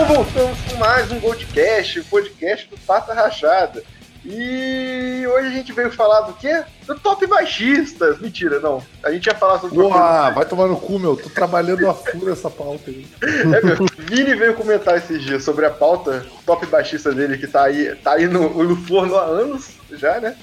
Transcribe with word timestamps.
Então 0.00 0.14
voltamos 0.14 0.58
com 0.60 0.76
mais 0.76 1.10
um 1.10 1.18
Goldcast, 1.18 1.98
o 1.98 2.04
podcast 2.04 2.68
do 2.68 2.78
Pata 2.78 3.12
Rachada. 3.12 3.82
E 4.24 5.26
hoje 5.26 5.48
a 5.48 5.50
gente 5.50 5.72
veio 5.72 5.90
falar 5.90 6.20
do 6.20 6.34
quê? 6.34 6.62
Do 6.86 6.96
top 7.00 7.26
baixistas. 7.26 8.20
Mentira, 8.20 8.60
não. 8.60 8.80
A 9.02 9.10
gente 9.10 9.26
ia 9.26 9.34
falar 9.34 9.58
sobre. 9.58 9.76
Uau, 9.76 10.34
vai 10.34 10.44
tomar 10.44 10.68
no 10.68 10.76
cu, 10.76 11.00
meu. 11.00 11.16
Tô 11.16 11.28
trabalhando 11.28 11.90
a 11.90 11.94
fura 11.94 12.32
essa 12.32 12.48
pauta 12.48 12.92
aí. 12.92 13.08
É, 13.20 13.60
meu. 13.60 13.86
Vini 13.98 14.36
veio 14.36 14.54
comentar 14.54 14.96
esses 14.96 15.20
dias 15.20 15.42
sobre 15.42 15.66
a 15.66 15.70
pauta 15.70 16.24
top 16.46 16.64
baixista 16.66 17.12
dele, 17.12 17.36
que 17.36 17.48
tá 17.48 17.64
aí, 17.64 17.92
tá 17.96 18.12
aí 18.12 18.28
no, 18.28 18.50
no 18.62 18.76
forno 18.76 19.16
há 19.16 19.24
anos 19.24 19.70
já, 19.90 20.20
né? 20.20 20.36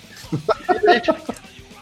E 0.84 0.90
a 0.90 0.94
gente, 0.94 1.12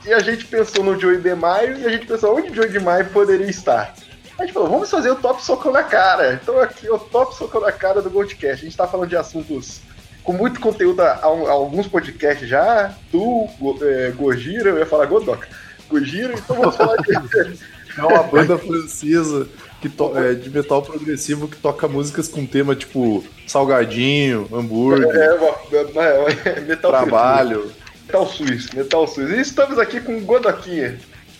e 0.05 0.13
a 0.13 0.19
gente 0.19 0.45
pensou 0.45 0.83
no 0.83 0.99
Joey 0.99 1.17
de 1.17 1.33
Maio 1.33 1.80
e 1.80 1.88
a 1.88 1.89
gente 1.89 2.05
pensou 2.05 2.38
onde 2.38 2.52
o 2.52 2.55
Joey 2.55 2.69
de 2.69 2.80
Maio 2.80 3.08
poderia 3.08 3.49
estar. 3.49 3.95
A 4.43 4.45
gente 4.45 4.53
falou, 4.53 4.70
vamos 4.70 4.91
fazer 4.91 5.09
o 5.09 5.15
top 5.15 5.41
socão 5.41 5.71
na 5.71 5.83
cara. 5.83 6.33
Então 6.33 6.59
aqui 6.59 6.85
é 6.85 6.91
o 6.91 6.99
top 6.99 7.33
socão 7.33 7.61
na 7.61 7.71
cara 7.71 8.02
do 8.02 8.09
Goldcast. 8.09 8.61
A 8.61 8.66
gente 8.66 8.75
tá 8.75 8.85
falando 8.85 9.07
de 9.07 9.16
assuntos 9.16 9.79
com 10.21 10.33
muito 10.33 10.59
conteúdo 10.59 11.02
há, 11.02 11.13
há 11.13 11.52
alguns 11.52 11.88
podcasts 11.88 12.49
já. 12.49 12.93
Tu, 13.09 13.49
é, 13.81 14.11
Gojira, 14.11 14.71
eu 14.71 14.77
ia 14.80 14.86
falar 14.86 15.05
Godoka. 15.05 15.47
Gojira, 15.89 16.33
então 16.33 16.58
vamos 16.58 16.75
falar 16.75 16.97
de. 16.97 17.14
É 17.95 18.02
uma 18.02 18.23
banda 18.23 18.58
francesa 18.58 19.47
que 19.80 19.88
to, 19.88 20.17
é, 20.17 20.33
de 20.33 20.49
metal 20.49 20.81
progressivo 20.81 21.47
que 21.47 21.58
toca 21.58 21.88
músicas 21.88 22.27
com 22.27 22.44
tema 22.44 22.75
tipo 22.75 23.23
salgadinho, 23.45 24.49
hambúrguer, 24.52 25.16
É, 25.16 25.27
é, 25.75 26.49
é, 26.49 26.58
é 26.58 26.59
metal 26.61 26.89
trabalho. 26.89 27.71
Metal 28.08 28.27
suíço, 28.27 28.75
metal 28.75 29.08
suíço. 29.08 29.36
E 29.36 29.41
estamos 29.41 29.77
aqui 29.77 30.02
com 30.02 30.17
o 30.17 30.21
Godoquinha. 30.21 30.97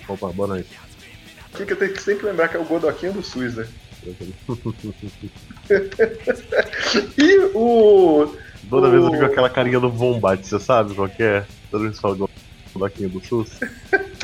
Opa, 0.08 0.28
boa 0.28 0.50
noite. 0.50 0.83
Aqui 1.54 1.66
que 1.68 1.74
eu 1.74 1.78
tenho 1.78 1.94
que 1.94 2.02
sempre 2.02 2.26
lembrar 2.26 2.48
que 2.48 2.58
é 2.58 2.60
o 2.60 2.66
Godoquinha 2.66 3.12
do 3.12 3.22
SUS, 3.22 3.56
né? 3.56 3.68
e 7.18 7.38
o. 7.54 8.36
Toda 8.70 8.88
o... 8.88 8.92
vez 8.92 9.04
eu 9.04 9.10
digo 9.12 9.26
aquela 9.26 9.50
carinha 9.50 9.80
do 9.80 9.90
Bombate, 9.90 10.48
você 10.48 10.60
sabe 10.60 10.96
qual 10.96 11.08
que 11.08 11.22
é? 11.24 11.46
Toda 11.70 11.84
vez 11.84 11.96
que 11.96 12.02
fala 12.02 12.28
Godoquinha 12.74 13.08
do 13.08 13.24
SUS. 13.24 13.60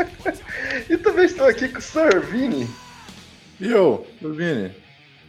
e 0.90 0.98
também 0.98 1.26
estou 1.26 1.46
aqui 1.48 1.70
com 1.70 1.78
o 1.78 1.82
Sir 1.82 2.20
Vini. 2.22 2.68
E 3.60 3.70
eu, 3.70 4.08
Vini, 4.22 4.72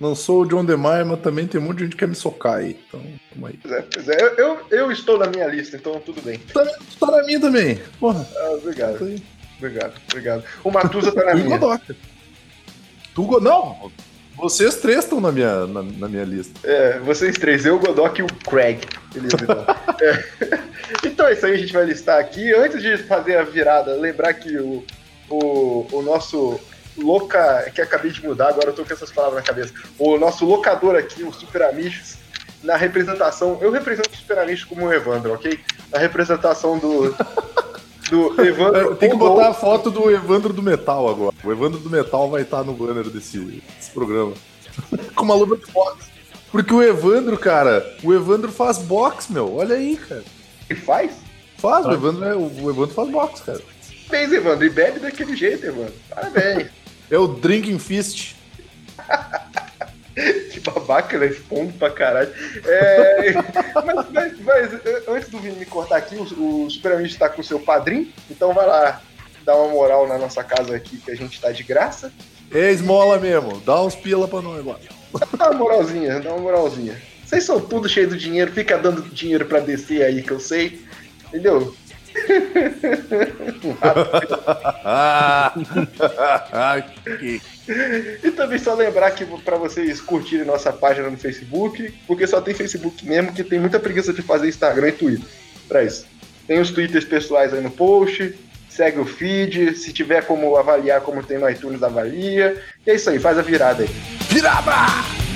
não 0.00 0.14
sou 0.14 0.42
o 0.42 0.46
John 0.46 0.64
DeMaia, 0.64 1.04
mas 1.04 1.20
também 1.20 1.46
tem 1.46 1.60
um 1.60 1.64
monte 1.64 1.78
de 1.78 1.84
gente 1.84 1.92
que 1.92 1.98
quer 1.98 2.08
me 2.08 2.14
socar 2.14 2.54
aí. 2.54 2.78
Então, 2.88 3.02
vamos 3.34 3.50
aí. 3.50 3.58
Pois 3.60 3.74
é, 3.74 3.82
pois 3.82 4.08
é. 4.08 4.22
Eu, 4.22 4.34
eu, 4.36 4.60
eu 4.70 4.92
estou 4.92 5.18
na 5.18 5.26
minha 5.26 5.46
lista, 5.46 5.76
então 5.76 6.00
tudo 6.00 6.22
bem. 6.22 6.38
Tá, 6.38 6.64
tá 6.98 7.10
na 7.10 7.22
minha 7.24 7.38
também. 7.38 7.78
Porra. 7.98 8.26
Ah, 8.36 8.52
obrigado. 8.52 9.20
Obrigado, 9.60 9.92
obrigado. 10.10 10.44
O 10.64 10.70
Matusa 10.70 11.12
tá 11.12 11.24
na 11.24 11.32
o 11.32 11.36
minha. 11.36 11.58
Godoka. 11.58 11.94
Tu, 13.14 13.22
Go- 13.24 13.40
não, 13.40 13.90
vocês 14.36 14.76
três 14.76 15.00
estão 15.00 15.20
na 15.20 15.30
minha, 15.30 15.66
na, 15.66 15.82
na 15.82 16.08
minha 16.08 16.24
lista. 16.24 16.58
É, 16.66 16.98
vocês 17.00 17.36
três, 17.36 17.66
eu, 17.66 17.76
o 17.76 17.78
Godok 17.78 18.20
e 18.20 18.22
o 18.22 18.26
Craig. 18.48 18.80
Beleza, 19.12 19.36
então. 19.42 19.64
É. 20.00 20.60
Então 21.06 21.26
é 21.26 21.34
isso 21.34 21.44
aí, 21.44 21.52
a 21.52 21.56
gente 21.58 21.72
vai 21.74 21.84
listar 21.84 22.18
aqui. 22.18 22.54
Antes 22.54 22.80
de 22.82 22.96
fazer 22.96 23.36
a 23.36 23.42
virada, 23.42 23.92
lembrar 23.96 24.32
que 24.32 24.56
o, 24.56 24.82
o, 25.28 25.86
o 25.92 26.02
nosso 26.02 26.58
louca, 26.96 27.70
que 27.74 27.82
acabei 27.82 28.10
de 28.10 28.24
mudar, 28.24 28.48
agora 28.48 28.70
eu 28.70 28.72
tô 28.72 28.82
com 28.84 28.92
essas 28.94 29.12
palavras 29.12 29.42
na 29.42 29.46
cabeça. 29.46 29.74
O 29.98 30.16
nosso 30.16 30.46
locador 30.46 30.96
aqui, 30.96 31.22
o 31.22 31.32
Super 31.32 31.62
Amigos, 31.64 32.16
na 32.62 32.76
representação, 32.76 33.58
eu 33.60 33.70
represento 33.70 34.08
o 34.10 34.16
Super 34.16 34.38
Amigos 34.38 34.64
como 34.64 34.86
o 34.86 34.92
Evandro, 34.92 35.34
ok? 35.34 35.60
Na 35.92 35.98
representação 35.98 36.78
do, 36.78 37.14
do 38.10 38.42
Evandro. 38.42 38.96
Tem 38.96 39.10
que 39.10 39.16
botar 39.16 39.48
a 39.48 39.54
foto 39.54 39.90
do 39.90 40.10
Evandro 40.10 40.52
do 40.52 40.62
Metal 40.62 41.08
agora. 41.08 41.34
O 41.42 41.52
Evandro 41.52 41.78
do 41.78 41.88
Metal 41.88 42.28
vai 42.28 42.42
estar 42.42 42.64
no 42.64 42.74
banner 42.74 43.08
desse, 43.08 43.38
desse 43.38 43.90
programa. 43.92 44.32
Com 45.14 45.24
uma 45.24 45.34
luva 45.34 45.56
de 45.56 45.70
boxe. 45.72 46.10
Porque 46.50 46.74
o 46.74 46.82
Evandro, 46.82 47.38
cara, 47.38 47.96
o 48.02 48.12
Evandro 48.12 48.50
faz 48.50 48.78
boxe, 48.78 49.32
meu. 49.32 49.54
Olha 49.54 49.76
aí, 49.76 49.96
cara. 49.96 50.24
Ele 50.68 50.80
faz? 50.80 51.12
Faz, 51.56 51.86
o 51.86 51.92
Evandro, 51.92 52.24
é, 52.24 52.34
o 52.34 52.70
Evandro 52.70 52.94
faz 52.94 53.08
boxe, 53.10 53.42
cara. 53.42 53.60
Parabéns, 54.08 54.32
Evandro. 54.32 54.66
E 54.66 54.70
bebe 54.70 54.98
daquele 54.98 55.36
jeito, 55.36 55.66
Evandro. 55.66 55.94
Parabéns. 56.08 56.68
É 57.08 57.18
o 57.18 57.28
Drinking 57.28 57.78
Fist. 57.78 58.34
Que 60.50 60.60
babaca, 60.60 61.18
né? 61.18 61.26
Expondo 61.26 61.72
pra 61.74 61.90
caralho. 61.90 62.32
É, 62.66 63.32
mas, 63.86 64.10
mas- 64.10 64.40
mas, 64.40 64.72
antes 65.08 65.28
do 65.28 65.38
Vini 65.38 65.56
me 65.56 65.64
cortar 65.66 65.96
aqui, 65.98 66.16
o, 66.16 66.64
o 66.64 66.70
Super 66.70 66.92
Amigo 66.92 67.08
está 67.08 67.28
com 67.28 67.40
o 67.40 67.44
seu 67.44 67.60
padrinho, 67.60 68.12
então 68.30 68.52
vai 68.52 68.66
lá 68.66 69.00
dar 69.44 69.56
uma 69.56 69.68
moral 69.72 70.06
na 70.08 70.18
nossa 70.18 70.42
casa 70.44 70.74
aqui, 70.76 70.98
que 70.98 71.10
a 71.10 71.14
gente 71.14 71.40
tá 71.40 71.50
de 71.52 71.62
graça. 71.62 72.12
É 72.52 72.70
esmola 72.72 73.18
mesmo. 73.18 73.60
Dá 73.60 73.80
uns 73.82 73.94
pila 73.94 74.26
pra 74.26 74.42
nós 74.42 74.64
lá. 74.66 74.76
Dá 75.38 75.50
uma 75.50 75.58
moralzinha, 75.58 76.20
dá 76.20 76.30
uma 76.30 76.40
moralzinha. 76.42 77.00
Vocês 77.24 77.44
são 77.44 77.60
tudo 77.60 77.88
cheio 77.88 78.08
do 78.08 78.16
dinheiro, 78.16 78.50
fica 78.52 78.76
dando 78.76 79.02
dinheiro 79.02 79.46
pra 79.46 79.60
descer 79.60 80.02
aí, 80.02 80.20
que 80.22 80.32
eu 80.32 80.40
sei. 80.40 80.80
Entendeu? 81.28 81.74
E 88.22 88.30
também 88.32 88.58
só 88.58 88.74
lembrar 88.74 89.10
que 89.12 89.24
pra 89.24 89.56
vocês 89.56 90.00
curtirem 90.00 90.46
nossa 90.46 90.72
página 90.72 91.08
no 91.10 91.16
Facebook, 91.16 91.92
porque 92.06 92.26
só 92.26 92.40
tem 92.40 92.54
Facebook 92.54 93.06
mesmo, 93.06 93.32
que 93.32 93.44
tem 93.44 93.58
muita 93.58 93.78
preguiça 93.78 94.12
de 94.12 94.22
fazer 94.22 94.48
Instagram 94.48 94.88
e 94.88 94.92
Twitter. 94.92 95.28
Pra 95.68 95.84
isso. 95.84 96.06
Tem 96.46 96.60
os 96.60 96.70
Twitters 96.70 97.04
pessoais 97.04 97.54
aí 97.54 97.60
no 97.60 97.70
post, 97.70 98.34
segue 98.68 98.98
o 98.98 99.04
feed, 99.04 99.76
se 99.76 99.92
tiver 99.92 100.26
como 100.26 100.56
avaliar 100.56 101.00
como 101.00 101.22
tem 101.22 101.38
no 101.38 101.48
iTunes, 101.48 101.82
avalia. 101.82 102.60
E 102.86 102.90
é 102.90 102.94
isso 102.94 103.08
aí, 103.10 103.18
faz 103.18 103.38
a 103.38 103.42
virada 103.42 103.82
aí. 103.82 103.88
Virada! 104.28 105.29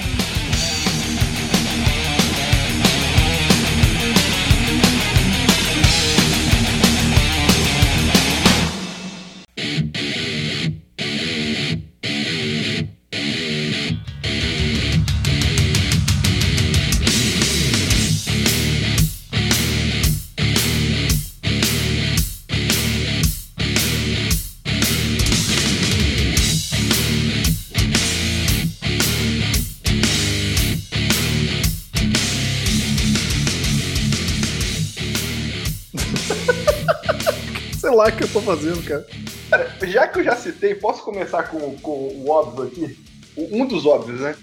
Lá 37.95 38.09
o 38.09 38.13
que 38.13 38.25
eu 38.25 38.29
tô 38.29 38.41
fazendo, 38.41 38.83
cara. 38.83 39.07
Cara, 39.51 39.77
já 39.83 40.07
que 40.07 40.21
eu 40.21 40.25
já 40.25 40.37
citei, 40.37 40.75
posso 40.75 41.03
começar 41.03 41.45
com, 41.45 41.77
com 41.79 41.91
o 41.91 42.31
óbvio 42.31 42.65
aqui? 42.65 42.99
Um 43.37 43.67
dos 43.67 43.87
óbvios, 43.87 44.21
né? 44.21 44.35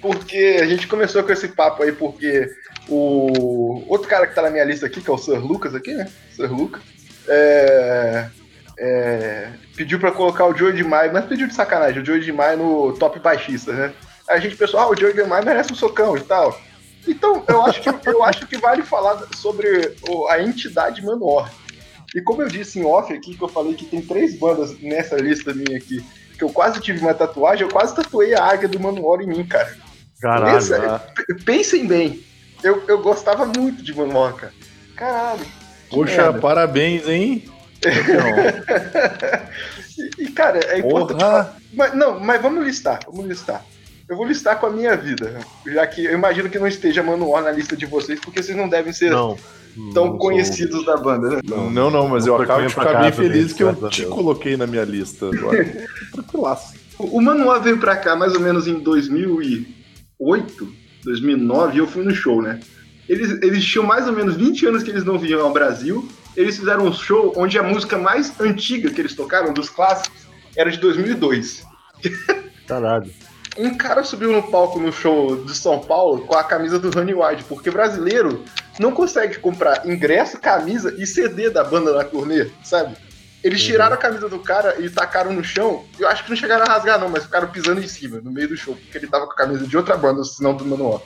Porque 0.00 0.58
a 0.60 0.66
gente 0.66 0.86
começou 0.86 1.22
com 1.22 1.32
esse 1.32 1.48
papo 1.48 1.82
aí, 1.82 1.92
porque 1.92 2.50
o 2.88 3.84
outro 3.88 4.08
cara 4.08 4.26
que 4.26 4.34
tá 4.34 4.42
na 4.42 4.50
minha 4.50 4.64
lista 4.64 4.86
aqui, 4.86 5.00
que 5.00 5.08
é 5.08 5.12
o 5.12 5.18
Sir 5.18 5.38
Lucas 5.38 5.74
aqui, 5.74 5.94
né? 5.94 6.10
Sir 6.34 6.52
Lucas, 6.52 6.82
é, 7.28 8.28
é, 8.78 9.48
pediu 9.76 10.00
pra 10.00 10.10
colocar 10.10 10.46
o 10.46 10.56
Joey 10.56 10.74
de 10.74 10.82
Maio, 10.82 11.12
mas 11.12 11.26
pediu 11.26 11.46
de 11.46 11.54
sacanagem, 11.54 12.02
o 12.02 12.04
Joey 12.04 12.20
de 12.20 12.32
Maio 12.32 12.58
no 12.58 12.92
top 12.94 13.20
baixista, 13.20 13.72
né? 13.72 13.92
Aí 14.28 14.38
a 14.38 14.40
gente 14.40 14.56
pensou, 14.56 14.80
ah, 14.80 14.90
o 14.90 14.96
Joey 14.96 15.14
de 15.14 15.22
Maio 15.24 15.44
merece 15.44 15.72
um 15.72 15.76
socão 15.76 16.16
e 16.16 16.20
tal. 16.20 16.58
Então, 17.06 17.44
eu 17.48 17.62
acho 17.62 17.80
que, 17.80 18.08
eu 18.08 18.24
acho 18.24 18.46
que 18.46 18.56
vale 18.58 18.82
falar 18.82 19.26
sobre 19.36 19.96
a 20.30 20.40
entidade 20.40 21.04
Manowar. 21.04 21.52
E 22.14 22.20
como 22.20 22.42
eu 22.42 22.48
disse 22.48 22.78
em 22.78 22.84
off 22.84 23.12
aqui, 23.12 23.36
que 23.36 23.42
eu 23.42 23.48
falei 23.48 23.74
que 23.74 23.84
tem 23.86 24.02
três 24.02 24.38
bandas 24.38 24.78
nessa 24.80 25.16
lista 25.16 25.52
minha 25.54 25.78
aqui, 25.78 26.04
que 26.36 26.44
eu 26.44 26.50
quase 26.50 26.80
tive 26.80 27.00
uma 27.00 27.14
tatuagem, 27.14 27.66
eu 27.66 27.72
quase 27.72 27.94
tatuei 27.94 28.34
a 28.34 28.44
águia 28.44 28.68
do 28.68 28.78
Manowar 28.80 29.20
em 29.22 29.26
mim, 29.26 29.44
cara. 29.46 29.74
Caralho. 30.20 30.52
Pensa- 30.54 30.98
p- 31.16 31.34
Pensem 31.44 31.86
bem. 31.86 32.22
Eu, 32.62 32.82
eu 32.86 33.00
gostava 33.02 33.46
muito 33.46 33.82
de 33.82 33.94
Manowar, 33.94 34.34
cara. 34.34 34.52
Caralho. 34.96 35.46
Poxa, 35.90 36.22
merda. 36.24 36.38
parabéns, 36.40 37.08
hein? 37.08 37.44
E, 39.98 40.24
e, 40.24 40.28
cara, 40.30 40.58
é 40.58 40.78
importante. 40.78 41.18
Porra! 41.18 41.30
falar- 41.44 41.56
Mas, 41.74 41.94
não, 41.94 42.18
mas 42.18 42.40
vamos 42.40 42.64
listar, 42.64 43.00
vamos 43.06 43.26
listar. 43.26 43.62
Eu 44.08 44.16
vou 44.16 44.26
listar 44.26 44.58
com 44.58 44.66
a 44.66 44.70
minha 44.70 44.96
vida, 44.96 45.38
já 45.66 45.86
que 45.86 46.04
eu 46.04 46.12
imagino 46.14 46.48
que 46.50 46.58
não 46.58 46.66
esteja 46.66 47.02
Manowar 47.02 47.42
na 47.42 47.50
lista 47.50 47.76
de 47.76 47.86
vocês, 47.86 48.18
porque 48.20 48.42
vocês 48.42 48.56
não 48.56 48.68
devem 48.68 48.92
ser 48.92 49.10
Não. 49.10 49.36
Tão 49.94 50.04
não 50.04 50.10
sou- 50.12 50.18
conhecidos 50.18 50.84
da 50.84 50.96
banda, 50.96 51.28
né? 51.36 51.40
Não, 51.44 51.90
não, 51.90 52.08
mas 52.08 52.26
eu 52.26 52.34
Não 52.36 52.42
acabo 52.42 52.62
de 52.62 52.68
ficar 52.68 53.00
bem 53.02 53.12
feliz 53.12 53.52
que 53.52 53.62
eu 53.62 53.74
te 53.88 54.02
Deus. 54.02 54.14
coloquei 54.14 54.56
na 54.56 54.66
minha 54.66 54.84
lista 54.84 55.26
agora. 55.26 55.64
Tranquilaço. 56.12 56.74
O 56.98 57.18
o 57.18 57.22
Manoá 57.22 57.58
veio 57.58 57.78
pra 57.78 57.96
cá 57.96 58.14
mais 58.14 58.34
ou 58.34 58.40
menos 58.40 58.66
em 58.68 58.78
2008, 58.78 60.68
2009, 61.04 61.74
e 61.74 61.78
eu 61.78 61.86
fui 61.86 62.04
no 62.04 62.14
show, 62.14 62.40
né? 62.42 62.60
Eles, 63.08 63.30
eles 63.42 63.64
tinham 63.64 63.84
mais 63.86 64.06
ou 64.06 64.12
menos 64.12 64.36
20 64.36 64.66
anos 64.66 64.82
que 64.82 64.90
eles 64.90 65.04
não 65.04 65.18
vinham 65.18 65.40
ao 65.40 65.52
Brasil. 65.52 66.08
Eles 66.36 66.56
fizeram 66.58 66.86
um 66.86 66.92
show 66.92 67.32
onde 67.36 67.58
a 67.58 67.62
música 67.62 67.98
mais 67.98 68.38
antiga 68.40 68.90
que 68.90 69.00
eles 69.00 69.14
tocaram, 69.14 69.52
dos 69.52 69.68
clássicos, 69.68 70.26
era 70.56 70.70
de 70.70 70.78
2002. 70.78 71.64
Caralho. 72.66 73.10
um 73.58 73.74
cara 73.76 74.02
subiu 74.04 74.32
no 74.32 74.42
palco 74.44 74.78
no 74.80 74.92
show 74.92 75.44
de 75.44 75.54
São 75.56 75.80
Paulo 75.80 76.22
com 76.22 76.34
a 76.36 76.44
camisa 76.44 76.78
do 76.78 76.96
Honey 76.96 77.14
White, 77.14 77.44
porque 77.48 77.70
brasileiro 77.70 78.42
não 78.78 78.92
consegue 78.92 79.38
comprar 79.38 79.86
ingresso, 79.86 80.38
camisa 80.38 80.94
e 80.98 81.06
CD 81.06 81.50
da 81.50 81.62
banda 81.64 81.92
na 81.92 82.04
turnê, 82.04 82.50
sabe? 82.64 82.96
Eles 83.44 83.60
Uhum. 83.60 83.66
tiraram 83.66 83.94
a 83.94 83.98
camisa 83.98 84.28
do 84.28 84.38
cara 84.38 84.76
e 84.80 84.88
tacaram 84.88 85.32
no 85.32 85.42
chão. 85.42 85.84
Eu 85.98 86.08
acho 86.08 86.22
que 86.24 86.30
não 86.30 86.36
chegaram 86.36 86.64
a 86.64 86.68
rasgar, 86.68 86.98
não, 86.98 87.08
mas 87.08 87.24
ficaram 87.24 87.48
pisando 87.48 87.80
em 87.80 87.88
cima, 87.88 88.20
no 88.20 88.30
meio 88.30 88.48
do 88.48 88.56
show, 88.56 88.74
porque 88.76 88.96
ele 88.96 89.08
tava 89.08 89.26
com 89.26 89.32
a 89.32 89.36
camisa 89.36 89.66
de 89.66 89.76
outra 89.76 89.96
banda, 89.96 90.22
senão 90.24 90.54
do 90.54 90.64
Manual. 90.64 91.04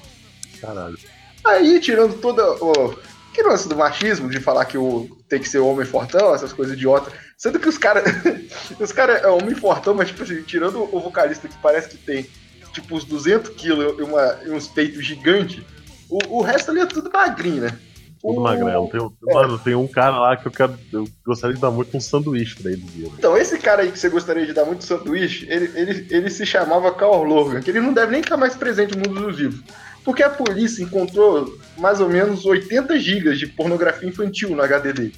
Caralho. 0.61 0.99
Aí, 1.45 1.81
tirando 1.81 2.15
toda 2.21 2.43
o. 2.63 2.97
Que 3.33 3.43
lance 3.43 3.69
do 3.69 3.77
machismo, 3.77 4.31
de 4.31 4.41
falar 4.41 4.65
que 4.65 4.79
o 4.79 5.09
tem 5.29 5.39
que 5.41 5.49
ser 5.49 5.59
homem 5.59 5.85
fortão, 5.87 6.35
essas 6.35 6.53
coisas 6.55 6.75
idiotas. 6.75 7.13
Sendo 7.37 7.59
que 7.61 7.69
os 7.69 7.77
caras. 7.79 8.05
os 8.81 8.93
caras 8.93 9.23
é 9.23 9.29
homem 9.29 9.55
fortão, 9.55 9.95
mas, 9.95 10.09
tipo 10.09 10.23
assim, 10.23 10.43
tirando 10.43 10.83
o 10.95 11.01
vocalista 11.01 11.47
que 11.47 11.57
parece 11.59 11.89
que 11.91 11.99
tem, 11.99 12.27
tipo, 12.73 12.97
uns 12.97 13.05
200 13.05 13.51
quilos 13.55 13.99
e, 13.99 14.03
uma- 14.03 14.39
e 14.45 14.51
uns 14.51 14.67
peitos 14.69 15.05
gigantes, 15.05 15.63
o, 16.09 16.39
o 16.39 16.43
resto 16.43 16.71
ali 16.71 16.81
é 16.81 16.87
tudo 16.87 17.11
magrinho, 17.13 17.63
né? 17.63 17.79
Tudo 18.21 18.41
O- 18.41 18.43
magrelo. 18.43 18.89
Tem, 18.91 19.01
um- 19.01 19.13
Mano, 19.23 19.59
tem 19.59 19.75
um 19.75 19.87
cara 19.87 20.19
lá 20.19 20.37
que 20.37 20.47
eu 20.47 20.53
quero. 20.53 20.77
Eu 20.93 21.07
gostaria 21.25 21.55
de 21.55 21.61
dar 21.61 21.71
muito 21.71 21.97
um 21.97 22.01
sanduíche 22.01 22.57
pra 22.61 22.73
ele 22.73 22.81
dia. 22.83 23.09
Então, 23.19 23.37
esse 23.37 23.59
cara 23.59 23.83
aí 23.83 23.93
que 23.93 23.99
você 23.99 24.09
gostaria 24.09 24.47
de 24.47 24.53
dar 24.53 24.65
muito 24.65 24.85
sanduíche, 24.85 25.47
ele, 25.49 25.71
ele, 25.75 26.07
ele 26.11 26.31
se 26.31 26.45
chamava 26.47 26.93
Carl 26.95 27.23
Logan, 27.23 27.61
que 27.61 27.71
ele 27.71 27.81
não 27.81 27.93
deve 27.93 28.13
nem 28.13 28.21
estar 28.21 28.37
mais 28.37 28.57
presente 28.57 28.97
no 28.97 29.09
mundo 29.09 29.27
dos 29.27 29.37
vivos. 29.39 29.61
Porque 30.05 30.23
a 30.23 30.31
polícia 30.31 30.83
encontrou 30.83 31.59
mais 31.77 32.01
ou 32.01 32.09
menos 32.09 32.45
80 32.47 32.99
gigas 32.99 33.39
de 33.39 33.47
pornografia 33.49 34.09
infantil 34.09 34.51
no 34.51 34.63
HD 34.63 34.93
dele. 34.93 35.15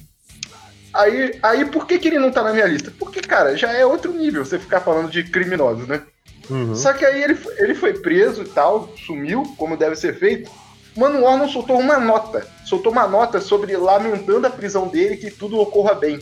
Aí, 0.93 1.37
aí 1.43 1.65
por 1.65 1.85
que, 1.85 1.99
que 1.99 2.07
ele 2.07 2.17
não 2.19 2.31
tá 2.31 2.43
na 2.43 2.51
minha 2.51 2.65
lista? 2.65 2.91
Porque, 2.97 3.21
cara, 3.21 3.55
já 3.55 3.71
é 3.71 3.85
outro 3.85 4.11
nível 4.11 4.43
você 4.43 4.57
ficar 4.57 4.81
falando 4.81 5.09
de 5.11 5.23
criminosos, 5.23 5.87
né? 5.87 6.01
Uhum. 6.49 6.73
Só 6.75 6.93
que 6.93 7.05
aí 7.05 7.23
ele, 7.23 7.37
ele 7.57 7.75
foi 7.75 7.93
preso 7.93 8.41
e 8.41 8.45
tal, 8.47 8.91
sumiu, 9.05 9.43
como 9.57 9.77
deve 9.77 9.95
ser 9.95 10.17
feito. 10.17 10.49
Mano 10.95 11.21
War 11.21 11.37
não 11.37 11.47
soltou 11.49 11.79
uma 11.79 11.99
nota. 11.99 12.45
Soltou 12.65 12.91
uma 12.91 13.07
nota 13.07 13.39
sobre 13.39 13.75
lamentando 13.77 14.47
a 14.47 14.49
prisão 14.49 14.87
dele 14.87 15.17
que 15.17 15.31
tudo 15.31 15.59
ocorra 15.59 15.93
bem. 15.95 16.19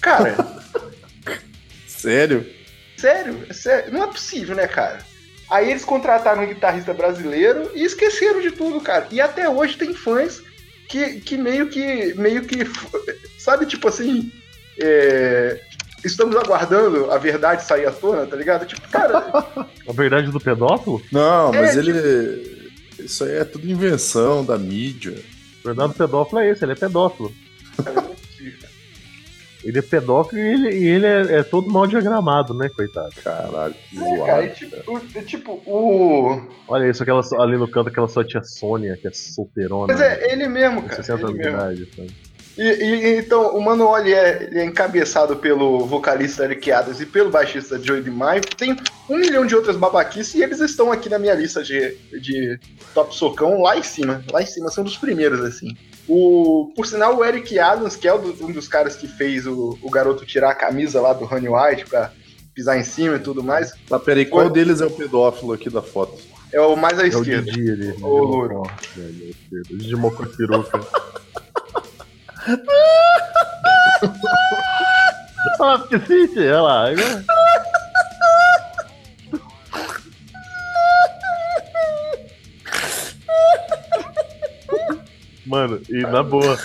Cara, 0.00 0.36
Sério? 1.86 2.46
Sério? 2.96 3.54
Sério? 3.54 3.92
Não 3.92 4.04
é 4.04 4.06
possível, 4.06 4.54
né, 4.54 4.66
cara? 4.66 4.98
Aí 5.50 5.70
eles 5.70 5.84
contrataram 5.84 6.42
um 6.42 6.46
guitarrista 6.46 6.92
brasileiro 6.92 7.70
e 7.74 7.82
esqueceram 7.82 8.40
de 8.40 8.50
tudo, 8.50 8.80
cara. 8.80 9.06
E 9.10 9.20
até 9.20 9.48
hoje 9.48 9.76
tem 9.76 9.94
fãs 9.94 10.42
que, 10.88 11.20
que 11.20 11.36
meio 11.36 11.68
que. 11.68 12.14
meio 12.14 12.42
que. 12.42 12.58
Sabe, 13.38 13.66
tipo 13.66 13.88
assim. 13.88 14.30
é, 14.80 15.60
estamos 16.04 16.36
aguardando 16.36 17.10
a 17.10 17.18
verdade 17.18 17.64
sair 17.64 17.86
à 17.86 17.90
tona, 17.92 18.26
tá 18.26 18.36
ligado? 18.36 18.66
Tipo, 18.66 18.86
cara, 18.88 19.24
A 19.88 19.92
verdade 19.92 20.30
do 20.30 20.40
pedófilo? 20.40 21.02
Não, 21.10 21.52
mas 21.52 21.76
É, 21.76 21.80
ele. 21.80 22.57
Isso 22.98 23.24
aí 23.24 23.32
é 23.36 23.44
tudo 23.44 23.68
invenção 23.70 24.44
da 24.44 24.58
mídia. 24.58 25.14
A 25.62 25.66
verdade 25.66 25.92
do 25.92 25.96
pedófilo 25.98 26.40
é 26.40 26.50
esse, 26.50 26.64
ele 26.64 26.72
é 26.72 26.76
pedófilo. 26.76 27.32
é. 27.84 28.08
Ele 29.64 29.80
é 29.80 29.82
pedófilo 29.82 30.40
e 30.40 30.46
ele, 30.46 30.70
e 30.70 30.86
ele 30.86 31.04
é, 31.04 31.38
é 31.40 31.42
todo 31.42 31.68
mal 31.68 31.84
diagramado, 31.86 32.54
né, 32.54 32.68
coitado? 32.68 33.10
Caralho, 33.22 33.74
que 33.90 33.98
É, 33.98 34.00
cara, 34.24 34.42
zoado. 34.42 34.46
e 34.46 34.50
tipo, 34.50 34.92
o- 34.92 35.22
tipo, 35.24 35.52
o. 35.66 36.48
Olha 36.68 36.88
isso, 36.88 37.02
aquela, 37.02 37.20
ali 37.40 37.58
no 37.58 37.68
canto, 37.68 37.88
aquela 37.88 38.06
sua 38.06 38.24
tia 38.24 38.42
Sônia, 38.42 38.96
que 38.96 39.08
é 39.08 39.10
solteirona. 39.12 39.92
Mas 39.92 40.00
é 40.00 40.32
ele 40.32 40.46
mesmo, 40.48 40.82
cara. 40.84 41.02
60 41.02 41.12
Ele 41.20 41.24
anos 41.24 41.42
de 41.42 41.48
idade. 41.48 41.88
sabe? 41.96 42.14
E, 42.58 42.62
e- 42.62 43.18
então, 43.18 43.56
o 43.56 43.60
Manuel 43.64 43.98
ele 44.00 44.12
é, 44.12 44.42
ele 44.50 44.58
é 44.58 44.64
encabeçado 44.64 45.36
pelo 45.36 45.86
vocalista 45.86 46.42
Eric 46.44 46.72
Adams 46.72 47.00
e 47.00 47.06
pelo 47.06 47.30
baixista 47.30 47.78
Joey 47.80 48.02
DeMaio. 48.02 48.40
Tem 48.56 48.76
um 49.08 49.16
milhão 49.16 49.46
de 49.46 49.54
outras 49.54 49.76
babaquices 49.76 50.34
e 50.34 50.42
eles 50.42 50.58
estão 50.60 50.90
aqui 50.90 51.08
na 51.08 51.20
minha 51.20 51.34
lista 51.34 51.62
de, 51.62 51.96
de 52.20 52.58
top 52.92 53.14
socão 53.14 53.62
lá 53.62 53.78
em 53.78 53.82
cima. 53.84 54.24
Lá 54.32 54.42
em 54.42 54.46
cima, 54.46 54.70
são 54.70 54.82
dos 54.82 54.96
primeiros, 54.96 55.40
assim. 55.40 55.76
O, 56.08 56.72
por 56.74 56.84
sinal, 56.86 57.16
o 57.16 57.24
Eric 57.24 57.56
Adams, 57.58 57.94
que 57.94 58.08
é 58.08 58.12
o 58.14 58.18
um 58.40 58.50
dos 58.50 58.66
caras 58.66 58.96
que 58.96 59.06
fez 59.06 59.46
o, 59.46 59.78
o 59.80 59.88
garoto 59.90 60.26
tirar 60.26 60.50
a 60.50 60.54
camisa 60.54 61.00
lá 61.00 61.12
do 61.12 61.24
Honey 61.32 61.48
White 61.48 61.84
pra 61.86 62.10
pisar 62.54 62.76
em 62.76 62.82
cima 62.82 63.16
e 63.16 63.20
tudo 63.20 63.40
mais, 63.40 63.72
Tá, 63.88 64.00
peraí, 64.00 64.26
qual 64.26 64.50
deles 64.50 64.80
é 64.80 64.86
o 64.86 64.90
pedófilo 64.90 65.52
aqui 65.52 65.70
da 65.70 65.80
foto? 65.80 66.18
é 66.52 66.60
o 66.60 66.74
mais 66.74 66.98
à 66.98 67.02
É 67.02 67.04
o 67.04 67.08
esquerda. 67.20 67.52
Didi 67.52 67.70
ali. 67.70 67.92
Ô, 68.02 68.18
louro. 68.24 68.62
O 68.64 69.98
mocou 69.98 70.26
a 72.52 72.56
peruca. 72.56 74.18
Ah, 75.60 75.84
que 75.88 75.98
cite, 76.00 76.38
olha 76.38 76.60
lá. 76.62 76.84
Mano, 85.46 85.80
e 85.88 86.02
na 86.02 86.22
boa. 86.22 86.58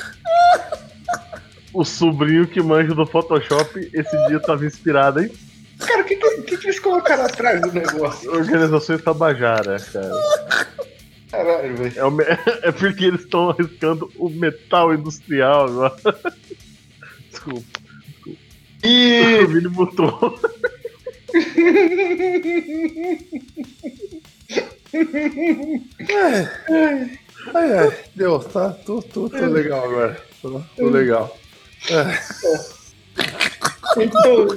O 1.73 1.83
sobrinho 1.83 2.45
que 2.45 2.61
manja 2.61 2.93
do 2.93 3.05
Photoshop 3.05 3.89
esse 3.93 4.27
dia 4.27 4.39
tava 4.39 4.65
inspirado, 4.65 5.21
hein? 5.21 5.31
Cara, 5.79 6.01
o 6.01 6.05
que, 6.05 6.15
que, 6.15 6.41
que 6.43 6.57
que 6.57 6.67
eles 6.67 6.79
colocaram 6.79 7.25
atrás 7.25 7.61
do 7.61 7.71
negócio? 7.71 8.31
Organizações 8.31 9.01
Tabajara, 9.01 9.77
cara. 9.79 10.11
Caralho, 11.33 11.75
velho. 11.75 11.99
É, 11.99 12.11
me- 12.11 12.23
é 12.61 12.71
porque 12.71 13.05
eles 13.05 13.21
estão 13.21 13.49
arriscando 13.49 14.07
o 14.17 14.29
metal 14.29 14.93
industrial 14.93 15.65
agora. 15.65 15.95
Desculpa, 17.31 17.79
E. 18.83 19.39
o 19.43 19.47
Vini 19.47 19.67
mutou. 19.69 20.39
Ai, 27.53 27.73
ai, 27.77 27.97
deu, 28.15 28.39
tá? 28.39 28.69
Tô, 28.85 29.01
tô, 29.01 29.27
tô 29.29 29.45
legal 29.47 29.83
agora. 29.85 30.21
Tô, 30.41 30.61
tô 30.77 30.89
legal. 30.89 31.35
Então, 33.97 34.47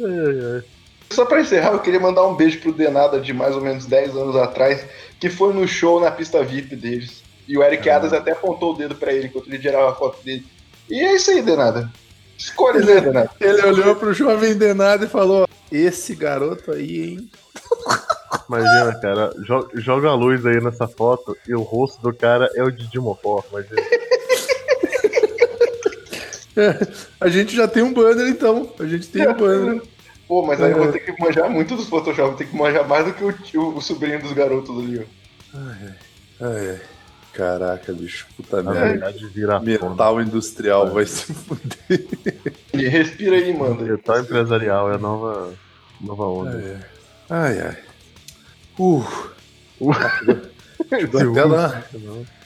Ai, 0.00 0.54
ai. 0.56 0.77
Só 1.10 1.24
pra 1.24 1.40
encerrar, 1.40 1.72
eu 1.72 1.80
queria 1.80 2.00
mandar 2.00 2.26
um 2.26 2.34
beijo 2.34 2.60
pro 2.60 2.72
Denada 2.72 3.20
de 3.20 3.32
mais 3.32 3.54
ou 3.54 3.60
menos 3.60 3.86
10 3.86 4.16
anos 4.16 4.36
atrás, 4.36 4.84
que 5.18 5.30
foi 5.30 5.52
no 5.52 5.66
show 5.66 6.00
na 6.00 6.10
pista 6.10 6.42
VIP 6.44 6.76
deles. 6.76 7.22
E 7.46 7.56
o 7.56 7.62
Eric 7.62 7.88
Adams 7.88 8.12
até 8.12 8.32
apontou 8.32 8.74
o 8.74 8.76
dedo 8.76 8.94
pra 8.94 9.12
ele 9.12 9.28
enquanto 9.28 9.48
ele 9.48 9.58
tirava 9.58 9.90
a 9.90 9.94
foto 9.94 10.22
dele. 10.22 10.46
E 10.88 11.00
é 11.00 11.14
isso 11.14 11.30
aí, 11.30 11.42
Denada. 11.42 11.90
Escolhe, 12.36 12.84
né, 12.84 13.00
Denada? 13.00 13.30
Ele 13.40 13.62
olhou 13.62 13.96
pro 13.96 14.12
jovem 14.12 14.56
denado 14.56 15.04
e 15.04 15.08
falou: 15.08 15.48
Esse 15.72 16.14
garoto 16.14 16.70
aí, 16.70 17.10
hein? 17.10 17.30
Imagina, 18.48 18.94
cara, 19.00 19.30
jo- 19.44 19.68
joga 19.74 20.08
a 20.08 20.14
luz 20.14 20.46
aí 20.46 20.60
nessa 20.62 20.86
foto 20.86 21.36
e 21.48 21.54
o 21.54 21.62
rosto 21.62 22.00
do 22.00 22.14
cara 22.14 22.48
é 22.54 22.62
o 22.62 22.70
Didi 22.70 22.98
Mocó. 23.00 23.42
Imagina. 23.50 23.82
A 27.20 27.28
gente 27.28 27.54
já 27.54 27.68
tem 27.68 27.82
um 27.82 27.92
banner 27.92 28.28
então. 28.28 28.72
A 28.78 28.86
gente 28.86 29.08
tem 29.08 29.26
um 29.28 29.34
banner. 29.34 29.82
Pô, 30.28 30.44
mas 30.46 30.60
aí 30.60 30.72
eu 30.72 30.78
vou 30.78 30.92
ter 30.92 31.00
que 31.00 31.18
manjar 31.20 31.48
muito 31.48 31.74
dos 31.74 31.88
Photoshop, 31.88 32.28
vou 32.28 32.36
ter 32.36 32.46
que 32.46 32.54
manjar 32.54 32.86
mais 32.86 33.06
do 33.06 33.14
que 33.14 33.24
o, 33.24 33.32
tio- 33.32 33.74
o 33.74 33.80
sobrinho 33.80 34.20
dos 34.20 34.32
garotos 34.32 34.78
ali, 34.78 35.00
ó. 35.00 35.58
Ai, 35.58 35.94
ai. 36.42 36.80
Caraca, 37.32 37.92
bicho. 37.92 38.26
Puta 38.36 38.62
Na 38.62 38.72
merda. 38.72 38.88
verdade, 38.88 39.26
vira 39.28 39.60
Metal 39.60 40.20
industrial 40.20 40.90
vai 40.92 41.06
se 41.06 41.32
fuder. 41.32 42.04
E 42.74 42.88
respira 42.88 43.36
aí, 43.36 43.56
manda. 43.56 43.84
Metal 43.84 44.20
empresarial 44.20 44.90
é 44.92 44.96
a 44.96 44.98
nova, 44.98 45.54
nova 46.00 46.24
onda. 46.26 46.80
Ai, 47.30 47.60
ai. 47.60 47.76
Uh, 48.78 49.04
chegou, 50.88 51.20
até 51.30 51.44
lá, 51.44 51.84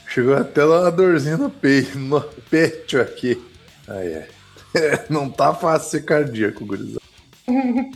chegou 0.08 0.34
até 0.36 0.64
lá 0.64 0.80
uma 0.82 0.90
dorzinha 0.92 1.36
no 1.36 1.50
peito, 1.50 1.98
no 1.98 2.20
peito 2.50 3.00
aqui. 3.00 3.42
Ai, 3.88 4.14
ai. 4.14 4.28
Não 5.10 5.28
tá 5.28 5.52
fácil 5.54 5.90
ser 5.90 6.04
cardíaco, 6.04 6.64
gurizada. 6.64 7.01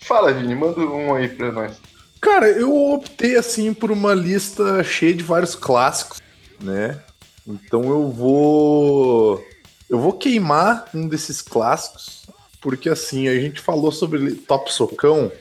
Fala, 0.00 0.32
Vini, 0.32 0.54
manda 0.54 0.80
um 0.80 1.14
aí 1.14 1.28
pra 1.28 1.52
nós. 1.52 1.80
Cara, 2.20 2.48
eu 2.48 2.74
optei 2.92 3.36
assim 3.36 3.72
por 3.72 3.90
uma 3.90 4.12
lista 4.12 4.84
cheia 4.84 5.14
de 5.14 5.24
vários 5.24 5.54
clássicos, 5.54 6.20
né? 6.60 7.00
Então 7.46 7.84
eu 7.88 8.10
vou 8.10 9.42
eu 9.88 9.98
vou 9.98 10.12
queimar 10.12 10.88
um 10.94 11.08
desses 11.08 11.40
clássicos, 11.40 12.26
porque 12.60 12.88
assim, 12.88 13.26
a 13.26 13.34
gente 13.40 13.60
falou 13.60 13.90
sobre 13.90 14.34
Top 14.34 14.72
Socão 14.72 15.32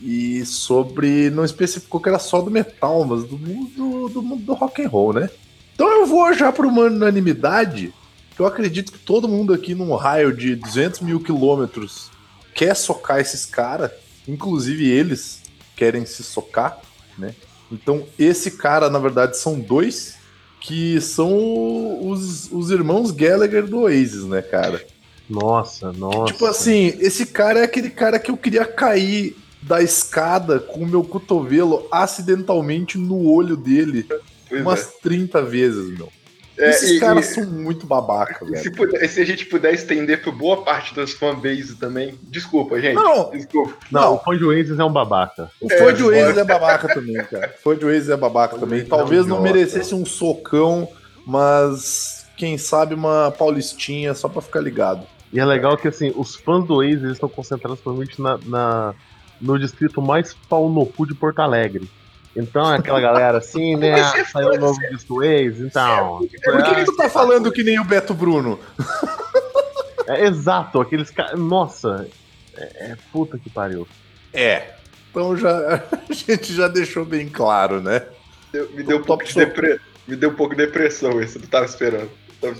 e 0.00 0.46
sobre 0.46 1.28
não 1.30 1.44
especificou 1.44 2.00
que 2.00 2.08
era 2.08 2.20
só 2.20 2.40
do 2.40 2.50
metal, 2.50 3.04
mas 3.04 3.24
do 3.24 3.36
mundo 3.36 4.08
do, 4.08 4.22
mundo 4.22 4.42
do 4.44 4.54
rock 4.54 4.82
and 4.82 4.88
roll, 4.88 5.12
né? 5.12 5.28
Então 5.74 5.90
eu 5.90 6.06
vou 6.06 6.32
já 6.32 6.52
para 6.52 6.66
uma 6.66 6.82
unanimidade, 6.82 7.92
que 8.34 8.40
eu 8.40 8.46
acredito 8.46 8.92
que 8.92 8.98
todo 8.98 9.28
mundo 9.28 9.52
aqui 9.52 9.74
num 9.74 9.94
raio 9.96 10.34
de 10.34 10.54
200 10.54 11.00
mil 11.00 11.20
quilômetros 11.20 12.10
quer 12.58 12.74
socar 12.74 13.20
esses 13.20 13.46
caras, 13.46 13.92
inclusive 14.26 14.90
eles 14.90 15.42
querem 15.76 16.04
se 16.04 16.24
socar, 16.24 16.80
né? 17.16 17.32
Então, 17.70 18.04
esse 18.18 18.50
cara, 18.50 18.90
na 18.90 18.98
verdade, 18.98 19.36
são 19.36 19.60
dois 19.60 20.16
que 20.60 21.00
são 21.00 22.10
os, 22.10 22.50
os 22.50 22.72
irmãos 22.72 23.12
Gallagher 23.12 23.64
do 23.64 23.82
Oasis, 23.82 24.24
né, 24.24 24.42
cara? 24.42 24.84
Nossa, 25.30 25.92
nossa. 25.92 26.32
Tipo 26.32 26.46
assim, 26.46 26.96
esse 26.98 27.26
cara 27.26 27.60
é 27.60 27.62
aquele 27.62 27.90
cara 27.90 28.18
que 28.18 28.28
eu 28.28 28.36
queria 28.36 28.64
cair 28.64 29.36
da 29.62 29.80
escada 29.80 30.58
com 30.58 30.80
o 30.80 30.86
meu 30.86 31.04
cotovelo 31.04 31.86
acidentalmente 31.92 32.98
no 32.98 33.30
olho 33.30 33.56
dele 33.56 34.04
Pois 34.48 34.62
umas 34.62 34.80
é. 34.80 34.92
30 35.02 35.42
vezes, 35.42 35.96
meu. 35.96 36.08
É, 36.58 36.70
Esses 36.70 36.90
e- 36.92 37.00
caras 37.00 37.30
e- 37.30 37.34
são 37.34 37.46
muito 37.46 37.86
babaca, 37.86 38.44
E 38.44 38.56
se, 38.58 38.64
velho. 38.64 38.72
puder- 38.76 39.08
se 39.08 39.20
a 39.20 39.24
gente 39.24 39.46
puder 39.46 39.72
estender 39.74 40.22
por 40.22 40.32
boa 40.34 40.62
parte 40.64 40.94
das 40.94 41.12
fanbase 41.12 41.76
também. 41.76 42.18
Desculpa, 42.24 42.80
gente. 42.80 42.94
Não. 42.96 43.30
Desculpa. 43.30 43.74
Não, 43.92 44.00
Não. 44.02 44.14
o 44.14 44.18
fã 44.18 44.36
de 44.36 44.44
Oasis 44.44 44.78
é 44.78 44.84
um 44.84 44.92
babaca. 44.92 45.50
O 45.60 45.68
fã 45.68 45.90
É, 45.90 45.92
de 45.92 46.02
Waze 46.02 46.38
é 46.40 46.44
babaca 46.44 46.88
também, 46.92 47.16
cara. 47.24 47.54
O 47.58 47.62
fã 47.62 47.76
de 47.76 47.84
Waze 47.84 48.10
é 48.12 48.16
babaca 48.16 48.58
também. 48.58 48.80
Waze 48.80 48.86
é 48.92 48.96
Talvez 48.96 49.26
não 49.26 49.38
idiota. 49.38 49.54
merecesse 49.58 49.94
um 49.94 50.04
socão, 50.04 50.88
mas 51.24 52.26
quem 52.36 52.56
sabe 52.58 52.94
uma 52.94 53.30
paulistinha 53.30 54.14
só 54.14 54.28
pra 54.28 54.42
ficar 54.42 54.60
ligado. 54.60 55.06
E 55.32 55.38
é 55.38 55.44
legal 55.44 55.76
que 55.76 55.86
assim, 55.88 56.12
os 56.16 56.34
fãs 56.36 56.64
do 56.66 56.76
Oasis 56.76 57.02
eles 57.02 57.12
estão 57.12 57.28
concentrados 57.28 57.80
provavelmente 57.80 58.20
na, 58.20 58.38
na- 58.46 58.94
no 59.40 59.58
distrito 59.58 60.00
mais 60.02 60.34
pau 60.48 60.68
no 60.68 60.84
cu 60.86 61.06
de 61.06 61.14
Porto 61.14 61.38
Alegre. 61.40 61.88
Então 62.38 62.72
é 62.72 62.76
aquela 62.78 63.00
galera 63.00 63.38
assim, 63.38 63.74
né? 63.76 63.96
Saiu 64.26 64.50
o 64.52 64.56
novo 64.58 64.78
disco 64.90 65.14
do 65.14 65.20
Oasis, 65.20 65.60
então. 65.60 66.20
tipo, 66.28 66.42
Por 66.42 66.62
que, 66.62 66.70
é, 66.70 66.74
que 66.76 66.84
tu 66.84 66.96
tá 66.96 67.08
falando 67.10 67.50
que 67.50 67.64
nem 67.64 67.80
o 67.80 67.84
Beto 67.84 68.14
Bruno? 68.14 68.58
é 70.06 70.24
exato, 70.26 70.80
aqueles 70.80 71.10
caras. 71.10 71.38
Nossa, 71.38 72.06
é, 72.56 72.92
é 72.92 72.96
puta 73.12 73.38
que 73.38 73.50
pariu. 73.50 73.86
É. 74.32 74.62
Então 75.10 75.36
já 75.36 75.82
a 76.08 76.12
gente 76.12 76.52
já 76.54 76.68
deixou 76.68 77.04
bem 77.04 77.28
claro, 77.28 77.80
né? 77.80 78.02
Deu- 78.52 78.70
me, 78.70 78.82
deu 78.82 78.98
um 78.98 79.02
Top 79.02 79.24
pouco 79.24 79.24
de 79.24 79.34
depre... 79.34 79.80
me 80.06 80.16
deu 80.16 80.30
um 80.30 80.34
pouco 80.34 80.54
de 80.54 80.64
depressão. 80.64 81.10
Eu 81.12 81.26
não 81.40 81.46
tava 81.50 81.64
esperando. 81.66 82.10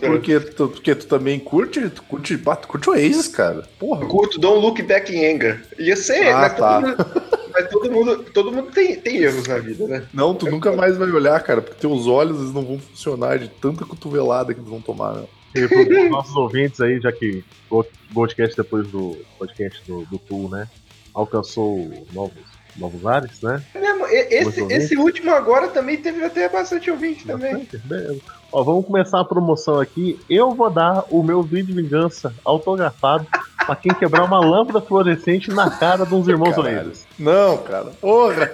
Porque 0.00 0.40
tu, 0.40 0.68
porque 0.70 0.92
tu 0.92 1.06
também 1.06 1.38
curte, 1.38 1.88
tu 1.88 2.02
curte, 2.02 2.36
tu 2.36 2.66
curte 2.66 2.90
o 2.90 2.94
Aces, 2.94 3.28
cara. 3.28 3.62
Porra. 3.78 4.04
Curto 4.06 4.36
Don't 4.40 4.60
Look 4.60 4.82
Back 4.82 5.14
in 5.14 5.24
Anger. 5.36 5.62
Ia 5.78 5.94
ser, 5.94 6.26
Ah, 6.32 6.40
mas, 6.40 6.56
tá. 6.56 6.80
todo 6.82 6.88
mundo, 6.88 7.27
mas 7.58 7.68
todo 7.68 7.90
mundo, 7.90 8.24
todo 8.32 8.52
mundo 8.52 8.70
tem, 8.70 8.96
tem 8.96 9.16
erros 9.16 9.46
na 9.46 9.58
vida, 9.58 9.86
né? 9.86 10.06
Não, 10.14 10.34
tu 10.34 10.48
nunca 10.50 10.72
mais 10.72 10.96
vai 10.96 11.10
olhar, 11.10 11.40
cara, 11.42 11.60
porque 11.60 11.80
teus 11.80 12.06
olhos 12.06 12.38
eles 12.40 12.52
não 12.52 12.64
vão 12.64 12.78
funcionar 12.78 13.38
de 13.38 13.48
tanta 13.48 13.84
cotovelada 13.84 14.54
que 14.54 14.60
eles 14.60 14.70
vão 14.70 14.80
tomar, 14.80 15.14
né? 15.14 15.24
E 15.54 15.66
pros 15.66 16.10
nossos 16.10 16.36
ouvintes 16.36 16.80
aí, 16.80 17.00
já 17.00 17.10
que 17.10 17.42
o 17.70 17.84
podcast 18.14 18.56
depois 18.56 18.86
do 18.88 19.16
podcast 19.38 19.82
do, 19.86 20.04
do 20.04 20.18
Tool, 20.18 20.48
né? 20.48 20.68
Alcançou 21.14 21.90
novos, 22.12 22.44
novos 22.76 23.06
ares, 23.06 23.40
né? 23.42 23.62
É 23.74 23.80
mesmo, 23.80 24.06
Esse, 24.06 24.60
esse 24.72 24.96
último 24.96 25.32
agora 25.32 25.68
também 25.68 25.96
teve 25.96 26.22
até 26.22 26.48
bastante 26.48 26.90
ouvinte 26.90 27.26
também. 27.26 27.52
Bastante, 27.52 27.78
beleza. 27.78 28.20
Ó, 28.52 28.62
vamos 28.62 28.86
começar 28.86 29.20
a 29.20 29.24
promoção 29.24 29.80
aqui. 29.80 30.18
Eu 30.28 30.52
vou 30.52 30.70
dar 30.70 31.04
o 31.10 31.22
meu 31.22 31.42
vídeo 31.42 31.74
de 31.74 31.82
vingança 31.82 32.32
autografado 32.44 33.26
pra 33.68 33.76
quem 33.76 33.92
quebrar 33.92 34.24
uma 34.24 34.40
lâmpada 34.40 34.80
fluorescente 34.80 35.50
na 35.50 35.70
cara 35.70 36.06
de 36.06 36.14
uns 36.14 36.26
irmãos. 36.26 36.56
Oasis. 36.56 37.06
Não, 37.18 37.58
cara. 37.58 37.90
Porra. 38.00 38.50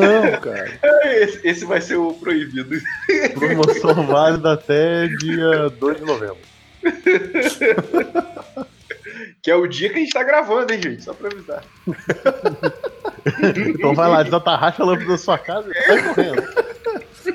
Não, 0.00 0.40
cara. 0.40 0.80
Esse, 1.04 1.46
esse 1.46 1.64
vai 1.66 1.82
ser 1.82 1.96
o 1.96 2.14
proibido. 2.14 2.80
Promoção 3.34 4.06
válida 4.06 4.54
até 4.54 5.08
dia 5.08 5.68
2 5.78 5.98
de 5.98 6.04
novembro. 6.06 6.38
Que 9.42 9.50
é 9.50 9.56
o 9.56 9.66
dia 9.66 9.90
que 9.90 9.96
a 9.96 9.98
gente 9.98 10.12
tá 10.12 10.22
gravando, 10.22 10.72
hein, 10.72 10.80
gente? 10.82 11.02
Só 11.02 11.12
pra 11.12 11.28
avisar. 11.28 11.62
Então 13.68 13.94
vai 13.94 14.08
lá, 14.08 14.22
desatarracha 14.22 14.82
a 14.82 14.86
lâmpada 14.86 15.10
da 15.10 15.18
sua 15.18 15.36
casa 15.36 15.70
e 15.70 15.74
sai 15.82 16.02
correndo. 16.02 16.42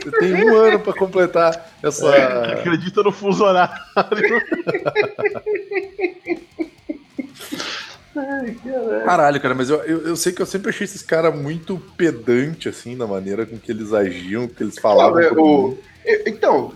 Você 0.09 0.19
tem 0.19 0.33
um 0.49 0.55
ano 0.55 0.79
pra 0.79 0.93
completar 0.93 1.69
essa. 1.83 2.09
Acredita 2.53 3.03
no 3.03 3.11
fuso 3.11 3.43
horário. 3.43 3.75
Caralho, 9.05 9.39
cara, 9.41 9.53
mas 9.55 9.69
eu, 9.69 9.77
eu, 9.83 10.07
eu 10.07 10.15
sei 10.15 10.31
que 10.31 10.41
eu 10.41 10.45
sempre 10.45 10.69
achei 10.69 10.85
esses 10.85 11.01
caras 11.01 11.35
muito 11.35 11.77
pedante, 11.95 12.67
assim, 12.69 12.95
na 12.95 13.05
maneira 13.05 13.45
com 13.45 13.57
que 13.57 13.71
eles 13.71 13.93
agiam, 13.93 14.47
que 14.47 14.63
eles 14.63 14.77
falavam. 14.79 15.21
O- 15.39 15.67
mim. 15.69 15.77
eu- 16.05 16.23
então, 16.25 16.71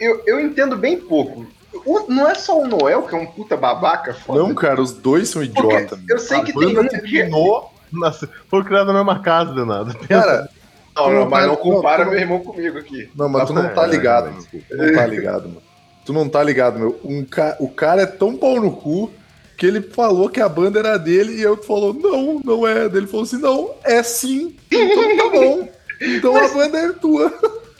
eu, 0.00 0.22
eu 0.26 0.40
entendo 0.40 0.76
bem 0.76 0.98
pouco. 0.98 1.46
O- 1.84 2.06
não 2.08 2.28
é 2.28 2.34
só 2.34 2.58
o 2.60 2.66
Noel 2.66 3.02
que 3.02 3.14
é 3.14 3.18
um 3.18 3.26
puta 3.26 3.56
babaca, 3.56 4.14
foda. 4.14 4.40
Não, 4.40 4.54
cara, 4.54 4.80
os 4.80 4.92
dois 4.92 5.28
são 5.28 5.44
Porque 5.46 5.60
idiotas. 5.60 5.98
eu 6.08 6.18
sei 6.18 6.38
A 6.38 6.44
que 6.44 6.52
tem 6.52 6.78
um 6.78 6.88
que 6.88 6.96
é- 6.96 7.00
terminou. 7.00 7.72
Nossa, 7.92 8.28
foi 8.48 8.64
criado 8.64 8.86
na 8.88 8.94
mesma 8.94 9.20
casa, 9.20 9.52
Leonardo. 9.52 9.96
Cara, 10.08 10.48
Não, 10.96 11.10
não, 11.10 11.28
mas 11.28 11.46
não 11.46 11.54
Não, 11.54 11.56
compara 11.60 12.04
não. 12.04 12.12
meu 12.12 12.20
irmão 12.20 12.40
comigo 12.40 12.78
aqui. 12.78 13.10
não, 13.16 13.28
mas 13.28 13.46
tu 13.46 13.52
não 13.52 13.68
tá 13.74 13.86
ligado, 13.86 14.32
meu. 14.32 14.42
Tu 14.42 14.76
não 14.76 14.94
tá 14.94 15.06
ligado, 15.06 15.48
mano. 15.48 15.62
Tu 16.04 16.12
não 16.12 16.28
tá 16.28 16.42
ligado, 16.42 16.78
meu. 16.78 17.00
Um 17.04 17.24
ca... 17.24 17.56
O 17.58 17.68
cara 17.68 18.02
é 18.02 18.06
tão 18.06 18.36
pau 18.36 18.60
no 18.60 18.70
cu 18.72 19.10
que 19.56 19.66
ele 19.66 19.80
falou 19.80 20.28
que 20.28 20.40
a 20.40 20.48
banda 20.48 20.78
era 20.78 20.98
dele 20.98 21.34
e 21.34 21.42
eu 21.42 21.56
falou, 21.56 21.94
não, 21.94 22.40
não 22.44 22.66
é. 22.66 22.84
Ele 22.84 23.06
falou 23.06 23.22
assim, 23.22 23.38
não, 23.38 23.70
é 23.84 24.02
sim. 24.02 24.54
Então 24.70 25.16
tá 25.16 25.28
bom. 25.30 25.68
Então 26.00 26.36
a 26.36 26.48
banda 26.48 26.78
é 26.78 26.92
tua. 26.92 27.32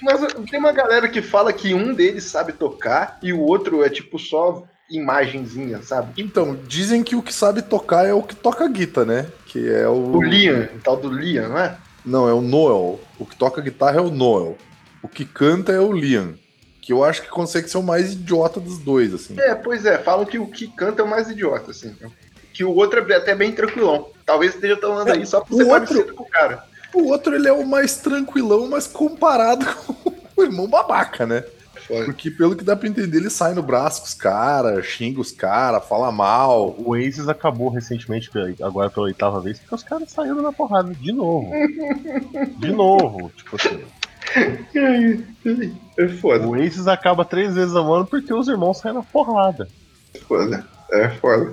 Mas 0.02 0.21
tem 0.50 0.59
uma 0.59 0.73
galera 0.73 1.09
que 1.09 1.23
fala 1.23 1.52
que 1.52 1.75
um 1.75 1.94
deles 1.94 2.25
sabe 2.25 2.52
tocar 2.52 3.18
e 3.23 3.33
o 3.33 3.40
outro 3.40 3.83
é 3.85 3.88
tipo 3.88 4.18
só 4.18 4.64
imagenzinha, 4.90 5.80
sabe? 5.83 6.23
Então, 6.23 6.56
dizem 6.66 7.02
que 7.02 7.16
o 7.16 7.23
que 7.23 7.33
sabe 7.33 7.62
tocar 7.62 8.06
é 8.06 8.12
o 8.12 8.23
que 8.23 8.37
toca 8.37 8.68
guitarra, 8.68 9.06
né? 9.06 9.26
Que 9.47 9.68
é 9.73 9.88
o. 9.88 10.16
O 10.16 10.23
Liam, 10.23 10.68
o 10.76 10.80
tal 10.83 10.97
do 10.97 11.09
Liam, 11.11 11.49
não 11.49 11.59
é? 11.59 11.76
Não, 12.04 12.28
é 12.28 12.35
o 12.35 12.40
Noel. 12.40 13.00
O 13.18 13.25
que 13.26 13.37
toca 13.37 13.61
guitarra 13.61 13.99
é 13.99 14.00
o 14.00 14.11
Noel. 14.11 14.56
O 15.02 15.09
que 15.09 15.25
canta 15.25 15.73
é 15.73 15.78
o 15.80 15.92
Liam. 15.92 16.35
Que 16.80 16.92
eu 16.92 17.02
acho 17.04 17.23
que 17.23 17.28
consegue 17.28 17.68
ser 17.68 17.78
o 17.78 17.83
mais 17.83 18.12
idiota 18.12 18.61
dos 18.61 18.78
dois, 18.78 19.14
assim. 19.14 19.35
É, 19.38 19.54
pois 19.54 19.87
é, 19.87 19.99
falam 19.99 20.25
que 20.26 20.38
o 20.38 20.47
que 20.47 20.66
canta 20.68 21.02
é 21.02 21.04
o 21.04 21.09
mais 21.09 21.30
idiota, 21.30 21.71
assim. 21.71 21.94
Que 22.52 22.62
o 22.64 22.75
outro 22.75 23.00
é 23.11 23.16
até 23.16 23.35
bem 23.35 23.52
tranquilão. 23.52 24.09
Talvez 24.26 24.54
esteja 24.54 24.76
falando 24.76 25.11
aí 25.11 25.26
só 25.26 25.44
ser 25.44 25.52
outro- 25.54 25.68
parecido 25.68 26.14
com 26.14 26.25
o 26.25 26.28
cara. 26.28 26.64
O 26.92 27.09
outro, 27.09 27.35
ele 27.35 27.49
é 27.49 27.52
o 27.52 27.66
mais 27.66 27.97
tranquilão, 27.97 28.68
mas 28.68 28.87
comparado 28.87 29.64
com 29.87 30.12
o 30.37 30.42
irmão 30.42 30.68
babaca, 30.68 31.26
né? 31.26 31.42
Foda. 31.87 32.05
Porque 32.07 32.31
pelo 32.31 32.57
que 32.57 32.64
dá 32.64 32.75
pra 32.75 32.88
entender, 32.88 33.19
ele 33.19 33.29
sai 33.31 33.53
no 33.55 33.62
braço 33.62 34.00
com 34.00 34.07
os 34.07 34.14
caras, 34.14 34.87
xinga 34.87 35.21
os 35.21 35.31
caras, 35.31 35.87
fala 35.87 36.11
mal. 36.11 36.75
O 36.79 36.91
Oasis 36.91 37.29
acabou 37.29 37.69
recentemente, 37.69 38.31
agora 38.62 38.88
pela 38.91 39.07
oitava 39.07 39.41
vez, 39.41 39.59
porque 39.59 39.75
os 39.75 39.83
caras 39.83 40.11
saíram 40.11 40.41
na 40.41 40.53
porrada 40.53 40.95
de 40.95 41.12
novo. 41.12 41.50
De 42.59 42.73
novo. 42.73 43.31
Tipo 43.37 43.57
assim. 43.57 43.81
É 45.99 46.09
foda, 46.09 46.47
O 46.47 46.53
Oasis 46.53 46.88
acaba 46.88 47.25
três 47.25 47.55
vezes 47.55 47.76
ao 47.76 47.93
ano 47.93 48.07
porque 48.07 48.33
os 48.33 48.49
irmãos 48.49 48.79
saem 48.79 48.95
na 48.95 49.03
porrada. 49.03 49.69
foda. 50.26 50.67
É 50.91 51.09
foda. 51.09 51.53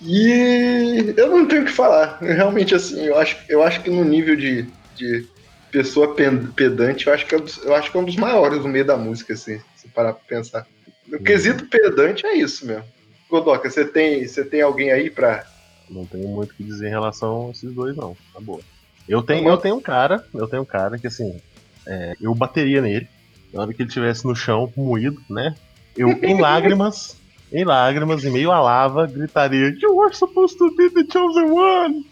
E 0.00 1.12
eu 1.16 1.28
não 1.28 1.46
tenho 1.46 1.62
o 1.62 1.64
que 1.64 1.72
falar. 1.72 2.18
Realmente, 2.20 2.74
assim, 2.74 3.00
eu 3.04 3.18
acho, 3.18 3.36
eu 3.48 3.62
acho 3.62 3.82
que 3.82 3.90
no 3.90 4.04
nível 4.04 4.36
de, 4.36 4.66
de 4.94 5.26
pessoa 5.70 6.14
pedante, 6.14 7.06
eu 7.06 7.14
acho, 7.14 7.26
que 7.26 7.34
é 7.34 7.38
um 7.38 7.42
dos, 7.42 7.58
eu 7.64 7.74
acho 7.74 7.90
que 7.90 7.96
é 7.96 8.00
um 8.00 8.04
dos 8.04 8.16
maiores 8.16 8.62
no 8.62 8.68
meio 8.68 8.84
da 8.84 8.96
música, 8.96 9.34
assim, 9.34 9.60
se 9.76 9.88
parar 9.88 10.12
pra 10.12 10.24
pensar. 10.26 10.66
O 11.12 11.22
quesito 11.22 11.66
pedante 11.66 12.26
é 12.26 12.36
isso 12.36 12.66
mesmo. 12.66 12.84
Godoka, 13.30 13.68
você 13.68 13.84
tem, 13.84 14.26
você 14.26 14.44
tem 14.44 14.62
alguém 14.62 14.90
aí 14.90 15.10
pra. 15.10 15.44
Não 15.88 16.04
tenho 16.04 16.28
muito 16.28 16.52
o 16.52 16.54
que 16.54 16.64
dizer 16.64 16.88
em 16.88 16.90
relação 16.90 17.48
a 17.48 17.50
esses 17.50 17.72
dois, 17.72 17.96
não. 17.96 18.16
Tá 18.32 18.40
boa. 18.40 18.60
Eu 19.08 19.22
tenho, 19.22 19.48
eu 19.48 19.56
tenho 19.56 19.76
um 19.76 19.80
cara, 19.80 20.24
eu 20.34 20.46
tenho 20.46 20.62
um 20.62 20.66
cara 20.66 20.98
que 20.98 21.06
assim, 21.06 21.40
é, 21.86 22.14
eu 22.20 22.34
bateria 22.34 22.82
nele 22.82 23.08
na 23.52 23.62
hora 23.62 23.72
que 23.72 23.82
ele 23.82 23.88
estivesse 23.88 24.26
no 24.26 24.36
chão, 24.36 24.70
moído, 24.76 25.20
né? 25.30 25.54
Eu, 25.96 26.10
em 26.10 26.36
lágrimas, 26.40 27.16
em 27.50 27.64
lágrimas, 27.64 28.22
e 28.24 28.30
meio 28.30 28.52
a 28.52 28.60
lava, 28.60 29.06
gritaria: 29.06 29.74
You 29.80 30.02
are 30.02 30.14
supposed 30.14 30.58
to 30.58 30.74
be 30.76 30.90
the 30.90 31.04
chosen 31.10 31.50
one! 31.50 32.06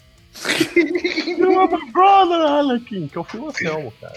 You 0.77 1.61
are 1.61 1.69
my 1.71 1.93
brother, 1.93 2.41
Anakin! 2.47 3.09
Que 3.09 3.17
é 3.19 3.21
o 3.21 3.25
filho 3.25 3.49
Anselmo, 3.49 3.93
cara. 4.01 4.15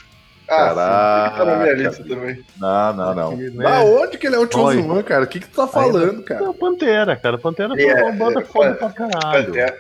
Ah, 0.52 0.70
sim, 0.70 1.38
tá 1.38 1.46
na 1.46 1.56
minha 1.58 1.58
Caraca. 1.58 1.74
lista 1.76 2.04
também. 2.04 2.44
Não, 2.60 2.94
não, 2.94 3.14
não. 3.16 3.32
Aqui, 3.34 3.50
né? 3.52 3.64
Da 3.64 3.80
onde 3.84 4.18
que 4.18 4.26
ele 4.26 4.36
é 4.36 4.40
o 4.40 4.52
Chosen. 4.52 4.90
One, 4.90 5.04
cara? 5.04 5.24
O 5.24 5.28
que 5.28 5.40
que 5.40 5.48
tu 5.48 5.56
tá 5.56 5.68
falando, 5.68 6.22
É 6.22 6.24
cara? 6.24 6.50
o 6.50 6.54
Pantera, 6.56 7.16
cara. 7.16 7.38
Pantera 7.38 7.70
foi 7.76 7.84
É, 7.86 8.04
uma 8.04 8.12
banda 8.14 8.40
é, 8.42 8.46
foda 8.46 8.70
é, 8.70 8.74
pra 8.74 8.90
caralho. 8.90 9.46
Pantera. 9.46 9.78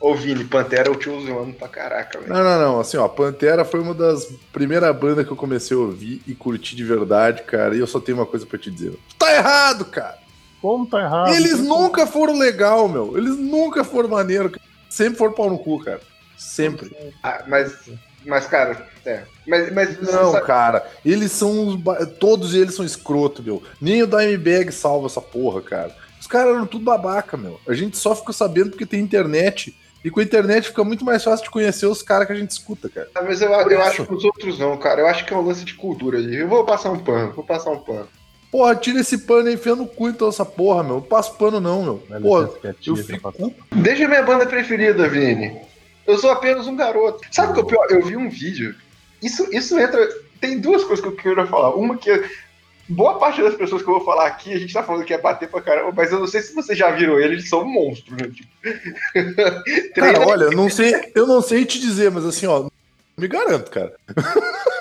Ô, 0.00 0.14
Vini, 0.14 0.44
Pantera 0.44 0.94
te 0.94 1.10
uso 1.10 1.32
um 1.32 1.42
ano 1.42 1.52
pra 1.52 1.66
caraca, 1.66 2.20
velho. 2.20 2.32
Não, 2.32 2.44
não, 2.44 2.60
não. 2.60 2.80
Assim, 2.80 2.96
ó, 2.96 3.08
Pantera 3.08 3.64
foi 3.64 3.80
uma 3.80 3.92
das 3.92 4.26
primeiras 4.52 4.94
bandas 4.96 5.26
que 5.26 5.32
eu 5.32 5.36
comecei 5.36 5.76
a 5.76 5.80
ouvir 5.80 6.22
e 6.28 6.32
curti 6.34 6.76
de 6.76 6.84
verdade, 6.84 7.42
cara. 7.42 7.74
E 7.74 7.80
eu 7.80 7.86
só 7.88 7.98
tenho 7.98 8.16
uma 8.18 8.26
coisa 8.26 8.46
pra 8.46 8.56
te 8.56 8.70
dizer. 8.70 8.92
Tu 8.92 9.16
tá 9.18 9.34
errado, 9.34 9.84
cara. 9.86 10.18
Como 10.62 10.86
tá 10.86 11.00
errado? 11.00 11.34
Eles 11.34 11.58
nunca 11.58 12.06
foram 12.06 12.38
legal, 12.38 12.88
meu. 12.88 13.18
Eles 13.18 13.36
nunca 13.36 13.82
foram 13.82 14.08
maneiro. 14.10 14.48
cara. 14.48 14.62
Sempre 14.94 15.18
foram 15.18 15.32
pau 15.32 15.50
no 15.50 15.58
cu, 15.58 15.80
cara. 15.80 16.00
Sempre. 16.36 16.96
Ah, 17.20 17.42
mas, 17.48 17.76
mas, 18.24 18.46
cara, 18.46 18.86
é. 19.04 19.24
Mas, 19.44 19.72
mas 19.72 20.00
Não, 20.00 20.30
sabe- 20.30 20.46
cara. 20.46 20.86
Eles 21.04 21.32
são. 21.32 21.82
Todos 22.20 22.54
eles 22.54 22.76
são 22.76 22.84
escroto, 22.84 23.42
meu. 23.42 23.60
Nem 23.80 24.04
o 24.04 24.06
Dimebag 24.06 24.70
salva 24.70 25.06
essa 25.08 25.20
porra, 25.20 25.60
cara. 25.62 25.96
Os 26.20 26.28
caras 26.28 26.54
eram 26.54 26.64
tudo 26.64 26.84
babaca, 26.84 27.36
meu. 27.36 27.58
A 27.68 27.74
gente 27.74 27.96
só 27.98 28.14
ficou 28.14 28.32
sabendo 28.32 28.70
porque 28.70 28.86
tem 28.86 29.00
internet. 29.00 29.76
E 30.04 30.10
com 30.10 30.20
a 30.20 30.22
internet 30.22 30.68
fica 30.68 30.84
muito 30.84 31.04
mais 31.04 31.24
fácil 31.24 31.44
de 31.44 31.50
conhecer 31.50 31.86
os 31.86 32.00
caras 32.00 32.28
que 32.28 32.32
a 32.32 32.36
gente 32.36 32.50
escuta, 32.52 32.88
cara. 32.88 33.08
Ah, 33.16 33.22
mas 33.22 33.42
eu, 33.42 33.50
eu 33.50 33.82
acho 33.82 34.06
que 34.06 34.14
os 34.14 34.22
outros 34.24 34.60
não, 34.60 34.76
cara. 34.76 35.00
Eu 35.00 35.08
acho 35.08 35.24
que 35.24 35.34
é 35.34 35.36
um 35.36 35.44
lance 35.44 35.64
de 35.64 35.74
cultura 35.74 36.18
ali. 36.18 36.36
Eu 36.36 36.46
vou 36.46 36.64
passar 36.64 36.92
um 36.92 37.00
pano, 37.00 37.32
vou 37.32 37.44
passar 37.44 37.70
um 37.70 37.80
pano. 37.80 38.06
Porra, 38.54 38.76
tira 38.76 39.00
esse 39.00 39.18
pano 39.18 39.50
e 39.50 39.54
enfia 39.54 39.74
no 39.74 39.84
cu 39.84 40.08
então 40.08 40.28
essa 40.28 40.44
porra, 40.44 40.84
meu. 40.84 40.94
Não 40.94 41.02
passo 41.02 41.34
pano 41.34 41.58
não, 41.58 41.82
meu. 41.82 42.02
Dá 42.08 42.20
Porra, 42.20 42.48
tia 42.80 42.92
eu 42.92 42.96
fico... 42.96 43.34
Deixa 43.72 44.06
minha 44.06 44.22
banda 44.22 44.46
preferida, 44.46 45.08
Vini. 45.08 45.60
Eu 46.06 46.16
sou 46.18 46.30
apenas 46.30 46.68
um 46.68 46.76
garoto. 46.76 47.20
Sabe 47.32 47.50
o 47.50 47.54
que 47.54 47.58
é 47.58 47.62
o 47.64 47.66
pior? 47.66 47.86
Eu 47.90 48.04
vi 48.06 48.16
um 48.16 48.30
vídeo. 48.30 48.76
Isso, 49.20 49.52
isso 49.52 49.76
entra. 49.76 50.08
Tem 50.40 50.60
duas 50.60 50.84
coisas 50.84 51.00
que 51.00 51.08
eu 51.08 51.16
queria 51.16 51.44
falar. 51.48 51.74
Uma 51.74 51.96
que 51.96 52.30
boa 52.88 53.18
parte 53.18 53.42
das 53.42 53.56
pessoas 53.56 53.82
que 53.82 53.88
eu 53.88 53.94
vou 53.94 54.04
falar 54.04 54.28
aqui, 54.28 54.52
a 54.52 54.58
gente 54.60 54.72
tá 54.72 54.84
falando 54.84 55.04
que 55.04 55.12
é 55.12 55.20
bater 55.20 55.48
pra 55.48 55.60
caramba, 55.60 55.92
mas 55.92 56.12
eu 56.12 56.20
não 56.20 56.28
sei 56.28 56.40
se 56.40 56.54
vocês 56.54 56.78
já 56.78 56.92
viram 56.92 57.18
ele, 57.18 57.34
eles 57.34 57.48
são 57.48 57.64
monstros, 57.64 58.16
né? 58.16 58.30
Tipo... 58.32 59.90
Cara, 59.96 60.28
olha, 60.28 60.44
eu 60.44 60.52
não 60.52 60.70
sei, 60.70 61.10
eu 61.12 61.26
não 61.26 61.42
sei 61.42 61.64
te 61.64 61.80
dizer, 61.80 62.08
mas 62.12 62.24
assim, 62.24 62.46
ó, 62.46 62.68
me 63.18 63.26
garanto, 63.26 63.68
cara. 63.68 63.94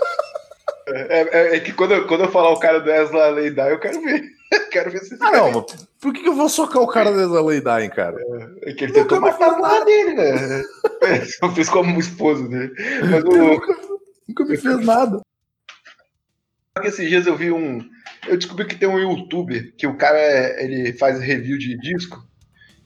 É, 0.95 1.29
é- 1.53 1.55
é 1.55 1.59
que 1.59 1.71
quando 1.73 1.93
eu, 1.93 2.07
quando 2.07 2.23
eu 2.23 2.31
falar 2.31 2.51
o 2.51 2.59
cara 2.59 2.79
do 2.79 2.91
Ezra 2.91 3.29
Leidar, 3.29 3.69
eu 3.69 3.79
quero 3.79 4.01
ver. 4.01 4.23
quero 4.71 4.91
ver 4.91 4.99
se 4.99 5.17
Ah, 5.19 5.31
não, 5.31 5.65
por 5.99 6.13
que, 6.13 6.27
eu 6.27 6.35
vou 6.35 6.47
socar 6.49 6.81
o 6.81 6.87
cara 6.87 7.11
dessa 7.11 7.41
lei 7.41 7.59
Dying, 7.61 7.89
cara? 7.89 8.17
É 8.63 8.73
que 8.73 8.83
ele 8.83 8.93
Nunca 8.93 9.01
tentou 9.01 9.21
matar 9.21 9.49
fez 9.49 9.57
mulher 9.57 9.85
dele, 9.85 10.13
né? 10.13 10.63
Eu 11.41 11.51
fiz 11.53 11.69
como 11.69 11.99
esposo 11.99 12.47
dele. 12.47 12.71
Mas 13.09 13.23
o, 13.23 13.29
Nunca, 13.35 13.77
nunca 14.27 14.45
me 14.45 14.57
fez 14.57 14.85
nada. 14.85 15.21
esses 16.83 17.07
dias 17.09 17.25
eu 17.27 17.35
vi 17.35 17.51
um. 17.51 17.79
Eu 18.27 18.37
descobri 18.37 18.65
que 18.65 18.75
tem 18.75 18.87
um 18.87 18.99
youtuber 18.99 19.73
que 19.77 19.85
o 19.87 19.95
cara 19.97 20.17
é- 20.19 20.63
ele 20.63 20.93
faz 20.93 21.19
review 21.19 21.57
de 21.57 21.77
disco 21.79 22.23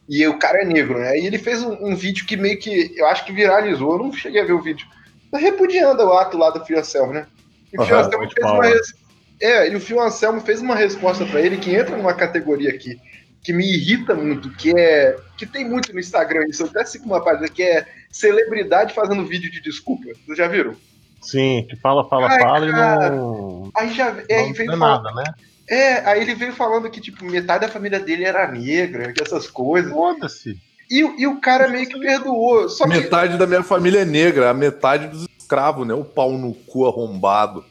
e 0.09 0.25
o 0.27 0.39
cara 0.39 0.61
é 0.61 0.65
negro, 0.65 0.99
né? 0.99 1.17
E 1.19 1.25
ele 1.27 1.37
fez 1.37 1.61
um, 1.63 1.73
um 1.89 1.95
vídeo 1.95 2.25
que 2.25 2.37
meio 2.37 2.57
que 2.59 2.93
eu 2.97 3.05
acho 3.07 3.25
que 3.25 3.31
viralizou. 3.33 3.93
Eu 3.93 3.99
não 4.03 4.13
cheguei 4.13 4.41
a 4.41 4.45
ver 4.45 4.53
o 4.53 4.61
vídeo. 4.61 4.87
Tá 5.31 5.37
repudiando 5.37 6.03
o 6.03 6.13
ato 6.13 6.37
lá 6.37 6.49
do 6.49 6.63
Fio 6.65 6.79
Anselmo, 6.79 7.13
né? 7.13 7.27
E 7.77 7.81
o 7.81 7.85
Fio 7.85 7.97
Anselmo 7.97 8.29
fez 8.31 8.51
uma 8.51 8.63
res... 8.63 8.93
É, 9.39 9.69
e 9.69 9.75
o 9.75 9.79
Fio 9.79 10.01
Anselmo 10.01 10.41
fez 10.41 10.61
uma 10.61 10.75
resposta 10.75 11.25
pra 11.25 11.41
ele 11.41 11.57
que 11.57 11.75
entra 11.75 11.95
numa 11.95 12.13
categoria 12.13 12.69
aqui 12.69 12.99
que 13.47 13.53
me 13.53 13.65
irrita 13.65 14.13
muito, 14.13 14.49
que 14.51 14.77
é 14.77 15.15
que 15.37 15.45
tem 15.45 15.63
muito 15.63 15.93
no 15.93 15.99
Instagram 16.01 16.45
isso. 16.49 16.63
Eu 16.63 16.67
até 16.67 16.83
sigo 16.83 17.05
uma 17.05 17.23
página 17.23 17.47
que 17.47 17.63
é 17.63 17.87
celebridade 18.11 18.93
fazendo 18.93 19.25
vídeo 19.25 19.49
de 19.49 19.61
desculpa. 19.61 20.03
Vocês 20.25 20.37
já 20.37 20.47
viram? 20.49 20.75
Sim, 21.21 21.65
que 21.69 21.77
fala, 21.77 22.07
fala, 22.09 22.27
Ai, 22.27 22.39
fala 22.41 22.71
cara. 22.71 23.15
e 23.15 23.17
não. 23.17 23.71
Aí 23.73 23.93
já 23.93 24.15
é, 24.27 24.39
aí 24.39 24.47
não 24.47 24.53
veio 24.53 24.71
é 24.73 24.75
nada, 24.75 25.11
né? 25.13 25.23
É, 25.69 25.93
aí 26.09 26.21
ele 26.21 26.35
veio 26.35 26.51
falando 26.51 26.89
que, 26.89 26.99
tipo, 26.99 27.23
metade 27.23 27.65
da 27.65 27.71
família 27.71 28.01
dele 28.01 28.25
era 28.25 28.51
negra, 28.51 29.13
que 29.13 29.23
essas 29.23 29.47
coisas. 29.49 29.93
Foda-se. 29.93 30.57
E, 30.91 30.99
e 31.21 31.25
o 31.25 31.39
cara 31.39 31.69
meio 31.69 31.87
que 31.87 31.99
perdoou. 31.99 32.67
Só 32.67 32.83
que. 32.83 32.97
Metade 32.97 33.37
da 33.37 33.47
minha 33.47 33.63
família 33.63 34.01
é 34.01 34.05
negra, 34.05 34.49
a 34.49 34.53
metade 34.53 35.07
dos 35.07 35.25
escravos, 35.47 35.87
né? 35.87 35.93
O 35.93 36.03
pau 36.03 36.33
no 36.33 36.53
cu 36.53 36.85
arrombado. 36.85 37.63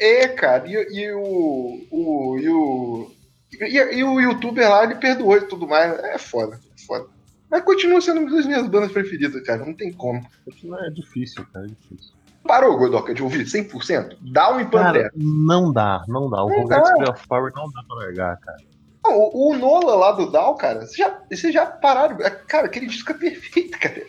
É, 0.00 0.28
cara, 0.28 0.64
e, 0.66 0.72
e 0.72 1.12
o. 1.12 1.86
o, 1.90 2.38
e, 2.38 2.48
o 2.48 3.10
e, 3.52 3.98
e 3.98 4.04
o 4.04 4.20
youtuber 4.20 4.68
lá, 4.68 4.84
ele 4.84 4.94
perdoou 4.94 5.36
e 5.36 5.42
tudo 5.42 5.66
mais. 5.66 5.98
É 6.04 6.18
foda, 6.18 6.56
é 6.56 6.86
foda. 6.86 7.06
Mas 7.50 7.62
continua 7.62 8.00
sendo 8.00 8.20
uma 8.20 8.30
das 8.30 8.46
minhas 8.46 8.66
bandas 8.68 8.92
preferidas, 8.92 9.42
cara. 9.42 9.64
Não 9.64 9.74
tem 9.74 9.92
como. 9.92 10.24
É 10.80 10.90
difícil, 10.90 11.46
cara, 11.52 11.66
é 11.66 11.68
difícil. 11.68 12.14
Parou, 12.44 12.78
Godoka, 12.78 13.12
de 13.12 13.22
ouvir 13.22 13.44
100%? 13.44 14.18
Down 14.20 14.60
e 14.60 14.64
Pantera. 14.66 15.10
Cara, 15.10 15.12
não 15.16 15.72
dá, 15.72 16.04
não 16.06 16.30
dá. 16.30 16.44
O 16.44 16.68
dá. 16.68 16.82
of 17.10 17.26
Power 17.26 17.52
não 17.54 17.70
dá 17.72 17.82
pra 17.82 17.96
largar, 17.96 18.38
cara. 18.38 18.58
Não, 19.04 19.18
o, 19.18 19.50
o 19.50 19.56
Nola 19.56 19.94
lá 19.94 20.12
do 20.12 20.30
Down, 20.30 20.56
cara, 20.56 20.80
vocês 20.80 20.96
já, 20.96 21.18
vocês 21.30 21.52
já 21.52 21.66
pararam. 21.66 22.20
é, 22.20 22.30
Cara, 22.30 22.66
aquele 22.66 22.86
disco 22.86 23.12
é 23.12 23.14
perfeito, 23.14 23.78
cara. 23.78 24.06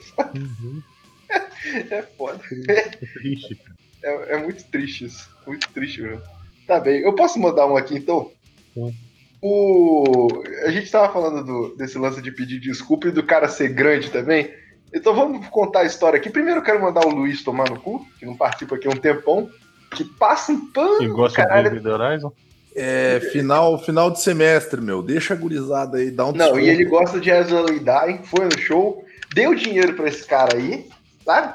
É 1.91 2.01
foda. 2.17 2.39
É 2.67 2.81
triste. 3.13 3.59
É, 4.03 4.35
é 4.35 4.37
muito 4.43 4.63
triste 4.65 5.05
isso. 5.05 5.29
Muito 5.45 5.67
triste 5.69 6.01
mesmo. 6.01 6.21
Tá 6.67 6.79
bem. 6.79 7.01
Eu 7.01 7.13
posso 7.15 7.39
mandar 7.39 7.65
um 7.67 7.77
aqui 7.77 7.95
então? 7.95 8.31
Sim. 8.73 8.93
O... 9.41 10.43
A 10.65 10.71
gente 10.71 10.89
tava 10.91 11.11
falando 11.13 11.43
do- 11.43 11.75
desse 11.75 11.97
lance 11.97 12.21
de 12.21 12.31
pedir 12.31 12.59
desculpa 12.59 13.07
e 13.07 13.11
do 13.11 13.23
cara 13.23 13.47
ser 13.47 13.69
grande 13.69 14.09
também. 14.09 14.51
Então 14.93 15.13
vamos 15.13 15.45
contar 15.49 15.81
a 15.81 15.85
história 15.85 16.17
aqui. 16.17 16.29
Primeiro 16.29 16.59
eu 16.59 16.63
quero 16.63 16.81
mandar 16.81 17.05
o 17.05 17.09
Luiz 17.09 17.43
tomar 17.43 17.69
no 17.69 17.79
cu, 17.79 18.05
que 18.19 18.25
não 18.25 18.35
participa 18.35 18.75
aqui 18.75 18.87
há 18.87 18.91
um 18.91 18.95
tempão, 18.97 19.49
que 19.95 20.03
passa 20.03 20.51
um 20.51 20.71
pano. 20.71 21.03
E 21.03 21.07
gosta 21.07 21.41
caralho. 21.43 21.69
de 21.71 21.77
Big 21.77 21.87
Horizon? 21.87 22.31
É, 22.75 23.19
final, 23.31 23.77
final 23.83 24.11
de 24.11 24.21
semestre, 24.21 24.79
meu. 24.81 25.01
Deixa 25.01 25.33
a 25.33 25.37
gurizada 25.37 25.97
aí, 25.97 26.11
dá 26.11 26.25
um 26.25 26.31
Não, 26.31 26.37
desconto. 26.37 26.59
e 26.59 26.69
ele 26.69 26.85
gosta 26.85 27.19
de 27.19 27.29
Ezra 27.29 27.63
Dying, 27.65 28.23
foi 28.23 28.45
no 28.45 28.57
show, 28.59 29.03
deu 29.33 29.53
dinheiro 29.55 29.93
pra 29.95 30.07
esse 30.07 30.25
cara 30.25 30.55
aí, 30.55 30.87
sabe? 31.27 31.53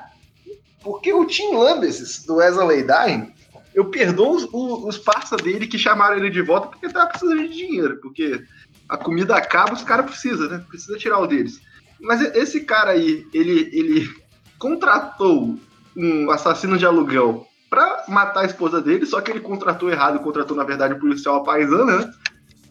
Porque 0.82 1.12
o 1.12 1.24
Tim 1.24 1.54
Lambesis, 1.54 2.24
do 2.26 2.42
Ezra 2.42 2.66
Dying, 2.66 3.32
eu 3.74 3.86
perdoo 3.86 4.36
os, 4.36 4.48
os, 4.52 4.98
parça 4.98 5.36
dele 5.36 5.66
que 5.66 5.78
chamaram 5.78 6.18
ele 6.18 6.28
de 6.28 6.42
volta 6.42 6.68
porque 6.68 6.90
tava 6.90 7.08
precisando 7.08 7.48
de 7.48 7.54
dinheiro, 7.54 7.98
porque 8.02 8.44
a 8.86 8.98
comida 8.98 9.34
acaba, 9.34 9.72
os 9.72 9.82
caras 9.82 10.06
precisam, 10.06 10.48
né? 10.48 10.62
Precisa 10.68 10.98
tirar 10.98 11.18
o 11.18 11.26
deles. 11.26 11.60
Mas 11.98 12.20
esse 12.34 12.64
cara 12.64 12.90
aí, 12.90 13.26
ele, 13.32 13.70
ele 13.72 14.10
contratou 14.58 15.58
um 15.96 16.30
assassino 16.30 16.76
de 16.76 16.84
aluguel 16.84 17.46
pra 17.70 18.04
matar 18.08 18.40
a 18.40 18.46
esposa 18.46 18.82
dele, 18.82 19.06
só 19.06 19.20
que 19.22 19.30
ele 19.30 19.40
contratou 19.40 19.88
errado, 19.88 20.18
contratou, 20.18 20.54
na 20.54 20.64
verdade, 20.64 20.94
o 20.94 21.00
policial 21.00 21.42
paisano, 21.42 21.86
né? 21.86 22.12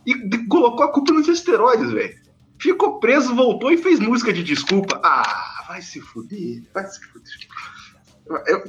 E 0.06 0.46
colocou 0.48 0.86
a 0.86 0.92
culpa 0.92 1.14
nos 1.14 1.28
esteroides, 1.28 1.92
velho. 1.92 2.14
Ficou 2.60 3.00
preso, 3.00 3.34
voltou 3.34 3.72
e 3.72 3.78
fez 3.78 4.00
música 4.00 4.32
de 4.32 4.44
desculpa. 4.44 5.00
Ah, 5.04 5.51
vai 5.72 5.82
se 5.82 6.02
fuder, 6.02 6.64
vai 6.74 6.86
se 6.86 7.00
fuder. 7.06 7.32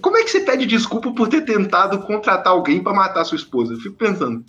Como 0.00 0.16
é 0.16 0.22
que 0.22 0.30
você 0.30 0.40
pede 0.40 0.66
desculpa 0.66 1.12
por 1.12 1.28
ter 1.28 1.42
tentado 1.42 1.98
contratar 2.02 2.52
alguém 2.52 2.82
pra 2.82 2.94
matar 2.94 3.24
sua 3.24 3.36
esposa? 3.36 3.74
Eu 3.74 3.80
fico 3.80 3.96
pensando. 3.96 4.44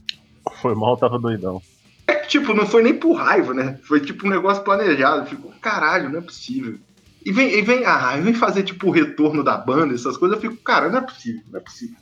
Foi 0.62 0.76
mal, 0.76 0.96
tava 0.96 1.18
doidão. 1.18 1.62
É 2.08 2.16
que, 2.16 2.28
tipo, 2.28 2.54
não 2.54 2.68
foi 2.68 2.84
nem 2.84 2.94
por 2.94 3.14
raiva, 3.14 3.54
né? 3.54 3.80
Foi 3.84 4.00
tipo 4.00 4.28
um 4.28 4.30
negócio 4.30 4.64
planejado. 4.64 5.26
Ficou, 5.26 5.52
caralho, 5.62 6.10
não 6.10 6.20
é 6.20 6.22
possível. 6.22 6.78
E 7.26 7.32
vem, 7.32 7.58
e 7.58 7.62
vem, 7.62 7.86
ah, 7.86 8.18
vem 8.18 8.34
fazer 8.34 8.64
tipo 8.64 8.88
o 8.88 8.92
retorno 8.92 9.44
da 9.44 9.58
banda, 9.58 9.94
essas 9.96 10.18
coisas, 10.18 10.36
eu 10.36 10.42
fico, 10.42 10.62
cara, 10.64 10.90
não 10.90 11.00
é 11.00 11.02
possível, 11.02 11.42
não 11.50 11.60
é 11.60 11.64
possível. 11.64 11.96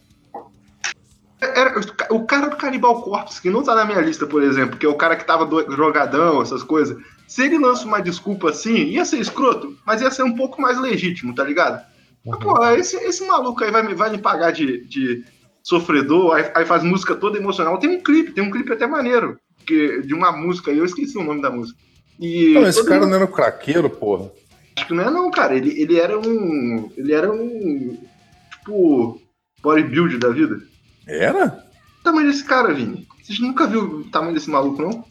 Era, 1.40 1.80
o 2.12 2.26
cara 2.26 2.48
do 2.50 2.56
Canibal 2.58 3.02
Corpse, 3.02 3.42
que 3.42 3.50
não 3.50 3.64
tá 3.64 3.74
na 3.76 3.86
minha 3.86 4.02
lista, 4.02 4.26
por 4.28 4.44
exemplo, 4.44 4.78
que 4.78 4.86
é 4.86 4.90
o 4.90 4.96
cara 4.96 5.16
que 5.16 5.26
tava 5.26 5.46
do- 5.46 5.72
jogadão, 5.76 6.42
essas 6.42 6.62
coisas. 6.64 6.98
Se 7.32 7.44
ele 7.46 7.58
lança 7.58 7.86
uma 7.86 8.02
desculpa 8.02 8.50
assim, 8.50 8.76
ia 8.76 9.06
ser 9.06 9.20
escroto, 9.20 9.78
mas 9.86 10.02
ia 10.02 10.12
ser 10.12 10.24
um 10.24 10.36
pouco 10.36 10.62
mais 10.62 10.78
legítimo, 10.78 11.34
tá 11.34 11.46
ligado? 11.46 11.82
Mas, 12.26 12.38
pô, 12.40 12.62
esse, 12.76 12.98
esse 12.98 13.26
maluco 13.26 13.64
aí 13.64 13.72
vai, 13.72 13.82
me- 13.88 13.96
vai 13.96 14.10
me 14.12 14.18
pagar 14.18 14.52
de, 14.52 14.86
de 14.86 15.24
sofredor, 15.64 16.36
aí, 16.36 16.52
aí 16.54 16.66
faz 16.66 16.84
música 16.84 17.16
toda 17.16 17.38
emocional. 17.38 17.78
Tem 17.78 17.90
um 17.90 18.02
clipe, 18.04 18.34
tem 18.34 18.44
um 18.44 18.52
clipe 18.52 18.74
até 18.74 18.86
maneiro, 18.86 19.40
que, 19.66 20.02
de 20.02 20.14
uma 20.14 20.34
música 20.34 20.72
aí, 20.72 20.78
eu 20.78 20.84
esqueci 20.84 21.18
o 21.18 21.24
nome 21.24 21.42
da 21.42 21.50
música. 21.50 21.80
E 22.20 22.54
Não, 22.54 22.68
esse 22.68 22.84
cara 22.84 23.00
mundo- 23.00 23.10
não 23.12 23.16
era 23.16 23.26
um 23.26 23.32
craqueiro, 23.32 23.90
porra. 23.90 24.30
Acho 24.76 24.88
que 24.88 24.94
não 24.94 25.04
é 25.06 25.10
não, 25.10 25.32
cara. 25.32 25.56
Ele, 25.56 25.82
ele 25.82 25.98
era 25.98 26.20
um. 26.20 26.92
Ele 26.98 27.14
era 27.14 27.32
um. 27.32 27.98
Tipo. 28.52 29.22
Bodybuild 29.64 30.18
da 30.18 30.30
vida. 30.30 30.60
Era? 31.08 31.64
O 32.00 32.04
tamanho 32.04 32.28
desse 32.28 32.44
cara, 32.44 32.74
Vini. 32.74 33.08
Vocês 33.22 33.40
nunca 33.40 33.68
viu 33.68 33.84
o 33.84 34.04
tamanho 34.06 34.34
desse 34.34 34.50
maluco, 34.50 34.82
não? 34.82 35.06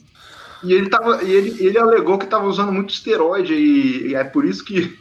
E 0.62 0.72
ele 0.72 0.88
tava. 0.88 1.22
E 1.22 1.30
ele, 1.32 1.64
ele 1.66 1.78
alegou 1.78 2.18
que 2.18 2.26
tava 2.26 2.46
usando 2.46 2.72
muito 2.72 2.90
esteroide 2.92 3.54
e, 3.54 4.08
e 4.08 4.14
é 4.14 4.24
por 4.24 4.44
isso 4.44 4.64
que. 4.64 4.98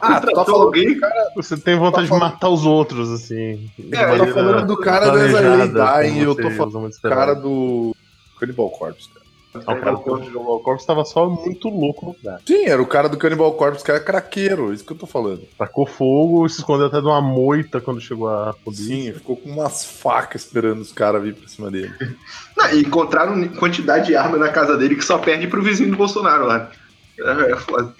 Ah, 0.00 0.18
tá 0.20 0.44
alguém. 0.50 0.98
Você 1.36 1.56
tem 1.58 1.76
vontade 1.76 1.94
Tá 1.96 2.02
de 2.02 2.08
falando- 2.08 2.32
matar 2.32 2.48
os 2.48 2.64
outros, 2.64 3.10
assim. 3.10 3.70
É, 3.92 4.14
eu 4.14 4.26
tô 4.26 4.32
falando 4.32 4.66
do 4.66 4.76
cara 4.78 5.10
da 5.10 5.26
Ezra 5.26 5.40
planejada, 5.42 6.02
Dying, 6.02 6.10
como 6.10 6.22
eu 6.22 6.34
tô 6.34 6.50
falando 6.50 6.90
cara 7.02 7.34
do 7.34 7.96
Cannibal 8.40 8.70
Corpse, 8.70 9.08
cara. 9.10 9.21
O 9.54 9.60
cara 9.60 9.92
do 9.92 10.00
Cannibal 10.00 10.60
Corpse 10.60 10.86
tava 10.86 11.04
só 11.04 11.28
muito 11.28 11.68
louco 11.68 12.06
no 12.06 12.12
lugar. 12.12 12.40
Sim, 12.46 12.64
era 12.64 12.80
o 12.80 12.86
cara 12.86 13.08
do 13.08 13.18
Cannibal 13.18 13.52
Corpse, 13.52 13.84
que 13.84 13.90
era 13.90 14.00
craqueiro, 14.00 14.72
isso 14.72 14.84
que 14.84 14.92
eu 14.92 14.96
tô 14.96 15.06
falando. 15.06 15.42
Tacou 15.58 15.84
fogo 15.84 16.46
e 16.46 16.50
se 16.50 16.60
escondeu 16.60 16.86
até 16.86 17.00
de 17.00 17.06
uma 17.06 17.20
moita 17.20 17.80
quando 17.80 18.00
chegou 18.00 18.30
a 18.30 18.54
polícia. 18.54 18.86
Sim, 18.86 19.12
ficou 19.12 19.36
com 19.36 19.50
umas 19.50 19.84
facas 19.84 20.44
esperando 20.44 20.80
os 20.80 20.90
caras 20.90 21.22
vir 21.22 21.34
pra 21.34 21.48
cima 21.48 21.70
dele. 21.70 21.92
Não, 22.56 22.72
e 22.72 22.80
encontraram 22.80 23.46
quantidade 23.48 24.06
de 24.06 24.16
arma 24.16 24.38
na 24.38 24.48
casa 24.48 24.76
dele 24.76 24.96
que 24.96 25.04
só 25.04 25.18
perde 25.18 25.46
pro 25.46 25.62
vizinho 25.62 25.90
do 25.90 25.96
Bolsonaro 25.96 26.46
lá. 26.46 26.70
É, 27.20 27.52
é 27.52 27.56
foda. 27.56 27.94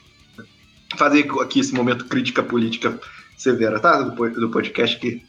Fazer 0.96 1.28
aqui 1.40 1.60
esse 1.60 1.74
momento 1.74 2.06
crítica 2.06 2.42
política 2.42 2.98
severa, 3.36 3.78
tá? 3.78 4.00
Do, 4.00 4.30
do 4.30 4.50
podcast 4.50 4.96
aqui. 4.96 5.22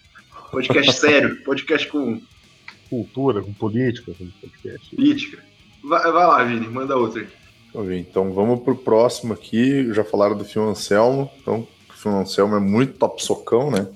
Podcast 0.51 0.93
sério, 0.99 1.43
podcast 1.43 1.87
com 1.89 2.21
Cultura, 2.89 3.41
com 3.41 3.51
política, 3.53 4.13
com 4.13 4.29
podcast. 4.39 4.95
política. 4.95 5.43
Vai, 5.83 6.01
vai 6.01 6.27
lá, 6.27 6.43
Vini, 6.43 6.67
manda 6.67 6.95
outra 6.95 7.21
aí. 7.21 7.99
Então 7.99 8.31
vamos 8.31 8.61
pro 8.61 8.75
próximo 8.75 9.33
aqui. 9.33 9.91
Já 9.93 10.03
falaram 10.03 10.37
do 10.37 10.45
Fio 10.45 10.63
Anselmo. 10.69 11.29
Então, 11.41 11.67
o 11.89 11.93
Fio 11.93 12.15
Anselmo 12.15 12.55
é 12.55 12.59
muito 12.59 12.97
top 12.97 13.23
socão, 13.23 13.71
né? 13.71 13.87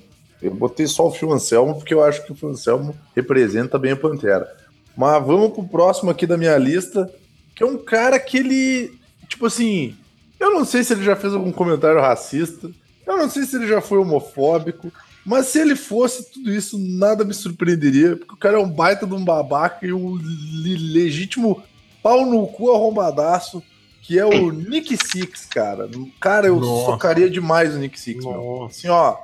Eu 0.42 0.54
botei 0.54 0.86
só 0.86 1.06
o 1.06 1.10
Fio 1.10 1.32
Anselmo 1.32 1.76
porque 1.76 1.94
eu 1.94 2.02
acho 2.02 2.24
que 2.24 2.32
o 2.32 2.34
Fio 2.34 2.48
Anselmo 2.48 2.94
representa 3.14 3.78
bem 3.78 3.92
a 3.92 3.96
Pantera. 3.96 4.48
Mas 4.96 5.24
vamos 5.24 5.52
pro 5.52 5.64
próximo 5.64 6.10
aqui 6.10 6.26
da 6.26 6.36
minha 6.36 6.56
lista, 6.58 7.08
que 7.54 7.62
é 7.62 7.66
um 7.66 7.78
cara 7.78 8.18
que 8.18 8.38
ele, 8.38 8.98
tipo 9.28 9.46
assim, 9.46 9.96
eu 10.40 10.52
não 10.52 10.64
sei 10.64 10.82
se 10.82 10.92
ele 10.92 11.04
já 11.04 11.14
fez 11.14 11.32
algum 11.32 11.52
comentário 11.52 12.00
racista, 12.00 12.70
eu 13.06 13.16
não 13.16 13.30
sei 13.30 13.44
se 13.44 13.56
ele 13.56 13.66
já 13.66 13.80
foi 13.80 13.98
homofóbico, 13.98 14.92
Mas 15.28 15.48
se 15.48 15.58
ele 15.58 15.76
fosse 15.76 16.32
tudo 16.32 16.50
isso, 16.50 16.78
nada 16.78 17.22
me 17.22 17.34
surpreenderia, 17.34 18.16
porque 18.16 18.32
o 18.32 18.38
cara 18.38 18.56
é 18.56 18.60
um 18.60 18.70
baita 18.70 19.06
de 19.06 19.12
um 19.12 19.22
babaca 19.22 19.86
e 19.86 19.92
um 19.92 20.18
legítimo 20.94 21.62
pau 22.08 22.24
no 22.24 22.46
cu 22.46 22.72
arrombadaço, 22.72 23.62
que 24.00 24.18
é 24.18 24.24
o 24.24 24.50
Nick 24.50 24.96
Six, 24.96 25.44
cara. 25.44 25.90
Cara, 26.18 26.46
eu 26.46 26.58
Nossa. 26.58 26.92
socaria 26.92 27.28
demais 27.28 27.74
o 27.74 27.78
Nick 27.78 28.00
Six, 28.00 28.24
meu. 28.24 28.64
Assim, 28.64 28.88
ó, 28.88 29.18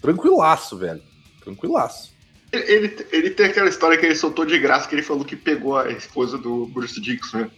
tranquilaço, 0.00 0.78
velho. 0.78 1.02
Tranquilaço. 1.44 2.14
Ele, 2.50 2.96
ele 3.12 3.30
tem 3.30 3.46
aquela 3.46 3.68
história 3.68 3.98
que 3.98 4.06
ele 4.06 4.14
soltou 4.16 4.46
de 4.46 4.58
graça, 4.58 4.88
que 4.88 4.94
ele 4.94 5.02
falou 5.02 5.24
que 5.24 5.36
pegou 5.36 5.76
a 5.76 5.90
esposa 5.90 6.38
do 6.38 6.66
Bruce 6.66 6.98
Dixon, 7.00 7.38
né? 7.38 7.50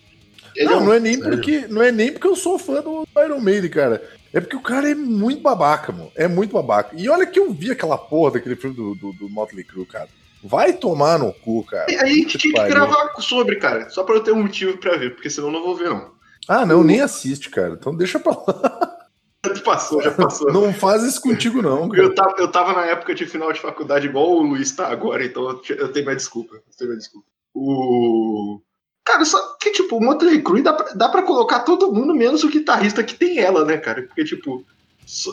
Ele 0.56 0.68
não, 0.68 0.74
é 0.74 0.80
um... 0.80 0.84
não, 0.84 0.92
é 0.92 1.00
nem 1.00 1.20
porque, 1.20 1.66
não 1.68 1.82
é 1.82 1.92
nem 1.92 2.12
porque 2.12 2.26
eu 2.26 2.36
sou 2.36 2.58
fã 2.58 2.82
do 2.82 3.06
Iron 3.24 3.40
Maiden, 3.40 3.70
cara. 3.70 4.02
É 4.32 4.40
porque 4.40 4.56
o 4.56 4.60
cara 4.60 4.90
é 4.90 4.94
muito 4.94 5.40
babaca, 5.40 5.92
mano. 5.92 6.10
É 6.14 6.26
muito 6.26 6.52
babaca. 6.52 6.94
E 6.96 7.08
olha 7.08 7.24
que 7.24 7.38
eu 7.38 7.52
vi 7.52 7.70
aquela 7.70 7.96
porra 7.96 8.32
daquele 8.32 8.56
filme 8.56 8.74
do, 8.74 8.94
do, 8.94 9.12
do 9.12 9.30
Motley 9.30 9.64
Crue, 9.64 9.86
cara. 9.86 10.08
Vai 10.42 10.72
tomar 10.72 11.18
no 11.18 11.32
cu, 11.32 11.64
cara. 11.64 11.90
E 11.90 11.96
aí 11.96 12.10
a 12.10 12.14
gente 12.14 12.38
tinha 12.38 12.54
que 12.54 12.68
gravar 12.68 13.14
sobre, 13.20 13.56
cara. 13.56 13.88
Só 13.90 14.02
pra 14.02 14.16
eu 14.16 14.22
ter 14.22 14.32
um 14.32 14.42
motivo 14.42 14.76
pra 14.78 14.96
ver, 14.96 15.14
porque 15.14 15.30
senão 15.30 15.48
eu 15.48 15.52
não 15.52 15.62
vou 15.62 15.76
ver, 15.76 15.88
não. 15.90 16.10
Ah, 16.48 16.66
não, 16.66 16.82
nem 16.82 17.00
assiste, 17.00 17.48
cara. 17.48 17.74
Então 17.74 17.94
deixa 17.96 18.18
pra 18.18 18.32
lá. 18.32 18.98
Passou, 19.64 20.00
já 20.00 20.12
passou. 20.12 20.52
Não 20.52 20.72
faz 20.72 21.02
isso 21.02 21.20
contigo, 21.20 21.60
não. 21.60 21.88
Cara. 21.88 22.02
Eu, 22.02 22.14
tava, 22.14 22.34
eu 22.38 22.50
tava 22.50 22.72
na 22.72 22.86
época 22.86 23.12
de 23.12 23.26
final 23.26 23.52
de 23.52 23.60
faculdade 23.60 24.06
igual 24.06 24.30
o 24.30 24.42
Luiz 24.42 24.70
tá 24.70 24.86
agora, 24.86 25.24
então 25.24 25.42
eu, 25.50 25.60
eu 25.76 25.92
tenho 25.92 26.06
mais 26.06 26.18
desculpa. 26.18 26.54
Eu 26.54 26.76
tenho 26.78 26.90
mais 26.90 27.02
desculpa. 27.02 27.26
O. 27.52 28.60
Cara, 29.04 29.24
só 29.24 29.56
que, 29.60 29.72
tipo, 29.72 29.96
o 29.96 30.00
Motley 30.00 30.40
Crue 30.42 30.62
dá 30.62 30.72
pra, 30.72 30.94
dá 30.94 31.08
pra 31.08 31.24
colocar 31.24 31.60
todo 31.60 31.92
mundo, 31.92 32.14
menos 32.14 32.44
o 32.44 32.48
guitarrista 32.48 33.02
que 33.02 33.14
tem 33.14 33.40
ela, 33.40 33.64
né, 33.64 33.78
cara? 33.78 34.02
Porque, 34.02 34.24
tipo. 34.24 34.64
So... 35.04 35.32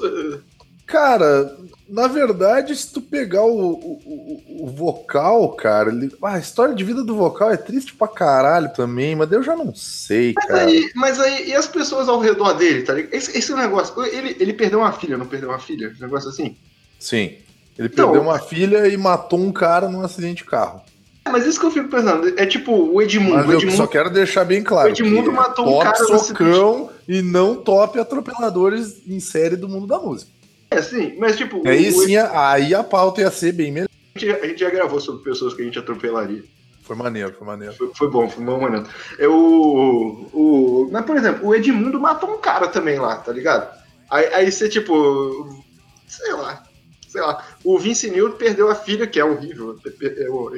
Cara, 0.89 1.56
na 1.88 2.08
verdade, 2.08 2.75
se 2.75 2.91
tu 2.91 2.99
pegar 2.99 3.43
o, 3.43 3.73
o, 3.73 4.63
o, 4.63 4.67
vocal, 4.67 5.49
cara, 5.49 5.91
ele... 5.91 6.12
ah, 6.23 6.34
a 6.34 6.39
história 6.39 6.73
de 6.73 6.84
vida 6.84 7.04
do 7.04 7.15
vocal 7.15 7.52
é 7.52 7.58
triste 7.58 7.93
pra 7.93 8.08
caralho 8.08 8.73
também, 8.73 9.15
mas 9.15 9.32
eu 9.32 9.43
já 9.43 9.56
não 9.56 9.73
sei, 9.75 10.34
mas 10.36 10.45
cara. 10.47 10.65
Aí, 10.65 10.89
mas 10.95 11.19
aí, 11.19 11.49
e 11.49 11.54
as 11.54 11.67
pessoas 11.67 12.10
ao 12.10 12.19
redor 12.19 12.54
dele, 12.54 12.82
tá 12.82 12.95
ligado? 12.95 13.13
Esse, 13.13 13.38
esse 13.38 13.54
negócio, 13.54 14.04
ele, 14.04 14.36
ele 14.39 14.52
perdeu 14.52 14.80
uma 14.80 14.91
filha, 14.91 15.15
não 15.15 15.28
perdeu 15.28 15.49
uma 15.49 15.60
filha? 15.60 15.93
Um 15.95 16.02
negócio 16.02 16.30
assim? 16.30 16.58
Sim. 16.97 17.38
Ele 17.78 17.88
então, 17.88 18.08
perdeu 18.08 18.23
uma 18.23 18.39
filha 18.39 18.88
e 18.88 18.97
matou 18.97 19.39
um 19.39 19.52
cara 19.52 19.88
num 19.88 20.02
acidente 20.02 20.43
de 20.43 20.49
carro. 20.49 20.82
É, 21.23 21.30
mas 21.30 21.45
isso 21.45 21.60
que 21.60 21.67
eu 21.67 21.71
fico 21.71 21.88
pensando, 21.88 22.34
é 22.36 22.47
tipo 22.47 22.71
o 22.71 22.99
Edmundo. 22.99 23.36
Mas 23.36 23.49
eu 23.52 23.58
Edmundo, 23.58 23.78
só 23.78 23.86
quero 23.86 24.10
deixar 24.10 24.43
bem 24.43 24.63
claro. 24.63 24.89
O 24.89 24.91
Edmundo 24.91 25.32
matou 25.32 25.78
um 25.78 25.84
cara 25.84 25.95
socão 25.97 26.89
e 27.08 27.21
não 27.21 27.56
top 27.56 27.99
atropeladores 27.99 29.08
em 29.08 29.19
série 29.19 29.56
do 29.56 29.69
mundo 29.69 29.86
da 29.86 29.99
música. 29.99 30.38
É, 30.71 30.82
sim, 30.82 31.15
mas 31.17 31.36
tipo. 31.36 31.67
Aí 31.67 31.91
sim, 31.91 32.15
aí 32.17 32.73
a 32.73 32.84
pauta 32.84 33.21
ia 33.21 33.32
ser 33.32 33.51
bem 33.51 33.71
melhor. 33.71 33.89
A 34.15 34.19
gente, 34.19 34.32
a 34.32 34.47
gente 34.47 34.60
já 34.60 34.69
gravou 34.69 34.99
sobre 34.99 35.23
pessoas 35.23 35.53
que 35.53 35.62
a 35.62 35.65
gente 35.65 35.79
atropelaria. 35.79 36.43
Foi 36.84 36.95
maneiro, 36.95 37.34
foi 37.34 37.45
maneiro. 37.45 37.73
Foi, 37.75 37.91
foi 37.95 38.10
bom, 38.10 38.29
foi 38.29 38.43
bom 38.43 38.60
momento. 38.60 38.89
É 39.17 39.27
o, 39.27 40.27
o. 40.34 40.89
Mas, 40.91 41.05
por 41.05 41.17
exemplo, 41.17 41.47
o 41.47 41.55
Edmundo 41.55 41.99
matou 41.99 42.34
um 42.34 42.39
cara 42.39 42.67
também 42.67 42.97
lá, 42.99 43.17
tá 43.17 43.32
ligado? 43.32 43.77
Aí, 44.10 44.25
aí 44.34 44.51
você, 44.51 44.67
tipo. 44.67 45.63
Sei 46.08 46.34
lá. 46.34 46.63
Sei 47.08 47.21
lá. 47.21 47.45
O 47.63 47.77
Vince 47.77 48.10
Neil 48.10 48.32
perdeu 48.32 48.69
a 48.69 48.75
filha, 48.75 49.05
que 49.05 49.19
é 49.19 49.25
horrível. 49.25 49.77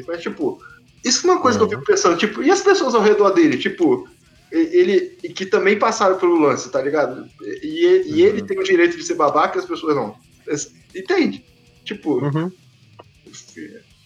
Mas, 0.07 0.21
tipo. 0.21 0.61
Isso 1.03 1.27
é 1.27 1.31
uma 1.31 1.41
coisa 1.41 1.59
uhum. 1.59 1.67
que 1.67 1.75
eu 1.75 1.79
fico 1.79 1.91
pensando, 1.91 2.17
tipo, 2.17 2.43
e 2.43 2.51
as 2.51 2.61
pessoas 2.61 2.93
ao 2.93 3.01
redor 3.01 3.31
dele? 3.31 3.57
Tipo, 3.57 4.07
ele 4.51 5.01
que 5.33 5.45
também 5.45 5.79
passaram 5.79 6.17
pelo 6.17 6.39
lance, 6.39 6.69
tá 6.69 6.81
ligado? 6.81 7.27
E, 7.41 8.03
e 8.05 8.21
uhum. 8.21 8.27
ele 8.27 8.41
tem 8.41 8.59
o 8.59 8.63
direito 8.63 8.97
de 8.97 9.03
ser 9.03 9.15
babaca 9.15 9.57
e 9.57 9.61
as 9.61 9.65
pessoas 9.65 9.95
não. 9.95 10.15
Entende? 10.95 11.43
Tipo. 11.85 12.23
Uhum. 12.23 12.51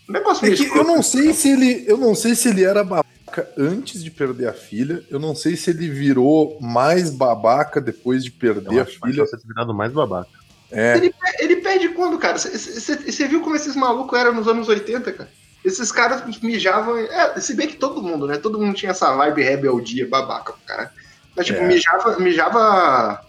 Negócio 0.08 0.46
é 0.46 0.56
que 0.56 0.66
eu 0.68 0.84
não 0.84 1.02
sei 1.02 1.34
se 1.34 1.50
ele. 1.50 1.84
Eu 1.88 1.98
não 1.98 2.14
sei 2.14 2.36
se 2.36 2.50
ele 2.50 2.64
era 2.64 2.84
babaca 2.84 3.50
antes 3.58 4.04
de 4.04 4.12
perder 4.12 4.48
a 4.48 4.54
filha. 4.54 5.04
Eu 5.10 5.20
não 5.20 5.36
sei 5.36 5.56
se 5.56 5.72
ele 5.72 5.90
virou 5.90 6.60
mais 6.62 7.10
babaca 7.10 7.82
depois 7.82 8.24
de 8.24 8.32
perder 8.32 8.80
a 8.80 8.86
filha. 8.86 9.26
Você 9.26 9.38
virado 9.46 9.74
mais 9.74 9.92
babaca. 9.92 10.30
É. 10.72 10.98
Ele, 10.98 11.14
ele 11.40 11.56
perde 11.58 11.90
quando, 11.90 12.18
cara? 12.20 12.38
Você 12.38 13.28
viu 13.28 13.42
como 13.42 13.56
esses 13.56 13.76
malucos 13.76 14.18
eram 14.18 14.34
nos 14.34 14.48
anos 14.48 14.68
80, 14.68 15.12
cara? 15.12 15.30
Esses 15.66 15.92
caras 15.92 16.24
mijavam. 16.44 16.98
É, 16.98 17.40
se 17.42 17.56
bem 17.56 17.68
que 17.68 17.78
todo 17.78 18.04
mundo, 18.04 18.28
né? 18.28 18.38
Todo 18.38 18.60
mundo 18.60 18.76
tinha 18.76 18.92
essa 18.92 19.16
vibe 19.16 19.42
rebeldia, 19.42 20.08
babaca, 20.08 20.54
cara. 20.66 20.92
Mas, 21.36 21.48
tipo, 21.48 21.60
é. 21.60 21.68
mijava, 21.68 22.20
mijava 22.20 23.26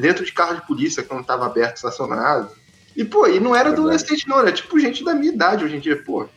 dentro 0.00 0.24
de 0.24 0.32
carro 0.32 0.56
de 0.56 0.66
polícia 0.66 1.02
quando 1.02 1.24
tava 1.24 1.46
aberto, 1.46 1.76
estacionado. 1.76 2.50
E, 2.94 3.02
pô, 3.02 3.26
e 3.26 3.40
não 3.40 3.56
era 3.56 3.70
adolescente, 3.70 4.28
não, 4.28 4.38
era 4.38 4.52
tipo 4.52 4.78
gente 4.78 5.02
da 5.02 5.14
minha 5.14 5.32
idade 5.32 5.64
hoje 5.64 5.76
em 5.76 5.80
dia, 5.80 5.96
pô. 5.96 6.28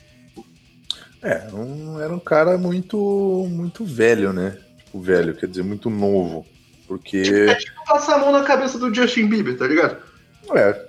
É, 1.21 1.47
um, 1.53 1.99
era 1.99 2.13
um 2.13 2.19
cara 2.19 2.57
muito, 2.57 2.97
muito 3.49 3.83
velho, 3.83 4.31
né? 4.31 4.57
Tipo, 4.85 5.01
velho, 5.01 5.35
quer 5.35 5.47
dizer, 5.47 5.63
muito 5.63 5.89
novo. 5.89 6.45
Porque. 6.87 7.21
Tipo, 7.21 7.37
é 7.37 7.55
tipo 7.55 7.85
passar 7.85 8.15
a 8.15 8.19
mão 8.19 8.31
na 8.31 8.43
cabeça 8.43 8.77
do 8.77 8.93
Justin 8.93 9.27
Bieber, 9.27 9.57
tá 9.57 9.67
ligado? 9.67 9.97
É, 10.53 10.82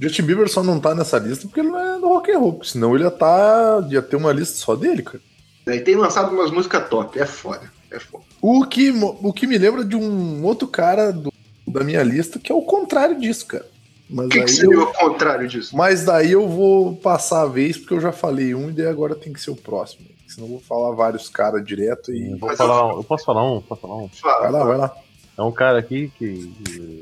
Justin 0.00 0.22
Bieber 0.22 0.48
só 0.48 0.62
não 0.62 0.78
tá 0.78 0.94
nessa 0.94 1.18
lista 1.18 1.46
porque 1.46 1.60
ele 1.60 1.70
não 1.70 1.78
é 1.78 1.98
do 1.98 2.08
rock 2.08 2.30
and 2.30 2.38
roll, 2.38 2.52
porque 2.54 2.70
senão 2.70 2.94
ele 2.94 3.04
ia, 3.04 3.10
tá, 3.10 3.84
ia 3.90 4.00
ter 4.00 4.16
uma 4.16 4.32
lista 4.32 4.56
só 4.56 4.76
dele, 4.76 5.02
cara. 5.02 5.20
E 5.66 5.80
tem 5.80 5.96
lançado 5.96 6.32
umas 6.32 6.50
músicas 6.50 6.88
top, 6.88 7.18
é 7.18 7.26
foda, 7.26 7.70
é 7.90 7.98
foda. 7.98 8.24
O 8.40 8.64
que, 8.64 8.90
o 8.90 9.32
que 9.32 9.46
me 9.46 9.58
lembra 9.58 9.84
de 9.84 9.96
um 9.96 10.44
outro 10.44 10.68
cara 10.68 11.12
do, 11.12 11.32
da 11.66 11.82
minha 11.82 12.02
lista 12.02 12.38
que 12.38 12.52
é 12.52 12.54
o 12.54 12.62
contrário 12.62 13.18
disso, 13.18 13.46
cara. 13.46 13.66
o 14.10 14.28
que, 14.28 14.42
que 14.42 14.50
seria 14.50 14.74
eu, 14.74 14.82
o 14.84 14.92
contrário 14.92 15.48
disso? 15.48 15.76
Mas 15.76 16.04
daí 16.04 16.30
eu 16.32 16.48
vou 16.48 16.94
passar 16.96 17.42
a 17.42 17.46
vez, 17.46 17.76
porque 17.76 17.94
eu 17.94 18.00
já 18.00 18.12
falei 18.12 18.54
um 18.54 18.70
e 18.70 18.72
daí 18.72 18.86
agora 18.86 19.16
tem 19.16 19.32
que 19.32 19.40
ser 19.40 19.50
o 19.50 19.56
próximo. 19.56 20.06
Senão 20.28 20.46
eu 20.46 20.52
vou 20.52 20.60
falar 20.60 20.94
vários 20.94 21.28
caras 21.28 21.64
direto 21.64 22.12
e. 22.12 22.34
Vou 22.36 22.54
falar, 22.54 22.94
eu 22.94 23.02
posso 23.02 23.24
falar 23.24 23.50
um? 23.50 23.60
Posso 23.60 23.80
falar 23.80 23.96
um? 23.96 24.08
Vai 24.22 24.52
lá, 24.52 24.64
vai 24.64 24.76
lá. 24.76 24.96
É 25.36 25.42
um 25.42 25.52
cara 25.52 25.78
aqui 25.78 26.12
que. 26.18 26.52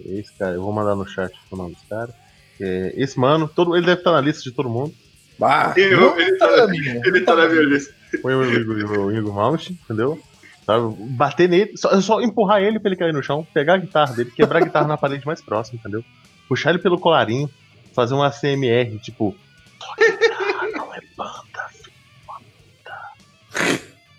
Esse 0.07 0.33
cara, 0.35 0.55
eu 0.55 0.63
vou 0.63 0.73
mandar 0.73 0.95
no 0.95 1.07
chat 1.07 1.35
o 1.51 1.57
nome 1.57 1.75
desse 1.75 1.87
cara. 1.87 2.15
É, 2.61 2.93
esse 2.97 3.19
mano, 3.19 3.49
todo, 3.49 3.77
ele 3.77 3.87
deve 3.87 4.01
estar 4.01 4.13
na 4.13 4.21
lista 4.21 4.43
de 4.43 4.53
todo 4.53 4.69
mundo. 4.69 4.95
Bah, 5.39 5.75
eu, 5.77 6.19
ele, 6.19 6.39
tá, 6.39 6.57
na, 6.57 6.67
minha, 6.67 7.01
ele 7.05 7.21
tá 7.21 7.37
na 7.37 7.49
minha 7.49 7.63
lista. 7.63 7.95
Foi 8.23 8.35
o 8.35 8.45
Igor, 8.45 9.15
Igor 9.15 9.35
Mount, 9.35 9.71
entendeu? 9.71 10.19
Sabe? 10.65 10.95
Bater 11.11 11.49
nele, 11.49 11.77
só, 11.77 12.01
só, 12.01 12.21
empurrar 12.21 12.63
ele 12.63 12.81
pra 12.81 12.89
ele 12.89 12.97
cair 12.99 13.13
no 13.13 13.23
chão, 13.23 13.47
pegar 13.53 13.75
a 13.75 13.79
guitarra 13.79 14.15
dele, 14.15 14.31
quebrar 14.31 14.61
a 14.61 14.65
guitarra 14.65 14.89
na 14.89 14.97
parede 14.97 15.27
mais 15.27 15.43
próxima, 15.43 15.79
entendeu? 15.79 16.05
Puxar 16.49 16.71
ele 16.71 16.79
pelo 16.79 16.99
colarinho, 16.99 17.51
fazer 17.95 18.15
um 18.15 18.23
ACMR, 18.23 18.99
tipo. 18.99 19.37
não 20.75 20.95
é 20.95 21.01
banda, 21.17 21.71
banda. 22.27 23.77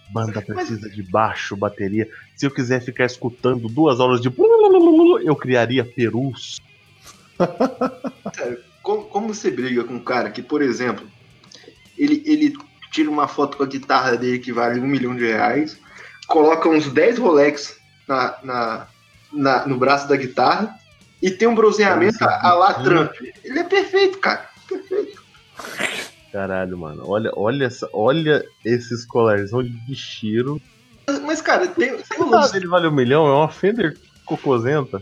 Banda 0.10 0.42
precisa 0.42 0.90
de 0.90 1.04
baixo, 1.04 1.58
bateria. 1.58 2.08
Se 2.36 2.46
eu 2.46 2.52
quiser 2.52 2.82
ficar 2.82 3.06
escutando 3.06 3.68
duas 3.68 4.00
horas 4.00 4.22
de. 4.22 4.32
Eu 5.24 5.36
criaria 5.36 5.84
perus. 5.84 6.62
Como, 8.82 9.04
como 9.06 9.34
você 9.34 9.52
briga 9.52 9.84
com 9.84 9.96
um 9.96 10.04
cara 10.04 10.30
que, 10.30 10.42
por 10.42 10.62
exemplo, 10.62 11.06
ele, 11.98 12.24
ele 12.26 12.54
tira 12.92 13.10
uma 13.10 13.28
foto 13.28 13.58
com 13.58 13.64
a 13.64 13.68
guitarra 13.68 14.16
dele 14.16 14.40
que 14.40 14.54
vale 14.54 14.80
um 14.80 14.88
milhão 14.88 15.16
de 15.16 15.26
reais, 15.26 15.78
coloca 16.28 16.70
uns 16.70 16.88
10 16.88 17.18
Rolex 17.20 17.78
na, 18.08 18.38
na, 18.44 18.88
na 19.34 19.68
no 19.68 19.78
braço 19.78 20.08
da 20.08 20.16
guitarra 20.16 20.74
e 21.22 21.30
tem 21.30 21.48
um 21.48 21.56
bronzeamento 21.56 22.24
a, 22.24 22.54
lá 22.54 22.74
Trump. 22.76 23.12
Ele 23.44 23.60
é 23.60 23.64
perfeito, 23.64 24.20
cara. 24.20 24.48
Perfeito. 24.68 25.22
Caralho, 26.32 26.78
mano. 26.78 27.04
Olha, 27.06 27.32
olha, 27.36 27.66
essa, 27.66 27.90
olha 27.92 28.46
esses 28.64 29.06
colares 29.06 29.52
de 29.52 29.96
cheiro. 29.96 30.62
Mas, 31.26 31.42
cara, 31.42 31.68
tem. 31.68 31.98
tem 31.98 32.22
um 32.22 32.30
lance... 32.30 32.54
dele 32.54 32.68
vale 32.68 32.88
um 32.88 32.92
milhão, 32.92 33.28
é 33.28 33.34
uma 33.34 33.50
Fender 33.50 33.98
cocosenta. 34.26 35.02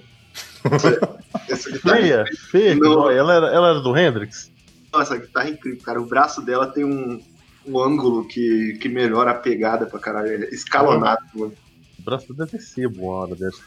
Feia, 1.81 2.25
feia. 2.49 2.75
Não. 2.75 3.09
Ela, 3.09 3.33
era, 3.33 3.47
ela 3.47 3.69
era 3.69 3.79
do 3.79 3.95
Hendrix? 3.95 4.51
Nossa, 4.91 5.15
a 5.15 5.17
guitarra 5.17 5.47
é 5.47 5.51
incrível, 5.51 5.81
cara. 5.83 6.01
O 6.01 6.05
braço 6.05 6.41
dela 6.41 6.67
tem 6.67 6.83
um, 6.83 7.21
um 7.67 7.79
ângulo 7.79 8.27
que, 8.27 8.77
que 8.81 8.89
melhora 8.89 9.31
a 9.31 9.35
pegada 9.35 9.85
pra 9.85 9.99
caralho. 9.99 10.43
É 10.43 10.49
escalonado, 10.49 11.21
mano. 11.33 11.53
O 11.99 12.03
braço 12.03 12.33
deve 12.33 12.59
ser 12.59 12.87
uma 12.87 13.11
hora 13.11 13.35
dessa. 13.35 13.61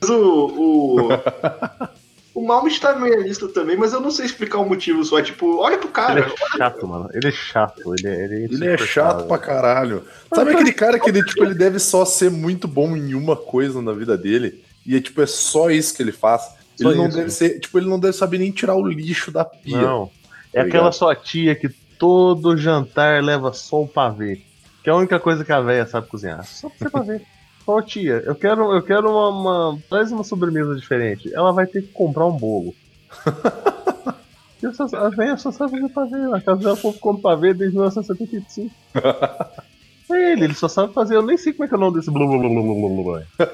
Mas 0.00 0.10
o. 0.10 0.46
o... 0.56 1.08
O 2.40 2.46
Malmo 2.46 2.68
está 2.68 2.94
na 2.94 3.00
minha 3.00 3.18
lista 3.18 3.46
também, 3.48 3.76
mas 3.76 3.92
eu 3.92 4.00
não 4.00 4.10
sei 4.10 4.24
explicar 4.24 4.60
o 4.60 4.66
motivo 4.66 5.04
só. 5.04 5.20
Tipo, 5.20 5.58
olha 5.58 5.76
pro 5.76 5.90
cara. 5.90 6.20
Ele 6.20 6.32
é 6.32 6.56
chato, 6.56 6.86
mano. 6.88 7.10
Ele 7.12 7.28
é 7.28 7.30
chato. 7.30 7.94
Ele 7.98 8.08
é, 8.08 8.24
ele 8.24 8.34
é, 8.34 8.44
ele 8.44 8.66
é 8.66 8.78
chato 8.78 9.26
pra 9.26 9.36
caralho. 9.36 10.02
Sabe 10.34 10.52
aquele 10.52 10.72
cara 10.72 10.98
que 10.98 11.10
ele, 11.10 11.22
tipo, 11.22 11.44
ele 11.44 11.54
deve 11.54 11.78
só 11.78 12.02
ser 12.06 12.30
muito 12.30 12.66
bom 12.66 12.96
em 12.96 13.14
uma 13.14 13.36
coisa 13.36 13.82
na 13.82 13.92
vida 13.92 14.16
dele? 14.16 14.64
E 14.86 14.96
é, 14.96 15.00
tipo, 15.02 15.20
é 15.20 15.26
só 15.26 15.70
isso 15.70 15.94
que 15.94 16.02
ele 16.02 16.12
faz. 16.12 16.40
Só 16.80 16.88
ele 16.88 16.96
não 16.96 17.08
isso. 17.08 17.16
deve 17.18 17.30
ser. 17.30 17.60
Tipo, 17.60 17.78
ele 17.78 17.90
não 17.90 18.00
deve 18.00 18.14
saber 18.14 18.38
nem 18.38 18.50
tirar 18.50 18.74
o 18.74 18.88
lixo 18.88 19.30
da 19.30 19.44
pia. 19.44 19.82
Não. 19.82 20.06
Tá 20.06 20.60
é 20.60 20.60
aquela 20.62 20.92
sua 20.92 21.14
tia 21.14 21.54
que 21.54 21.68
todo 21.98 22.56
jantar 22.56 23.22
leva 23.22 23.52
só 23.52 23.82
o 23.82 23.86
pavê. 23.86 24.40
Que 24.82 24.88
é 24.88 24.94
a 24.94 24.96
única 24.96 25.20
coisa 25.20 25.44
que 25.44 25.52
a 25.52 25.60
véia 25.60 25.84
sabe 25.84 26.06
cozinhar. 26.08 26.42
Só 26.46 26.70
pra 26.70 26.78
você 26.78 26.90
pavê. 26.90 27.20
Ô 27.76 27.82
tia, 27.82 28.22
eu 28.26 28.34
quero, 28.34 28.74
eu 28.74 28.82
quero 28.82 29.08
uma, 29.10 29.28
uma. 29.28 29.78
Traz 29.88 30.10
uma 30.12 30.24
sobremesa 30.24 30.74
diferente. 30.76 31.32
Ela 31.34 31.52
vai 31.52 31.66
ter 31.66 31.82
que 31.82 31.88
comprar 31.92 32.26
um 32.26 32.36
bolo. 32.36 32.74
E 34.62 34.66
eu 34.66 34.74
só, 34.74 34.84
a 34.94 35.08
velha 35.08 35.38
só 35.38 35.50
sabe 35.50 35.70
fazer 35.80 35.88
pavê. 35.88 36.36
A 36.36 36.40
casa 36.42 36.60
dela 36.62 36.76
foi 36.76 36.92
ficando 36.92 37.18
pavê 37.18 37.54
desde 37.54 37.74
1975. 37.76 38.70
É 40.12 40.32
ele, 40.32 40.42
ele 40.44 40.54
só 40.54 40.66
sabe 40.66 40.92
fazer. 40.92 41.14
Eu 41.14 41.22
nem 41.22 41.36
sei 41.38 41.52
como 41.52 41.64
é 41.64 41.68
que 41.68 41.74
é 41.74 41.76
o 41.76 41.80
nome 41.80 41.96
desse 41.96 42.10
blá 42.10 42.26
blá 42.26 42.36
blá 42.36 42.48
blá 42.48 42.62
blá 42.62 43.22
blá. 43.38 43.48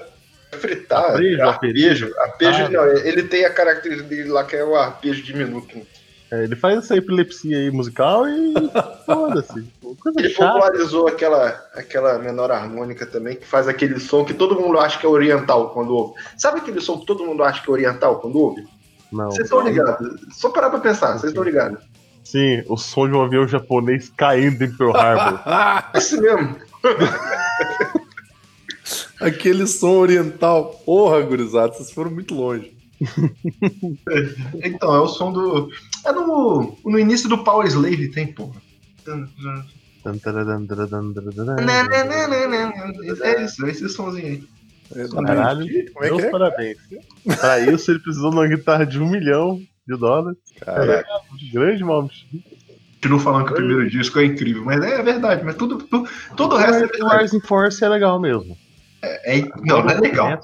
Fritar. 0.59 1.05
Arpejo, 1.13 1.43
arpejo. 1.43 2.15
Arpejo, 2.19 2.63
Ah. 2.65 2.69
não, 2.71 2.87
ele 3.07 3.25
tem 3.25 3.45
a 3.45 3.51
característica 3.53 4.09
dele 4.09 4.31
lá 4.31 4.43
que 4.43 4.57
é 4.57 4.65
o 4.65 4.75
arpejo 4.75 5.23
diminuto. 5.23 5.79
É, 6.31 6.45
ele 6.45 6.57
faz 6.57 6.79
essa 6.79 6.97
epilepsia 6.97 7.59
aí 7.59 7.71
musical 7.71 8.27
e 8.27 8.55
foda-se. 9.05 9.65
Coisa 10.01 10.21
Ele 10.21 10.31
chata. 10.31 10.53
popularizou 10.53 11.09
aquela, 11.09 11.49
aquela 11.75 12.19
menor 12.19 12.51
harmônica 12.51 13.07
também, 13.07 13.37
que 13.37 13.47
faz 13.47 13.69
aquele 13.69 13.99
som 13.99 14.25
que 14.25 14.35
todo 14.35 14.61
mundo 14.61 14.79
acha 14.79 14.99
que 14.99 15.07
é 15.07 15.09
oriental 15.09 15.71
quando 15.71 15.95
ouve. 15.95 16.15
Sabe 16.37 16.59
aquele 16.59 16.81
som 16.81 16.99
que 16.99 17.07
todo 17.07 17.25
mundo 17.25 17.43
acha 17.43 17.63
que 17.63 17.69
é 17.69 17.73
oriental 17.73 18.21
quando 18.21 18.39
ouve? 18.39 18.67
Não. 19.13 19.27
Vocês 19.27 19.45
estão 19.45 19.61
ligados? 19.61 20.21
Só 20.33 20.51
parar 20.51 20.71
pra 20.71 20.81
pensar, 20.81 21.13
vocês 21.13 21.31
estão 21.31 21.45
ligados. 21.45 21.79
Sim, 22.25 22.65
o 22.69 22.77
som 22.77 23.09
de 23.09 23.15
um 23.15 23.23
avião 23.23 23.47
japonês 23.47 24.13
caindo 24.17 24.65
em 24.65 24.77
Pearl 24.77 24.97
Harbor. 24.97 25.41
Esse 25.95 26.21
mesmo. 26.21 26.57
Aquele 29.21 29.67
som 29.67 29.99
oriental. 29.99 30.81
Porra, 30.85 31.21
gurizada, 31.23 31.73
vocês 31.73 31.91
foram 31.91 32.11
muito 32.11 32.35
longe. 32.35 32.77
Então, 34.65 34.95
é 34.95 35.01
o 35.01 35.07
som 35.07 35.31
do. 35.31 35.69
É 36.05 36.13
no, 36.13 36.77
no 36.85 36.99
início 36.99 37.29
do 37.29 37.45
Power 37.45 37.67
Slave, 37.67 38.11
tem, 38.11 38.33
porra. 38.33 38.61
É 43.23 43.43
isso, 43.45 43.67
é 43.67 43.71
esse 43.71 43.89
somzinho 43.89 44.27
aí. 44.27 44.45
É, 44.95 45.09
Caralho, 45.09 45.67
Como 45.93 46.05
é 46.05 46.09
meus 46.09 46.21
que 46.21 46.27
é? 46.27 46.31
parabéns. 46.31 46.79
Pra 47.41 47.59
isso 47.61 47.91
ele 47.91 47.99
precisou 47.99 48.31
de 48.31 48.37
uma 48.37 48.47
guitarra 48.47 48.87
de 48.87 49.01
um 49.01 49.09
milhão 49.11 49.61
de 49.87 49.97
dólares. 49.99 50.39
Caralho. 50.61 51.05
Grande 51.53 51.83
mal. 51.85 52.09
Continuo 52.95 53.19
falando 53.19 53.47
que 53.47 53.53
o 53.53 53.57
primeiro 53.57 53.91
disco 53.91 54.19
é 54.21 54.25
incrível, 54.25 54.65
mas 54.65 54.83
é 54.83 55.03
verdade, 55.03 55.45
mas 55.45 55.55
tudo, 55.57 55.79
tudo, 55.79 56.09
todo 56.37 56.55
o 56.55 56.57
resto 56.59 56.85
é 56.85 57.05
O. 57.05 57.09
Rising 57.09 57.41
Force 57.41 57.85
é 57.85 57.89
legal 57.89 58.21
mesmo. 58.21 58.57
É, 59.03 59.41
não, 59.65 59.83
não 59.83 59.91
é 59.91 60.01
legal. 60.01 60.41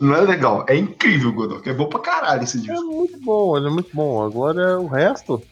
Não 0.00 0.14
é 0.16 0.20
legal. 0.22 0.66
É 0.68 0.76
incrível, 0.76 1.32
Godot. 1.32 1.66
É 1.68 1.72
bom 1.72 1.88
pra 1.88 2.00
caralho 2.00 2.42
esse 2.42 2.58
É 2.58 2.60
disco. 2.60 2.82
muito 2.84 3.18
bom, 3.20 3.56
ele 3.56 3.68
é 3.68 3.70
muito 3.70 3.88
bom. 3.94 4.22
Agora 4.22 4.78
o 4.80 4.86
resto. 4.88 5.42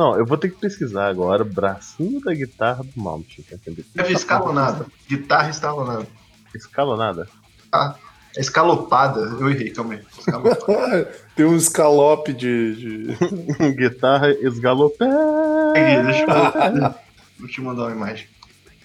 Não, 0.00 0.16
eu 0.16 0.24
vou 0.24 0.38
ter 0.38 0.48
que 0.48 0.58
pesquisar 0.58 1.08
agora. 1.08 1.44
Bracinho 1.44 2.22
da 2.22 2.32
guitarra 2.32 2.82
do 2.82 2.90
Mount. 2.98 3.38
Pra 3.46 3.56
entender. 3.56 3.84
Teve 3.94 4.14
escalonada. 4.14 4.86
Guitarra 5.06 5.50
escalonada. 5.50 6.06
Escalonada. 6.54 7.28
É 7.74 8.40
escalopada. 8.40 9.20
Eu 9.20 9.50
errei, 9.50 9.68
calma 9.68 9.92
aí. 9.92 10.02
Escalopada. 10.18 11.04
Tem 11.36 11.44
um 11.44 11.54
escalope 11.54 12.32
de. 12.32 12.76
de- 12.76 13.72
guitarra 13.76 14.30
esgalopé. 14.30 15.04
Aqui, 15.04 16.02
deixa 16.06 16.22
eu, 16.24 16.94
vou 17.38 17.46
te 17.48 17.60
mandar 17.60 17.82
uma 17.82 17.92
imagem. 17.92 18.26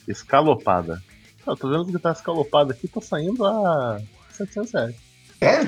Escalopada. 0.06 1.01
Eu 1.47 1.56
tô 1.56 1.69
vendo 1.69 1.84
as 1.84 1.88
guitarras 1.91 2.17
escalopadas 2.17 2.75
aqui, 2.75 2.89
tá 2.89 2.99
saindo 2.99 3.45
a 3.45 4.01
700 4.32 4.73
reais. 4.73 4.95
É? 5.39 5.62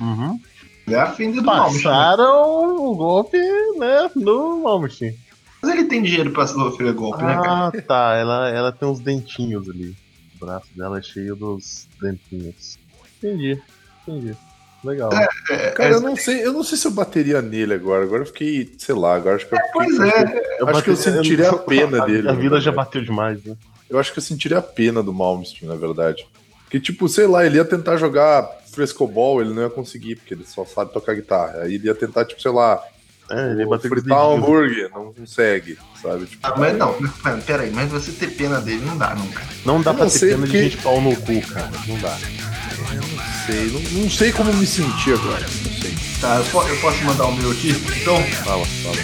Uhum. 0.00 0.40
É 0.88 0.94
a 0.94 1.06
Fender 1.10 1.40
do 1.42 1.46
Malmsteen. 1.46 1.82
Passaram 1.82 2.76
o 2.76 2.94
golpe, 2.94 3.38
né, 3.78 4.10
no 4.14 4.62
Malmsteen. 4.62 5.16
Mas 5.62 5.72
ele 5.72 5.84
tem 5.84 6.02
dinheiro 6.02 6.30
pra 6.30 6.46
sofrer 6.46 6.92
golpe, 6.92 7.22
né, 7.24 7.34
cara? 7.34 7.66
Ah, 7.68 7.72
tá. 7.82 8.14
Ela, 8.14 8.50
ela 8.50 8.72
tem 8.72 8.88
uns 8.88 9.00
dentinhos 9.00 9.68
ali. 9.68 9.96
O 10.40 10.44
braço 10.46 10.66
dela 10.76 10.98
é 10.98 11.02
cheio 11.02 11.34
dos 11.34 11.88
dentinhos. 12.00 12.78
Entendi, 13.18 13.60
entendi. 14.06 14.36
Legal. 14.84 15.10
É, 15.50 15.70
Cara, 15.70 15.90
é- 15.90 15.94
eu 15.94 16.00
não 16.00 16.14
sei, 16.14 16.44
eu 16.46 16.52
não 16.52 16.62
sei 16.62 16.78
se 16.78 16.86
eu 16.86 16.90
bateria 16.92 17.42
nele 17.42 17.74
agora. 17.74 18.04
Agora 18.04 18.22
eu 18.22 18.26
fiquei, 18.26 18.72
sei 18.78 18.94
lá, 18.94 19.16
agora 19.16 19.36
acho 19.36 19.48
que 19.48 19.54
eu 19.54 19.58
fiquei- 19.58 19.72
pois 19.72 19.98
é. 19.98 20.42
acho 20.70 20.82
que 20.84 20.90
eu 20.90 20.96
sentiria 20.96 21.50
a 21.50 21.58
pena 21.58 22.04
dele, 22.06 22.28
A 22.28 22.32
vida 22.32 22.60
já 22.60 22.70
bateu 22.70 23.02
demais, 23.02 23.42
né? 23.42 23.56
Eu 23.90 23.98
acho 23.98 24.12
que 24.12 24.18
eu 24.18 24.22
sentiria 24.22 24.58
a 24.58 24.62
pena 24.62 25.02
do 25.02 25.12
Malmsteen, 25.12 25.68
na 25.68 25.74
verdade. 25.76 26.26
Porque, 26.64 26.78
tipo, 26.78 27.08
sei 27.08 27.26
lá, 27.26 27.44
ele 27.46 27.56
ia 27.56 27.64
tentar 27.64 27.96
jogar 27.96 28.42
frescobol, 28.76 29.40
ele 29.40 29.52
não 29.52 29.62
ia 29.62 29.70
conseguir, 29.70 30.16
porque 30.16 30.34
ele 30.34 30.44
só 30.46 30.64
sabe 30.64 30.92
tocar 30.92 31.14
guitarra. 31.14 31.62
Aí 31.62 31.74
ele 31.74 31.86
ia 31.86 31.94
tentar, 31.94 32.24
tipo, 32.24 32.40
sei 32.40 32.52
lá, 32.52 32.80
É, 33.30 33.50
ele 33.52 33.64
os 33.64 33.82
fritar 33.82 34.28
um 34.28 34.36
hambúrguer, 34.36 34.88
não 34.94 35.12
consegue, 35.12 35.76
sabe? 36.00 36.26
Tipo, 36.26 36.46
Ah, 36.46 36.54
mas 36.56 36.76
não, 36.76 36.94
peraí, 37.44 37.70
mas 37.72 37.90
você 37.90 38.12
ter 38.12 38.28
pena 38.36 38.60
dele 38.60 38.84
não 38.84 38.96
dá, 38.96 39.14
não, 39.16 39.26
cara. 39.28 39.48
Não 39.64 39.82
dá 39.82 39.90
Eu 39.90 39.94
pra 39.96 40.04
não 40.04 40.10
ter 40.12 40.20
pena 40.20 40.38
porque- 40.38 40.58
de 40.58 40.68
gente 40.70 40.76
pau 40.82 41.00
no 41.00 41.16
cu, 41.16 41.40
cara. 41.48 41.70
Não 41.88 41.98
dá. 41.98 42.16
eu 42.94 43.00
não 43.02 43.46
sei, 43.46 43.66
não, 43.72 44.02
não 44.02 44.10
sei 44.10 44.30
como 44.32 44.52
me 44.52 44.66
sentir 44.66 45.14
agora, 45.14 45.40
não 45.64 45.72
sei. 45.80 45.94
Tá, 46.20 46.36
eu, 46.36 46.44
po- 46.44 46.62
eu 46.68 46.76
posso 46.80 47.04
mandar 47.04 47.26
o 47.26 47.32
meu 47.34 47.50
aqui? 47.50 47.70
Então, 48.00 48.22
Fala, 48.44 48.64
fala. 48.64 48.96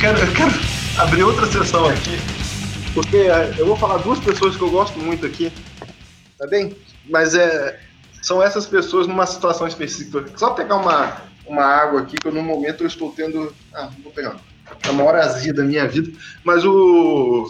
Quero, 0.00 0.18
eu 0.18 0.32
quero 0.32 0.50
abrir 0.98 1.22
outra 1.22 1.46
sessão 1.46 1.86
aqui. 1.86 2.16
Porque 2.94 3.18
é, 3.18 3.54
eu 3.58 3.66
vou 3.66 3.76
falar 3.76 3.98
duas 3.98 4.18
pessoas 4.18 4.56
que 4.56 4.62
eu 4.62 4.70
gosto 4.70 4.98
muito 4.98 5.26
aqui. 5.26 5.52
Tá 6.38 6.46
bem? 6.46 6.74
Mas 7.08 7.34
é, 7.34 7.78
são 8.22 8.42
essas 8.42 8.66
pessoas 8.66 9.06
numa 9.06 9.26
situação 9.26 9.66
específica. 9.66 10.24
Só 10.36 10.50
pegar 10.50 10.76
uma, 10.76 11.18
uma 11.46 11.64
água 11.64 12.00
aqui, 12.00 12.16
que 12.16 12.26
eu, 12.26 12.32
no 12.32 12.42
momento 12.42 12.82
eu 12.82 12.86
estou 12.86 13.12
tendo. 13.12 13.54
Ah, 13.74 13.90
não 13.94 14.02
vou 14.04 14.12
pegar. 14.12 14.36
É 14.82 14.90
uma 14.90 15.04
hora 15.04 15.20
azia 15.22 15.52
da 15.52 15.62
minha 15.62 15.86
vida. 15.86 16.10
Mas 16.42 16.64
o. 16.64 17.46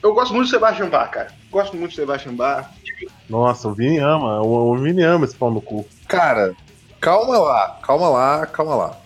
Eu 0.00 0.14
gosto 0.14 0.32
muito 0.32 0.46
do 0.46 0.50
Sebastian 0.50 0.88
Bach, 0.88 1.10
cara. 1.10 1.32
Gosto 1.50 1.76
muito 1.76 1.90
do 1.90 1.96
Sebastian 1.96 2.34
Bach. 2.34 2.70
Nossa, 3.28 3.68
o 3.68 3.74
Vini 3.74 3.98
ama. 3.98 4.40
O, 4.40 4.72
o 4.72 4.78
Vini 4.78 5.02
ama 5.02 5.24
esse 5.24 5.34
pau 5.34 5.50
no 5.50 5.60
cu. 5.60 5.84
Cara, 6.06 6.54
calma 7.00 7.38
lá, 7.38 7.78
calma 7.82 8.08
lá, 8.08 8.46
calma 8.46 8.76
lá. 8.76 8.96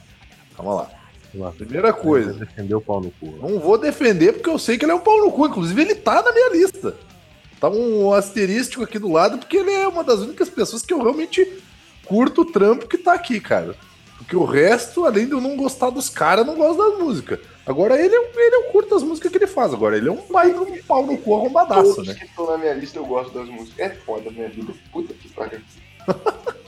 Calma 0.55 0.74
lá. 0.74 1.02
Lá. 1.35 1.51
Primeira 1.53 1.92
coisa, 1.92 2.33
Defendeu 2.35 2.79
o 2.79 2.81
pau 2.83 3.01
no 3.01 3.11
cu. 3.12 3.27
não 3.40 3.59
vou 3.59 3.79
defender 3.79 4.33
porque 4.35 4.51
eu 4.51 4.59
sei 4.59 4.77
que 4.77 4.85
ele 4.85 4.92
é 4.92 4.95
um 4.95 5.01
pau 5.01 5.18
no 5.18 5.33
cu. 5.33 5.47
Inclusive, 5.47 5.81
ele 5.81 5.95
tá 5.95 6.23
na 6.23 6.33
minha 6.33 6.51
lista. 6.51 6.95
Tá 7.59 7.71
um 7.71 8.12
asterístico 8.12 8.83
aqui 8.83 8.99
do 8.99 9.11
lado, 9.11 9.38
porque 9.38 9.57
ele 9.57 9.71
é 9.73 9.87
uma 9.88 10.03
das 10.05 10.21
únicas 10.21 10.51
pessoas 10.51 10.83
que 10.83 10.92
eu 10.92 11.01
realmente 11.03 11.47
curto 12.05 12.42
o 12.42 12.45
trampo 12.45 12.87
que 12.88 12.99
tá 12.99 13.12
aqui, 13.14 13.40
cara. 13.40 13.75
Porque 14.18 14.37
o 14.37 14.45
resto, 14.45 15.05
além 15.05 15.27
de 15.27 15.33
eu 15.33 15.40
não 15.40 15.57
gostar 15.57 15.90
dos 15.90 16.09
caras, 16.09 16.47
eu 16.47 16.53
não 16.53 16.59
gosto 16.59 16.79
das 16.79 16.99
músicas. 17.01 17.38
Agora 17.64 17.95
ele, 17.99 18.14
é- 18.14 18.31
ele 18.37 18.57
eu 18.57 18.62
curto 18.64 18.95
as 18.95 19.03
músicas 19.03 19.31
que 19.31 19.38
ele 19.38 19.47
faz. 19.47 19.73
Agora 19.73 19.97
ele 19.97 20.09
é 20.09 20.12
um 20.12 20.21
baita 20.31 20.61
um 20.61 20.83
pau 20.83 21.07
no 21.07 21.16
cu 21.16 21.35
arrombadaço, 21.37 21.95
Todos 21.95 22.09
né? 22.09 22.14
que 22.14 22.25
estão 22.25 22.47
na 22.47 22.59
minha 22.59 22.75
lista 22.75 22.99
eu 22.99 23.07
gosto 23.07 23.33
das 23.33 23.49
músicas. 23.49 23.79
É 23.79 23.88
foda 23.90 24.29
a 24.29 24.33
minha 24.33 24.49
vida. 24.49 24.73
Puta 24.92 25.14
que 25.14 25.29
pariu. 25.29 25.61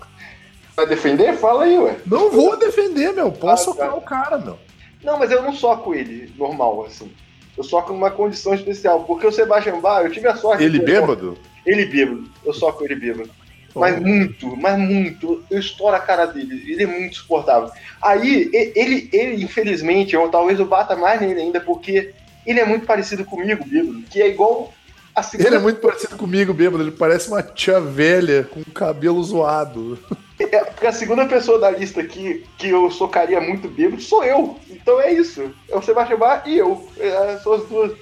Vai 0.76 0.86
defender? 0.86 1.36
Fala 1.36 1.64
aí, 1.64 1.78
ué. 1.78 1.96
Não 2.06 2.30
vou 2.30 2.56
defender, 2.56 3.12
meu. 3.12 3.30
Posso 3.30 3.70
Ah, 3.70 3.74
socar 3.74 3.90
tá. 3.90 3.94
o 3.96 4.00
cara, 4.00 4.38
meu. 4.38 4.58
Não, 5.02 5.18
mas 5.18 5.30
eu 5.30 5.42
não 5.42 5.54
soco 5.54 5.94
ele 5.94 6.32
normal, 6.36 6.84
assim. 6.86 7.10
Eu 7.56 7.62
soco 7.62 7.92
numa 7.92 8.10
condição 8.10 8.54
especial. 8.54 9.04
Porque 9.04 9.26
o 9.26 9.32
Sebastian 9.32 9.78
Bach, 9.80 10.04
eu 10.04 10.10
tive 10.10 10.26
a 10.26 10.34
sorte. 10.36 10.64
Ele 10.64 10.78
de- 10.78 10.84
bêbado? 10.84 11.38
Ele 11.64 11.84
bêbado. 11.86 12.24
Eu 12.44 12.52
soco 12.52 12.84
ele 12.84 12.96
bêbado. 12.96 13.30
Mas 13.74 13.98
muito, 14.00 14.56
mas 14.56 14.78
muito. 14.78 15.42
Eu 15.50 15.58
estouro 15.58 15.96
a 15.96 16.00
cara 16.00 16.26
dele. 16.26 16.62
Ele 16.72 16.82
é 16.84 16.86
muito 16.86 17.16
suportável. 17.16 17.70
Aí, 18.00 18.48
ele, 18.52 19.08
ele 19.12 19.42
infelizmente, 19.44 20.14
eu, 20.14 20.28
talvez 20.28 20.58
eu 20.60 20.66
bata 20.66 20.94
mais 20.94 21.20
nele 21.20 21.40
ainda, 21.40 21.60
porque 21.60 22.12
ele 22.46 22.60
é 22.60 22.64
muito 22.64 22.86
parecido 22.86 23.24
comigo, 23.24 23.64
bêbado. 23.64 24.00
Que 24.10 24.22
é 24.22 24.28
igual 24.28 24.72
a 25.14 25.22
segunda 25.24 25.48
Ele 25.48 25.56
é 25.56 25.60
muito 25.60 25.80
parecido 25.80 26.16
comigo, 26.16 26.54
bêbado. 26.54 26.82
Ele 26.84 26.92
parece 26.92 27.28
uma 27.28 27.42
tia 27.42 27.80
velha 27.80 28.44
com 28.50 28.62
cabelo 28.72 29.22
zoado. 29.22 29.98
É, 30.38 30.64
porque 30.64 30.86
a 30.86 30.92
segunda 30.92 31.26
pessoa 31.26 31.60
da 31.60 31.70
lista 31.70 32.00
aqui 32.00 32.44
que 32.58 32.68
eu 32.68 32.90
socaria 32.90 33.40
muito 33.40 33.68
bêbado 33.68 34.02
sou 34.02 34.24
eu. 34.24 34.58
Então 34.68 35.00
é 35.00 35.12
isso. 35.12 35.54
É 35.68 35.76
o 35.76 35.82
Sebastião 35.82 36.18
Bar 36.18 36.42
e 36.46 36.56
eu. 36.56 36.88
É, 36.98 37.38
são 37.38 37.52
as 37.52 37.64
duas, 37.68 37.92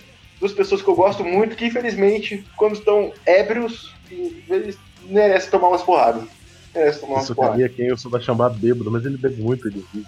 duas 0.40 0.52
pessoas 0.52 0.80
que 0.80 0.88
eu 0.88 0.94
gosto 0.94 1.22
muito 1.24 1.56
que, 1.56 1.66
infelizmente, 1.66 2.44
quando 2.56 2.74
estão 2.74 3.12
ébrios, 3.26 3.94
eles 4.48 4.78
merecem 5.04 5.50
tomar 5.50 5.68
umas 5.68 5.82
porradas. 5.82 6.24
Merecem 6.74 7.00
tomar 7.02 7.14
umas 7.14 7.24
Isso 7.24 7.34
porradas. 7.34 7.60
cabia 7.60 7.76
quem 7.76 7.86
eu 7.86 7.98
sou 7.98 8.10
da 8.10 8.18
chamar 8.18 8.48
bêbado, 8.48 8.90
mas 8.90 9.04
ele 9.04 9.18
bebe 9.18 9.42
muito, 9.42 9.68
ele 9.68 9.84
vive. 9.92 10.06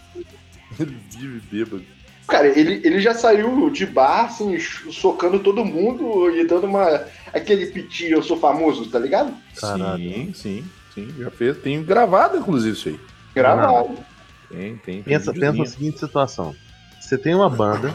Ele 0.81 0.97
vive 1.11 1.41
bêbado. 1.51 1.85
Cara, 2.27 2.49
ele, 2.49 2.81
ele 2.83 3.01
já 3.01 3.13
saiu 3.13 3.69
de 3.69 3.85
bar, 3.85 4.25
assim, 4.25 4.59
socando 4.59 5.39
todo 5.41 5.65
mundo 5.65 6.31
e 6.31 6.47
dando 6.47 6.67
uma. 6.67 7.05
aquele 7.33 7.67
piti, 7.67 8.11
eu 8.11 8.23
sou 8.23 8.39
famoso, 8.39 8.89
tá 8.89 8.99
ligado? 8.99 9.37
Caralho. 9.57 10.03
Sim, 10.03 10.33
sim, 10.33 10.65
sim. 10.95 11.13
Já 11.19 11.31
fez. 11.31 11.57
Tem 11.59 11.83
gravado, 11.83 12.37
inclusive, 12.37 12.77
isso 12.77 12.89
aí. 12.89 13.01
Gravado. 13.35 13.97
Tem, 14.49 14.77
tem. 14.77 14.79
tem 14.79 15.03
Pensa, 15.03 15.33
pensa 15.33 15.53
na 15.53 15.67
seguinte 15.67 15.99
situação. 15.99 16.55
Você 17.01 17.19
tem 17.19 17.35
uma 17.35 17.51
banda, 17.51 17.93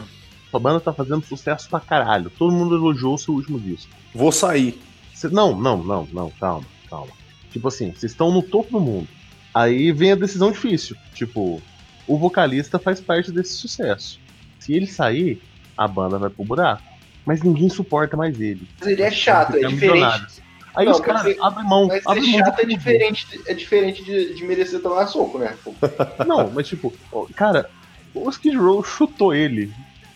sua 0.50 0.60
banda 0.60 0.80
tá 0.80 0.92
fazendo 0.92 1.24
sucesso 1.24 1.68
pra 1.68 1.80
caralho. 1.80 2.30
Todo 2.30 2.52
mundo 2.52 2.76
elogiou 2.76 3.14
o 3.14 3.18
seu 3.18 3.34
último 3.34 3.58
disco. 3.58 3.90
Vou 4.14 4.30
sair. 4.30 4.80
Você- 5.12 5.28
não, 5.28 5.58
não, 5.58 5.82
não, 5.82 6.08
não, 6.12 6.30
calma, 6.38 6.66
calma. 6.88 7.12
Tipo 7.50 7.68
assim, 7.68 7.92
vocês 7.92 8.12
estão 8.12 8.30
no 8.30 8.42
topo 8.42 8.70
do 8.72 8.80
mundo. 8.80 9.08
Aí 9.52 9.90
vem 9.92 10.12
a 10.12 10.16
decisão 10.16 10.52
difícil. 10.52 10.96
Tipo, 11.14 11.60
o 12.06 12.18
vocalista 12.18 12.78
faz 12.78 13.00
parte 13.00 13.32
desse 13.32 13.54
sucesso. 13.54 14.20
Se 14.58 14.72
ele 14.72 14.86
sair, 14.86 15.42
a 15.76 15.88
banda 15.88 16.18
vai 16.18 16.30
pro 16.30 16.44
buraco. 16.44 16.82
Mas 17.26 17.42
ninguém 17.42 17.68
suporta 17.68 18.16
mais 18.16 18.40
ele. 18.40 18.68
Mas 18.78 18.88
ele 18.88 19.02
é 19.02 19.10
chato, 19.10 19.56
é 19.56 19.58
Fica 19.58 19.68
diferente. 19.68 20.42
Aí 20.76 20.86
Não, 20.86 20.92
os 20.92 21.00
caras 21.00 21.24
mas- 21.24 21.38
abrem 21.40 21.66
mão. 21.68 21.86
Mas 21.88 22.06
abrem 22.06 22.24
ser 22.24 22.30
mão 22.30 22.46
chato 22.46 22.60
é 22.60 22.64
diferente, 22.64 23.40
é 23.46 23.54
diferente 23.54 24.04
de, 24.04 24.34
de 24.34 24.44
merecer 24.44 24.80
tomar 24.80 25.06
soco, 25.06 25.38
né? 25.38 25.54
Não, 26.26 26.50
mas 26.50 26.68
tipo, 26.68 26.92
cara, 27.34 27.68
o 28.14 28.28
Skid 28.30 28.56
Row 28.56 28.82
chutou 28.84 29.34
ele. 29.34 29.72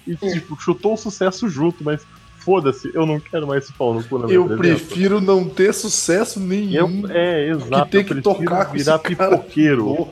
E 0.06 0.14
tipo, 0.16 0.60
chutou 0.60 0.94
o 0.94 0.96
sucesso 0.96 1.48
junto, 1.48 1.82
mas 1.82 2.02
foda-se, 2.38 2.90
eu 2.94 3.06
não 3.06 3.18
quero 3.18 3.46
mais 3.46 3.64
esse 3.64 3.72
pau 3.72 3.94
no 3.94 4.04
cu 4.04 4.18
na 4.18 4.26
minha 4.26 4.36
Eu 4.36 4.46
presença. 4.46 4.84
prefiro 4.84 5.18
não 5.20 5.48
ter 5.48 5.72
sucesso 5.72 6.38
Eu, 6.38 6.44
nenhum. 6.46 7.04
é, 7.10 7.48
exato. 7.48 7.90
ter 7.90 7.98
eu 7.98 8.04
que 8.04 8.14
prefiro 8.14 8.22
tocar 8.22 8.66
com 8.66 8.72
virar 8.74 8.98
pipoqueiro. 8.98 10.08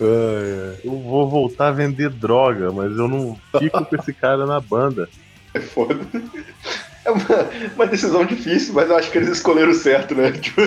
Ai. 0.00 0.80
Eu 0.84 0.98
vou 1.00 1.28
voltar 1.28 1.68
a 1.68 1.72
vender 1.72 2.08
droga, 2.10 2.72
mas 2.72 2.96
eu 2.96 3.06
não 3.08 3.38
fico 3.58 3.84
com 3.84 3.96
esse 3.96 4.12
cara 4.12 4.46
na 4.46 4.58
banda. 4.60 5.08
é 5.52 5.60
foda. 5.60 5.98
É 7.08 7.10
uma, 7.10 7.74
uma 7.74 7.86
decisão 7.86 8.24
difícil, 8.26 8.74
mas 8.74 8.90
eu 8.90 8.96
acho 8.96 9.10
que 9.10 9.16
eles 9.16 9.30
escolheram 9.30 9.72
certo, 9.72 10.14
né? 10.14 10.30
Tipo, 10.32 10.60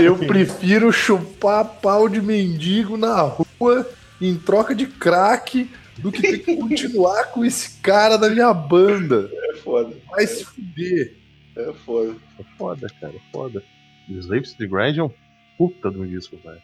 Eu 0.00 0.16
prefiro 0.16 0.90
chupar 0.90 1.64
pau 1.64 2.08
de 2.08 2.22
mendigo 2.22 2.96
na 2.96 3.20
rua 3.20 3.88
em 4.20 4.34
troca 4.36 4.74
de 4.74 4.86
crack 4.86 5.70
do 5.98 6.10
que 6.10 6.22
ter 6.22 6.38
que 6.38 6.56
continuar 6.56 7.24
com 7.32 7.44
esse 7.44 7.80
cara 7.80 8.16
da 8.16 8.30
minha 8.30 8.52
banda. 8.54 9.30
é 9.50 9.56
foda. 9.56 9.94
Vai 10.10 10.26
se 10.26 10.44
fuder. 10.44 11.14
É 11.56 11.72
foda. 11.84 12.16
É 12.38 12.44
foda, 12.56 12.86
cara, 13.00 13.14
é 13.14 13.32
foda. 13.32 13.62
Slaves 14.08 14.52
to 14.52 14.58
the 14.58 14.66
Grind 14.66 14.96
é 14.96 15.02
um 15.02 15.10
puta 15.58 15.90
de 15.90 15.98
um 15.98 16.06
disco, 16.06 16.38
velho. 16.42 16.62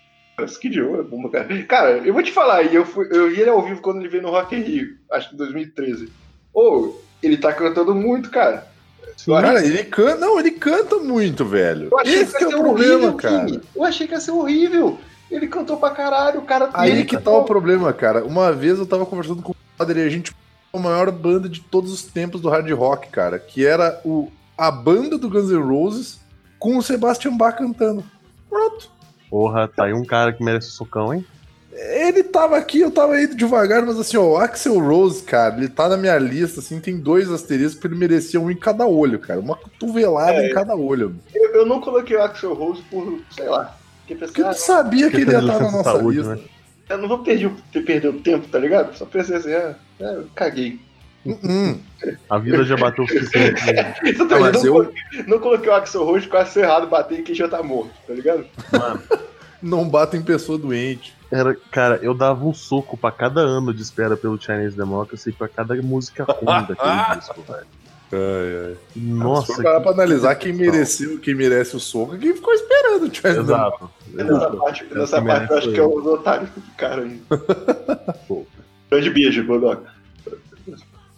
Kid 0.60 0.74
Joe 0.74 1.00
é 1.00 1.02
bomba, 1.02 1.30
cara. 1.30 1.62
Cara, 1.64 1.90
eu 1.98 2.12
vou 2.12 2.22
te 2.22 2.32
falar, 2.32 2.62
e 2.62 2.74
eu, 2.74 2.84
fui, 2.84 3.06
eu 3.10 3.30
vi 3.30 3.40
ele 3.40 3.50
ao 3.50 3.62
vivo 3.64 3.80
quando 3.80 4.00
ele 4.00 4.08
veio 4.08 4.22
no 4.22 4.30
Rock 4.30 4.56
in 4.56 4.62
Rio, 4.62 4.96
acho 5.12 5.28
que 5.28 5.34
em 5.34 5.38
2013. 5.38 6.08
Ô, 6.52 6.94
ele 7.22 7.36
tá 7.36 7.52
cantando 7.52 7.94
muito, 7.94 8.30
cara. 8.30 8.66
Cara, 9.26 9.64
ele 9.64 9.84
canta. 9.84 10.16
Não, 10.16 10.38
ele 10.38 10.50
canta 10.50 10.96
muito, 10.96 11.44
velho. 11.44 11.88
eu 11.90 11.98
achei 11.98 12.22
Esse 12.22 12.42
é 12.42 12.46
o 12.46 12.50
problema, 12.50 12.94
horrível, 12.94 13.14
cara. 13.14 13.60
Eu 13.74 13.84
achei 13.84 14.06
que 14.06 14.12
ia 14.12 14.20
ser 14.20 14.32
horrível. 14.32 14.98
Ele 15.30 15.46
cantou 15.48 15.76
pra 15.76 15.90
caralho, 15.90 16.40
o 16.40 16.44
cara 16.44 16.68
Aí 16.74 16.90
ele 16.90 17.04
que 17.04 17.16
tá 17.16 17.30
o 17.30 17.44
problema, 17.44 17.92
cara. 17.92 18.24
Uma 18.24 18.52
vez 18.52 18.78
eu 18.78 18.86
tava 18.86 19.06
conversando 19.06 19.42
com 19.42 19.52
o 19.52 19.56
padre 19.76 20.00
e 20.00 20.06
a 20.06 20.08
gente 20.08 20.32
a 20.72 20.78
maior 20.78 21.10
banda 21.10 21.48
de 21.48 21.60
todos 21.60 21.92
os 21.92 22.02
tempos 22.02 22.40
do 22.40 22.48
hard 22.48 22.68
rock, 22.72 23.08
cara, 23.08 23.38
que 23.38 23.64
era 23.64 24.00
o 24.04 24.28
a 24.56 24.70
banda 24.70 25.16
do 25.18 25.28
Guns 25.28 25.50
N' 25.50 25.62
Roses 25.62 26.20
com 26.58 26.76
o 26.76 26.82
Sebastian 26.82 27.36
Bach 27.36 27.56
cantando. 27.56 28.04
Pronto. 28.48 28.90
Porra, 29.30 29.68
tá 29.68 29.84
aí 29.84 29.92
um 29.92 30.04
cara 30.04 30.32
que 30.32 30.44
merece 30.44 30.68
o 30.68 30.72
socão, 30.72 31.12
hein? 31.12 31.24
Ele 31.76 32.22
tava 32.22 32.56
aqui, 32.56 32.80
eu 32.80 32.90
tava 32.90 33.20
indo 33.20 33.34
devagar, 33.34 33.84
mas 33.84 33.98
assim, 33.98 34.16
ó, 34.16 34.22
o 34.22 34.36
Axel 34.36 34.78
Rose, 34.78 35.22
cara, 35.24 35.56
ele 35.56 35.68
tá 35.68 35.88
na 35.88 35.96
minha 35.96 36.16
lista, 36.18 36.60
assim, 36.60 36.78
tem 36.80 36.96
dois 36.98 37.30
asteriscos, 37.30 37.74
porque 37.74 37.88
ele 37.88 37.98
merecia 38.00 38.40
um 38.40 38.50
em 38.50 38.56
cada 38.56 38.86
olho, 38.86 39.18
cara. 39.18 39.40
Uma 39.40 39.56
cotovelada 39.56 40.38
É. 40.44 40.50
em 40.50 40.54
cada 40.54 40.76
olho. 40.76 41.16
Eu, 41.34 41.50
eu 41.54 41.66
não 41.66 41.80
coloquei 41.80 42.16
o 42.16 42.22
Axel 42.22 42.54
Rose 42.54 42.80
por, 42.90 43.18
sei 43.30 43.48
lá. 43.48 43.76
Porque 44.06 44.40
eu 44.40 44.46
ah, 44.46 44.48
não 44.50 44.54
sabia 44.54 45.10
que 45.10 45.16
ele 45.16 45.30
ia 45.32 45.38
Porque 45.40 45.52
estar 45.52 45.64
na 45.64 45.70
nossa 45.72 45.82
saúde, 45.92 46.18
lista. 46.18 46.36
né? 46.36 46.42
eu 46.90 46.98
não 46.98 47.08
vou 47.08 47.18
perder, 47.20 47.50
perder 47.84 48.08
o 48.08 48.20
tempo, 48.20 48.46
tá 48.48 48.58
ligado? 48.58 48.94
Só 48.96 49.06
pensei 49.06 49.36
assim, 49.36 49.52
ah, 49.54 49.74
ah, 50.00 50.04
eu 50.04 50.26
caguei. 50.34 50.78
Hum, 51.26 51.78
A 52.28 52.36
vida 52.38 52.62
já 52.64 52.76
bateu 52.76 53.02
o 53.04 53.08
suficiente. 53.08 53.64
né? 53.72 53.94
Exatamente, 54.04 54.40
mas 54.40 54.52
não, 54.62 54.64
eu- 54.66 54.72
coloquei, 54.74 55.22
não 55.26 55.38
coloquei 55.38 55.70
o 55.70 55.74
Axel 55.74 56.04
Rose, 56.04 56.28
quase 56.28 56.50
foi 56.52 56.62
errado 56.62 56.86
bater 56.86 57.20
e 57.20 57.22
quem 57.22 57.34
já 57.34 57.48
tá 57.48 57.62
morto, 57.62 57.90
tá 58.06 58.12
ligado? 58.12 58.44
Mano, 58.70 59.00
não 59.64 59.88
bata 59.88 60.16
em 60.16 60.22
pessoa 60.22 60.58
doente. 60.58 61.14
era, 61.30 61.54
cara, 61.70 61.98
eu 62.02 62.14
dava 62.14 62.44
um 62.44 62.54
soco 62.54 62.96
pra 62.96 63.10
cada 63.10 63.40
ano 63.40 63.72
de 63.72 63.82
espera 63.82 64.16
pelo 64.16 64.40
Chinese 64.40 64.76
Democracy 64.76 65.30
e 65.30 65.32
pra 65.32 65.48
cada 65.48 65.74
música 65.82 66.24
ruim 66.24 66.66
daquele 66.68 67.18
disco, 67.18 67.42
velho. 67.42 67.66
Ai, 68.12 68.66
ai. 68.68 68.76
Nossa, 68.94 69.54
Se 69.54 69.62
parar 69.62 69.80
pra 69.80 69.90
analisar 69.90 70.34
quem 70.36 70.52
mereceu, 70.52 71.18
quem 71.18 71.34
merece 71.34 71.74
o 71.74 71.80
soco, 71.80 72.16
quem 72.16 72.34
ficou 72.34 72.52
esperando 72.54 73.06
o 73.08 73.14
Charles 73.14 73.40
Exato. 73.44 73.90
Nessa 74.12 74.30
exato. 74.36 74.56
parte, 74.58 74.84
Essa 74.84 74.94
nessa 74.94 75.22
parte 75.22 75.50
eu 75.50 75.58
acho 75.58 75.72
que 75.72 75.80
é 75.80 75.82
os 75.86 76.06
otários 76.06 76.50
que 76.50 76.60
ficaram 76.60 77.02
aí. 77.02 77.20
Pô. 78.28 78.46
Grande 78.90 79.10
beijo, 79.10 79.44
Godoka. 79.44 79.92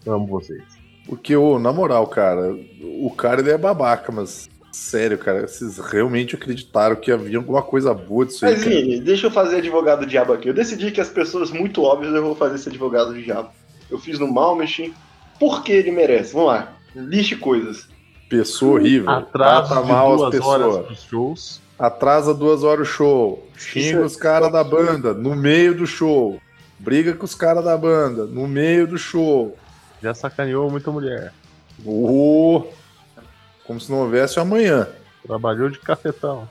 Amo 0.06 0.26
vocês. 0.26 0.62
Porque, 1.06 1.36
ô, 1.36 1.58
na 1.58 1.72
moral, 1.72 2.06
cara, 2.06 2.56
o 2.82 3.10
cara 3.14 3.40
ele 3.40 3.50
é 3.50 3.58
babaca, 3.58 4.10
mas 4.10 4.48
sério, 4.76 5.18
cara, 5.18 5.46
vocês 5.46 5.78
realmente 5.78 6.34
acreditaram 6.34 6.96
que 6.96 7.10
havia 7.10 7.38
alguma 7.38 7.62
coisa 7.62 7.92
boa 7.94 8.26
disso 8.26 8.44
aí, 8.44 8.52
Mas, 8.52 8.64
cara? 8.64 8.76
Vini, 8.76 9.00
deixa 9.00 9.26
eu 9.26 9.30
fazer 9.30 9.56
advogado 9.56 10.00
do 10.00 10.06
diabo 10.06 10.32
aqui. 10.32 10.48
Eu 10.48 10.54
decidi 10.54 10.90
que 10.90 11.00
as 11.00 11.08
pessoas 11.08 11.50
muito 11.50 11.82
óbvias 11.82 12.14
eu 12.14 12.22
vou 12.22 12.36
fazer 12.36 12.56
esse 12.56 12.68
advogado 12.68 13.12
do 13.12 13.22
diabo. 13.22 13.50
Eu 13.90 13.98
fiz 13.98 14.18
no 14.18 14.32
Malmestin. 14.32 14.92
Por 15.40 15.62
que 15.62 15.72
ele 15.72 15.90
merece? 15.90 16.32
Vamos 16.32 16.48
lá. 16.48 16.72
Liste 16.94 17.36
coisas. 17.36 17.88
Pessoa 18.28 18.80
horrível. 18.80 19.22
Trata 19.32 19.82
de 19.82 19.88
mal 19.88 20.12
as 20.12 20.20
duas 20.20 20.30
pessoas. 20.30 20.62
horas 20.76 21.02
shows. 21.02 21.60
Atrasa 21.78 22.34
duas 22.34 22.62
horas 22.62 22.88
o 22.88 22.90
show. 22.90 23.48
Xinga 23.56 23.98
é- 23.98 24.04
os 24.04 24.16
caras 24.16 24.50
da 24.50 24.64
banda 24.64 25.12
no 25.12 25.34
meio 25.36 25.74
do 25.74 25.86
show. 25.86 26.40
Briga 26.78 27.12
com 27.14 27.24
os 27.24 27.34
caras 27.34 27.64
da 27.64 27.76
banda 27.76 28.24
no 28.24 28.46
meio 28.48 28.86
do 28.86 28.98
show. 28.98 29.56
Já 30.02 30.14
sacaneou 30.14 30.70
muita 30.70 30.90
mulher. 30.90 31.32
Ô, 31.84 32.64
como 33.66 33.80
se 33.80 33.90
não 33.90 33.98
houvesse 34.00 34.38
amanhã. 34.38 34.88
Trabalhou 35.26 35.68
de 35.68 35.78
cafetão. 35.78 36.48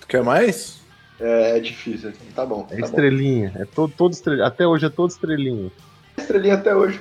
Tu 0.00 0.06
quer 0.06 0.22
mais? 0.22 0.80
É, 1.20 1.56
é 1.56 1.60
difícil. 1.60 2.12
Tá 2.34 2.44
bom. 2.46 2.66
É 2.70 2.74
Tá 2.74 2.80
bom. 2.80 2.86
estrelinha. 2.86 3.52
É 3.56 3.64
todo, 3.64 3.92
todo 3.96 4.12
estrelinha. 4.12 4.46
Até 4.46 4.66
hoje 4.66 4.86
é 4.86 4.90
todo 4.90 5.10
estrelinha. 5.10 5.70
Estrelinha 6.16 6.54
até 6.54 6.74
hoje. 6.74 7.00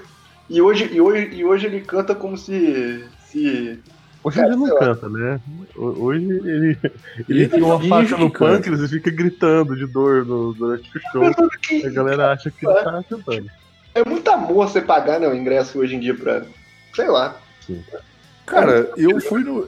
E 0.49 0.61
hoje, 0.61 0.89
e 0.91 0.99
hoje, 1.01 1.29
e 1.33 1.43
hoje 1.45 1.65
ele 1.67 1.81
canta 1.81 2.13
como 2.15 2.37
se. 2.37 3.03
se... 3.27 3.79
Hoje 4.23 4.37
Cara, 4.37 4.49
ele 4.53 4.57
não 4.57 4.73
lá. 4.73 4.79
canta, 4.79 5.07
né? 5.09 5.39
Ho- 5.75 6.03
Hoje 6.05 6.25
ele, 6.25 6.49
ele, 6.49 6.77
Ele 7.29 7.47
tem 7.47 7.61
uma 7.61 7.79
faca 7.79 8.17
no 8.17 8.31
pâncreas 8.31 8.81
e 8.81 8.87
fica 8.87 9.11
gritando 9.11 9.75
de 9.75 9.85
dor 9.85 10.25
no- 10.25 10.53
durante 10.53 10.89
o 10.97 11.01
show. 11.11 11.23
A 11.85 11.89
galera 11.89 12.31
acha 12.31 12.49
que 12.49 12.65
ele 12.65 12.73
tá 12.75 13.03
cantando. 13.07 13.49
É 13.93 14.03
muito 14.03 14.27
amor 14.29 14.67
você 14.67 14.81
pagar 14.81 15.19
né, 15.19 15.27
o 15.27 15.35
ingresso 15.35 15.77
hoje 15.79 15.95
em 15.95 15.99
dia 15.99 16.15
pra. 16.15 16.43
Sei 16.95 17.07
lá. 17.07 17.37
Cara, 18.45 18.91
eu 18.97 19.19
fui 19.21 19.43
no. 19.43 19.67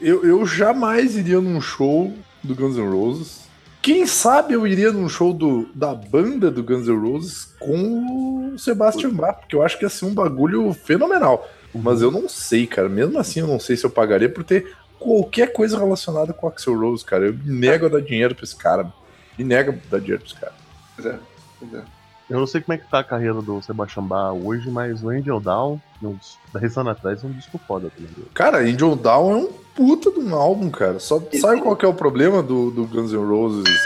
Eu, 0.00 0.24
eu 0.24 0.46
jamais 0.46 1.16
iria 1.16 1.40
num 1.40 1.60
show 1.60 2.12
do 2.42 2.54
Guns 2.54 2.76
N' 2.76 2.90
Roses. 2.90 3.44
Quem 3.80 4.06
sabe 4.06 4.54
eu 4.54 4.66
iria 4.66 4.92
num 4.92 5.08
show 5.08 5.32
do, 5.32 5.68
da 5.74 5.94
banda 5.94 6.50
do 6.50 6.62
Guns 6.62 6.86
N' 6.86 6.98
Roses 6.98 7.54
com 7.58 8.52
o 8.54 8.58
Sebastian 8.58 9.10
Bach, 9.10 9.40
porque 9.40 9.54
eu 9.54 9.62
acho 9.62 9.78
que 9.78 9.84
ia 9.84 9.90
ser 9.90 10.06
um 10.06 10.14
bagulho 10.14 10.72
fenomenal. 10.72 11.48
Mas 11.74 12.02
eu 12.02 12.10
não 12.10 12.28
sei, 12.28 12.66
cara. 12.66 12.88
Mesmo 12.88 13.18
assim, 13.18 13.40
eu 13.40 13.46
não 13.46 13.58
sei 13.58 13.76
se 13.76 13.84
eu 13.84 13.90
pagaria 13.90 14.28
por 14.28 14.44
ter 14.44 14.74
qualquer 14.98 15.52
coisa 15.52 15.78
relacionada 15.78 16.32
com 16.32 16.46
o 16.46 16.48
Axel 16.48 16.78
Rose, 16.78 17.04
cara. 17.04 17.26
Eu 17.26 17.34
me 17.34 17.58
nego 17.58 17.86
a 17.86 17.88
dar 17.88 18.00
dinheiro 18.00 18.34
pra 18.34 18.44
esse 18.44 18.56
cara. 18.56 18.92
Me 19.36 19.44
nego 19.44 19.72
a 19.72 19.74
dar 19.90 20.00
dinheiro 20.00 20.22
pra 20.22 20.30
esse 20.30 20.40
cara. 20.40 20.54
Pois 20.94 21.06
é. 21.06 21.18
Pois 21.58 21.74
é. 21.74 21.84
Eu 22.28 22.38
não 22.38 22.46
sei 22.46 22.60
como 22.60 22.74
é 22.74 22.78
que 22.78 22.88
tá 22.88 23.00
a 23.00 23.04
carreira 23.04 23.34
do 23.34 23.60
Sebastian 23.62 24.04
Bach 24.04 24.34
hoje, 24.34 24.70
mas 24.70 25.02
o 25.02 25.10
Angel 25.10 25.40
Down, 25.40 25.80
uns 26.02 26.38
10 26.54 26.78
anos 26.78 26.92
atrás, 26.92 27.22
é 27.22 27.26
um 27.26 27.32
disco 27.32 27.60
foda 27.66 27.90
também. 27.94 28.10
Cara, 28.32 28.58
Angel 28.58 28.96
Down 28.96 29.32
é 29.32 29.36
um 29.36 29.52
puta 29.74 30.10
de 30.10 30.20
um 30.20 30.34
álbum, 30.34 30.70
cara. 30.70 30.98
Só 30.98 31.22
sabe 31.40 31.60
qual 31.60 31.76
que 31.76 31.84
é 31.84 31.88
o 31.88 31.94
problema 31.94 32.42
do, 32.42 32.70
do 32.70 32.86
Guns 32.86 33.12
N' 33.12 33.18
Roses? 33.18 33.78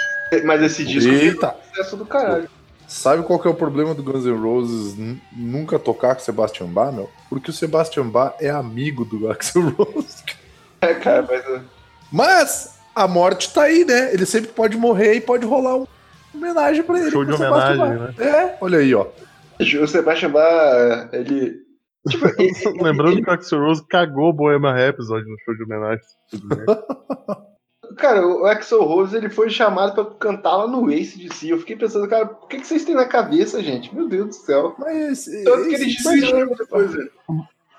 Mas 0.44 0.62
esse 0.62 0.84
disco 0.84 1.10
Eita! 1.10 1.56
é 1.62 1.68
sucesso 1.68 1.96
do 1.96 2.06
caralho. 2.06 2.48
Sabe 2.86 3.22
qual 3.22 3.38
que 3.38 3.46
é 3.46 3.50
o 3.50 3.54
problema 3.54 3.94
do 3.94 4.02
Guns 4.02 4.24
N' 4.24 4.40
Roses 4.40 4.96
nunca 5.32 5.78
tocar 5.78 6.14
com 6.14 6.22
o 6.22 6.24
Sebastian 6.24 6.66
Bach, 6.68 6.92
meu? 6.94 7.10
Porque 7.28 7.50
o 7.50 7.52
Sebastian 7.52 8.06
Bach 8.08 8.34
é 8.40 8.50
amigo 8.50 9.04
do 9.04 9.30
Axel 9.30 9.70
Rose. 9.70 10.22
É, 10.80 10.94
cara, 10.94 11.26
mas. 11.28 11.44
uh, 11.44 11.64
Mas 12.12 12.78
a 12.94 13.08
morte 13.08 13.52
tá 13.52 13.64
aí, 13.64 13.84
né? 13.84 14.12
Ele 14.12 14.24
sempre 14.24 14.52
pode 14.52 14.76
morrer 14.76 15.14
e 15.14 15.20
pode 15.20 15.44
rolar 15.44 15.76
uma 15.76 15.88
homenagem 16.34 16.82
pra 16.82 16.98
ele. 17.00 17.10
Show 17.10 17.24
de 17.24 17.32
homenagem, 17.32 17.78
Bach. 17.78 18.18
É, 18.20 18.58
olha 18.60 18.78
aí, 18.78 18.94
ó. 18.94 19.06
O 19.60 19.86
Sebastian 19.86 20.30
Bach, 20.30 21.08
ele. 21.12 21.56
Tipo, 22.08 22.26
ele, 22.40 22.82
Lembrando 22.82 23.22
que 23.22 23.28
o 23.28 23.32
Axel 23.32 23.58
Rose 23.60 23.86
cagou 23.88 24.30
o 24.30 24.32
Bohemian 24.32 24.72
Rhapsody 24.72 25.28
no 25.28 25.36
show 25.44 25.54
de 25.56 25.64
homenagem. 25.64 26.04
Cara, 27.96 28.24
o 28.26 28.44
Axel 28.44 28.82
Rose 28.84 29.16
ele 29.16 29.28
foi 29.30 29.48
chamado 29.50 29.94
pra 29.94 30.04
cantar 30.04 30.56
lá 30.56 30.66
no 30.68 30.90
Ace 30.90 31.18
de 31.18 31.34
si. 31.34 31.48
Eu 31.50 31.58
fiquei 31.58 31.74
pensando, 31.74 32.06
cara, 32.06 32.26
o 32.26 32.46
que, 32.46 32.58
que 32.58 32.66
vocês 32.66 32.84
têm 32.84 32.94
na 32.94 33.06
cabeça, 33.06 33.62
gente? 33.62 33.92
Meu 33.94 34.06
Deus 34.08 34.26
do 34.28 34.34
céu. 34.34 34.74
Mas 34.78 35.24
Tanto 35.44 35.68
que 35.68 35.74
ele 35.74 35.84
esse- 35.86 36.04
desistiu 36.04 36.54
depois. 36.54 36.94
né? 36.94 37.08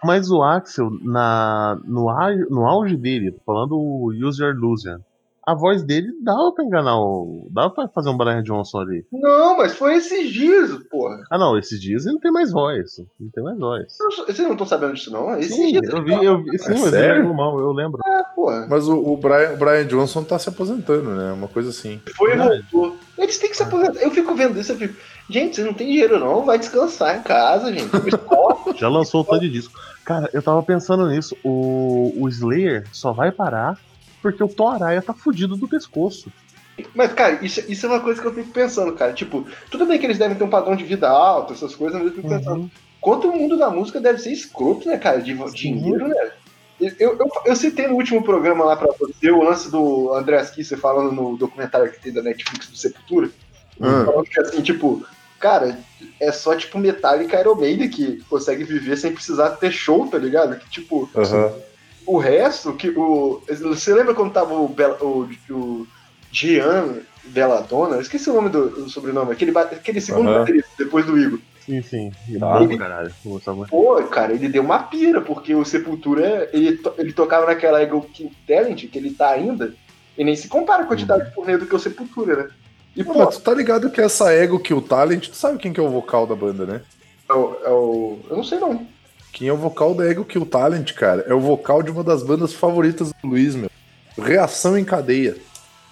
Mas 0.03 0.29
o 0.31 0.41
Axel, 0.41 0.89
na, 1.03 1.79
no, 1.85 2.07
no 2.49 2.65
auge 2.65 2.97
dele, 2.97 3.35
falando 3.45 3.77
o 3.77 4.11
Use 4.11 4.41
Your 4.41 4.53
Illusion, 4.55 4.97
a 5.51 5.55
voz 5.55 5.83
dele 5.83 6.07
dava 6.21 6.51
pra 6.53 6.63
enganar 6.63 6.97
o. 6.99 7.47
dava 7.51 7.69
pra 7.71 7.87
fazer 7.87 8.09
um 8.09 8.17
Brian 8.17 8.43
Johnson 8.43 8.79
ali. 8.79 9.05
Não, 9.11 9.57
mas 9.57 9.73
foi 9.75 9.95
esses 9.95 10.29
dias, 10.31 10.71
porra. 10.89 11.23
Ah, 11.31 11.37
não, 11.37 11.57
esses 11.57 11.79
dias 11.81 12.05
ele 12.05 12.13
não 12.13 12.21
tem 12.21 12.31
mais 12.31 12.51
voz. 12.51 12.99
Não 13.19 13.29
tem 13.31 13.43
mais 13.43 13.57
voz. 13.57 13.97
Vocês 14.27 14.39
não 14.39 14.51
estão 14.51 14.67
sabendo 14.67 14.93
disso, 14.93 15.11
não? 15.11 15.37
Esses 15.37 15.55
Sim, 15.55 15.71
dias. 15.71 15.89
eu 15.91 16.03
vi, 16.03 16.25
eu 16.25 16.43
vi, 16.43 16.57
sim, 16.59 16.71
É 16.73 16.79
mas 16.79 16.89
sério? 16.89 17.23
ele 17.23 17.29
é 17.29 17.33
mal, 17.33 17.59
eu 17.59 17.71
lembro. 17.71 17.99
É, 18.05 18.23
porra. 18.35 18.67
Mas 18.69 18.87
o, 18.87 18.97
o 18.97 19.17
Brian, 19.17 19.53
o 19.53 19.57
Brian 19.57 19.85
Johnson 19.85 20.23
tá 20.23 20.37
se 20.37 20.49
aposentando, 20.49 21.09
né? 21.11 21.31
Uma 21.33 21.47
coisa 21.47 21.69
assim. 21.69 21.99
Foi 22.15 22.33
e 22.33 22.37
Verdade. 22.37 22.65
voltou. 22.71 22.97
Eles 23.17 23.37
têm 23.37 23.49
que 23.49 23.57
se 23.57 23.63
aposentar. 23.63 23.99
Eu 24.01 24.11
fico 24.11 24.33
vendo 24.35 24.59
isso, 24.59 24.71
eu 24.71 24.77
fico. 24.77 24.93
Gente, 25.29 25.55
vocês 25.55 25.67
não 25.67 25.73
têm 25.73 25.87
dinheiro, 25.87 26.19
não. 26.19 26.43
Vai 26.45 26.57
descansar 26.57 27.17
em 27.17 27.21
casa, 27.23 27.71
gente. 27.73 27.89
Já 28.77 28.87
lançou 28.87 29.21
o 29.21 29.23
tanto 29.25 29.41
de 29.41 29.49
disco. 29.49 29.79
Cara, 30.05 30.29
eu 30.33 30.41
tava 30.41 30.61
pensando 30.63 31.07
nisso. 31.07 31.35
O, 31.43 32.13
o 32.23 32.27
Slayer 32.29 32.85
só 32.91 33.11
vai 33.13 33.31
parar 33.31 33.77
porque 34.21 34.43
o 34.43 34.47
Thor 34.47 34.73
Araya 34.73 35.01
tá 35.01 35.13
fudido 35.13 35.55
do 35.55 35.67
pescoço. 35.67 36.31
Mas, 36.95 37.13
cara, 37.13 37.43
isso, 37.45 37.61
isso 37.69 37.85
é 37.85 37.89
uma 37.89 37.99
coisa 37.99 38.21
que 38.21 38.27
eu 38.27 38.33
fico 38.33 38.51
pensando, 38.51 38.93
cara. 38.93 39.13
Tipo, 39.13 39.45
tudo 39.69 39.85
bem 39.85 39.99
que 39.99 40.05
eles 40.05 40.17
devem 40.17 40.37
ter 40.37 40.43
um 40.43 40.49
padrão 40.49 40.75
de 40.75 40.83
vida 40.83 41.09
alto, 41.09 41.53
essas 41.53 41.75
coisas, 41.75 41.97
mas 41.97 42.07
eu 42.07 42.15
fico 42.15 42.29
pensando. 42.29 42.61
Uhum. 42.61 42.71
Quanto 43.01 43.29
o 43.29 43.35
mundo 43.35 43.57
da 43.57 43.69
música 43.69 43.99
deve 43.99 44.19
ser 44.19 44.31
escroto, 44.31 44.87
né, 44.87 44.97
cara? 44.97 45.21
De 45.21 45.33
dinheiro, 45.53 46.07
né? 46.07 46.31
Eu, 46.79 47.17
eu, 47.17 47.29
eu 47.45 47.55
citei 47.55 47.87
no 47.87 47.95
último 47.95 48.23
programa 48.23 48.63
lá 48.63 48.75
pra 48.75 48.93
você 48.97 49.29
o 49.29 49.43
lance 49.43 49.69
do 49.69 50.13
Andreas 50.13 50.49
Kisser 50.49 50.77
falando 50.77 51.11
no 51.11 51.37
documentário 51.37 51.91
que 51.91 51.99
tem 51.99 52.13
da 52.13 52.21
Netflix 52.21 52.67
do 52.67 52.77
Sepultura. 52.77 53.29
Hum. 53.79 54.05
Falando 54.05 54.23
que 54.23 54.39
assim, 54.39 54.61
tipo, 54.61 55.05
cara, 55.39 55.77
é 56.19 56.31
só 56.31 56.55
tipo 56.55 56.77
Metallica 56.77 57.35
e 57.35 57.39
Iron 57.41 57.55
Maiden 57.55 57.89
que 57.89 58.23
consegue 58.29 58.63
viver 58.63 58.95
sem 58.97 59.13
precisar 59.13 59.51
ter 59.51 59.71
show, 59.71 60.07
tá 60.07 60.17
ligado? 60.17 60.57
Que 60.57 60.69
tipo, 60.69 61.09
Aham. 61.15 61.53
O 62.05 62.17
resto, 62.17 62.73
que 62.73 62.89
o. 62.89 63.41
Você 63.47 63.93
lembra 63.93 64.13
quando 64.13 64.33
tava 64.33 64.53
o, 64.53 64.67
Bela, 64.67 64.97
o, 65.01 65.29
o 65.51 65.87
Gian 66.31 66.95
Belladonna? 67.25 67.95
Eu 67.95 68.01
esqueci 68.01 68.29
o 68.29 68.33
nome 68.33 68.49
do, 68.49 68.69
do 68.69 68.89
sobrenome, 68.89 69.31
aquele, 69.31 69.57
aquele 69.57 70.01
segundo 70.01 70.29
Aham. 70.29 70.39
baterista 70.39 70.69
depois 70.77 71.05
do 71.05 71.17
Igor. 71.17 71.39
Sim, 71.65 71.81
sim. 71.83 72.11
E 72.27 72.39
Tá. 72.39 72.65
pra 72.65 72.77
caralho. 72.77 73.13
Muito. 73.23 73.67
Pô, 73.69 74.01
cara, 74.05 74.33
ele 74.33 74.49
deu 74.49 74.63
uma 74.63 74.79
pira, 74.83 75.21
porque 75.21 75.53
o 75.53 75.63
Sepultura, 75.63 76.49
ele, 76.51 76.77
to- 76.77 76.93
ele 76.97 77.13
tocava 77.13 77.45
naquela 77.45 77.81
Eagle 77.81 78.01
King 78.13 78.35
Talent, 78.47 78.87
que 78.89 78.97
ele 78.97 79.11
tá 79.11 79.29
ainda, 79.29 79.73
e 80.17 80.23
nem 80.23 80.35
se 80.35 80.47
compara 80.47 80.83
a 80.83 80.87
quantidade 80.87 81.25
de 81.29 81.35
turnê 81.35 81.57
do 81.57 81.67
que 81.67 81.75
o 81.75 81.79
Sepultura, 81.79 82.35
né? 82.35 82.49
E, 82.95 83.03
Pô, 83.03 83.13
pô, 83.13 83.27
tu 83.27 83.39
tá 83.41 83.53
ligado 83.53 83.91
que 83.91 84.01
essa 84.01 84.33
Ego 84.33 84.59
Kill 84.59 84.81
Talent, 84.81 85.27
tu 85.29 85.35
sabe 85.35 85.59
quem 85.59 85.71
que 85.71 85.79
é 85.79 85.83
o 85.83 85.89
vocal 85.91 86.25
da 86.25 86.33
banda, 86.35 86.65
né? 86.65 86.81
é 87.29 87.33
o, 87.33 87.55
é 87.63 87.69
o- 87.69 88.19
Eu 88.31 88.37
não 88.37 88.43
sei 88.43 88.57
não. 88.57 88.87
Quem 89.31 89.47
é 89.47 89.53
o 89.53 89.57
vocal 89.57 89.93
da 89.93 90.09
Ego 90.09 90.25
Kill 90.25 90.45
Talent, 90.45 90.93
cara? 90.93 91.23
É 91.27 91.33
o 91.33 91.39
vocal 91.39 91.83
de 91.83 91.91
uma 91.91 92.03
das 92.03 92.23
bandas 92.23 92.53
favoritas 92.53 93.11
do 93.11 93.27
Luiz, 93.27 93.55
meu. 93.55 93.69
Reação 94.17 94.77
em 94.77 94.83
cadeia. 94.83 95.37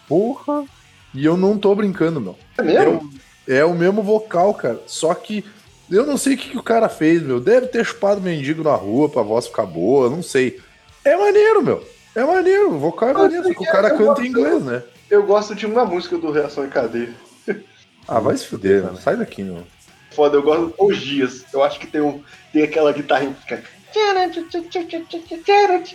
Porra! 0.08 0.66
E 1.14 1.26
eu 1.26 1.38
não 1.38 1.58
tô 1.58 1.74
brincando, 1.74 2.20
meu. 2.20 2.36
É 2.58 2.62
mesmo? 2.62 3.10
É 3.48 3.64
o 3.64 3.74
mesmo 3.74 4.04
vocal, 4.04 4.54
cara. 4.54 4.82
Só 4.86 5.14
que 5.14 5.46
eu 5.90 6.06
não 6.06 6.18
sei 6.18 6.34
o 6.34 6.38
que, 6.38 6.50
que 6.50 6.58
o 6.58 6.64
cara 6.64 6.90
fez, 6.90 7.22
meu. 7.22 7.40
Deve 7.40 7.68
ter 7.68 7.86
chupado 7.86 8.22
mendigo 8.22 8.64
na 8.64 8.76
rua 8.76 9.08
pra 9.08 9.22
voz 9.22 9.48
ficar 9.48 9.66
boa, 9.66 10.10
não 10.10 10.22
sei. 10.22 10.60
É 11.06 11.16
maneiro, 11.16 11.64
meu. 11.64 11.84
É 12.14 12.24
maneiro. 12.24 12.74
O 12.74 12.80
vocal 12.80 13.10
é 13.10 13.14
maneiro, 13.14 13.44
sei 13.44 13.54
só 13.54 13.60
que 13.60 13.66
que 13.66 13.70
o 13.70 13.74
cara 13.74 13.90
é, 13.90 13.92
eu 13.92 13.98
canta 13.98 14.22
em 14.22 14.28
inglês, 14.28 14.64
né? 14.64 14.84
Eu 15.10 15.26
gosto 15.26 15.56
de 15.56 15.66
uma 15.66 15.86
música 15.86 16.18
do 16.18 16.32
Reação 16.32 16.66
em 16.66 16.70
Cadeia. 16.70 17.14
Ah, 18.08 18.20
vai 18.20 18.38
se 18.38 18.46
fuder, 18.46 18.84
meu. 18.84 18.96
Sai 18.98 19.16
daqui, 19.16 19.44
meu. 19.44 19.64
Foda, 20.18 20.36
eu 20.36 20.42
gosto 20.42 20.74
os 20.80 20.98
dias. 20.98 21.46
Eu 21.54 21.62
acho 21.62 21.80
que 21.80 21.86
tem, 21.86 22.02
um, 22.02 22.24
tem 22.52 22.64
aquela 22.64 22.92
guitarrinha 22.92 23.34
que 23.36 23.42
fica. 23.42 23.64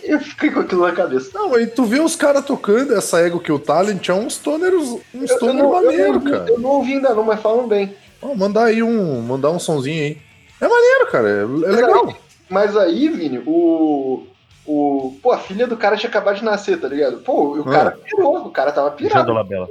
Eu 0.01 0.19
fiquei 0.21 0.49
com 0.49 0.61
aquilo 0.61 0.81
na 0.87 0.93
cabeça. 0.93 1.29
Não, 1.33 1.59
e 1.59 1.67
tu 1.67 1.83
vê 1.83 1.99
os 1.99 2.15
caras 2.15 2.45
tocando 2.45 2.95
essa 2.95 3.19
Ego 3.19 3.41
Kill 3.41 3.59
Talent, 3.59 4.07
é 4.07 4.13
uns 4.13 4.37
toners, 4.37 4.75
uns 5.13 5.29
Eu, 5.29 5.35
eu 5.35 5.39
toner 5.39 5.55
não, 5.55 5.63
eu, 5.65 5.69
não 5.73 5.83
maneiro, 5.83 6.13
ouvi, 6.13 6.31
cara. 6.31 6.49
eu 6.49 6.59
não 6.59 6.69
ouvi 6.69 6.93
ainda 6.93 7.13
não, 7.13 7.23
mas 7.23 7.41
falam 7.41 7.67
bem. 7.67 7.93
Ó, 8.21 8.33
mandar 8.33 8.63
aí 8.67 8.81
um, 8.81 9.21
mandar 9.21 9.51
um 9.51 9.59
sonzinho 9.59 10.01
aí. 10.01 10.17
É 10.61 10.67
maneiro, 10.69 11.07
cara. 11.11 11.27
É, 11.29 11.41
é 11.41 11.75
legal. 11.75 12.15
Mas 12.49 12.77
aí, 12.77 13.09
Vini, 13.09 13.43
o. 13.45 14.25
O. 14.65 15.17
Pô, 15.21 15.33
a 15.33 15.37
filha 15.37 15.67
do 15.67 15.75
cara 15.75 15.97
tinha 15.97 16.09
acabado 16.09 16.37
de 16.37 16.45
nascer, 16.45 16.79
tá 16.79 16.87
ligado? 16.87 17.17
Pô, 17.17 17.57
o 17.57 17.61
Ah. 17.67 17.71
cara 17.71 17.91
pirou, 17.91 18.37
o 18.37 18.51
cara 18.51 18.71
tava 18.71 18.89
pirado. 18.91 19.19
Jandola 19.19 19.43
Bela. 19.43 19.67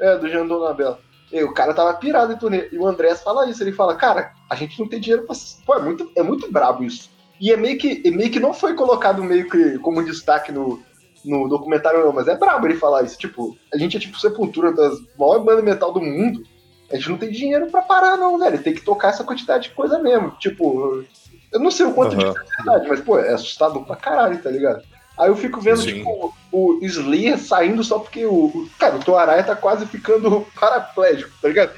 É, 0.00 0.16
do 0.18 0.28
Jean 0.28 0.44
Donabella. 0.46 0.98
E 1.32 1.42
o 1.42 1.52
cara 1.52 1.72
tava 1.72 1.94
pirado 1.94 2.32
em 2.32 2.36
turnê. 2.36 2.68
E 2.70 2.78
o 2.78 2.86
Andrés 2.86 3.22
fala 3.22 3.48
isso, 3.48 3.62
ele 3.62 3.72
fala, 3.72 3.94
cara, 3.94 4.32
a 4.50 4.54
gente 4.54 4.78
não 4.78 4.86
tem 4.86 5.00
dinheiro 5.00 5.24
pra. 5.24 5.34
Pô, 5.64 5.74
é 5.74 5.82
muito, 5.82 6.12
é 6.14 6.22
muito 6.22 6.52
brabo 6.52 6.84
isso. 6.84 7.10
E 7.40 7.50
é 7.50 7.56
meio 7.56 7.78
que, 7.78 8.02
é 8.04 8.10
meio 8.10 8.30
que 8.30 8.38
não 8.38 8.52
foi 8.52 8.74
colocado 8.74 9.24
meio 9.24 9.48
que 9.48 9.78
como 9.78 10.04
destaque 10.04 10.52
no, 10.52 10.80
no 11.24 11.48
documentário, 11.48 12.04
não, 12.04 12.12
mas 12.12 12.28
é 12.28 12.36
brabo 12.36 12.66
ele 12.66 12.76
falar 12.76 13.02
isso. 13.02 13.18
Tipo, 13.18 13.56
a 13.72 13.78
gente 13.78 13.96
é 13.96 14.00
tipo 14.00 14.20
Sepultura 14.20 14.72
das 14.72 14.98
maiores 15.18 15.44
bandas 15.44 15.64
metal 15.64 15.92
do 15.92 16.00
mundo. 16.00 16.42
A 16.90 16.96
gente 16.96 17.08
não 17.08 17.16
tem 17.16 17.30
dinheiro 17.30 17.68
pra 17.68 17.80
parar, 17.80 18.18
não, 18.18 18.38
velho. 18.38 18.62
Tem 18.62 18.74
que 18.74 18.84
tocar 18.84 19.08
essa 19.08 19.24
quantidade 19.24 19.70
de 19.70 19.74
coisa 19.74 19.98
mesmo. 19.98 20.32
Tipo, 20.32 21.02
eu 21.50 21.58
não 21.58 21.70
sei 21.70 21.86
o 21.86 21.94
quanto 21.94 22.14
disso 22.16 22.34
é 22.38 22.62
verdade, 22.62 22.88
mas, 22.88 23.00
pô, 23.00 23.18
é 23.18 23.32
assustador 23.32 23.84
pra 23.86 23.96
caralho, 23.96 24.42
tá 24.42 24.50
ligado? 24.50 24.82
Aí 25.18 25.28
eu 25.28 25.36
fico 25.36 25.60
vendo, 25.60 25.82
Sim. 25.82 25.94
tipo, 25.94 26.34
o 26.50 26.78
Slayer 26.82 27.38
saindo 27.38 27.84
só 27.84 27.98
porque 27.98 28.24
o. 28.24 28.68
Cara, 28.78 28.96
o 28.96 29.04
Toaraia 29.04 29.42
tá 29.44 29.54
quase 29.54 29.86
ficando 29.86 30.46
paraplégico, 30.58 31.30
tá 31.40 31.48
ligado? 31.48 31.72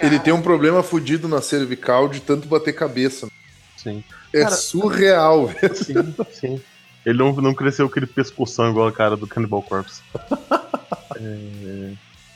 Ele 0.00 0.18
tem 0.18 0.32
um 0.32 0.42
problema 0.42 0.82
fudido 0.82 1.26
na 1.28 1.42
cervical 1.42 2.08
de 2.08 2.20
tanto 2.20 2.46
bater 2.48 2.72
cabeça. 2.72 3.28
Sim. 3.76 4.02
É 4.32 4.42
Cara- 4.42 4.54
surreal, 4.56 5.46
velho. 5.48 5.74
Sim, 5.76 6.14
sim. 6.32 6.60
Ele 7.06 7.18
não, 7.18 7.32
não 7.36 7.54
cresceu 7.54 7.86
aquele 7.86 8.06
pescoção 8.06 8.70
igual 8.70 8.86
a 8.88 8.92
cara 8.92 9.16
do 9.16 9.26
Cannibal 9.26 9.62
Corpse. 9.62 10.00
É, 11.20 11.92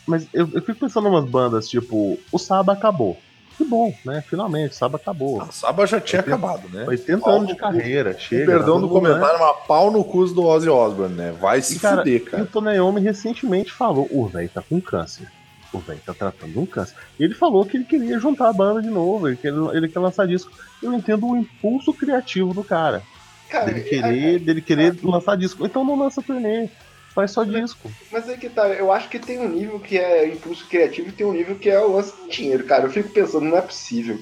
Mas 0.09 0.27
eu, 0.35 0.49
eu 0.53 0.61
fico 0.63 0.81
pensando 0.81 1.07
em 1.07 1.11
umas 1.11 1.25
bandas, 1.29 1.69
tipo, 1.69 2.19
o 2.33 2.39
Saba 2.39 2.73
acabou. 2.73 3.17
Que 3.63 3.69
bom, 3.69 3.95
né? 4.05 4.23
Finalmente, 4.29 4.75
Saba 4.75 4.97
acabou. 4.97 5.41
A 5.41 5.53
Saba 5.53 5.87
já 5.87 6.01
tinha 6.01 6.21
Eu 6.21 6.25
tenho- 6.25 6.37
acabado, 6.37 6.69
né? 6.69 6.85
80 6.89 7.21
Pau 7.23 7.35
anos 7.37 7.47
de 7.47 7.53
no 7.53 7.59
cu. 7.59 7.65
carreira, 7.65 8.19
chega. 8.19 8.47
Perdão 8.47 8.75
tá 8.75 8.81
do 8.81 8.89
mundo, 8.89 9.03
né? 9.03 9.09
comentário, 9.11 9.39
mas 9.41 9.67
pau 9.67 9.91
no 9.91 10.05
cu 10.05 10.27
do 10.27 10.43
Ozzy 10.45 10.69
Osbourne, 10.69 11.15
né? 11.15 11.33
Vai 11.41 11.63
se 11.63 11.77
E, 11.77 11.79
cara, 11.79 11.99
fuder, 11.99 12.15
E 12.17 12.21
cara. 12.21 12.43
o 12.43 12.47
Tonayomi 12.47 13.01
recentemente 13.01 13.71
falou: 13.73 14.09
o 14.11 14.27
velho 14.27 14.49
tá 14.49 14.63
com 14.69 14.81
câncer. 14.81 15.27
O 15.73 15.79
velho 15.79 16.01
tá 16.05 16.13
tratando 16.13 16.61
um 16.61 16.67
câncer. 16.67 16.95
E 17.19 17.25
ele 17.25 17.35
falou 17.35 17.65
que 17.65 17.77
ele 17.77 17.85
queria 17.85 18.19
juntar 18.19 18.49
a 18.49 18.53
banda 18.53 18.83
de 18.83 18.91
novo, 18.91 19.27
ele 19.29 19.37
quer, 19.37 19.53
ele 19.73 19.89
quer 19.89 20.01
lançar 20.01 20.27
disco. 20.27 20.51
Eu 20.83 20.93
entendo 20.93 21.27
o 21.27 21.37
impulso 21.37 21.95
criativo 21.95 22.53
do 22.53 22.63
cara. 22.65 23.03
Cara, 23.49 23.67
Dele 23.67 23.81
é- 23.81 23.83
querer, 23.85 24.39
dele 24.41 24.61
querer 24.61 24.97
lançar 25.03 25.37
disco. 25.37 25.65
Então 25.65 25.85
não 25.85 25.99
lança 25.99 26.21
turnê. 26.23 26.69
Faz 27.15 27.31
só 27.33 27.45
disco. 27.45 27.91
mas 28.11 28.29
aí 28.29 28.39
que 28.39 28.49
tá, 28.49 28.69
eu 28.69 28.91
acho 28.91 29.09
que 29.09 29.19
tem 29.19 29.39
um 29.39 29.49
nível 29.49 29.79
que 29.79 29.99
é 29.99 30.27
impulso 30.27 30.67
criativo 30.69 31.09
e 31.09 31.13
tem 31.13 31.27
um 31.27 31.33
nível 31.33 31.57
que 31.57 31.69
é 31.69 31.79
o 31.79 31.93
lance 31.93 32.13
do 32.17 32.29
dinheiro, 32.29 32.65
cara. 32.65 32.85
Eu 32.85 32.91
fico 32.91 33.11
pensando, 33.11 33.45
não 33.45 33.57
é 33.59 33.61
possível. 33.63 34.19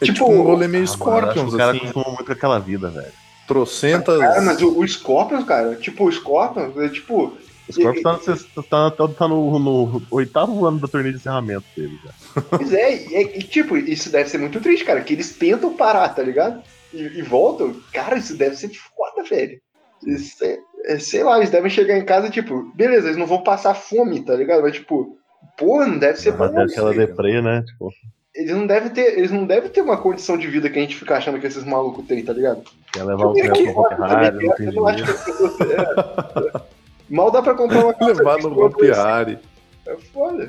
É 0.00 0.04
tipo, 0.04 0.18
tipo 0.18 0.30
um 0.32 0.42
rolê 0.42 0.68
meio 0.68 0.84
Ah, 0.84 0.86
mano, 0.86 0.94
Scorpions, 0.94 1.54
o 1.54 1.56
cara 1.56 1.70
assim. 1.72 1.80
muito 1.84 2.02
com 2.24 2.32
aquela 2.32 2.58
vida, 2.58 2.90
velho. 2.90 3.12
Trocentas. 3.46 4.18
Cara, 4.18 4.40
mas 4.42 4.60
o, 4.62 4.78
o 4.78 4.86
Scorpions, 4.88 5.44
cara, 5.44 5.76
tipo, 5.76 6.04
o 6.04 6.12
Scorpions 6.12 6.76
é 6.78 6.88
tipo. 6.88 7.36
O 7.68 7.72
Scorpion 7.72 8.02
tá, 8.02 8.12
no- 8.12 8.62
tá, 8.64 8.90
tá, 8.90 9.08
tá 9.08 9.28
no, 9.28 9.58
no 9.58 10.02
oitavo 10.10 10.66
ano 10.66 10.78
da 10.80 10.86
turnê 10.88 11.10
de 11.10 11.16
encerramento 11.16 11.64
dele 11.74 11.98
já. 12.04 12.42
Pois 12.42 12.72
é, 12.74 12.94
e, 13.06 13.14
é- 13.14 13.38
e, 13.38 13.42
tipo, 13.42 13.76
isso 13.76 14.10
deve 14.10 14.28
ser 14.28 14.36
muito 14.38 14.60
triste, 14.60 14.84
cara, 14.84 15.00
que 15.00 15.14
eles 15.14 15.34
tentam 15.36 15.72
parar, 15.74 16.10
tá 16.10 16.22
ligado? 16.22 16.62
E, 16.92 16.98
e 17.18 17.22
voltam. 17.22 17.74
Cara, 17.92 18.18
isso 18.18 18.36
deve 18.36 18.56
ser 18.56 18.70
foda, 18.70 19.26
velho. 19.28 19.58
Isso 20.06 20.44
é, 20.44 20.52
é, 20.52 20.58
sei 20.98 21.22
lá, 21.22 21.36
eles 21.38 21.50
devem 21.50 21.70
chegar 21.70 21.96
em 21.96 22.04
casa, 22.04 22.28
tipo, 22.30 22.70
beleza, 22.74 23.06
eles 23.06 23.16
não 23.16 23.26
vão 23.26 23.42
passar 23.42 23.74
fome, 23.74 24.20
tá 24.24 24.34
ligado? 24.34 24.62
Mas, 24.62 24.74
tipo, 24.74 25.16
porra, 25.56 25.86
não 25.86 25.98
deve 25.98 26.18
ser 26.18 26.32
bom. 26.32 26.50
Mas 26.52 26.72
aquela 26.72 26.92
deprê, 26.92 27.40
né? 27.40 27.62
Tipo, 27.66 27.90
Eles 28.34 28.50
não 28.56 28.66
devem 28.66 28.90
ter, 28.90 29.18
eles 29.18 29.30
não 29.30 29.46
devem 29.46 29.70
ter 29.70 29.80
uma 29.80 29.96
condição 29.96 30.36
de 30.36 30.46
vida 30.48 30.68
que 30.68 30.78
a 30.78 30.82
gente 30.82 30.96
fica 30.96 31.16
achando 31.16 31.38
que 31.38 31.46
esses 31.46 31.64
malucos 31.64 32.04
têm, 32.06 32.24
tá 32.24 32.32
ligado? 32.32 32.62
quer 32.92 33.04
levar 33.04 33.28
os 33.28 33.38
Eu 33.38 33.44
netos 33.44 33.64
no 33.66 33.82
também, 33.82 33.96
Ferrari, 33.98 34.46
não 34.46 34.54
tem 34.54 34.66
eu 34.66 34.72
não 34.72 34.86
acho 34.86 35.04
que 35.04 35.12
pessoas. 35.32 35.60
é. 35.60 36.74
Mal 37.10 37.30
dá 37.30 37.42
pra 37.42 37.54
comprar 37.54 37.84
uma 37.84 37.94
casa 37.94 38.12
Levar 38.14 38.38
no 38.38 38.68
dois. 38.70 38.98
Hari. 38.98 39.38
É 39.86 39.96
foda. 40.12 40.46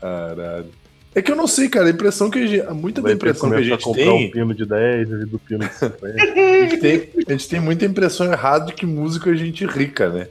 Caralho. 0.00 0.70
É 1.18 1.22
que 1.22 1.32
eu 1.32 1.36
não 1.36 1.48
sei, 1.48 1.68
cara. 1.68 1.88
A 1.88 1.90
impressão 1.90 2.30
que 2.30 2.38
a 2.38 2.46
gente. 2.46 2.64
Muita 2.72 3.02
da 3.02 3.12
impressão 3.12 3.50
que 3.50 3.56
a 3.56 3.60
gente 3.60 3.82
comprar 3.82 4.04
tem. 4.04 4.28
um 4.28 4.30
pino 4.30 4.54
de 4.54 4.64
10 4.64 5.10
e 5.10 5.26
do 5.26 5.36
pino 5.40 5.66
de 5.66 5.74
50. 5.74 6.06
A 6.06 6.68
gente 6.68 6.76
tem, 6.78 7.08
a 7.26 7.32
gente 7.32 7.48
tem 7.48 7.60
muita 7.60 7.84
impressão 7.84 8.30
errada 8.30 8.66
de 8.66 8.72
que 8.72 8.86
músico 8.86 9.28
é 9.28 9.34
gente 9.34 9.66
rica, 9.66 10.08
né? 10.10 10.28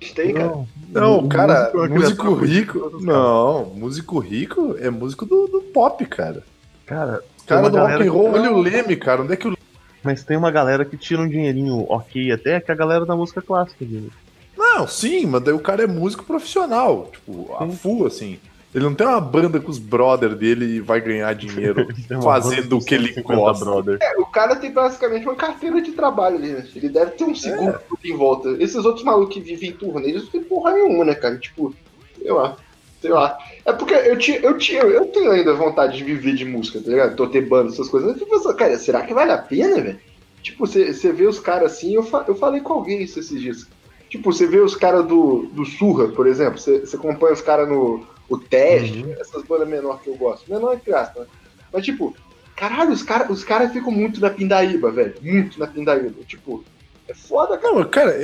A 0.00 0.04
gente 0.04 0.14
tem, 0.14 0.34
cara. 0.34 0.58
Não, 0.88 1.18
o 1.20 1.28
cara, 1.28 1.70
músico 1.72 1.84
é 1.84 1.88
músico 1.88 2.34
rico. 2.34 2.98
Não, 3.00 3.66
músico 3.66 4.18
rico 4.18 4.76
é 4.80 4.90
músico 4.90 5.24
do, 5.24 5.46
do 5.46 5.60
pop, 5.60 6.04
cara. 6.06 6.42
Cara, 6.84 7.22
Cara 7.46 7.70
do 7.70 7.78
rock 7.78 7.92
and 7.92 8.12
roll, 8.12 8.32
que- 8.32 8.38
olha 8.40 8.50
o 8.50 8.60
Leme, 8.60 8.96
cara. 8.96 9.22
Onde 9.22 9.34
é 9.34 9.36
que 9.36 9.46
o. 9.46 9.56
mas 10.02 10.24
tem 10.24 10.36
uma 10.36 10.50
galera 10.50 10.84
que 10.84 10.96
tira 10.96 11.22
um 11.22 11.28
dinheirinho 11.28 11.86
ok 11.88 12.32
até, 12.32 12.60
que 12.60 12.72
é 12.72 12.74
a 12.74 12.76
galera 12.76 13.06
da 13.06 13.14
música 13.14 13.40
clássica. 13.40 13.84
Gente. 13.84 14.10
Não, 14.58 14.86
sim, 14.88 15.26
mas 15.26 15.42
daí 15.42 15.54
o 15.54 15.60
cara 15.60 15.84
é 15.84 15.86
músico 15.86 16.24
profissional. 16.24 17.08
Tipo, 17.12 17.54
a 17.56 17.66
Sim. 17.66 17.72
full, 17.76 18.06
assim. 18.06 18.38
Ele 18.72 18.84
não 18.84 18.94
tem 18.94 19.06
uma 19.06 19.20
banda 19.20 19.58
com 19.58 19.70
os 19.70 19.78
brother 19.78 20.34
dele 20.34 20.76
e 20.76 20.80
vai 20.80 21.00
ganhar 21.00 21.34
dinheiro 21.34 21.88
fazendo 22.22 22.78
o 22.78 22.84
que 22.84 22.94
ele 22.94 23.20
gosta. 23.20 23.64
Brother. 23.64 23.98
É, 24.00 24.16
o 24.18 24.26
cara 24.26 24.54
tem 24.54 24.70
basicamente 24.70 25.26
uma 25.26 25.34
carteira 25.34 25.82
de 25.82 25.90
trabalho 25.92 26.36
ali, 26.36 26.52
né? 26.52 26.68
Ele 26.76 26.88
deve 26.88 27.12
ter 27.12 27.24
um 27.24 27.34
segundo 27.34 27.70
é. 27.70 27.80
em 28.04 28.16
volta. 28.16 28.50
Esses 28.60 28.84
outros 28.84 29.04
malucos 29.04 29.34
que 29.34 29.40
vivem 29.40 29.70
em 29.70 29.72
turnê, 29.72 30.10
eles 30.10 30.24
não 30.24 30.30
tem 30.30 30.44
porra 30.44 30.72
nenhuma, 30.72 31.04
né, 31.04 31.14
cara? 31.16 31.36
Tipo, 31.36 31.74
sei 32.16 32.30
lá. 32.30 32.56
Sei 33.00 33.10
lá. 33.10 33.38
É 33.64 33.72
porque 33.72 33.94
eu, 33.94 34.16
tinha, 34.16 34.38
eu, 34.38 34.56
tinha, 34.56 34.82
eu 34.82 35.06
tenho 35.06 35.32
ainda 35.32 35.52
vontade 35.54 35.96
de 35.96 36.04
viver 36.04 36.34
de 36.34 36.44
música, 36.44 36.80
tá 36.80 36.90
ligado? 36.90 37.16
Tô 37.16 37.26
ter 37.26 37.48
banda, 37.48 37.72
essas 37.72 37.88
coisas. 37.88 38.10
Eu 38.10 38.18
fico 38.18 38.30
pensando, 38.30 38.56
cara, 38.56 38.78
será 38.78 39.02
que 39.02 39.14
vale 39.14 39.32
a 39.32 39.38
pena, 39.38 39.80
velho? 39.80 39.98
Tipo, 40.42 40.66
você 40.66 41.12
vê 41.12 41.26
os 41.26 41.40
caras 41.40 41.72
assim, 41.72 41.94
eu, 41.94 42.02
fa 42.02 42.24
eu 42.28 42.34
falei 42.34 42.60
com 42.60 42.74
alguém 42.74 43.02
isso 43.02 43.18
esses 43.18 43.40
dias. 43.40 43.66
Tipo, 44.08 44.32
você 44.32 44.46
vê 44.46 44.58
os 44.58 44.76
caras 44.76 45.06
do, 45.06 45.48
do 45.52 45.64
Surra, 45.64 46.08
por 46.08 46.26
exemplo, 46.26 46.58
você 46.58 46.82
acompanha 46.94 47.32
os 47.32 47.40
caras 47.40 47.68
no 47.68 48.04
o 48.30 48.38
Teste, 48.38 49.02
uhum. 49.02 49.12
essas 49.18 49.42
bandas 49.42 49.68
menor 49.68 50.00
que 50.00 50.08
eu 50.08 50.14
gosto. 50.14 50.50
Menor 50.50 50.78
que 50.78 50.88
graça, 50.90 51.18
né? 51.18 51.26
Mas, 51.72 51.84
tipo, 51.84 52.16
caralho, 52.56 52.92
os 52.92 53.02
caras 53.02 53.28
os 53.28 53.44
cara 53.44 53.68
ficam 53.68 53.90
muito 53.90 54.20
na 54.20 54.30
pindaíba, 54.30 54.90
velho. 54.90 55.14
Muito 55.20 55.58
na 55.58 55.66
pindaíba. 55.66 56.22
Tipo, 56.26 56.64
é 57.08 57.12
foda, 57.12 57.58
cara. 57.58 57.74
Não, 57.74 57.84
cara, 57.84 58.14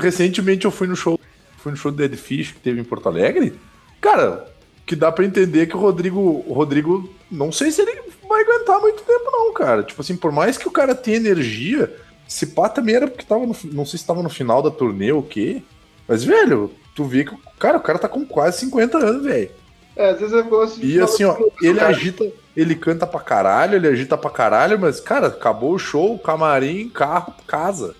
recentemente 0.00 0.64
eu 0.64 0.72
fui 0.72 0.88
no 0.88 0.96
show. 0.96 1.18
Fui 1.58 1.70
no 1.70 1.78
show 1.78 1.92
do 1.92 1.96
Dead 1.96 2.16
Fish 2.16 2.50
que 2.50 2.60
teve 2.60 2.80
em 2.80 2.84
Porto 2.84 3.08
Alegre. 3.08 3.54
Cara, 4.00 4.52
que 4.84 4.96
dá 4.96 5.12
para 5.12 5.24
entender 5.24 5.66
que 5.66 5.76
o 5.76 5.80
Rodrigo. 5.80 6.44
O 6.46 6.52
Rodrigo, 6.52 7.08
não 7.30 7.52
sei 7.52 7.70
se 7.70 7.80
ele 7.80 8.02
vai 8.28 8.42
aguentar 8.42 8.80
muito 8.80 9.02
tempo, 9.04 9.30
não, 9.30 9.52
cara. 9.54 9.84
Tipo 9.84 10.00
assim, 10.00 10.16
por 10.16 10.32
mais 10.32 10.58
que 10.58 10.66
o 10.66 10.72
cara 10.72 10.96
tenha 10.96 11.16
energia, 11.16 11.94
se 12.26 12.48
pá 12.48 12.68
também 12.68 12.96
era 12.96 13.06
porque 13.06 13.24
tava 13.24 13.46
no, 13.46 13.56
Não 13.72 13.86
sei 13.86 13.98
se 14.00 14.06
tava 14.06 14.22
no 14.22 14.28
final 14.28 14.60
da 14.60 14.70
turnê 14.70 15.12
ou 15.12 15.20
o 15.20 15.26
quê. 15.26 15.62
Mas, 16.08 16.24
velho, 16.24 16.72
tu 16.94 17.04
vê 17.04 17.24
que, 17.24 17.36
cara, 17.58 17.78
o 17.78 17.82
cara 17.82 17.98
tá 17.98 18.08
com 18.08 18.24
quase 18.24 18.60
50 18.60 18.98
anos, 18.98 19.24
velho. 19.24 19.50
É, 19.96 20.10
às 20.10 20.18
vezes 20.18 20.34
eu 20.34 20.44
gosto 20.44 20.80
de. 20.80 20.96
E 20.96 21.00
assim, 21.00 21.24
ó, 21.24 21.36
ele 21.62 21.78
cara. 21.78 21.90
agita, 21.90 22.32
ele 22.56 22.74
canta 22.74 23.06
pra 23.06 23.20
caralho, 23.20 23.76
ele 23.76 23.88
agita 23.88 24.16
pra 24.16 24.30
caralho, 24.30 24.78
mas, 24.78 25.00
cara, 25.00 25.28
acabou 25.28 25.72
o 25.72 25.78
show, 25.78 26.18
camarim, 26.18 26.88
carro, 26.88 27.34
casa. 27.46 27.94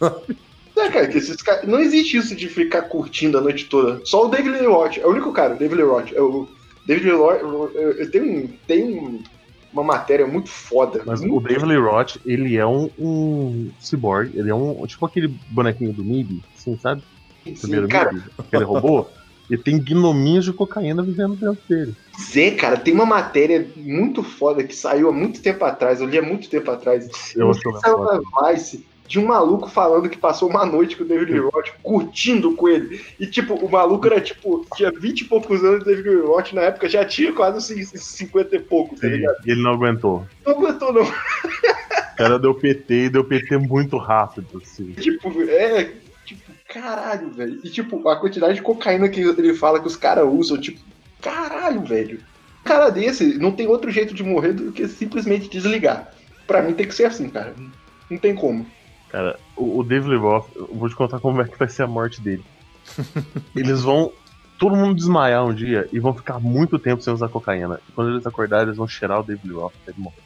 É, 0.76 0.90
cara, 0.90 1.06
que 1.06 1.18
esses 1.18 1.40
caras. 1.40 1.68
Não 1.68 1.78
existe 1.78 2.16
isso 2.16 2.34
de 2.34 2.48
ficar 2.48 2.82
curtindo 2.82 3.38
a 3.38 3.40
noite 3.40 3.66
toda. 3.66 4.00
Só 4.04 4.26
o 4.26 4.28
David 4.28 4.58
Lee 4.58 4.66
Roth. 4.66 4.98
É 4.98 5.06
o 5.06 5.10
único 5.10 5.32
cara, 5.32 5.54
o 5.54 5.56
David 5.56 5.76
Lee 5.80 5.88
Roth. 5.88 6.12
É 6.12 6.20
o 6.20 6.48
David 6.84 7.10
Lee 7.10 7.16
Roth. 7.16 7.40
Eu 7.74 8.10
tenho, 8.10 8.48
tenho 8.66 9.22
uma 9.72 9.84
matéria 9.84 10.26
muito 10.26 10.48
foda. 10.48 11.02
Mas 11.06 11.20
muito 11.20 11.36
o 11.36 11.40
David 11.40 11.66
Lee 11.66 11.78
Roth, 11.78 12.16
ele 12.26 12.56
é 12.56 12.66
um, 12.66 12.90
um 12.98 13.70
cyborg. 13.78 14.36
Ele 14.36 14.50
é 14.50 14.54
um. 14.54 14.84
Tipo 14.86 15.06
aquele 15.06 15.28
bonequinho 15.48 15.92
do 15.92 16.04
MIB, 16.04 16.42
assim, 16.56 16.76
sabe? 16.76 17.04
Sim, 17.54 17.86
cara. 17.88 18.22
Aquele 18.38 18.64
robô. 18.64 19.06
E 19.50 19.58
tem 19.58 19.78
gnominhos 19.78 20.46
de 20.46 20.52
cocaína 20.52 21.02
vivendo 21.02 21.36
dentro 21.36 21.58
dele. 21.68 21.94
Zé, 22.18 22.52
cara, 22.52 22.78
tem 22.78 22.94
uma 22.94 23.04
matéria 23.04 23.66
muito 23.76 24.22
foda 24.22 24.64
que 24.64 24.74
saiu 24.74 25.08
há 25.08 25.12
muito 25.12 25.42
tempo 25.42 25.64
atrás, 25.64 26.00
eu 26.00 26.06
li 26.06 26.18
há 26.18 26.22
muito 26.22 26.48
tempo 26.48 26.70
atrás. 26.70 27.34
Eu 27.36 27.50
acho 27.50 27.60
que 27.60 27.80
saiu 27.80 27.98
na 27.98 28.20
Vice 28.50 28.84
de 29.06 29.18
um 29.18 29.26
maluco 29.26 29.68
falando 29.68 30.08
que 30.08 30.16
passou 30.16 30.48
uma 30.48 30.64
noite 30.64 30.96
com 30.96 31.04
o 31.04 31.06
David 31.06 31.38
Roth, 31.38 31.68
curtindo 31.82 32.54
com 32.54 32.68
ele. 32.68 33.00
E, 33.20 33.26
tipo, 33.26 33.54
o 33.54 33.70
maluco 33.70 34.06
era, 34.06 34.20
tipo, 34.20 34.64
tinha 34.74 34.90
20 34.90 35.20
e 35.20 35.24
poucos 35.24 35.62
anos, 35.62 35.82
o 35.82 35.84
David 35.84 36.22
Roth 36.22 36.52
na 36.52 36.62
época 36.62 36.88
já 36.88 37.04
tinha 37.04 37.32
quase 37.32 37.84
50 37.84 38.56
e 38.56 38.60
pouco, 38.60 38.96
tá 38.96 39.06
ligado? 39.06 39.36
E 39.44 39.50
ele 39.50 39.62
não 39.62 39.72
aguentou. 39.72 40.24
Não 40.46 40.54
aguentou, 40.54 40.92
não. 40.92 41.02
O 41.02 42.16
cara 42.16 42.38
deu 42.38 42.54
PT 42.54 42.94
e 42.94 43.08
deu 43.10 43.24
PT 43.24 43.58
muito 43.58 43.98
rápido, 43.98 44.62
assim. 44.62 44.92
Tipo, 44.92 45.42
é. 45.42 45.92
Caralho, 46.74 47.30
velho. 47.30 47.60
E, 47.62 47.70
tipo, 47.70 48.08
a 48.08 48.16
quantidade 48.16 48.54
de 48.54 48.62
cocaína 48.62 49.08
que 49.08 49.20
ele 49.20 49.54
fala 49.54 49.78
que 49.78 49.86
os 49.86 49.94
caras 49.94 50.26
usam, 50.28 50.60
tipo, 50.60 50.80
caralho, 51.22 51.82
velho. 51.82 52.18
Um 52.62 52.64
cara 52.64 52.90
desse 52.90 53.38
não 53.38 53.52
tem 53.52 53.68
outro 53.68 53.92
jeito 53.92 54.12
de 54.12 54.24
morrer 54.24 54.54
do 54.54 54.72
que 54.72 54.88
simplesmente 54.88 55.48
desligar. 55.48 56.12
Pra 56.48 56.62
mim 56.62 56.74
tem 56.74 56.88
que 56.88 56.94
ser 56.94 57.04
assim, 57.04 57.30
cara. 57.30 57.54
Não 58.10 58.18
tem 58.18 58.34
como. 58.34 58.66
Cara, 59.08 59.38
o, 59.56 59.78
o 59.78 59.84
David 59.84 60.10
Lee 60.10 60.18
eu 60.18 60.68
vou 60.72 60.88
te 60.88 60.96
contar 60.96 61.20
como 61.20 61.40
é 61.40 61.44
que 61.44 61.56
vai 61.56 61.68
ser 61.68 61.84
a 61.84 61.86
morte 61.86 62.20
dele. 62.20 62.44
eles 63.54 63.82
vão 63.82 64.10
todo 64.58 64.74
mundo 64.74 64.96
desmaiar 64.96 65.46
um 65.46 65.54
dia 65.54 65.88
e 65.92 66.00
vão 66.00 66.12
ficar 66.12 66.40
muito 66.40 66.76
tempo 66.76 67.02
sem 67.02 67.14
usar 67.14 67.28
cocaína. 67.28 67.78
E 67.88 67.92
quando 67.92 68.10
eles 68.10 68.26
acordarem, 68.26 68.66
eles 68.66 68.76
vão 68.76 68.88
cheirar 68.88 69.20
o 69.20 69.22
David 69.22 69.46
Lee 69.46 69.56
Roth 69.56 69.74
ele 69.86 69.96
morre. 69.98 70.16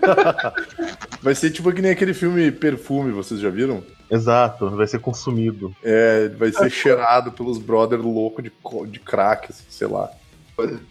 vai 1.22 1.34
ser 1.34 1.50
tipo 1.50 1.72
que 1.72 1.82
nem 1.82 1.90
aquele 1.90 2.14
filme 2.14 2.50
Perfume, 2.50 3.12
vocês 3.12 3.40
já 3.40 3.50
viram? 3.50 3.82
Exato, 4.10 4.70
vai 4.70 4.86
ser 4.86 5.00
consumido. 5.00 5.74
É, 5.82 6.28
vai 6.28 6.52
ser 6.52 6.70
cheirado 6.70 7.32
pelos 7.32 7.58
brothers 7.58 8.02
loucos 8.02 8.44
de, 8.44 8.52
de 8.88 9.00
crack, 9.00 9.50
assim, 9.50 9.64
sei 9.68 9.88
lá. 9.88 10.10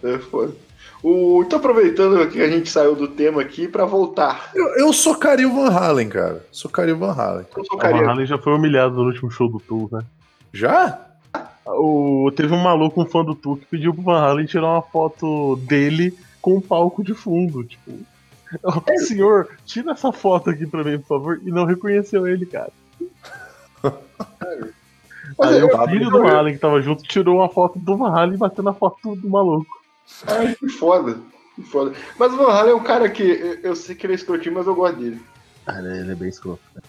É 0.03 0.18
foda. 0.20 0.53
O, 1.01 1.45
tô 1.47 1.58
aproveitando 1.58 2.28
que 2.30 2.41
a 2.41 2.49
gente 2.49 2.70
saiu 2.70 2.95
do 2.95 3.08
tema 3.08 3.41
aqui 3.41 3.68
para 3.68 3.86
voltar. 3.86 4.49
Eu, 4.56 4.66
eu 4.78 4.93
sou 4.93 5.16
Caril 5.16 5.53
Van 5.53 5.70
Halen, 5.70 6.10
cara. 6.10 6.45
Sou 6.51 6.70
Caril 6.70 6.97
Van 6.97 7.12
Halen. 7.12 7.45
Sou 7.53 7.80
Van 7.80 8.10
Halen 8.10 8.26
já 8.26 8.38
foi 8.38 8.53
humilhado 8.53 8.95
no 8.95 9.06
último 9.06 9.30
show 9.30 9.47
do 9.47 9.60
Tour, 9.60 9.89
né? 9.91 10.01
Já? 10.51 10.99
O, 11.66 12.32
teve 12.36 12.53
um 12.53 12.62
maluco, 12.62 13.01
um 13.01 13.06
fã 13.06 13.24
do 13.24 13.36
Tour, 13.36 13.58
que 13.58 13.66
pediu 13.66 13.93
pro 13.93 14.03
Van 14.03 14.20
Halen 14.20 14.45
tirar 14.45 14.68
uma 14.68 14.82
foto 14.82 15.58
dele 15.68 16.18
com 16.41 16.56
um 16.56 16.62
palco 16.62 17.03
de 17.03 17.14
fundo. 17.14 17.64
Tipo, 17.64 17.91
oh, 18.64 19.00
senhor, 19.00 19.50
tira 19.66 19.91
essa 19.91 20.12
foto 20.12 20.50
aqui 20.50 20.66
pra 20.66 20.84
mim, 20.84 21.00
por 21.00 21.08
favor. 21.08 21.41
E 21.43 21.52
não 21.52 21.66
reconheceu 21.66 22.28
ele, 22.28 22.46
cara. 22.46 22.72
Aí 25.39 25.64
o 25.64 25.88
filho 25.88 26.10
do 26.10 26.22
Van 26.22 26.32
Halen 26.32 26.54
que 26.54 26.60
tava 26.60 26.82
junto 26.82 27.04
tirou 27.04 27.38
uma 27.38 27.50
foto 27.50 27.80
do 27.80 27.98
Van 27.98 28.10
Halen 28.10 28.36
e 28.36 28.38
bateu 28.38 28.64
na 28.64 28.74
foto 28.74 29.16
do 29.16 29.30
maluco. 29.30 29.82
Ai, 30.28 30.56
que 30.56 30.70
foda. 30.70 31.18
Que 31.56 31.64
foda. 31.64 31.93
Mas 32.18 32.34
o 32.34 32.38
Van 32.38 32.52
Halen 32.52 32.72
é 32.72 32.76
um 32.76 32.84
cara 32.84 33.10
que 33.10 33.60
eu 33.64 33.76
sei 33.76 33.96
que 33.96 34.06
ele 34.06 34.14
é 34.14 34.16
escrotinho, 34.16 34.56
mas 34.56 34.68
eu 34.68 34.76
gosto 34.76 34.98
dele. 34.98 35.22
Ah, 35.66 35.80
ele 35.80 36.12
é 36.12 36.16
bem 36.16 36.30
escroto. 36.30 36.62
Né? 36.76 36.82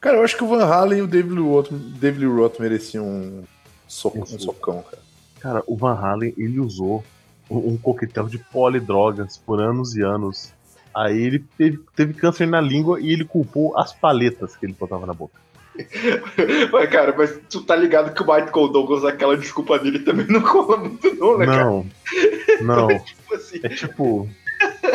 Cara, 0.00 0.18
eu 0.18 0.24
acho 0.24 0.36
que 0.36 0.44
o 0.44 0.48
Van 0.48 0.64
Halen 0.64 0.98
e 0.98 1.02
o 1.02 1.06
David 1.06 1.34
Lee 1.34 1.42
Roth, 1.42 1.70
David 1.70 2.24
Lee 2.24 2.34
Roth 2.34 2.60
mereciam 2.60 3.04
um, 3.04 3.44
soco, 3.88 4.18
um 4.18 4.26
socão, 4.26 4.82
cara. 4.82 5.02
Cara, 5.40 5.62
o 5.66 5.76
Van 5.76 5.94
Halen, 5.94 6.32
ele 6.36 6.60
usou 6.60 7.04
um, 7.50 7.72
um 7.72 7.76
coquetel 7.76 8.28
de 8.28 8.38
polidrogas 8.38 9.36
por 9.36 9.60
anos 9.60 9.96
e 9.96 10.02
anos. 10.02 10.52
Aí 10.94 11.20
ele 11.22 11.44
teve, 11.56 11.80
teve 11.96 12.14
câncer 12.14 12.46
na 12.46 12.60
língua 12.60 13.00
e 13.00 13.12
ele 13.12 13.24
culpou 13.24 13.78
as 13.78 13.92
paletas 13.92 14.56
que 14.56 14.66
ele 14.66 14.76
botava 14.78 15.06
na 15.06 15.14
boca. 15.14 15.40
mas, 16.70 16.90
cara, 16.90 17.14
mas 17.16 17.40
tu 17.48 17.62
tá 17.62 17.74
ligado 17.74 18.12
que 18.12 18.22
o 18.22 18.26
Michael 18.26 18.68
Douglas, 18.68 19.04
aquela 19.04 19.36
desculpa 19.36 19.78
dele 19.78 20.00
também 20.00 20.26
não 20.28 20.42
cola 20.42 20.76
muito, 20.76 21.14
não, 21.14 21.38
né, 21.38 21.46
não, 21.46 21.54
cara? 21.54 22.62
Não, 22.62 22.90
é 22.90 22.98
tipo 22.98 23.34
assim. 23.34 23.60
É 23.62 23.68
tipo. 23.68 24.28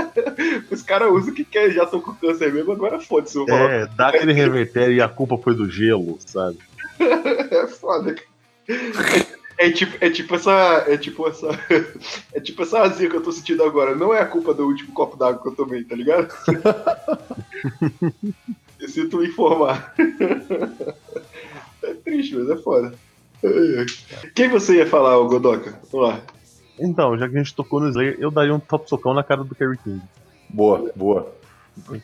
Os 0.72 0.82
caras 0.82 1.12
usam 1.12 1.32
o 1.32 1.36
que 1.36 1.44
quer, 1.44 1.72
já 1.72 1.86
tô 1.86 2.00
com 2.00 2.14
câncer 2.14 2.54
mesmo, 2.54 2.72
agora 2.72 3.00
foda-se. 3.00 3.38
É, 3.50 3.88
dá 3.88 4.10
aquele 4.10 4.32
revertério 4.32 4.96
e 4.96 5.02
a 5.02 5.10
culpa 5.10 5.38
foi 5.38 5.54
do 5.54 5.70
gelo, 5.70 6.18
sabe? 6.20 6.60
é 7.00 7.68
foda, 7.68 8.14
cara. 8.14 9.28
É 9.58 9.72
tipo, 9.72 9.98
é 10.00 10.10
tipo 10.10 10.36
essa. 10.36 10.86
É 10.88 10.98
tipo 10.98 11.28
essa. 11.28 11.48
É 12.34 12.40
tipo 12.40 12.62
essa 12.62 12.80
azia 12.82 13.10
que 13.10 13.16
eu 13.16 13.24
tô 13.24 13.32
sentindo 13.32 13.64
agora. 13.64 13.96
Não 13.96 14.14
é 14.14 14.22
a 14.22 14.26
culpa 14.26 14.54
do 14.54 14.68
último 14.68 14.94
copo 14.94 15.18
d'água 15.18 15.42
que 15.42 15.48
eu 15.48 15.56
tomei, 15.56 15.84
tá 15.84 15.96
ligado? 15.96 16.32
Eu 18.80 18.88
sinto 18.88 19.24
informar. 19.24 19.96
é 21.82 21.94
triste, 21.96 22.36
mas 22.36 22.48
é 22.48 22.58
foda. 22.58 22.94
Quem 24.36 24.50
você 24.50 24.78
ia 24.78 24.86
falar, 24.86 25.18
o 25.18 25.28
Godoka? 25.28 25.80
Vamos 25.92 26.10
lá. 26.10 26.22
Então, 26.80 27.18
já 27.18 27.28
que 27.28 27.36
a 27.36 27.40
gente 27.40 27.56
tocou 27.56 27.80
no 27.80 27.90
Slayer, 27.90 28.18
eu 28.20 28.30
daria 28.30 28.54
um 28.54 28.60
top 28.60 28.88
socão 28.88 29.16
na 29.16 29.24
cara 29.24 29.44
do 29.44 29.56
Kerry 29.56 29.78
King. 29.78 30.02
Boa, 30.48 30.92
boa. 30.96 31.36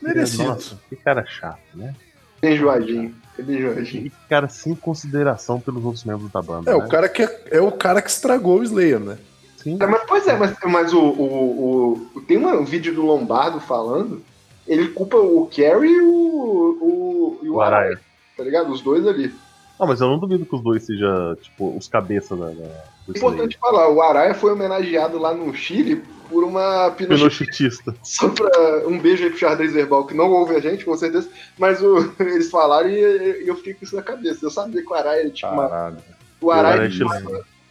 Merecido. 0.01 0.45
Nossa, 0.45 0.79
que 0.89 0.95
cara 0.95 1.23
chato, 1.25 1.61
né? 1.75 1.95
Bem 2.41 2.55
enjoadinho. 2.55 3.15
Bem 3.37 3.57
enjoadinho. 3.57 4.07
E 4.07 4.11
cara 4.29 4.47
sem 4.47 4.75
consideração 4.75 5.59
pelos 5.59 5.83
outros 5.83 6.03
membros 6.03 6.31
da 6.31 6.41
banda. 6.41 6.69
É, 6.69 6.77
né? 6.77 6.83
o 6.83 6.87
cara 6.87 7.09
que 7.09 7.23
é, 7.23 7.43
é, 7.51 7.61
o 7.61 7.71
cara 7.71 8.01
que 8.01 8.09
estragou 8.09 8.59
o 8.59 8.63
Slayer, 8.63 8.99
né? 8.99 9.17
Sim. 9.57 9.77
É, 9.79 9.87
mas, 9.87 10.03
pois 10.07 10.27
é, 10.27 10.37
mas, 10.37 10.55
mas 10.65 10.93
o, 10.93 10.99
o, 10.99 12.09
o, 12.15 12.21
tem 12.21 12.37
um 12.37 12.65
vídeo 12.65 12.93
do 12.93 13.01
Lombardo 13.01 13.59
falando 13.59 14.21
ele 14.67 14.89
culpa 14.89 15.17
o 15.17 15.47
Carrie 15.47 15.91
e 15.91 16.01
o, 16.01 16.09
o, 16.09 17.39
e 17.43 17.49
o, 17.49 17.55
o 17.55 17.61
Araya. 17.61 17.99
Tá 18.35 18.43
ligado? 18.43 18.71
Os 18.71 18.81
dois 18.81 19.05
ali. 19.05 19.33
Ah, 19.79 19.85
mas 19.85 20.01
eu 20.01 20.07
não 20.07 20.19
duvido 20.19 20.45
que 20.45 20.55
os 20.55 20.61
dois 20.61 20.85
sejam, 20.85 21.35
tipo, 21.35 21.75
os 21.75 21.87
cabeças 21.87 22.37
da. 22.37 22.47
da 22.47 22.69
Importante 23.09 23.57
falar, 23.57 23.89
o 23.89 24.01
Araya 24.01 24.33
foi 24.33 24.51
homenageado 24.53 25.17
lá 25.17 25.33
no 25.33 25.53
Chile 25.53 26.03
por 26.33 26.43
uma 26.43 26.89
pinochetista. 26.91 27.95
Só 28.01 28.27
pra 28.27 28.87
um 28.87 28.97
beijo 28.97 29.23
aí 29.23 29.29
pro 29.29 29.39
Xadrez 29.39 29.71
Verbal, 29.71 30.07
que 30.07 30.15
não 30.15 30.31
ouve 30.31 30.55
a 30.55 30.59
gente, 30.59 30.83
com 30.83 30.97
certeza, 30.97 31.29
mas 31.59 31.79
o, 31.81 32.11
eles 32.19 32.49
falaram 32.49 32.89
e, 32.89 33.47
eu 33.47 33.55
fiquei 33.55 33.75
com 33.75 33.85
isso 33.85 33.95
na 33.95 34.01
cabeça. 34.01 34.43
Eu 34.43 34.49
sabia 34.49 34.81
que 34.81 34.89
o 34.89 34.95
Araya 34.95 35.29
tinha 35.29 35.51
uma. 35.51 35.95
O 36.41 36.49
Araya, 36.49 36.89
tinha, 36.89 37.07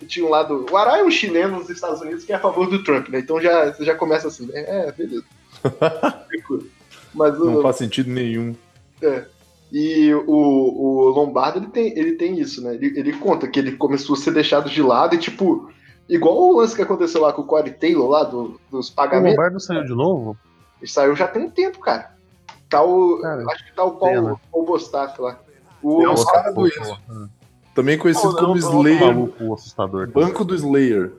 tinha 0.07 0.25
um 0.25 0.31
lado. 0.31 0.65
O 0.71 0.77
Araya 0.77 1.03
é 1.03 1.05
um 1.05 1.11
chileno 1.11 1.59
nos 1.59 1.69
Estados 1.69 2.01
Unidos 2.01 2.25
que 2.25 2.33
é 2.33 2.37
a 2.37 2.41
favor 2.41 2.71
do 2.71 2.85
Trump, 2.85 3.09
né? 3.09 3.19
Então 3.19 3.41
já, 3.41 3.73
já 3.81 3.97
começa 3.97 4.29
assim, 4.29 4.49
é, 4.53 4.89
é 4.89 4.93
beleza. 4.93 5.25
Mas 7.13 7.39
o, 7.39 7.51
não 7.51 7.63
faz 7.63 7.77
sentido 7.77 8.11
nenhum. 8.11 8.55
É. 9.03 9.25
E 9.73 10.15
o, 10.15 10.23
o 10.27 11.09
Lombardo 11.09 11.59
ele 11.59 11.67
tem, 11.67 11.99
ele 11.99 12.13
tem 12.13 12.39
isso, 12.39 12.63
né? 12.63 12.75
Ele, 12.75 12.99
ele 12.99 13.13
conta 13.15 13.49
que 13.49 13.59
ele 13.59 13.73
começou 13.73 14.15
a 14.15 14.19
ser 14.19 14.33
deixado 14.33 14.71
de 14.71 14.83
lado 14.83 15.15
e, 15.15 15.19
tipo, 15.19 15.71
Igual 16.09 16.37
o 16.37 16.57
lance 16.59 16.75
que 16.77 16.83
aconteceu 16.83 17.21
lá 17.23 17.33
com 17.33 17.43
o 17.43 17.47
Corey 17.47 17.73
Taylor, 17.73 18.09
lá 18.09 18.25
do, 18.25 18.61
dos 18.71 18.89
O 18.91 18.95
pagamentos. 18.95 19.31
Lombardo 19.37 19.61
saiu 19.61 19.85
de 19.85 19.95
novo? 19.95 20.37
Ele 20.81 20.91
saiu 20.91 21.15
já 21.17 21.29
tem 21.29 21.45
um 21.45 21.51
tempo, 21.51 21.79
cara. 21.81 22.13
Tá 22.69 22.83
o. 22.83 23.19
Cara, 23.21 23.45
acho 23.53 23.65
que 23.67 23.75
tá 23.75 23.85
o 23.85 23.93
Paulo. 23.93 24.41
Paulo 24.51 24.67
Bostaff 24.67 25.21
lá. 25.21 25.39
O, 25.83 26.03
É 26.03 26.13
os 26.13 26.21
o- 26.23 26.27
caras 26.27 26.55
do 26.55 26.67
isso. 26.67 26.99
Também 27.75 27.97
conhecido 27.97 28.33
Não, 28.33 28.39
como 28.41 28.55
não, 28.57 28.71
não, 28.71 28.79
Slayer. 28.83 29.01
maluco 29.01 29.55
assustador. 29.55 30.11
Banco 30.11 30.45
do 30.45 30.55
Slayer. 30.55 31.13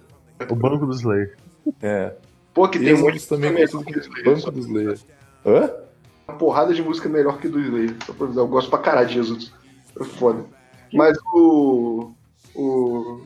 O 0.50 0.56
banco 0.56 0.86
do 0.86 0.94
Slayer. 0.94 1.36
É. 1.82 2.14
pô, 2.54 2.68
que 2.68 2.78
tem 2.78 2.94
monte 2.94 3.10
Eles 3.14 3.22
de 3.24 3.30
também 3.30 3.52
música 3.52 3.84
conhecido 3.84 4.14
melhor 4.14 4.24
como 4.24 4.36
Slayer. 4.36 4.36
Banco 4.36 4.52
do 4.52 4.60
Slayer. 4.60 5.00
Hã? 5.46 5.74
Uma 6.28 6.38
porrada 6.38 6.74
de 6.74 6.84
música 6.84 7.10
melhor 7.10 7.38
que 7.40 7.48
do 7.48 7.60
Slayer. 7.60 7.96
Só 8.06 8.14
pra 8.14 8.26
avisar, 8.26 8.44
eu 8.44 8.48
gosto 8.48 8.70
pra 8.70 8.80
caralho 8.80 9.08
de 9.08 9.14
Jesus. 9.16 9.54
É 10.00 10.04
foda. 10.04 10.46
Mas 10.94 11.18
o. 11.34 12.12
O, 12.56 13.22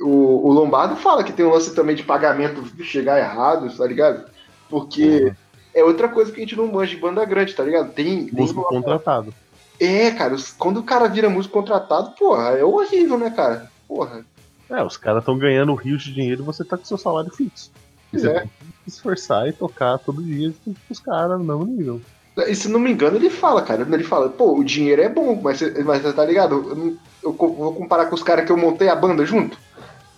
o. 0.00 0.48
o 0.48 0.52
Lombardo 0.52 0.96
fala 0.96 1.24
que 1.24 1.32
tem 1.32 1.44
um 1.44 1.50
lance 1.50 1.74
também 1.74 1.96
de 1.96 2.02
pagamento 2.02 2.62
chegar 2.84 3.18
errado, 3.18 3.74
tá 3.76 3.86
ligado? 3.86 4.24
Porque 4.68 5.32
é 5.74 5.82
outra 5.84 6.08
coisa 6.08 6.30
que 6.30 6.38
a 6.38 6.40
gente 6.40 6.56
não 6.56 6.66
manja 6.68 6.94
de 6.94 7.00
banda 7.00 7.24
grande, 7.24 7.54
tá 7.54 7.62
ligado? 7.64 7.92
Tem. 7.92 8.26
tem 8.26 8.40
Músico 8.40 8.60
uma- 8.60 8.68
contratado. 8.68 9.34
É, 9.78 10.10
cara, 10.12 10.34
os- 10.34 10.52
quando 10.52 10.78
o 10.78 10.82
cara 10.82 11.08
vira 11.08 11.28
músico 11.28 11.54
contratado, 11.54 12.12
porra, 12.18 12.50
é 12.52 12.64
horrível, 12.64 13.18
né, 13.18 13.30
cara? 13.30 13.70
Porra. 13.86 14.24
É, 14.70 14.82
os 14.82 14.96
caras 14.96 15.20
estão 15.20 15.38
ganhando 15.38 15.74
rios 15.74 16.02
de 16.02 16.12
dinheiro 16.14 16.42
e 16.42 16.46
você 16.46 16.64
tá 16.64 16.76
com 16.76 16.84
seu 16.84 16.96
salário 16.98 17.30
fixo. 17.32 17.70
E 18.12 18.18
você 18.18 18.28
É. 18.28 18.40
tem 18.40 18.48
que 18.84 18.90
se 18.90 18.96
esforçar 18.96 19.46
e 19.48 19.52
tocar 19.52 19.98
todo 19.98 20.22
dia 20.22 20.52
com 20.64 20.74
os 20.90 20.98
caras 20.98 21.38
no 21.38 21.44
mesmo 21.44 21.64
nível. 21.66 22.00
E 22.48 22.54
se 22.54 22.68
não 22.68 22.78
me 22.80 22.90
engano, 22.90 23.16
ele 23.16 23.30
fala, 23.30 23.62
cara. 23.62 23.86
Ele 23.90 24.04
fala, 24.04 24.28
pô, 24.28 24.58
o 24.58 24.64
dinheiro 24.64 25.00
é 25.02 25.08
bom, 25.08 25.38
mas, 25.42 25.60
mas 25.84 26.14
tá 26.14 26.24
ligado? 26.24 26.98
Eu, 27.26 27.32
vou 27.32 27.74
comparar 27.74 28.06
com 28.06 28.14
os 28.14 28.22
caras 28.22 28.44
que 28.44 28.52
eu 28.52 28.56
montei 28.56 28.88
a 28.88 28.94
banda 28.96 29.24
junto. 29.26 29.58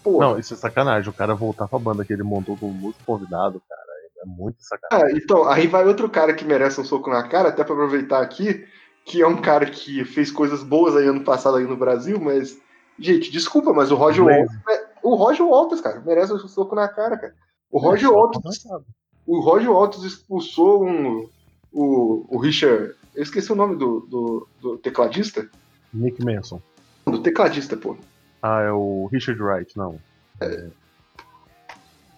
Pô, 0.02 0.20
Não, 0.20 0.38
isso 0.38 0.54
é 0.54 0.56
sacanagem. 0.56 1.08
O 1.10 1.12
cara 1.12 1.34
voltar 1.34 1.66
pra 1.66 1.78
banda 1.78 2.04
que 2.04 2.12
ele 2.12 2.22
montou 2.22 2.56
como 2.56 2.72
músico 2.72 3.02
convidado, 3.04 3.60
cara, 3.68 3.82
é 4.22 4.26
muito 4.26 4.62
sacanagem. 4.62 5.14
Ah, 5.14 5.18
então, 5.18 5.48
aí 5.48 5.66
vai 5.66 5.86
outro 5.86 6.08
cara 6.08 6.34
que 6.34 6.44
merece 6.44 6.80
um 6.80 6.84
soco 6.84 7.10
na 7.10 7.22
cara, 7.26 7.48
até 7.48 7.64
pra 7.64 7.74
aproveitar 7.74 8.20
aqui, 8.20 8.64
que 9.04 9.22
é 9.22 9.26
um 9.26 9.40
cara 9.40 9.66
que 9.66 10.04
fez 10.04 10.30
coisas 10.30 10.62
boas 10.62 10.94
aí 10.96 11.06
ano 11.06 11.24
passado 11.24 11.56
aí 11.56 11.64
no 11.64 11.76
Brasil, 11.76 12.20
mas. 12.20 12.58
Gente, 12.98 13.30
desculpa, 13.30 13.72
mas 13.72 13.90
o 13.90 13.94
Roger. 13.94 14.24
Walters. 14.24 14.50
é- 14.68 14.88
O 15.02 15.14
Roger 15.14 15.46
Walters, 15.46 15.80
cara, 15.80 16.00
merece 16.04 16.32
um 16.32 16.38
soco 16.48 16.74
na 16.74 16.88
cara, 16.88 17.16
cara. 17.16 17.34
O 17.70 17.78
Roger 17.78 18.08
É, 18.08 18.12
Walters. 18.12 18.64
O 19.26 19.40
Roger 19.40 19.70
Walters 19.70 20.02
expulsou 20.04 20.84
um. 20.84 21.28
O, 21.72 22.26
o 22.28 22.38
Richard. 22.38 22.94
Eu 23.14 23.22
esqueci 23.22 23.52
o 23.52 23.56
nome 23.56 23.76
do, 23.76 24.00
do, 24.00 24.48
do 24.60 24.78
tecladista. 24.78 25.48
Nick 25.92 26.24
Manson. 26.24 26.60
Do 27.10 27.22
tecladista, 27.22 27.76
pô. 27.76 27.96
Ah, 28.42 28.62
é 28.62 28.70
o 28.72 29.08
Richard 29.12 29.40
Wright, 29.42 29.76
não. 29.76 29.98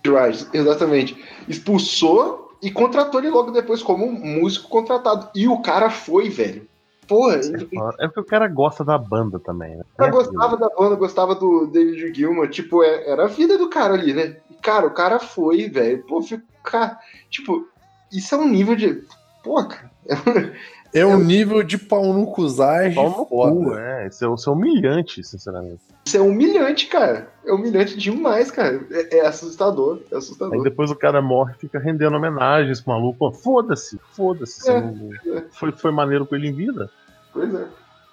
Right, 0.07 0.47
exatamente. 0.53 1.23
Expulsou 1.49 2.51
e 2.63 2.71
contratou 2.71 3.21
ele 3.21 3.31
logo 3.31 3.51
depois 3.51 3.83
como 3.83 4.07
um 4.07 4.41
músico 4.41 4.69
contratado. 4.69 5.31
E 5.35 5.49
o 5.49 5.61
cara 5.63 5.91
foi, 5.91 6.29
velho. 6.29 6.69
Porra, 7.07 7.37
ele, 7.37 7.69
É 7.99 8.07
porque 8.07 8.21
o 8.21 8.25
cara 8.25 8.47
gosta 8.47 8.85
da 8.85 8.97
banda 8.97 9.41
também, 9.41 9.77
né? 9.77 9.83
O 9.95 9.99
cara 9.99 10.11
É 10.11 10.13
gostava 10.13 10.57
da 10.57 10.69
banda, 10.69 10.95
gostava 10.95 11.35
do 11.35 11.67
David 11.67 12.15
Gilmour, 12.15 12.49
tipo, 12.49 12.85
é- 12.85 13.11
era 13.11 13.25
a 13.25 13.29
vida 13.29 13.59
do 13.59 13.69
cara 13.69 13.95
ali, 13.95 14.13
né? 14.13 14.37
E, 14.49 14.55
cara, 14.55 14.87
o 14.87 14.95
cara 14.95 15.19
foi, 15.19 15.69
velho. 15.69 16.05
Pô, 16.07 16.23
fica, 16.23 16.45
cara, 16.63 16.99
tipo, 17.29 17.67
isso 18.13 18.35
é 18.35 18.39
um 18.39 18.49
nível 18.49 18.77
de. 18.77 19.03
Pô, 19.43 19.67
cara. 19.67 19.91
É 20.93 21.07
um 21.07 21.19
nível 21.19 21.63
de 21.63 21.79
pau 21.79 22.13
no 22.13 22.27
cuzagem 22.27 22.95
Pau 22.95 23.11
no 23.11 23.27
foda. 23.27 23.55
cu, 23.55 23.75
é. 23.79 24.09
Isso 24.09 24.25
é, 24.25 24.35
isso 24.35 24.51
é 24.51 24.53
humilhante, 24.53 25.23
sinceramente. 25.25 25.81
Isso 26.05 26.17
é 26.17 26.21
humilhante, 26.21 26.87
cara. 26.87 27.29
É 27.47 27.53
humilhante 27.53 27.97
demais, 27.97 28.51
cara. 28.51 28.81
É, 28.91 29.19
é 29.19 29.27
assustador. 29.27 29.99
É 30.11 30.15
Aí 30.15 30.19
assustador. 30.19 30.63
depois 30.65 30.91
o 30.91 30.97
cara 30.97 31.23
morre 31.23 31.55
e 31.57 31.61
fica 31.61 31.79
rendendo 31.79 32.17
homenagens 32.17 32.81
pro 32.81 32.93
maluco. 32.93 33.31
Foda-se, 33.33 34.01
foda-se. 34.13 34.69
É, 34.69 34.81
não- 34.81 35.11
é. 35.37 35.45
Foi, 35.53 35.71
foi 35.73 35.93
maneiro 35.93 36.27
com 36.27 36.35
ele 36.35 36.49
em 36.49 36.53
vida. 36.53 36.91
Pois 37.33 37.55
é. 37.55 37.65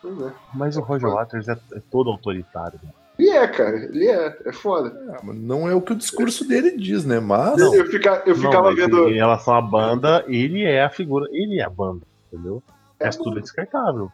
Pois 0.02 0.22
é. 0.22 0.32
Mas 0.54 0.78
o 0.78 0.82
Roger 0.82 1.10
Waters 1.10 1.48
é, 1.48 1.58
é 1.74 1.82
todo 1.90 2.12
autoritário. 2.12 2.80
né? 2.84 2.90
E 3.18 3.32
é, 3.32 3.48
cara. 3.48 3.76
Ele 3.78 4.08
é. 4.08 4.38
É 4.46 4.54
foda. 4.54 5.18
Mas 5.24 5.36
Não 5.36 5.68
é 5.68 5.74
o 5.74 5.82
que 5.82 5.94
o 5.94 5.96
discurso 5.96 6.48
dele 6.48 6.78
diz, 6.78 7.04
né? 7.04 7.20
Mas. 7.20 7.58
Não. 7.58 7.74
Eu, 7.74 7.88
fica, 7.88 8.22
eu 8.28 8.36
ficava 8.36 8.56
Não, 8.56 8.64
mas 8.66 8.76
vendo. 8.76 9.10
Em 9.10 9.16
relação 9.16 9.56
à 9.56 9.62
banda, 9.62 10.24
ele 10.28 10.64
é 10.64 10.84
a 10.84 10.90
figura, 10.92 11.28
ele 11.32 11.60
é 11.60 11.64
a 11.64 11.70
banda, 11.70 12.02
entendeu? 12.32 12.56
O 12.56 12.64
É 13.00 13.06
resto 13.06 13.24
tudo 13.24 13.40
é 13.40 13.42
descartável. 13.42 14.12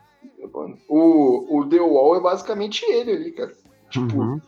O, 0.88 1.60
o 1.60 1.70
The 1.70 1.80
Wall 1.80 2.18
é 2.18 2.20
basicamente 2.22 2.84
ele 2.86 3.12
ali, 3.12 3.32
cara. 3.32 3.54
Tipo, 3.90 4.18
Uhum. 4.18 4.42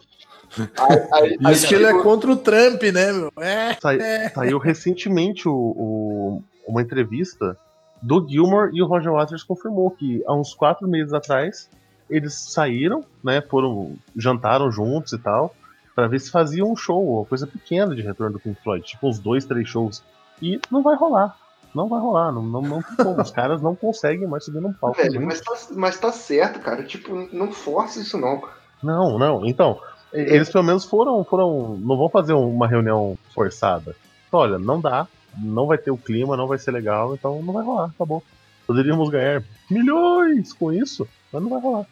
aí, 0.77 1.07
aí, 1.13 1.37
aí 1.45 1.53
Isso 1.53 1.67
que 1.67 1.75
ele 1.75 1.85
é 1.85 1.87
chegou- 1.87 2.03
contra 2.03 2.31
o 2.31 2.37
Trump, 2.37 2.81
né, 2.83 3.11
meu? 3.11 3.31
É. 3.37 3.73
Sai- 3.79 4.29
Saiu 4.33 4.57
recentemente 4.57 5.47
o, 5.47 5.53
o- 5.53 6.43
uma 6.67 6.81
entrevista 6.81 7.57
do 8.01 8.25
Gilmore 8.27 8.71
e 8.73 8.81
o 8.81 8.85
Roger 8.85 9.11
Waters 9.11 9.43
confirmou 9.43 9.89
que 9.91 10.23
há 10.27 10.33
uns 10.33 10.53
quatro 10.53 10.87
meses 10.87 11.13
atrás 11.13 11.69
eles 12.09 12.33
saíram, 12.35 13.03
né? 13.23 13.41
Foram 13.41 13.95
jantaram 14.15 14.71
juntos 14.71 15.13
e 15.13 15.17
tal, 15.17 15.55
pra 15.95 16.07
ver 16.07 16.19
se 16.19 16.29
faziam 16.29 16.71
um 16.71 16.75
show, 16.75 17.17
uma 17.17 17.25
coisa 17.25 17.47
pequena 17.47 17.95
de 17.95 18.01
retorno 18.01 18.33
do 18.33 18.39
Pink 18.39 18.61
Floyd, 18.61 18.85
tipo 18.85 19.07
uns 19.07 19.17
dois, 19.17 19.45
três 19.45 19.67
shows. 19.67 20.03
E 20.41 20.59
não 20.69 20.83
vai 20.83 20.95
rolar. 20.95 21.35
Não 21.75 21.89
vai 21.89 21.99
rolar, 21.99 22.31
não, 22.31 22.41
não, 22.41 22.61
não. 22.61 22.79
Os 23.21 23.31
caras 23.31 23.61
não 23.61 23.75
conseguem 23.75 24.25
mais 24.27 24.45
subir 24.45 24.61
num 24.61 24.71
palco. 24.71 24.95
Velho, 24.95 25.21
mas 25.25 25.41
tá, 25.41 25.53
mas 25.75 25.99
tá 25.99 26.11
certo, 26.11 26.61
cara. 26.61 26.83
Tipo, 26.83 27.27
não 27.33 27.51
força 27.51 27.99
isso, 27.99 28.17
não. 28.17 28.41
Não, 28.81 29.19
não. 29.19 29.45
Então, 29.45 29.77
e- 30.13 30.19
eles 30.19 30.49
pelo 30.49 30.63
menos 30.63 30.85
foram, 30.85 31.23
foram. 31.25 31.77
Não 31.77 31.97
vão 31.97 32.09
fazer 32.09 32.33
uma 32.33 32.65
reunião 32.65 33.17
forçada. 33.33 33.93
Olha, 34.31 34.57
não 34.57 34.79
dá, 34.79 35.05
não 35.37 35.67
vai 35.67 35.77
ter 35.77 35.91
o 35.91 35.97
clima, 35.97 36.37
não 36.37 36.47
vai 36.47 36.57
ser 36.57 36.71
legal, 36.71 37.13
então 37.13 37.41
não 37.41 37.53
vai 37.53 37.63
rolar, 37.63 37.91
acabou. 37.93 38.23
Poderíamos 38.65 39.09
ganhar 39.09 39.43
milhões 39.69 40.53
com 40.53 40.71
isso, 40.71 41.07
mas 41.31 41.41
não 41.43 41.49
vai 41.49 41.59
rolar. 41.59 41.85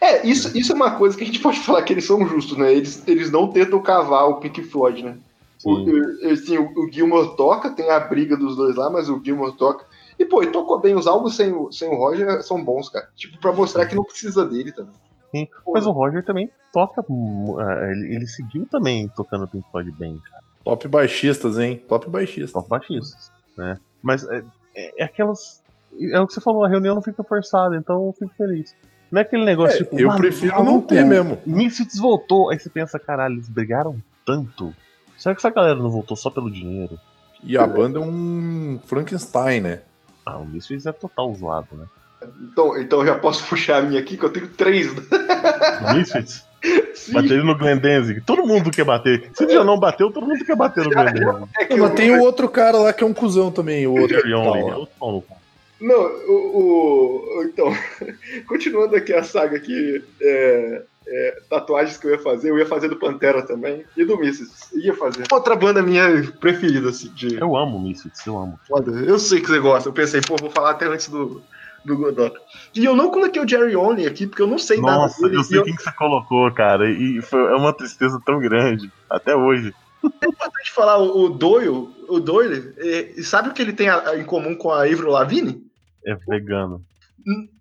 É, 0.00 0.26
isso, 0.26 0.56
isso 0.56 0.72
é 0.72 0.74
uma 0.74 0.92
coisa 0.92 1.16
que 1.16 1.22
a 1.22 1.26
gente 1.26 1.40
pode 1.40 1.60
falar 1.60 1.82
que 1.82 1.92
eles 1.92 2.06
são 2.06 2.26
justos, 2.26 2.56
né? 2.56 2.72
Eles, 2.72 3.06
eles 3.06 3.30
não 3.30 3.48
tentam 3.48 3.80
cavar 3.80 4.28
o 4.28 4.36
Pink 4.36 4.62
Floyd, 4.62 5.04
né? 5.04 5.16
O, 5.64 5.78
eu- 5.88 6.32
assim, 6.32 6.56
o, 6.58 6.70
o 6.78 6.90
Gilmore 6.92 7.36
toca, 7.36 7.70
tem 7.70 7.90
a 7.90 8.00
briga 8.00 8.36
dos 8.36 8.56
dois 8.56 8.76
lá, 8.76 8.88
mas 8.90 9.08
o 9.08 9.20
Gilmore 9.24 9.56
toca. 9.56 9.84
E, 10.18 10.24
pô, 10.24 10.42
ele 10.42 10.50
tocou 10.52 10.78
bem. 10.80 10.94
Os 10.94 11.06
álbuns 11.06 11.36
sem, 11.36 11.52
o- 11.52 11.70
sem 11.72 11.88
o 11.88 11.96
Roger 11.96 12.42
são 12.42 12.62
bons, 12.62 12.88
cara. 12.88 13.08
Tipo, 13.16 13.38
pra 13.40 13.52
mostrar 13.52 13.86
que 13.86 13.94
não 13.94 14.04
precisa 14.04 14.44
dele 14.46 14.72
também. 14.72 14.92
Sim, 15.30 15.46
Pô, 15.64 15.72
Mas 15.72 15.86
o 15.86 15.92
Roger 15.92 16.24
também 16.24 16.50
toca. 16.72 17.02
é, 17.02 17.92
Ele, 17.92 18.14
ele 18.16 18.26
seguiu 18.26 18.66
também 18.66 19.08
tocando 19.14 19.46
Pink 19.46 19.64
Floyd 19.70 19.90
bem, 19.92 20.18
cara. 20.30 20.42
Top 20.64 20.86
baixistas, 20.88 21.58
hein? 21.58 21.82
Top 21.88 22.08
baixistas. 22.10 22.50
São 22.50 22.62
baixistas, 22.68 23.30
né? 23.56 23.78
Mas 24.02 24.24
é, 24.28 24.42
é, 24.74 25.02
é 25.02 25.04
aquelas. 25.04 25.62
É 26.12 26.20
o 26.20 26.26
que 26.26 26.34
você 26.34 26.40
falou, 26.40 26.64
a 26.64 26.68
reunião 26.68 26.94
não 26.94 27.02
fica 27.02 27.22
forçada, 27.24 27.76
então 27.76 28.06
eu 28.06 28.12
fico 28.12 28.32
feliz. 28.36 28.74
Não 29.10 29.20
é 29.20 29.22
aquele 29.22 29.44
negócio 29.44 29.74
É, 29.76 29.78
tipo. 29.84 29.98
eu 29.98 30.06
"Mano, 30.08 30.20
prefiro 30.20 30.62
não 30.62 30.80
ter 30.80 31.04
mesmo. 31.04 31.38
Misfits 31.46 31.98
voltou. 31.98 32.50
Aí 32.50 32.58
você 32.58 32.68
pensa, 32.68 32.98
caralho, 32.98 33.34
eles 33.34 33.48
brigaram 33.48 33.96
tanto. 34.26 34.74
Será 35.20 35.34
que 35.34 35.40
essa 35.40 35.50
galera 35.50 35.76
não 35.76 35.90
voltou 35.90 36.16
só 36.16 36.30
pelo 36.30 36.50
dinheiro? 36.50 36.98
E 37.44 37.56
a 37.56 37.66
banda 37.66 37.98
é 37.98 38.02
um 38.02 38.80
Frankenstein, 38.86 39.60
né? 39.60 39.80
Ah, 40.26 40.38
o 40.38 40.46
Misfits 40.46 40.86
é 40.86 40.92
total 40.92 41.32
zoado, 41.34 41.68
né? 41.72 41.84
Então, 42.42 42.76
então 42.78 43.00
eu 43.00 43.06
já 43.06 43.14
posso 43.18 43.46
puxar 43.46 43.78
a 43.78 43.82
minha 43.82 44.00
aqui, 44.00 44.16
que 44.16 44.24
eu 44.24 44.30
tenho 44.30 44.48
três. 44.48 44.92
né? 44.94 45.02
Misfits? 45.94 46.44
Sim, 46.94 47.12
Bateram 47.14 47.44
no 47.44 47.56
Glenn 47.56 47.78
Danzig. 47.78 48.20
Todo 48.20 48.46
mundo 48.46 48.70
quer 48.70 48.84
bater. 48.84 49.30
Se 49.34 49.48
já 49.48 49.64
não 49.64 49.78
bateu, 49.78 50.10
todo 50.12 50.26
mundo 50.26 50.44
quer 50.44 50.56
bater 50.56 50.84
no 50.84 50.90
Glenn 50.90 51.04
Danzig. 51.14 51.48
é 51.58 51.64
que 51.64 51.74
Não, 51.76 51.80
mas 51.84 51.90
eu- 51.90 51.96
tem 51.96 52.10
o 52.10 52.20
outro 52.20 52.48
cara 52.48 52.76
lá 52.78 52.92
que 52.92 53.02
é 53.02 53.06
um 53.06 53.14
cuzão 53.14 53.50
também, 53.50 53.86
o 53.86 53.92
outro. 53.98 54.20
Que 54.22 54.28
é 54.28 54.30
no 54.36 54.88
cu. 54.98 55.24
Não, 55.80 55.94
o, 56.28 57.38
o- 57.38 57.42
Então, 57.44 57.72
continuando 58.46 58.94
aqui 58.96 59.14
a 59.14 59.22
saga 59.22 59.56
aqui, 59.56 60.04
é, 60.20 60.82
é, 61.06 61.40
tatuagens 61.48 61.96
que 61.96 62.06
eu 62.06 62.10
ia 62.12 62.18
fazer, 62.18 62.50
eu 62.50 62.58
ia 62.58 62.66
fazer 62.66 62.88
do 62.88 62.96
Pantera 62.98 63.42
também, 63.46 63.84
e 63.96 64.04
do 64.04 64.18
Misses. 64.18 64.70
Ia 64.72 64.94
fazer. 64.94 65.24
Outra 65.32 65.56
banda 65.56 65.82
minha 65.82 66.30
preferida, 66.40 66.90
assim, 66.90 67.08
de. 67.12 67.36
Eu 67.40 67.56
amo 67.56 67.76
o 67.78 67.82
Misfits, 67.82 68.24
eu 68.26 68.38
amo. 68.38 68.58
Foda. 68.68 68.92
Eu 69.00 69.18
sei 69.18 69.40
que 69.40 69.46
você 69.48 69.58
gosta. 69.58 69.88
Eu 69.88 69.92
pensei, 69.92 70.20
pô, 70.20 70.36
vou 70.36 70.50
falar 70.50 70.70
até 70.72 70.86
antes 70.86 71.08
do, 71.08 71.42
do 71.84 71.96
Godot. 71.96 72.34
E 72.74 72.84
eu 72.84 72.94
não 72.94 73.10
coloquei 73.10 73.42
o 73.42 73.48
Jerry 73.48 73.74
Only 73.74 74.06
aqui, 74.06 74.26
porque 74.26 74.42
eu 74.42 74.46
não 74.46 74.58
sei 74.58 74.80
Nossa, 74.80 75.16
nada 75.20 75.28
dele. 75.28 75.36
eu 75.40 75.44
sei 75.44 75.58
eu- 75.58 75.64
quem 75.64 75.74
que 75.74 75.82
você 75.82 75.92
colocou, 75.92 76.52
cara. 76.52 76.90
E 76.90 77.20
foi, 77.22 77.40
é 77.40 77.54
uma 77.56 77.72
tristeza 77.72 78.20
tão 78.24 78.38
grande. 78.38 78.90
Até 79.08 79.34
hoje. 79.34 79.72
importante 80.04 80.70
falar, 80.72 80.98
o, 80.98 81.28
Doyle, 81.28 81.88
o 82.08 82.20
Doyle, 82.20 82.72
é, 82.78 83.12
e 83.18 83.22
sabe 83.22 83.48
o 83.48 83.52
que 83.52 83.60
ele 83.60 83.72
tem 83.72 83.88
a- 83.88 84.10
a- 84.10 84.18
em 84.18 84.24
comum 84.24 84.54
com 84.54 84.70
a 84.70 84.84
Avril 84.84 85.10
Lavigne? 85.10 85.62
É 86.06 86.14
vegano. 86.28 86.82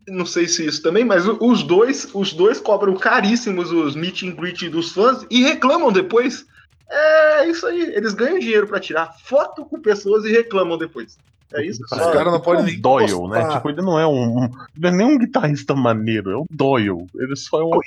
Não 0.10 0.26
sei 0.26 0.48
se 0.48 0.66
isso 0.66 0.82
também, 0.82 1.06
mas 1.06 1.26
os 1.28 1.64
dois, 1.64 2.08
os 2.14 2.34
dois 2.34 2.60
cobram 2.60 2.96
caríssimos 2.96 3.72
os 3.72 3.96
meet 3.96 4.24
and 4.24 4.32
greet 4.32 4.68
dos 4.70 4.92
fãs 4.92 5.26
e 5.30 5.44
reclamam 5.44 5.92
depois. 5.92 6.46
É 6.92 7.46
isso 7.48 7.66
aí, 7.68 7.82
eles 7.96 8.14
ganham 8.14 8.40
dinheiro 8.40 8.68
pra 8.68 8.80
tirar 8.80 9.14
foto 9.24 9.64
com 9.66 9.80
pessoas 9.80 10.26
e 10.26 10.32
reclamam 10.32 10.78
depois. 10.78 11.18
É 11.54 11.66
isso? 11.66 11.84
Os 11.84 11.90
caras 11.90 12.32
não 12.32 12.40
podem 12.40 12.66
nem 12.66 12.80
Doyle, 12.80 13.12
encostar. 13.12 13.48
né? 13.48 13.54
Tipo, 13.56 13.70
ele 13.70 13.82
não 13.82 14.00
é 14.00 14.06
um, 14.06 14.38
um- 14.40 14.44
Ele 14.46 14.52
não 14.78 14.90
é 14.90 14.92
nem 14.92 15.06
um 15.08 15.18
guitarrista 15.18 15.74
maneiro, 15.76 16.32
é 16.32 16.36
o 16.36 16.46
Doyle. 16.50 17.08
Ele 17.16 17.36
só 17.36 17.60
é 17.62 17.64
um 17.64 17.70
Pô, 17.72 17.82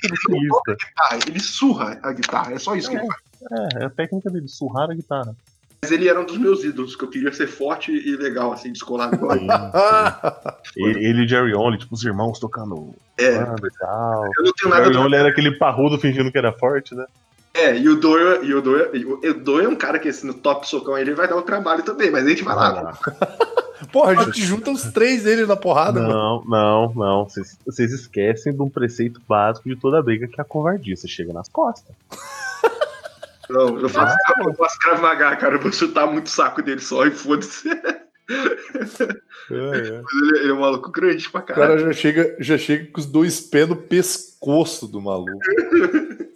ele 1.27 1.41
surra 1.41 1.99
a 2.03 2.13
guitarra, 2.13 2.53
é 2.55 2.59
só 2.59 2.75
isso 2.75 2.91
que 2.91 2.97
ele 2.97 3.07
faz. 3.07 3.21
É, 3.79 3.83
é 3.83 3.87
a 3.87 3.91
técnica 3.91 4.31
dele, 4.31 4.49
surrar 4.49 4.91
a 4.91 4.95
guitarra. 4.95 5.35
Mas 5.85 5.91
ele 5.91 6.09
era 6.09 6.21
um 6.21 6.25
dos 6.25 6.39
meus 6.39 6.63
ídolos, 6.63 6.95
que 6.95 7.03
eu 7.05 7.09
queria 7.09 7.33
ser 7.33 7.49
forte 7.49 7.91
e 7.91 8.15
legal, 8.17 8.53
assim, 8.53 8.71
descolado. 8.73 9.17
igual 9.17 9.37
ele. 9.37 9.49
Ele, 10.77 11.05
ele 11.07 11.25
e 11.25 11.29
Jerry 11.29 11.55
Only, 11.57 11.77
tipo, 11.79 11.93
os 11.95 12.05
irmãos 12.05 12.39
tocando 12.39 12.95
É, 13.19 13.37
banda 13.45 13.67
e 13.67 13.79
tal. 13.79 14.25
eu 14.39 14.45
não 14.45 14.51
O 14.51 14.53
tenho 14.53 14.71
nada 14.71 14.85
Jerry. 14.85 14.97
Only 14.99 15.17
era 15.17 15.29
aquele 15.29 15.59
parrudo 15.59 15.99
fingindo 15.99 16.31
que 16.31 16.39
era 16.39 16.53
forte, 16.53 16.95
né? 16.95 17.05
É, 17.55 17.77
e 17.77 17.89
o 17.89 17.97
Doyle, 17.97 18.47
e 18.47 18.55
o 18.55 18.63
Doyle, 18.63 19.05
o 19.05 19.35
Doyle 19.35 19.67
é 19.67 19.69
um 19.69 19.75
cara 19.77 19.99
que 19.99 20.09
assim, 20.09 20.27
no 20.27 20.33
top 20.35 20.67
socão 20.69 20.97
ele 20.97 21.15
vai 21.15 21.29
dar 21.29 21.37
um 21.37 21.43
trabalho 21.43 21.83
também, 21.83 22.11
mas 22.13 22.25
a 22.25 22.29
gente 22.29 22.45
vai 22.45 22.55
lá. 22.55 22.97
Porra, 23.93 24.13
a 24.13 24.25
gente 24.25 24.41
junta 24.41 24.71
os 24.71 24.85
três 24.85 25.25
dele 25.25 25.45
na 25.45 25.57
porrada, 25.57 26.01
mano. 26.01 26.15
Não, 26.15 26.45
não, 26.47 26.95
não. 26.95 27.25
Vocês- 27.29 27.59
Vocês 27.67 27.93
esquecem 27.93 28.55
de 28.55 28.63
um 28.63 28.71
preceito 28.71 29.21
básico 29.29 29.69
de 29.69 29.75
toda 29.77 30.01
briga 30.01 30.29
que 30.29 30.41
é 30.41 30.43
a 30.43 30.45
covardia. 30.45 30.97
Você 30.97 31.09
chega 31.09 31.33
nas 31.33 31.49
costas. 31.49 31.93
Não, 33.53 33.79
eu 33.79 33.89
faço, 33.89 34.17
eu 34.45 34.55
faço 34.55 34.79
Krav 34.79 35.01
Maga, 35.01 35.37
cara, 35.37 35.55
eu 35.57 35.61
vou 35.61 35.73
chutar 35.73 36.07
muito 36.07 36.27
o 36.27 36.31
saco 36.31 36.63
dele 36.63 36.81
só 36.81 37.07
e 37.07 37.11
foda-se. 37.11 37.69
Ele, 39.51 40.39
ele 40.39 40.51
é 40.51 40.53
um 40.53 40.61
maluco 40.61 40.91
grande 40.91 41.29
pra 41.29 41.41
O 41.41 41.45
caralho. 41.45 41.69
cara 41.69 41.79
já 41.81 41.93
chega, 41.93 42.37
já 42.41 42.57
chega 42.57 42.91
com 42.91 43.01
os 43.01 43.07
dois 43.07 43.41
pés 43.41 43.69
no 43.69 43.77
pescoço 43.77 44.87
do 44.89 45.01
maluco. 45.01 45.33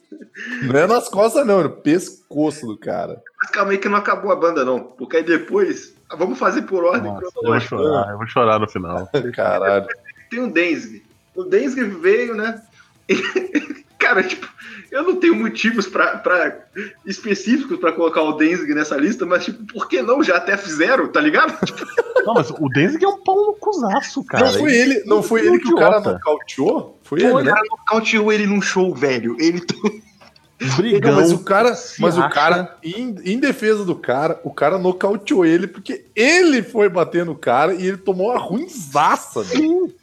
Não 0.64 0.78
é 0.78 0.86
nas 0.86 1.08
costas, 1.08 1.46
não, 1.46 1.60
é 1.60 1.62
no 1.62 1.70
pescoço 1.70 2.66
do 2.66 2.76
cara. 2.76 3.22
Mas 3.40 3.50
calma 3.50 3.72
aí 3.72 3.78
que 3.78 3.88
não 3.88 3.96
acabou 3.96 4.30
a 4.30 4.36
banda, 4.36 4.66
não. 4.66 4.80
Porque 4.80 5.16
aí 5.16 5.22
depois, 5.22 5.94
vamos 6.10 6.38
fazer 6.38 6.60
por 6.62 6.84
ordem 6.84 7.10
Nossa, 7.10 7.24
eu 7.36 7.42
vou 7.42 7.58
chorar, 7.60 8.10
eu 8.10 8.18
vou 8.18 8.26
chorar 8.26 8.58
no 8.58 8.68
final. 8.68 9.08
Caralho. 9.34 9.86
Tem 10.28 10.40
o 10.40 10.52
Denzig. 10.52 11.02
O 11.34 11.42
Denzig 11.44 11.82
veio, 11.84 12.34
né? 12.34 12.62
Cara, 13.99 14.22
tipo, 14.22 14.47
eu 14.90 15.03
não 15.03 15.16
tenho 15.16 15.34
motivos 15.34 15.86
pra, 15.86 16.18
pra, 16.18 16.66
específicos 17.05 17.78
pra 17.78 17.92
colocar 17.92 18.22
o 18.22 18.32
Denzig 18.32 18.74
nessa 18.74 18.97
lista, 18.97 19.24
mas, 19.24 19.44
tipo, 19.44 19.64
por 19.72 19.88
que 19.88 20.03
não? 20.03 20.22
Já 20.22 20.36
até 20.36 20.57
fizeram, 20.57 21.09
tá 21.09 21.20
ligado? 21.20 21.57
Não, 22.26 22.34
mas 22.34 22.51
o 22.51 22.68
Denzig 22.70 23.05
é 23.05 23.09
um 23.09 23.22
pau 23.22 23.36
no 23.36 23.53
cusaço, 23.53 24.24
cara. 24.24 24.47
não 24.47 24.59
foi 24.59 24.74
ele, 24.74 25.05
não 25.05 25.22
foi 25.22 25.40
ele 25.42 25.49
ele 25.51 25.59
que 25.61 25.72
o 25.72 25.76
cara 25.76 26.01
nocauteou? 26.01 26.99
Foi 27.05 27.20
Pô, 27.20 27.26
ele, 27.26 27.34
o 27.34 27.40
né? 27.40 27.53
cara 27.53 27.62
nocauteou 27.70 28.32
ele 28.32 28.47
num 28.49 28.61
show, 28.61 28.92
velho. 28.92 29.36
Ele. 29.38 29.64
Brigão. 30.76 31.12
Não, 31.12 31.20
mas 31.20 31.30
o 31.30 31.38
cara, 31.44 31.72
mas 32.01 32.18
o 32.18 32.28
cara 32.28 32.76
em, 32.82 33.14
em 33.24 33.38
defesa 33.38 33.84
do 33.84 33.94
cara, 33.94 34.40
o 34.42 34.53
cara 34.53 34.76
nocauteou 34.76 35.47
ele 35.47 35.68
porque 35.68 36.07
ele 36.16 36.64
foi 36.64 36.88
bater 36.88 37.24
no 37.24 37.36
cara 37.36 37.74
e 37.74 37.86
ele 37.86 37.99
tomou 37.99 38.30
uma 38.30 38.40
ruinzaça, 38.40 39.44
velho. 39.44 39.86
Sim. 39.86 39.94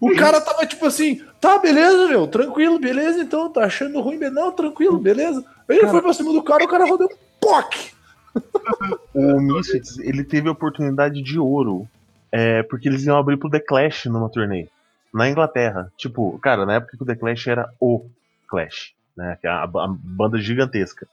O 0.00 0.14
cara 0.16 0.40
tava 0.40 0.66
tipo 0.66 0.86
assim, 0.86 1.22
tá, 1.44 1.58
beleza, 1.58 2.08
meu, 2.08 2.26
tranquilo, 2.26 2.78
beleza, 2.78 3.20
então, 3.20 3.52
tá 3.52 3.64
achando 3.64 4.00
ruim, 4.00 4.18
não, 4.30 4.50
tranquilo, 4.50 4.98
beleza. 4.98 5.44
Aí 5.68 5.76
ele 5.76 5.80
Cara- 5.80 5.92
foi 5.92 6.02
pra 6.02 6.12
cima 6.14 6.32
do 6.32 6.42
cara, 6.42 6.64
o 6.64 6.68
cara 6.68 6.86
rodou 6.86 7.06
um 7.06 7.16
POC. 7.40 7.92
O 9.14 9.40
Misfits, 9.40 9.98
ele 10.00 10.24
teve 10.24 10.48
a 10.48 10.52
oportunidade 10.52 11.22
de 11.22 11.38
ouro. 11.38 11.88
É, 12.32 12.64
porque 12.64 12.88
eles 12.88 13.04
iam 13.04 13.16
abrir 13.16 13.36
pro 13.36 13.48
The 13.48 13.60
Clash 13.60 14.06
numa 14.06 14.28
turnê. 14.28 14.66
Na 15.12 15.28
Inglaterra. 15.28 15.92
Tipo, 15.96 16.36
cara, 16.40 16.66
na 16.66 16.74
época 16.74 16.96
que 16.96 17.02
o 17.04 17.06
The 17.06 17.14
Clash 17.14 17.46
era 17.46 17.70
o 17.78 18.06
Clash. 18.48 18.92
Né, 19.16 19.38
é 19.40 19.48
a, 19.48 19.62
a 19.62 19.86
banda 19.86 20.36
gigantesca. 20.38 21.06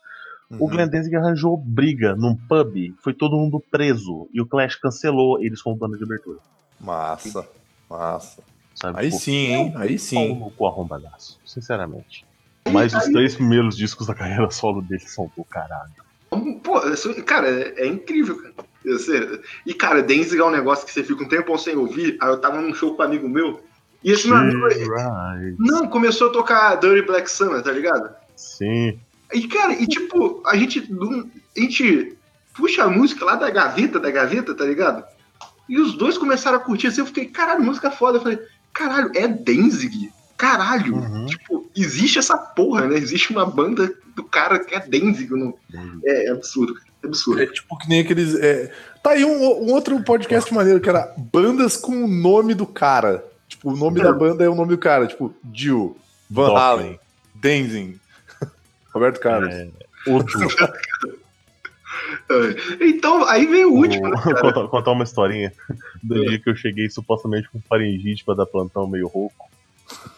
O 0.59 0.67
Glenn 0.67 0.89
Danzig 0.89 1.15
arranjou 1.15 1.55
briga 1.55 2.15
num 2.15 2.35
pub, 2.35 2.93
foi 3.03 3.13
todo 3.13 3.37
mundo 3.37 3.63
preso. 3.71 4.27
E 4.33 4.41
o 4.41 4.47
Clash 4.47 4.75
cancelou 4.75 5.39
eles 5.39 5.61
como 5.61 5.75
banda 5.75 5.95
de 5.95 6.03
abertura. 6.03 6.39
Massa, 6.79 7.47
massa. 7.87 8.41
Sabe? 8.81 8.99
Aí 8.99 9.09
Tipo, 9.09 9.21
sim, 9.21 9.45
hein? 9.47 9.73
Aí 9.75 9.99
sim. 9.99 10.35
no 10.35 10.49
cu 10.51 10.65
arrombadaço, 10.67 11.39
sinceramente. 11.45 12.25
Mas 12.71 12.93
os 12.93 13.05
três 13.05 13.35
primeiros 13.35 13.75
discos 13.75 14.07
da 14.07 14.13
carreira 14.15 14.49
solo 14.49 14.81
dele 14.81 15.01
são 15.01 15.31
do 15.37 15.43
caralho. 15.43 15.91
Pô, 16.63 16.79
isso- 16.89 17.13
cara, 17.23 17.47
é, 17.49 17.83
é 17.83 17.87
incrível, 17.87 18.37
cara. 18.41 18.53
Eu 18.83 18.97
sei. 18.97 19.39
E, 19.65 19.73
cara, 19.73 20.01
Denzig 20.01 20.39
é 20.41 20.45
um 20.45 20.49
negócio 20.49 20.85
que 20.85 20.91
você 20.91 21.03
fica 21.03 21.23
um 21.23 21.27
tempão 21.27 21.57
sem 21.57 21.75
ouvir. 21.75 22.17
Aí 22.19 22.29
eu 22.29 22.39
tava 22.39 22.59
num 22.61 22.73
show 22.73 22.95
com 22.95 23.03
um 23.03 23.05
amigo 23.05 23.29
meu. 23.29 23.63
E 24.03 24.11
esse 24.11 24.27
meu 24.27 24.37
amigo. 24.37 24.65
Right. 24.67 25.55
Não, 25.59 25.87
começou 25.87 26.29
a 26.29 26.33
tocar 26.33 26.75
Dirty 26.79 27.05
Black 27.05 27.29
Summer, 27.29 27.61
tá 27.61 27.71
ligado? 27.71 28.09
Sim. 28.35 28.99
E, 29.33 29.47
cara, 29.47 29.73
e 29.73 29.85
tipo, 29.85 30.41
a 30.47 30.55
gente, 30.55 30.89
a 31.55 31.59
gente 31.59 32.17
puxa 32.55 32.83
a 32.85 32.89
música 32.89 33.23
lá 33.23 33.35
da 33.35 33.49
gaveta, 33.51 33.99
da 33.99 34.09
gaveta, 34.09 34.55
tá 34.55 34.65
ligado? 34.65 35.03
E 35.69 35.79
os 35.79 35.93
dois 35.93 36.17
começaram 36.17 36.57
a 36.57 36.61
curtir 36.61 36.87
assim, 36.87 37.01
eu 37.01 37.05
fiquei, 37.05 37.25
caralho, 37.25 37.63
música 37.63 37.91
foda. 37.91 38.17
Eu 38.17 38.21
falei, 38.21 38.39
caralho, 38.73 39.11
é 39.15 39.27
Denzig? 39.27 40.11
Caralho, 40.37 40.95
Uhum. 40.95 41.25
tipo, 41.27 41.69
existe 41.75 42.17
essa 42.19 42.35
porra, 42.37 42.87
né? 42.87 42.97
Existe 42.97 43.31
uma 43.31 43.45
banda 43.45 43.93
do 44.15 44.23
cara 44.23 44.57
que 44.59 44.73
é 44.73 44.79
Denzig. 44.79 45.29
Não... 45.31 45.53
É, 46.03 46.25
é 46.27 46.31
absurdo. 46.31 46.75
É 47.03 47.07
absurdo. 47.07 47.41
É 47.43 47.45
tipo 47.47 47.77
que 47.77 47.87
nem 47.89 48.01
aqueles. 48.01 48.35
é, 48.35 48.71
Tá 49.03 49.11
aí 49.11 49.25
um, 49.25 49.31
um 49.63 49.71
outro 49.73 50.01
podcast 50.03 50.53
maneiro 50.53 50.79
que 50.79 50.89
era 50.89 51.13
bandas 51.17 51.75
com 51.77 52.03
o 52.03 52.07
nome 52.07 52.53
do 52.53 52.65
cara. 52.67 53.23
Tipo, 53.47 53.71
o 53.71 53.75
nome 53.77 54.01
da 54.01 54.13
banda 54.13 54.43
é 54.43 54.49
o 54.49 54.55
nome 54.55 54.69
do 54.69 54.77
cara. 54.77 55.07
Tipo, 55.07 55.33
Jill, 55.53 55.97
Van. 56.29 56.55
Halen, 56.57 56.99
Denzing, 57.35 57.99
Roberto 58.93 59.19
Carlos. 59.19 59.53
É, 59.53 59.69
outro. 60.07 60.39
É. 62.29 62.81
Então, 62.91 63.25
aí 63.27 63.45
vem 63.45 63.65
o 63.65 63.73
último, 63.73 64.09
né, 64.09 64.15
contar, 64.41 64.67
contar 64.67 64.91
uma 64.91 65.03
historinha 65.03 65.51
do 66.01 66.25
dia 66.25 66.39
que 66.39 66.49
eu 66.49 66.55
cheguei 66.55 66.89
supostamente 66.89 67.49
com 67.49 67.61
faringite 67.61 68.23
pra 68.23 68.33
dar 68.33 68.45
plantão 68.45 68.87
meio 68.87 69.07
rouco. 69.07 69.49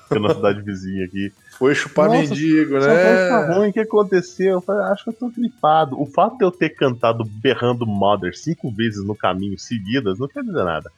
Fiquei 0.03 0.19
na 0.19 0.33
cidade 0.33 0.61
vizinha 0.63 1.05
aqui. 1.05 1.31
Foi 1.57 1.73
chupar 1.75 2.07
Nossa, 2.07 2.19
mendigo, 2.21 2.79
né? 2.79 3.53
ruim, 3.53 3.69
o 3.69 3.73
que 3.73 3.79
aconteceu? 3.79 4.53
Eu 4.53 4.61
falei, 4.61 4.85
acho 4.91 5.03
que 5.03 5.09
eu 5.09 5.13
tô 5.13 5.29
gripado. 5.29 5.99
O 5.99 6.05
fato 6.05 6.37
de 6.37 6.43
eu 6.43 6.51
ter 6.51 6.69
cantado 6.69 7.23
berrando 7.23 7.85
Mother 7.85 8.35
cinco 8.37 8.71
vezes 8.71 9.03
no 9.05 9.15
caminho 9.15 9.57
seguidas 9.57 10.19
não 10.19 10.27
quer 10.27 10.43
dizer 10.43 10.63
nada. 10.63 10.91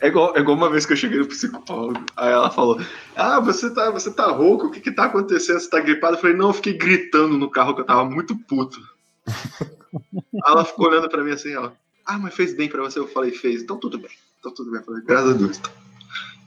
É 0.00 0.08
igual, 0.08 0.34
é 0.34 0.40
igual 0.40 0.56
uma 0.56 0.70
vez 0.70 0.86
que 0.86 0.94
eu 0.94 0.96
cheguei 0.96 1.18
no 1.18 1.26
psicólogo, 1.26 2.02
aí 2.16 2.32
ela 2.32 2.50
falou: 2.50 2.80
Ah, 3.14 3.38
você 3.38 3.72
tá, 3.72 3.90
você 3.90 4.10
tá 4.10 4.26
rouco, 4.30 4.66
o 4.66 4.70
que 4.70 4.80
que 4.80 4.90
tá 4.90 5.04
acontecendo? 5.04 5.60
Você 5.60 5.68
tá 5.68 5.78
gripado? 5.78 6.16
Eu 6.16 6.20
falei, 6.20 6.36
não, 6.36 6.48
eu 6.48 6.54
fiquei 6.54 6.72
gritando 6.72 7.36
no 7.36 7.50
carro 7.50 7.74
que 7.74 7.82
eu 7.82 7.86
tava 7.86 8.04
muito 8.04 8.34
puto. 8.34 8.80
Aí 9.26 10.12
ela 10.46 10.64
ficou 10.64 10.88
olhando 10.88 11.08
pra 11.08 11.22
mim 11.22 11.32
assim, 11.32 11.52
ela, 11.52 11.72
ah, 12.06 12.18
mas 12.18 12.34
fez 12.34 12.54
bem 12.54 12.68
pra 12.68 12.82
você? 12.82 12.98
Eu 12.98 13.08
falei, 13.08 13.30
fez, 13.32 13.62
então 13.62 13.76
tudo 13.78 13.98
bem, 13.98 14.10
então 14.38 14.52
tudo 14.54 14.70
bem. 14.70 14.80
Eu 14.80 14.86
falei, 14.86 15.02
graças 15.04 15.30
a 15.30 15.34
Deus. 15.34 15.58
Então. 15.58 15.72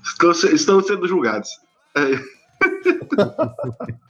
Estão, 0.03 0.33
se- 0.33 0.53
estão 0.55 0.83
sendo 0.83 1.07
julgados. 1.07 1.49
Aí- 1.95 2.19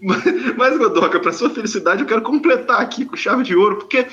Mas, 0.00 0.24
mas, 0.56 0.78
Godoka, 0.78 1.18
pra 1.18 1.32
sua 1.32 1.50
felicidade, 1.50 2.02
eu 2.02 2.06
quero 2.06 2.22
completar 2.22 2.80
aqui 2.80 3.04
com 3.04 3.16
chave 3.16 3.42
de 3.42 3.56
ouro, 3.56 3.78
porque 3.78 4.06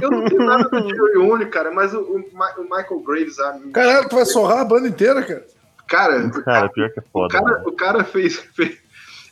eu 0.00 0.08
não 0.08 0.24
tenho 0.24 0.44
nada 0.44 0.68
do 0.68 0.88
Jerry 0.88 1.18
Only, 1.18 1.46
cara, 1.46 1.72
mas 1.72 1.92
o, 1.92 1.98
o 2.00 2.16
o 2.18 2.62
Michael 2.62 3.00
Graves, 3.04 3.40
a, 3.40 3.58
Caralho, 3.72 4.08
tu 4.08 4.14
vai 4.14 4.24
sorrar 4.24 4.60
a 4.60 4.64
banda 4.64 4.86
inteira, 4.86 5.20
cara. 5.24 5.44
cara, 5.88 6.30
Cara, 6.42 6.68
pior 6.68 6.92
que 6.92 7.00
é 7.00 7.02
o 7.02 7.06
foda. 7.12 7.34
cara, 7.40 7.58
né? 7.58 7.62
o 7.66 7.72
cara 7.72 8.04
fez, 8.04 8.36
fez- 8.54 8.78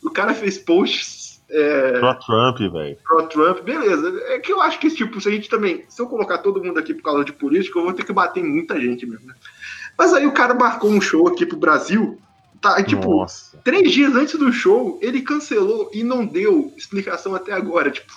o 0.03 0.11
cara 0.11 0.33
fez 0.33 0.57
posts 0.57 1.16
é, 1.49 1.99
Pro 1.99 2.15
Trump, 2.19 2.57
velho. 2.73 2.97
pro 3.03 3.27
Trump, 3.27 3.61
beleza. 3.63 4.21
É 4.27 4.39
que 4.39 4.51
eu 4.51 4.61
acho 4.61 4.79
que, 4.79 4.89
tipo, 4.91 5.19
se 5.21 5.29
a 5.29 5.31
gente 5.31 5.49
também, 5.49 5.85
se 5.87 6.01
eu 6.01 6.07
colocar 6.07 6.39
todo 6.39 6.63
mundo 6.63 6.77
aqui 6.79 6.93
por 6.93 7.03
causa 7.03 7.23
de 7.23 7.31
política, 7.33 7.79
eu 7.79 7.83
vou 7.83 7.93
ter 7.93 8.03
que 8.05 8.13
bater 8.13 8.43
em 8.43 8.47
muita 8.49 8.79
gente 8.79 9.05
mesmo, 9.05 9.25
né? 9.27 9.33
Mas 9.97 10.13
aí 10.13 10.27
o 10.27 10.33
cara 10.33 10.53
marcou 10.53 10.89
um 10.91 10.99
show 11.01 11.27
aqui 11.27 11.45
pro 11.45 11.57
Brasil, 11.57 12.19
tá, 12.61 12.79
e, 12.79 12.83
tipo, 12.83 13.09
Nossa. 13.19 13.57
três 13.63 13.91
dias 13.91 14.13
antes 14.15 14.37
do 14.37 14.51
show, 14.51 14.99
ele 15.01 15.21
cancelou 15.21 15.89
e 15.93 16.03
não 16.03 16.25
deu 16.25 16.71
explicação 16.77 17.33
até 17.33 17.53
agora, 17.53 17.89
tipo, 17.89 18.13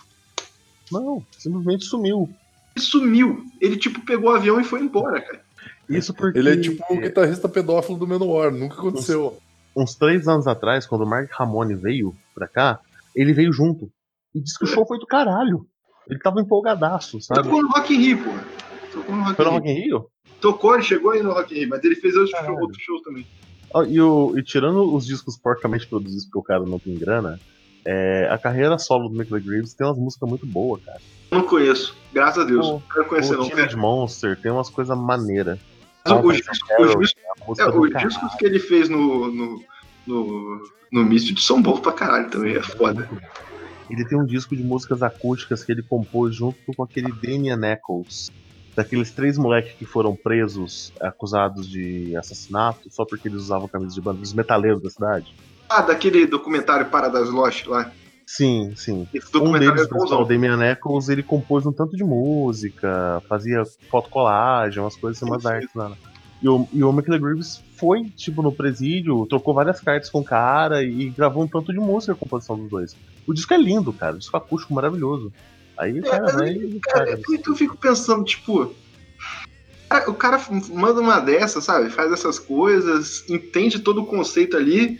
Não, 0.91 1.25
simplesmente 1.39 1.85
sumiu. 1.85 2.29
ele 2.77 2.85
sumiu. 2.85 3.45
Ele, 3.61 3.77
tipo, 3.77 4.01
pegou 4.05 4.31
o 4.31 4.35
avião 4.35 4.61
e 4.61 4.65
foi 4.65 4.81
embora, 4.81 5.21
cara. 5.21 5.41
Isso 5.89 6.13
porque. 6.15 6.39
Ele 6.39 6.51
é 6.51 6.57
tipo 6.57 6.85
o 6.89 6.97
guitarrista 7.01 7.49
pedófilo 7.49 7.99
do 7.99 8.07
Menor, 8.07 8.53
nunca 8.53 8.75
aconteceu. 8.75 9.39
uns 9.75 9.95
três 9.95 10.27
anos 10.29 10.47
atrás, 10.47 10.87
quando 10.87 11.03
o 11.03 11.07
Mark 11.07 11.31
Ramone 11.33 11.75
veio 11.75 12.15
pra 12.35 12.47
cá, 12.49 12.81
ele 13.15 13.33
veio 13.33 13.53
junto. 13.53 13.91
E 14.35 14.41
disse 14.41 14.59
que 14.59 14.65
o 14.65 14.69
show 14.69 14.87
foi 14.87 14.99
do 14.99 15.07
caralho. 15.07 15.67
Ele 16.09 16.19
tava 16.21 16.41
empolgadaço, 16.41 17.21
sabe? 17.21 17.43
Tocou 17.43 17.63
no 17.63 17.69
Rock 17.69 17.95
in 17.95 17.99
Rio, 17.99 18.19
pô. 18.25 18.31
Tocou 18.93 19.15
no 19.17 19.23
Rock 19.23 19.37
Foi 19.37 19.45
no 19.45 19.51
Rock 19.53 19.69
in 19.69 19.75
Rio? 19.75 20.07
Tocou, 20.41 20.75
ele 20.75 20.83
chegou 20.83 21.11
aí 21.13 21.23
no 21.23 21.33
Rock 21.33 21.55
in 21.55 21.59
Rio, 21.61 21.69
mas 21.69 21.85
ele 21.85 21.95
fez 21.97 22.15
outros 22.15 22.33
Caralho. 22.33 22.53
shows, 22.55 22.63
outros 22.63 22.83
shows 22.83 23.03
também. 23.03 23.27
Ó, 23.73 23.85
E, 23.85 24.01
o- 24.01 24.39
e 24.39 24.43
tirando 24.43 24.93
os 24.95 25.07
discos 25.07 25.37
porcamente 25.39 25.87
produzidos 25.87 26.25
porque 26.25 26.39
o 26.39 26.43
cara 26.43 26.65
não 26.65 26.79
tem 26.79 26.99
grana, 26.99 27.39
é, 27.85 28.29
a 28.31 28.37
carreira 28.39 28.77
solo 28.79 29.09
do 29.09 29.17
Michael 29.17 29.43
Graves 29.45 29.75
tem 29.75 29.87
umas 29.87 29.99
músicas 29.99 30.29
muito 30.29 30.47
boas, 30.47 30.83
cara. 30.85 30.99
Não 31.31 31.43
conheço, 31.43 31.97
graças 32.13 32.43
a 32.43 32.47
Deus. 32.47 32.67
Pô, 32.67 32.73
não 32.75 32.81
quero 32.93 33.05
conhecer, 33.09 33.37
o 33.39 33.45
não. 33.77 33.79
Monster 33.79 34.41
tem 34.41 34.51
umas 34.51 34.69
coisas 34.69 34.97
maneiras. 34.99 35.59
Mas 36.05 36.13
o- 36.25 36.27
os, 36.29 36.37
discos- 36.39 36.59
os 36.81 36.97
discos- 36.99 37.59
é, 37.59 37.71
do 37.71 37.81
os 37.83 37.91
discos 37.91 38.35
que 38.35 38.47
ele 38.47 38.59
fez 38.59 38.89
no, 38.89 39.31
no, 39.31 39.63
no, 40.07 40.63
no 40.93 41.05
Misfit 41.05 41.41
são 41.41 41.61
bons 41.61 41.81
pra 41.81 41.93
caralho 41.93 42.31
também, 42.31 42.55
é 42.57 42.63
foda. 42.63 43.09
ele 43.89 44.05
tem 44.05 44.19
um 44.19 44.25
disco 44.25 44.57
de 44.57 44.63
músicas 44.63 45.03
acústicas 45.03 45.65
que 45.65 45.73
ele 45.73 45.83
compôs 45.83 46.35
junto 46.35 46.59
com 46.77 46.83
aquele 46.83 47.13
Damian 47.13 47.61
Eccles. 47.65 48.31
Daqueles 48.77 49.11
três 49.11 49.37
moleques 49.37 49.75
que 49.75 49.85
foram 49.85 50.15
presos, 50.15 50.93
acusados 51.01 51.69
de 51.69 52.17
assassinato, 52.17 52.89
só 52.89 53.05
porque 53.05 53.29
eles 53.29 53.43
usavam 53.43 53.69
camisas 53.69 53.95
de 53.95 54.01
banda, 54.01 54.21
os 54.21 54.33
metaleiros 54.33 54.81
da 54.83 54.89
cidade. 54.89 55.35
Ah, 55.69 55.83
daquele 55.83 56.27
documentário 56.27 56.89
Paradise 56.89 57.31
Lost 57.31 57.67
lá. 57.67 57.91
Sim, 58.25 58.73
sim. 58.77 59.09
Esse 59.13 59.37
Um 59.37 59.59
deles, 59.59 59.89
é 59.91 60.15
o. 60.15 60.25
Damian 60.25 60.63
Eccles, 60.63 61.09
ele 61.09 61.23
compôs 61.23 61.67
um 61.67 61.73
tanto 61.73 61.97
de 61.97 62.05
música, 62.05 63.21
fazia 63.29 63.65
fotocolagem, 63.91 64.81
umas 64.81 64.97
coisas 64.97 65.21
umas 65.23 65.45
artes 65.45 65.75
lá. 65.75 65.89
né? 65.89 65.97
E 66.43 66.49
o, 66.49 66.67
e 66.73 66.83
o 66.83 66.93
Michael 66.93 67.21
Greaves 67.21 67.63
foi, 67.77 68.05
tipo, 68.17 68.41
no 68.43 68.51
presídio, 68.51 69.27
trocou 69.27 69.53
várias 69.53 69.81
cartas 69.81 70.09
com 70.09 70.21
o 70.21 70.25
cara 70.25 70.83
e 70.83 71.11
gravou 71.11 71.45
um 71.45 71.49
tanto 71.49 71.73
de 71.73 71.79
música 71.79 72.13
a 72.13 72.17
composição 72.17 72.59
dos 72.59 72.71
dois. 72.71 72.97
O 73.27 73.35
disco 73.35 73.53
é 73.53 73.59
lindo, 73.59 73.93
cara, 73.93 74.17
o 74.17 74.19
disco 74.19 74.37
acústico 74.37 74.73
maravilhoso. 74.73 75.33
Aí 75.77 75.99
o 75.99 76.03
cara 76.03 76.33
vai 76.33 76.55
Cara, 76.83 77.11
é 77.11 77.17
que 77.17 77.43
eu 77.49 77.55
fico 77.57 77.77
pensando, 77.77 78.25
tipo. 78.25 78.75
cara, 79.89 80.11
O 80.11 80.15
cara 80.15 80.41
manda 80.71 81.01
uma 81.01 81.21
dessa, 81.21 81.61
sabe? 81.61 81.91
Faz 81.91 82.11
essas 82.13 82.39
coisas, 82.39 83.29
entende 83.29 83.79
todo 83.79 84.03
o 84.03 84.07
conceito 84.07 84.57
ali 84.57 84.99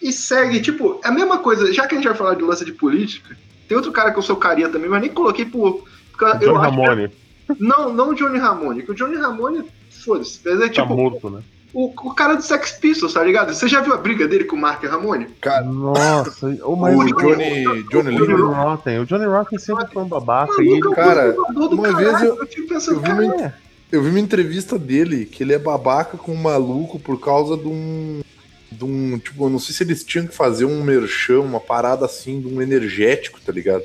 e 0.00 0.12
segue. 0.12 0.60
Tipo, 0.60 1.00
é 1.04 1.08
a 1.08 1.12
mesma 1.12 1.38
coisa. 1.38 1.72
Já 1.72 1.86
que 1.86 1.94
a 1.94 1.98
gente 1.98 2.08
vai 2.08 2.16
falar 2.16 2.34
de 2.34 2.42
lance 2.42 2.64
de 2.64 2.72
política, 2.72 3.36
tem 3.68 3.76
outro 3.76 3.92
cara 3.92 4.10
que 4.10 4.18
eu 4.18 4.22
sou 4.22 4.36
carinha 4.36 4.68
também, 4.68 4.88
mas 4.90 5.00
nem 5.00 5.10
coloquei 5.10 5.44
por. 5.44 5.84
que- 6.18 6.46
Ramone 6.46 7.10
Não, 7.58 7.92
não 7.92 8.10
o 8.10 8.14
Johnny 8.14 8.38
Ramone, 8.38 8.82
que 8.82 8.90
o 8.90 8.94
Johnny 8.94 9.16
Ramone, 9.16 9.64
foda-se. 10.04 10.40
Mas 10.44 10.60
é 10.60 10.66
tá 10.66 10.82
tipo, 10.82 10.94
morto, 10.94 11.30
né? 11.30 11.42
o, 11.74 11.86
o 11.86 12.14
cara 12.14 12.34
do 12.34 12.42
Sex 12.42 12.72
Pistols, 12.72 13.14
tá 13.14 13.22
ligado? 13.24 13.54
Você 13.54 13.66
já 13.66 13.80
viu 13.80 13.94
a 13.94 13.96
briga 13.96 14.28
dele 14.28 14.44
com 14.44 14.56
o 14.56 14.60
Mark 14.60 14.82
Ramone? 14.84 15.26
Cara, 15.40 15.64
Nossa, 15.64 16.46
ou 16.62 16.76
mais 16.76 16.94
o 16.94 17.00
o 17.00 17.06
Johnny, 17.06 17.64
Johnny 17.90 18.14
Johnny 18.16 18.18
Lee, 18.18 18.42
Rotten. 18.42 18.98
O 19.00 19.06
Johnny 19.06 19.24
Rotten 19.24 19.58
sempre 19.58 19.86
foi 19.86 20.02
um 20.02 20.08
babaca 20.08 20.52
Maluco, 20.52 20.62
e 20.62 20.68
é 20.68 20.76
ele. 20.76 20.86
um 20.88 20.92
cara, 20.92 21.34
uma 21.56 21.96
vez 21.96 22.22
eu- 22.22 22.46
fico 22.46 22.68
pensando, 22.68 22.96
eu 22.96 23.00
vi 23.00 23.10
uma, 23.26 23.54
eu 23.90 24.02
vi 24.02 24.10
uma 24.10 24.20
entrevista 24.20 24.78
dele 24.78 25.24
que 25.24 25.42
ele 25.42 25.52
é 25.54 25.58
babaca 25.58 26.16
com 26.18 26.32
um 26.32 26.36
maluco 26.42 26.98
por 26.98 27.18
causa 27.20 27.56
de 27.56 27.66
um. 27.68 28.20
De 28.70 28.84
um 28.84 29.18
tipo, 29.18 29.44
eu 29.44 29.50
não 29.50 29.58
sei 29.58 29.74
se 29.74 29.82
eles 29.82 30.02
tinham 30.02 30.26
que 30.26 30.34
fazer 30.34 30.64
um 30.64 30.82
merchan, 30.82 31.40
uma 31.40 31.60
parada 31.60 32.06
assim, 32.06 32.40
de 32.40 32.48
um 32.48 32.60
energético, 32.62 33.38
tá 33.44 33.52
ligado? 33.52 33.82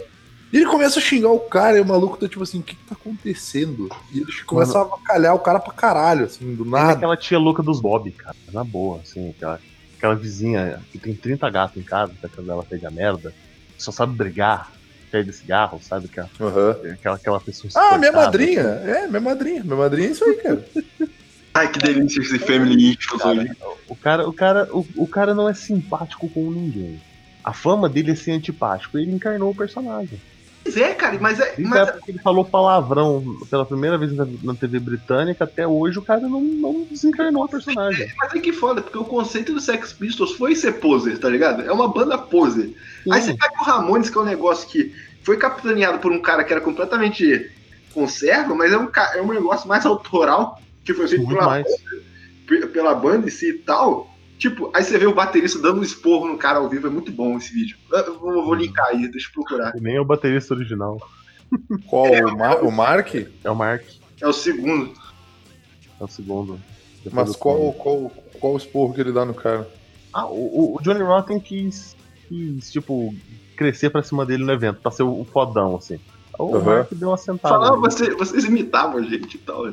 E 0.52 0.58
ele 0.58 0.66
começa 0.66 1.00
a 1.00 1.02
xingar 1.02 1.30
o 1.30 1.39
cara 1.41 1.78
e 1.78 1.82
o 1.82 1.86
maluco 1.86 2.18
tá 2.18 2.28
tipo 2.28 2.43
assim: 2.43 2.60
o 2.60 2.64
que, 2.64 2.76
que 2.76 2.84
tá 2.86 2.95
acontecendo? 2.95 3.89
E 4.14 4.20
ele 4.20 4.32
começa 4.45 4.78
a 4.78 4.82
avacalhar 4.82 5.36
o 5.36 5.39
cara 5.39 5.60
pra 5.60 5.74
caralho, 5.74 6.26
assim, 6.26 6.56
do 6.56 6.64
Ele 6.64 6.70
é 6.70 6.72
nada. 6.72 6.91
aquela 6.93 7.18
tia 7.18 7.38
louca 7.38 7.62
dos 7.62 7.82
Bob, 7.82 8.10
cara. 8.12 8.36
Na 8.54 8.64
boa, 8.64 9.02
assim, 9.02 9.30
aquela, 9.32 9.60
aquela 9.98 10.16
vizinha 10.16 10.80
que 10.91 10.98
tem 10.98 11.14
30 11.14 11.50
gatos 11.50 11.78
em 11.78 11.84
casa, 11.84 12.14
que 12.14 12.26
a 12.26 12.30
casa 12.30 12.48
dela 12.48 12.64
pega 12.64 12.89
merda, 12.89 13.34
só 13.78 13.91
sabe 13.91 14.16
brigar, 14.16 14.72
perde 15.12 15.34
cigarro, 15.34 15.82
sabe? 15.82 16.06
Aquela, 16.06 16.30
Aham. 16.39 16.76
aquela, 16.93 17.16
aquela 17.16 17.39
pessoa 17.41 17.70
Ah, 17.76 17.98
minha 17.98 18.12
madrinha. 18.14 18.62
É, 18.62 19.08
minha 19.08 19.20
madrinha. 19.22 19.64
Minha 19.64 19.76
madrinha 19.76 20.08
é 20.08 20.12
isso 20.12 20.24
aí, 20.24 20.36
cara. 20.36 20.66
Ai, 21.54 21.72
que 21.72 21.80
delícia 21.80 22.22
esse 22.22 22.38
Family 22.38 22.91
Issues 22.91 23.26
hoje. 23.26 23.52
O 23.89 23.95
cara, 23.95 24.30
o, 24.30 24.32
cara, 24.32 24.70
o, 24.72 24.86
o 24.95 25.08
cara 25.08 25.34
não 25.34 25.50
é 25.50 25.54
simpático 25.56 26.30
com 26.30 26.52
ninguém. 26.52 27.02
A 27.43 27.52
fama 27.52 27.89
dele 27.89 28.12
é 28.12 28.16
ser 28.16 28.32
antipático. 28.34 28.98
Ele 28.98 29.12
encarnou 29.12 29.50
o 29.50 29.56
personagem. 29.56 30.22
Pois 30.68 30.76
é, 30.76 30.93
cara, 30.93 31.18
mas 31.22 31.39
é. 31.39 31.45
Desde 31.55 31.63
Mas, 31.63 31.80
a 31.80 31.84
época 31.84 32.01
que 32.03 32.11
ele 32.11 32.20
falou 32.20 32.43
palavrão 32.43 33.24
pela 33.49 33.65
primeira 33.65 33.97
vez 33.97 34.11
na, 34.13 34.53
TV 34.53 34.82
britânica, 34.82 35.45
até 35.45 35.65
hoje 35.65 35.97
o 35.97 36.01
cara 36.01 36.20
não, 36.20 36.41
não 36.41 36.86
desencarnou 36.91 37.45
o 37.45 37.47
personagem. 37.47 38.11
mas 38.18 38.36
é 38.36 38.39
que 38.39 38.51
foda, 38.51 38.82
porque 38.82 38.97
o 38.97 39.05
conceito 39.05 39.53
do 39.53 39.61
Sex 39.61 39.93
Pistols 39.93 40.34
foi 40.34 40.55
ser 40.55 40.74
poser, 40.74 41.18
tá 41.20 41.30
ligado? 41.30 41.61
É 41.61 41.72
uma 41.72 41.88
banda 41.88 42.18
poser. 42.18 42.76
Aí 43.09 43.22
você 43.22 43.34
pega 43.34 43.53
o 43.61 43.63
Ramones, 43.63 44.09
que 44.09 44.18
é 44.18 44.22
um 44.22 44.26
negócio 44.26 44.68
que 44.68 44.93
foi 45.24 45.38
capitaneado 45.38 45.99
por 45.99 46.11
um 46.11 46.22
cara 46.22 46.43
que 46.43 46.51
era 46.51 46.61
completamente 46.61 47.49
conserva, 47.93 48.53
mas 48.53 48.74
é 48.74 48.78
um, 48.78 48.89
é 49.15 49.22
um 49.22 49.32
negócio 49.34 49.70
mais 49.70 49.86
autoral, 49.86 50.61
que 50.84 50.93
foi 50.93 51.07
feito 51.07 51.24
Muito 51.24 51.38
pela, 51.38 51.49
mais. 51.49 51.68
pe- 52.45 52.68
pela 52.68 52.93
banda 52.93 53.28
em 53.28 53.32
si 53.32 53.51
e 53.51 53.53
tal. 53.59 54.13
Tipo, 54.38 54.72
aí 54.76 54.84
você 54.84 54.98
vê 55.00 55.06
o 55.08 55.16
baterista 55.16 55.60
dando 55.60 55.80
um 55.80 55.84
esporro 55.84 56.28
no 56.28 56.38
cara 56.38 56.60
ao 56.60 56.70
vivo, 56.70 56.88
é 56.88 56.90
muito 56.90 57.12
bom 57.12 57.38
esse 57.38 57.52
vídeo. 57.54 57.76
Eu 57.92 58.20
vou, 58.20 58.46
vou 58.46 58.54
linkar 58.54 58.88
aí, 58.88 59.08
deixa 59.10 59.28
eu 59.30 59.34
procurar. 59.34 59.76
E 59.76 59.82
nem 59.82 59.96
é 59.96 60.02
o 60.02 60.06
baterista 60.06 60.54
original. 60.54 60.98
Qual? 61.88 62.06
O, 62.06 62.38
Mar 62.38 62.64
o 62.64 62.72
Mark? 62.72 63.16
É 63.44 63.50
o 63.50 63.56
Mark. 63.56 63.84
É 64.22 64.28
o 64.28 64.34
segundo. 64.34 64.94
É 66.00 66.04
o 66.04 66.08
segundo. 66.08 66.60
Depois 67.04 67.30
Mas 67.30 67.36
qual, 67.36 67.74
qual, 67.74 68.12
qual 68.40 68.54
o 68.54 68.58
esporro 68.58 68.94
que 68.94 69.02
ele 69.02 69.12
dá 69.12 69.26
no 69.26 69.34
cara? 69.34 69.68
Ah, 70.14 70.28
o, 70.28 70.36
o- 70.36 70.76
o 70.78 70.82
Johnny 70.82 71.02
Rotten 71.02 71.40
quis, 71.40 71.96
quis, 72.28 72.70
tipo, 72.72 73.16
crescer 73.56 73.90
pra 73.90 74.04
cima 74.04 74.26
dele 74.26 74.44
no 74.44 74.52
evento, 74.52 74.82
pra 74.82 74.92
ser 74.92 75.04
o, 75.04 75.22
o 75.22 75.26
fodão, 75.26 75.76
assim. 75.78 76.00
O 76.38 76.56
Uhum. 76.56 76.64
Mark 76.64 76.94
deu 76.94 77.10
uma 77.10 77.18
sentada. 77.18 77.56
Falava, 77.56 77.78
você, 77.78 78.14
vocês 78.14 78.44
imitavam 78.44 78.98
a 78.98 79.02
gente 79.02 79.36
e 79.36 79.40
tal. 79.40 79.72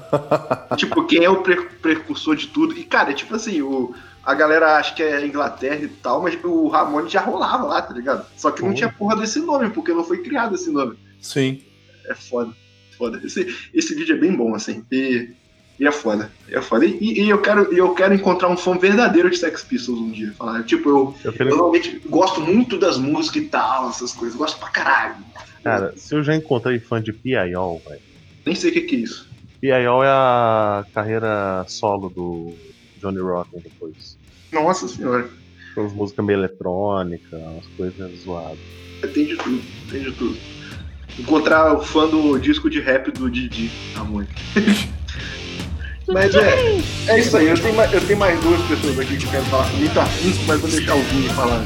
tipo, 0.76 1.04
quem 1.06 1.24
é 1.24 1.30
o 1.30 1.42
pre- 1.42 1.68
precursor 1.82 2.36
de 2.36 2.48
tudo. 2.48 2.76
E, 2.76 2.84
cara, 2.84 3.10
é 3.10 3.14
tipo 3.14 3.34
assim, 3.34 3.60
o, 3.62 3.94
a 4.24 4.34
galera 4.34 4.76
acha 4.76 4.94
que 4.94 5.02
é 5.02 5.24
Inglaterra 5.26 5.82
e 5.82 5.88
tal, 5.88 6.22
mas 6.22 6.38
o 6.44 6.68
Ramone 6.68 7.08
já 7.08 7.20
rolava 7.20 7.64
lá, 7.66 7.82
tá 7.82 7.94
ligado? 7.94 8.26
Só 8.36 8.50
que 8.50 8.62
não 8.62 8.68
Uhum. 8.70 8.74
tinha 8.74 8.92
porra 8.92 9.16
desse 9.16 9.40
nome, 9.40 9.70
porque 9.70 9.92
não 9.92 10.04
foi 10.04 10.18
criado 10.22 10.54
esse 10.54 10.70
nome. 10.70 10.96
Sim. 11.20 11.62
É 12.06 12.14
foda. 12.14 12.52
Foda. 12.96 13.20
Esse, 13.24 13.54
esse 13.74 13.94
vídeo 13.94 14.16
é 14.16 14.18
bem 14.18 14.32
bom, 14.34 14.54
assim. 14.54 14.84
E, 14.90 15.30
e 15.78 15.86
é 15.86 15.92
foda. 15.92 16.30
E 16.48 16.54
é 16.54 16.62
foda. 16.62 16.86
E, 16.86 17.20
e 17.22 17.28
eu, 17.28 17.40
quero, 17.42 17.64
eu 17.74 17.94
quero 17.94 18.14
encontrar 18.14 18.48
um 18.48 18.56
fã 18.56 18.76
verdadeiro 18.78 19.28
de 19.28 19.36
Sex 19.36 19.62
Pistols 19.64 19.98
um 20.00 20.10
dia. 20.10 20.32
Falar, 20.38 20.62
tipo, 20.64 20.88
eu, 20.88 21.14
Eu 21.24 21.34
eu 21.38 21.46
normalmente 21.46 22.00
gosto 22.08 22.40
muito 22.40 22.78
das 22.78 22.96
músicas 22.96 23.42
e 23.42 23.46
tal, 23.46 23.90
essas 23.90 24.12
coisas. 24.12 24.36
Gosto 24.36 24.58
pra 24.58 24.68
caralho. 24.70 25.16
Cara, 25.62 25.92
se 25.96 26.14
eu 26.14 26.22
já 26.22 26.34
encontrei 26.34 26.78
fã 26.78 27.02
de 27.02 27.12
P.I.O., 27.12 27.80
velho. 27.86 28.00
Nem 28.46 28.54
sei 28.54 28.70
o 28.70 28.72
que, 28.72 28.82
que 28.82 28.94
é 28.96 28.98
isso. 29.00 29.28
P.I.O. 29.60 30.02
é 30.02 30.08
a 30.08 30.84
carreira 30.92 31.64
solo 31.68 32.08
do 32.08 32.54
Johnny 33.00 33.18
Rotten 33.18 33.60
depois. 33.60 34.18
Nossa 34.52 34.88
senhora. 34.88 35.28
Com 35.74 35.86
as 35.86 35.92
músicas 35.92 36.24
meio 36.24 36.38
eletrônicas, 36.38 37.32
umas 37.32 37.66
coisas 37.76 38.18
zoadas. 38.20 38.58
Tem 39.12 39.26
de 39.26 39.36
tudo, 39.36 39.62
tem 39.90 40.02
de 40.02 40.12
tudo. 40.12 40.36
Encontrar 41.18 41.74
o 41.74 41.82
fã 41.82 42.08
do 42.08 42.38
disco 42.38 42.68
de 42.68 42.80
rap 42.80 43.10
do 43.10 43.30
Didi, 43.30 43.70
amor. 43.96 44.26
Mas 46.08 46.34
é, 46.34 46.78
é 47.08 47.18
isso 47.18 47.36
aí. 47.36 47.48
Eu 47.48 47.60
tenho, 47.60 47.74
mais, 47.74 47.92
eu 47.92 48.00
tenho 48.00 48.18
mais 48.18 48.40
duas 48.40 48.62
pessoas 48.62 48.98
aqui 48.98 49.16
que 49.16 49.24
eu 49.24 49.30
quero 49.30 49.44
falar 49.46 49.68
com 49.70 49.76
muito 49.76 50.00
afinco, 50.00 50.44
mas 50.46 50.60
vou 50.60 50.70
deixar 50.70 50.94
o 50.94 51.02
Vini 51.02 51.28
falar. 51.30 51.64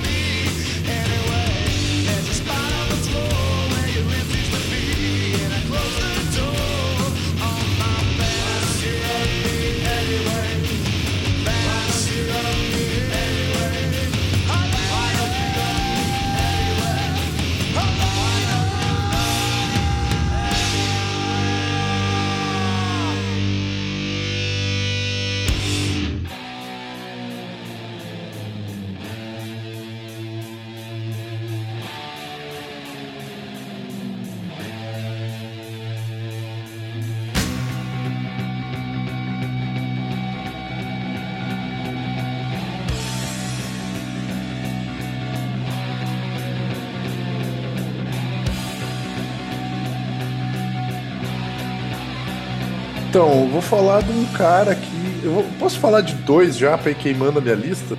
Vou 53.60 53.62
falar 53.62 54.02
de 54.02 54.10
um 54.10 54.24
cara 54.32 54.74
que. 54.74 55.20
Eu 55.22 55.44
posso 55.58 55.78
falar 55.78 56.00
de 56.00 56.14
dois 56.14 56.56
já 56.56 56.78
pra 56.78 56.90
ir 56.90 56.94
queimando 56.94 57.38
a 57.38 57.42
minha 57.42 57.54
lista? 57.54 57.96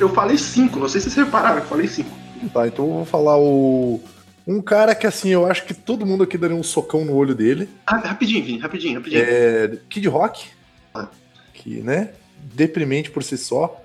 Eu 0.00 0.08
falei 0.08 0.36
cinco, 0.36 0.80
não 0.80 0.88
sei 0.88 1.00
se 1.00 1.10
vocês 1.10 1.24
repararam, 1.24 1.58
eu 1.58 1.64
falei 1.64 1.86
cinco. 1.86 2.10
Tá, 2.52 2.66
então 2.66 2.86
eu 2.86 2.92
vou 2.92 3.04
falar 3.04 3.38
o. 3.38 4.00
Um 4.46 4.60
cara 4.60 4.94
que 4.94 5.06
assim, 5.06 5.30
eu 5.30 5.46
acho 5.46 5.64
que 5.64 5.74
todo 5.74 6.06
mundo 6.06 6.24
aqui 6.24 6.36
daria 6.36 6.56
um 6.56 6.62
socão 6.62 7.04
no 7.04 7.14
olho 7.14 7.34
dele. 7.34 7.68
Ah, 7.86 7.96
rapidinho, 7.98 8.44
Vini, 8.44 8.58
rapidinho, 8.58 8.96
rapidinho. 8.96 9.22
É. 9.24 9.78
Kid 9.88 10.08
Rock. 10.08 10.48
Ah. 10.92 11.08
Que, 11.54 11.80
né? 11.82 12.10
Deprimente 12.54 13.10
por 13.10 13.22
si 13.22 13.38
só. 13.38 13.80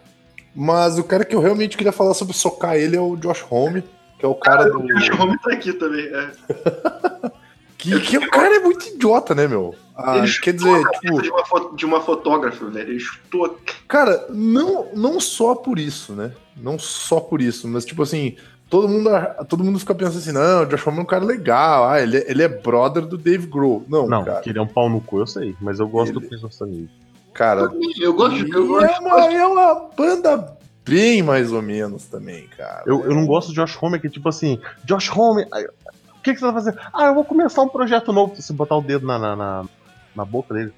Mas 0.56 0.98
o 0.98 1.04
cara 1.04 1.24
que 1.24 1.36
eu 1.36 1.40
realmente 1.40 1.78
queria 1.78 1.92
falar 1.92 2.14
sobre 2.14 2.34
socar 2.34 2.76
ele 2.76 2.96
é 2.96 3.02
o 3.02 3.16
Josh 3.16 3.46
Homme, 3.50 3.84
que 4.18 4.26
é 4.26 4.28
o 4.28 4.36
cara 4.36 4.66
do. 4.66 4.80
O 4.80 4.88
Josh 4.88 5.10
Homme 5.20 5.38
tá 5.40 5.54
aqui 5.54 5.72
também. 5.74 6.06
É. 6.06 7.32
Que, 7.82 8.00
que 8.00 8.16
o 8.16 8.30
cara 8.30 8.58
é 8.58 8.60
muito 8.60 8.88
idiota, 8.90 9.34
né, 9.34 9.48
meu? 9.48 9.74
Ah, 10.06 10.18
Ele 10.18 10.32
quer 10.40 10.54
dizer, 10.54 10.70
a 10.88 10.90
tipo, 11.00 11.22
de 11.22 11.30
uma, 11.30 11.76
de 11.76 11.86
uma 11.86 12.02
fotógrafa, 12.02 12.66
velho. 12.66 12.90
Ele 12.90 13.00
chutou. 13.00 13.58
Cara, 13.88 14.26
não, 14.30 14.88
não 14.94 15.20
só 15.20 15.56
por 15.56 15.78
isso, 15.80 16.14
né? 16.14 16.32
Não 16.58 16.78
só 16.80 17.20
por 17.20 17.42
isso, 17.42 17.68
mas 17.68 17.86
tipo 17.86 18.04
assim, 18.04 18.36
todo 18.70 18.88
mundo, 18.88 19.10
todo 19.50 19.64
mundo 19.64 19.80
fica 19.80 19.96
pensando 19.96 20.18
assim, 20.20 20.32
não, 20.32 20.64
o 20.64 20.66
Josh 20.66 20.86
Homme 20.86 21.00
é 21.00 21.02
um 21.02 21.06
cara 21.06 21.24
legal, 21.26 21.90
ah, 21.90 22.02
ele, 22.02 22.18
é- 22.18 22.32
ele 22.32 22.44
é 22.44 22.48
brother 22.48 23.06
do 23.06 23.18
Dave 23.18 23.48
Grohl. 23.48 23.84
Não, 23.88 24.08
Não, 24.08 24.24
cara. 24.24 24.42
que 24.42 24.50
ele 24.50 24.60
é 24.60 24.62
um 24.62 24.68
pau 24.68 24.90
no 24.90 25.02
cu, 25.02 25.20
eu 25.20 25.28
sei, 25.28 25.56
mas 25.62 25.80
eu 25.80 25.88
gosto 25.88 26.12
Ele- 26.12 26.20
do 26.20 26.28
Prince 26.28 26.46
of 26.46 26.54
Stone 26.54 26.72
Age. 26.84 26.90
Cara, 27.34 27.62
Eu 28.00 28.14
gosto, 28.14 28.46
e 28.46 28.52
eu 28.52 28.68
gosto. 28.68 28.86
é, 28.86 29.00
uma, 29.00 29.34
é 29.34 29.46
uma 29.46 29.90
banda 29.98 30.58
bem 30.86 31.24
mais 31.24 31.52
ou 31.52 31.62
menos 31.62 32.06
também, 32.06 32.48
cara. 32.58 32.84
Eu, 32.86 33.06
eu 33.06 33.16
não 33.16 33.26
gosto 33.26 33.50
de 33.50 33.56
Josh 33.56 33.78
Homme, 33.82 34.00
que 34.00 34.10
tipo 34.10 34.28
assim, 34.28 34.60
Josh 34.84 35.10
Homme, 35.16 35.44
o 35.44 36.22
que, 36.22 36.34
que 36.34 36.40
você 36.40 36.46
vai 36.46 36.54
fazer? 36.54 36.78
Ah, 36.94 37.06
eu 37.08 37.16
vou 37.16 37.24
começar 37.24 37.62
um 37.62 37.70
projeto 37.70 38.12
novo. 38.12 38.36
Se 38.36 38.42
você 38.42 38.52
botar 38.54 38.76
o 38.76 38.82
dedo 38.82 39.08
na, 39.08 39.18
na, 39.18 39.36
na, 39.36 39.66
na 40.16 40.26
boca 40.26 40.54
dele, 40.54 40.74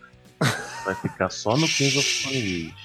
vai 0.85 0.95
ficar 0.95 1.29
só 1.29 1.55
no 1.57 1.67
Kings 1.67 1.97
of 1.97 2.07
Stone 2.07 2.37
Age. 2.37 2.75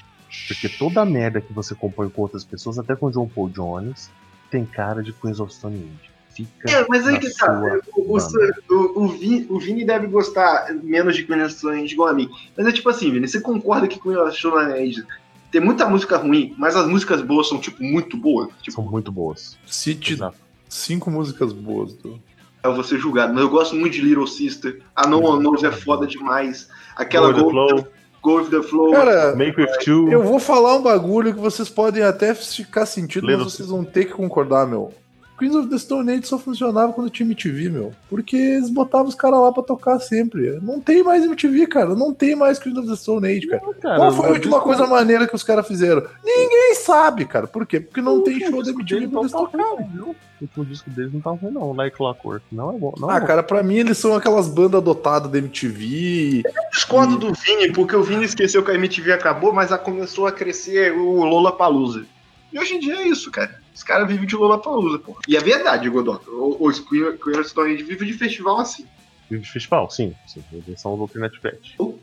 Porque 0.47 0.69
toda 0.69 1.03
a 1.03 1.05
merda 1.05 1.41
que 1.41 1.53
você 1.53 1.75
compõe 1.75 2.09
com 2.09 2.23
outras 2.23 2.45
pessoas, 2.45 2.79
até 2.79 2.95
com 2.95 3.11
John 3.11 3.29
Paul 3.29 3.49
Jones, 3.49 4.11
tem 4.51 4.65
cara 4.65 5.03
de 5.03 5.13
Queens 5.13 5.41
of 5.41 5.53
Stone 5.53 5.77
Age. 5.77 6.11
Fica 6.35 6.71
É, 6.71 6.87
mas 6.89 7.07
aí 7.07 7.19
que 7.19 7.35
tá. 7.35 7.61
O, 7.97 8.17
o, 8.17 8.19
o, 8.19 9.05
o 9.05 9.09
Vini, 9.09 9.47
o 9.49 9.59
Vini 9.59 9.85
deve 9.85 10.07
gostar 10.07 10.73
menos 10.83 11.17
de 11.17 11.25
Queen 11.25 11.43
of 11.43 11.53
Stone 11.53 11.83
Age 11.83 11.93
igual 11.93 12.11
a 12.11 12.15
mim. 12.15 12.31
Mas 12.57 12.67
é 12.67 12.73
tipo 12.73 12.89
assim, 12.89 13.11
Vini, 13.11 13.27
você 13.27 13.41
concorda 13.41 13.89
que 13.89 14.01
Queen 14.01 14.17
of 14.17 14.37
Stone 14.37 14.73
Age 14.73 15.05
tem 15.51 15.61
muita 15.61 15.89
música 15.89 16.17
ruim, 16.17 16.55
mas 16.59 16.77
as 16.77 16.87
músicas 16.87 17.23
boas 17.23 17.49
são, 17.49 17.59
tipo, 17.59 17.83
muito 17.83 18.17
boas? 18.17 18.49
Tipo, 18.63 18.77
São 18.77 18.85
muito 18.85 19.11
boas. 19.11 19.59
Cite 19.67 20.13
Exato. 20.13 20.37
cinco 20.69 21.11
músicas 21.11 21.53
boas 21.53 21.95
do. 21.95 22.21
Eu 22.63 22.75
vou 22.75 22.85
ser 22.85 22.99
julgado, 22.99 23.33
mas 23.33 23.43
eu 23.43 23.49
gosto 23.49 23.75
muito 23.77 23.95
de 23.95 24.03
Little 24.03 24.27
Sister. 24.27 24.81
A 24.95 25.07
No 25.07 25.23
One 25.25 25.43
Knows 25.43 25.63
é 25.63 25.71
foda 25.71 26.07
demais. 26.07 26.69
Aquela 26.97 27.33
Go 27.33 27.47
with 27.47 27.83
the 27.85 27.89
Go, 28.21 28.37
With 28.39 28.51
The 28.51 28.63
Flow. 28.63 28.91
Cara, 28.91 29.37
Make 29.37 29.61
With 29.61 29.79
Two. 29.85 30.11
eu 30.11 30.23
vou 30.23 30.39
falar 30.39 30.77
um 30.77 30.83
bagulho 30.83 31.33
que 31.33 31.41
vocês 31.41 31.69
podem 31.69 32.03
até 32.03 32.35
ficar 32.35 32.85
sentindo, 32.85 33.27
Little 33.27 33.45
mas 33.45 33.53
vocês 33.55 33.69
vão 33.69 33.85
ter 33.85 34.07
que 34.07 34.13
concordar, 34.13 34.67
meu. 34.67 34.93
Queens 35.39 35.55
of 35.55 35.69
the 35.69 35.79
Stone 35.79 36.11
Age 36.11 36.27
só 36.27 36.39
funcionava 36.39 36.93
quando 36.93 37.09
tinha 37.11 37.25
MTV, 37.27 37.69
meu. 37.71 37.95
Porque 38.11 38.37
eles 38.37 38.71
botavam 38.71 39.07
os 39.07 39.15
caras 39.15 39.39
lá 39.41 39.53
pra 39.53 39.63
tocar 39.63 39.99
sempre. 40.01 40.59
Não 40.61 40.81
tem 40.81 41.03
mais 41.03 41.25
MTV, 41.25 41.67
cara. 41.69 41.95
Não 41.95 42.13
tem 42.13 42.35
mais 42.35 42.59
Queens 42.59 42.77
of 42.77 42.89
the 42.89 42.97
Stone 42.97 43.27
Age, 43.27 43.47
cara. 43.47 43.63
Cara, 43.81 43.97
Qual 43.97 44.13
foi 44.13 44.27
a 44.27 44.31
última 44.31 44.57
disco- 44.57 44.65
coisa 44.65 44.87
maneira 44.87 45.27
que 45.29 45.35
os 45.37 45.43
caras 45.45 45.67
fizeram? 45.69 46.03
Ninguém 46.25 46.75
sabe, 46.75 47.25
cara. 47.25 47.47
Por 47.47 47.65
quê? 47.67 47.79
Porque 47.81 48.01
não 48.01 48.19
o 48.19 48.23
tem 48.23 48.41
show 48.41 48.63
da 48.63 48.71
MTV 48.71 49.09
pra 49.09 49.21
eles 49.21 49.33
não 49.33 49.45
tá 49.47 49.51
tocarem. 49.53 49.89
viu? 49.95 50.05
O 50.41 50.45
último 50.45 50.65
disco 50.67 50.91
deles 50.91 51.13
não 51.13 51.21
tá 51.21 51.31
ruim, 51.31 51.51
não. 51.53 51.73
Like 51.73 51.97
Clockwork. 51.97 52.45
Não 52.53 52.75
é 52.75 52.79
bom. 52.79 52.95
Não 52.99 53.11
Ah, 53.11 53.17
é 53.17 53.21
bom. 53.21 53.27
cara, 53.27 53.43
pra 53.43 53.63
mim 53.63 53.77
eles 53.77 53.99
são 53.99 54.15
aquelas 54.15 54.49
bandas 54.49 54.81
adotadas 54.81 55.31
da 55.31 55.39
MTV. 55.39 56.43
Discordo 56.73 57.17
do 57.17 57.33
Vini, 57.33 57.73
porque 57.73 57.95
o 57.97 58.03
Vini 58.03 58.25
esqueceu 58.25 58.65
que 58.65 58.71
a 58.71 58.75
MTV 58.75 59.13
acabou, 59.13 59.53
mas 59.53 59.73
a 59.73 59.79
começou 59.79 60.27
a 60.27 60.33
crescer 60.33 60.93
o 60.93 61.25
Lola 61.25 61.53
Palusa. 61.57 62.05
E 62.53 62.59
hoje 62.59 62.75
em 62.75 62.81
dia 62.81 62.95
é 62.97 63.09
isso, 63.09 63.31
cara. 63.31 63.55
Os 63.79 63.85
caras 63.85 64.09
vivem 64.09 64.27
de 64.27 64.35
Lola 64.35 64.61
Palusa, 64.61 64.99
pô. 64.99 65.17
E 65.29 65.37
é 65.37 65.41
verdade, 65.41 65.89
Godot. 65.89 66.29
O, 66.29 66.69
o 66.69 66.73
Queen 66.73 67.17
Queen 67.17 67.39
of 67.39 67.49
Stone 67.49 67.73
Age 67.73 67.85
vive 67.85 68.07
de 68.07 68.13
festival 68.13 68.59
assim. 68.59 68.85
Vive 69.31 69.45
de 69.45 69.53
festival, 69.53 69.89
sim. 69.89 70.17
sim. 70.27 70.43
Eles 70.53 70.81
são 70.81 70.95
os 70.95 71.01
Alternate 71.01 71.39
Fest. 71.39 71.77
Uh. 71.79 71.97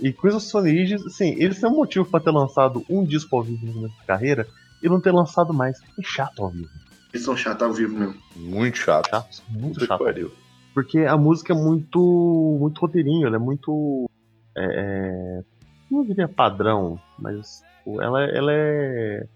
E 0.00 0.10
Queens 0.10 0.36
of 0.36 0.46
Stone 0.46 0.70
Age, 0.70 0.94
assim, 0.94 1.34
eles 1.38 1.60
têm 1.60 1.68
um 1.68 1.76
motivo 1.76 2.06
pra 2.06 2.18
ter 2.18 2.30
lançado 2.30 2.82
um 2.88 3.04
disco 3.04 3.36
ao 3.36 3.42
vivo 3.42 3.82
da 3.82 3.90
carreira 4.06 4.48
e 4.82 4.88
não 4.88 5.02
ter 5.02 5.12
lançado 5.12 5.52
mais. 5.52 5.78
É 5.98 6.02
chato 6.02 6.42
ao 6.42 6.48
vivo. 6.48 6.70
Eles 7.12 7.26
são 7.26 7.36
chatos 7.36 7.62
ao 7.62 7.74
vivo 7.74 7.94
mesmo. 7.94 8.16
Muito 8.34 8.78
chato. 8.78 9.10
Chato, 9.10 9.42
muito 9.50 9.84
chato. 9.84 10.02
pariu. 10.02 10.32
Porque 10.72 11.00
a 11.00 11.16
música 11.18 11.52
é 11.52 11.56
muito. 11.56 12.56
muito 12.58 12.80
roteirinho, 12.80 13.26
ela 13.26 13.36
é 13.36 13.38
muito. 13.38 14.08
É, 14.56 14.64
é, 14.64 15.42
não 15.90 16.06
diria 16.06 16.26
padrão, 16.26 16.98
mas 17.18 17.62
ela, 18.00 18.24
ela 18.24 18.50
é 18.50 19.26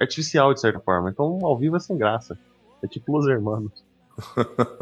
artificial 0.00 0.52
de 0.54 0.60
certa 0.60 0.80
forma. 0.80 1.10
Então 1.10 1.38
ao 1.42 1.56
vivo 1.58 1.76
é 1.76 1.80
sem 1.80 1.96
graça. 1.96 2.38
É 2.82 2.86
tipo 2.86 3.12
Los 3.12 3.26
Hermanos. 3.28 3.72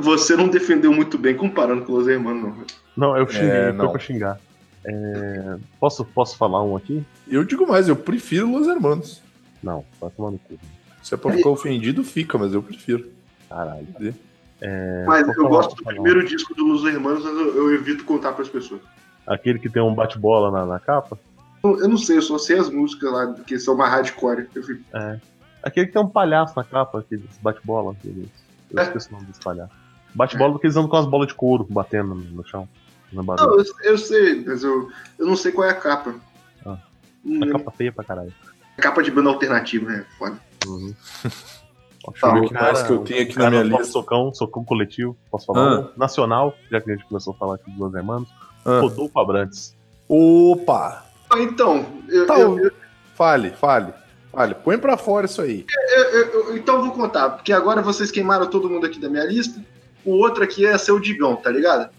Você 0.00 0.36
não 0.36 0.48
defendeu 0.48 0.92
muito 0.92 1.16
bem 1.18 1.34
comparando 1.36 1.84
com 1.84 1.94
os 1.94 2.06
irmãos, 2.06 2.34
não. 2.42 2.54
Não, 2.96 3.16
eu 3.16 3.26
xinguei, 3.26 3.48
É, 3.50 3.68
foi 3.68 3.72
não. 3.72 3.90
pra 3.90 3.98
xingar. 4.00 4.40
É, 4.84 5.56
posso, 5.78 6.04
posso 6.04 6.36
falar 6.36 6.62
um 6.62 6.76
aqui? 6.76 7.04
Eu 7.28 7.44
digo 7.44 7.66
mais, 7.66 7.88
eu 7.88 7.96
prefiro 7.96 8.50
Los 8.50 8.66
Hermanos. 8.68 9.22
Não, 9.62 9.84
vai 10.00 10.10
tomar 10.10 10.30
no 10.32 10.38
cu. 10.38 10.58
Se 11.02 11.14
é 11.14 11.16
pra 11.16 11.32
ficar 11.32 11.48
ofendido, 11.50 12.04
fica, 12.04 12.36
mas 12.38 12.52
eu 12.52 12.62
prefiro. 12.62 13.08
Caralho. 13.48 13.86
É, 14.60 15.04
Mas 15.06 15.26
eu 15.26 15.34
falar- 15.34 15.48
gosto 15.48 15.74
do 15.76 15.82
primeiro 15.84 16.24
disco 16.26 16.54
do 16.54 16.64
Los 16.64 16.84
Hermanos, 16.84 17.24
mas 17.24 17.32
eu, 17.34 17.56
eu 17.56 17.74
evito 17.74 18.04
contar 18.04 18.32
pras 18.32 18.48
pessoas. 18.48 18.82
Aquele 19.26 19.58
que 19.58 19.70
tem 19.70 19.82
um 19.82 19.94
bate-bola 19.94 20.50
na, 20.50 20.66
na 20.66 20.78
capa? 20.78 21.18
Eu, 21.62 21.88
não 21.88 21.96
sei, 21.98 22.16
eu 22.18 22.22
só 22.22 22.38
sei 22.38 22.58
as 22.58 22.70
músicas 22.70 23.12
lá, 23.12 23.34
que 23.46 23.58
são 23.58 23.76
mais 23.76 23.92
hardcore. 23.92 24.48
Eu 24.54 24.62
fico, 24.62 24.82
Aquele 25.62 25.86
que 25.86 25.92
tem 25.92 26.00
um 26.02 26.08
palhaço 26.08 26.54
na 26.56 26.64
capa, 26.64 27.00
aquele 27.00 27.28
bate-bola. 27.42 27.92
aqueles- 27.92 28.28
Eu 28.70 28.78
É. 28.78 28.82
esqueci 28.84 29.08
o 29.10 29.12
nome 29.12 29.26
desse 29.26 29.40
palhaço. 29.40 29.72
Bate-bola 30.14 30.52
porque 30.52 30.66
eles 30.66 30.76
andam 30.76 30.88
com 30.88 30.96
as 30.96 31.06
bolas 31.06 31.28
de 31.28 31.34
couro 31.34 31.66
batendo 31.68 32.14
no, 32.14 32.46
chão. 32.46 32.66
No 33.12 33.22
não, 33.22 33.36
eu, 33.58 33.64
eu 33.82 33.98
sei, 33.98 34.42
mas 34.44 34.62
eu, 34.62 34.88
eu 35.18 35.26
não 35.26 35.36
sei 35.36 35.52
qual 35.52 35.66
é 35.68 35.70
a 35.72 35.74
capa. 35.74 36.14
Ah. 36.64 36.78
Hum, 37.24 37.42
A 37.44 37.50
capa 37.52 37.70
feia 37.72 37.92
pra 37.92 38.04
caralho. 38.04 38.32
capa 38.78 39.02
de 39.02 39.10
banda 39.10 39.28
alternativa, 39.28 39.90
né? 39.90 40.06
Foda. 40.18 40.38
Uhum. 40.66 40.94
Deixa 42.10 42.26
eu 42.26 42.32
ver 42.32 42.40
o 42.40 42.48
que 42.48 42.54
mais 42.54 42.82
que 42.82 42.90
eu 42.92 42.98
tenho 43.04 43.22
aqui 43.22 43.38
na 43.38 43.50
minha 43.50 43.62
lista. 43.62 43.84
Socão, 43.84 44.32
socão 44.32 44.64
coletivo, 44.64 45.14
posso 45.30 45.44
falar? 45.46 45.60
Ah. 45.60 45.80
um? 45.80 45.98
Nacional, 45.98 46.54
já 46.70 46.80
que 46.80 46.90
a 46.90 46.94
gente 46.96 47.04
começou 47.06 47.34
a 47.34 47.36
falar 47.36 47.56
aqui 47.56 47.70
de 47.70 47.78
Los 47.78 47.92
Hermanos. 47.94 48.28
Ah. 48.64 48.80
Rodolfo 48.80 49.18
Abrantes. 49.20 49.76
Opa! 50.08 51.04
Então, 51.38 51.86
eu, 52.08 52.26
Tá, 52.26 52.38
eu- 52.38 52.58
eu- 52.58 52.72
Fale, 53.14 53.50
fale. 53.50 53.92
Fale, 54.32 54.54
põe 54.54 54.78
pra 54.78 54.96
fora 54.96 55.26
isso 55.26 55.42
aí. 55.42 55.66
eu- 55.96 56.04
eu- 56.04 56.56
então 56.56 56.76
eu 56.76 56.82
vou 56.82 56.92
contar, 56.92 57.30
porque 57.30 57.52
agora 57.52 57.82
vocês 57.82 58.10
queimaram 58.10 58.46
todo 58.46 58.70
mundo 58.70 58.86
aqui 58.86 58.98
da 59.00 59.08
minha 59.08 59.24
lista. 59.24 59.60
O 60.04 60.12
outro 60.12 60.42
aqui 60.44 60.64
é 60.64 60.78
ser 60.78 60.92
o 60.92 61.00
Digão, 61.00 61.34
tá 61.36 61.50
ligado? 61.50 61.90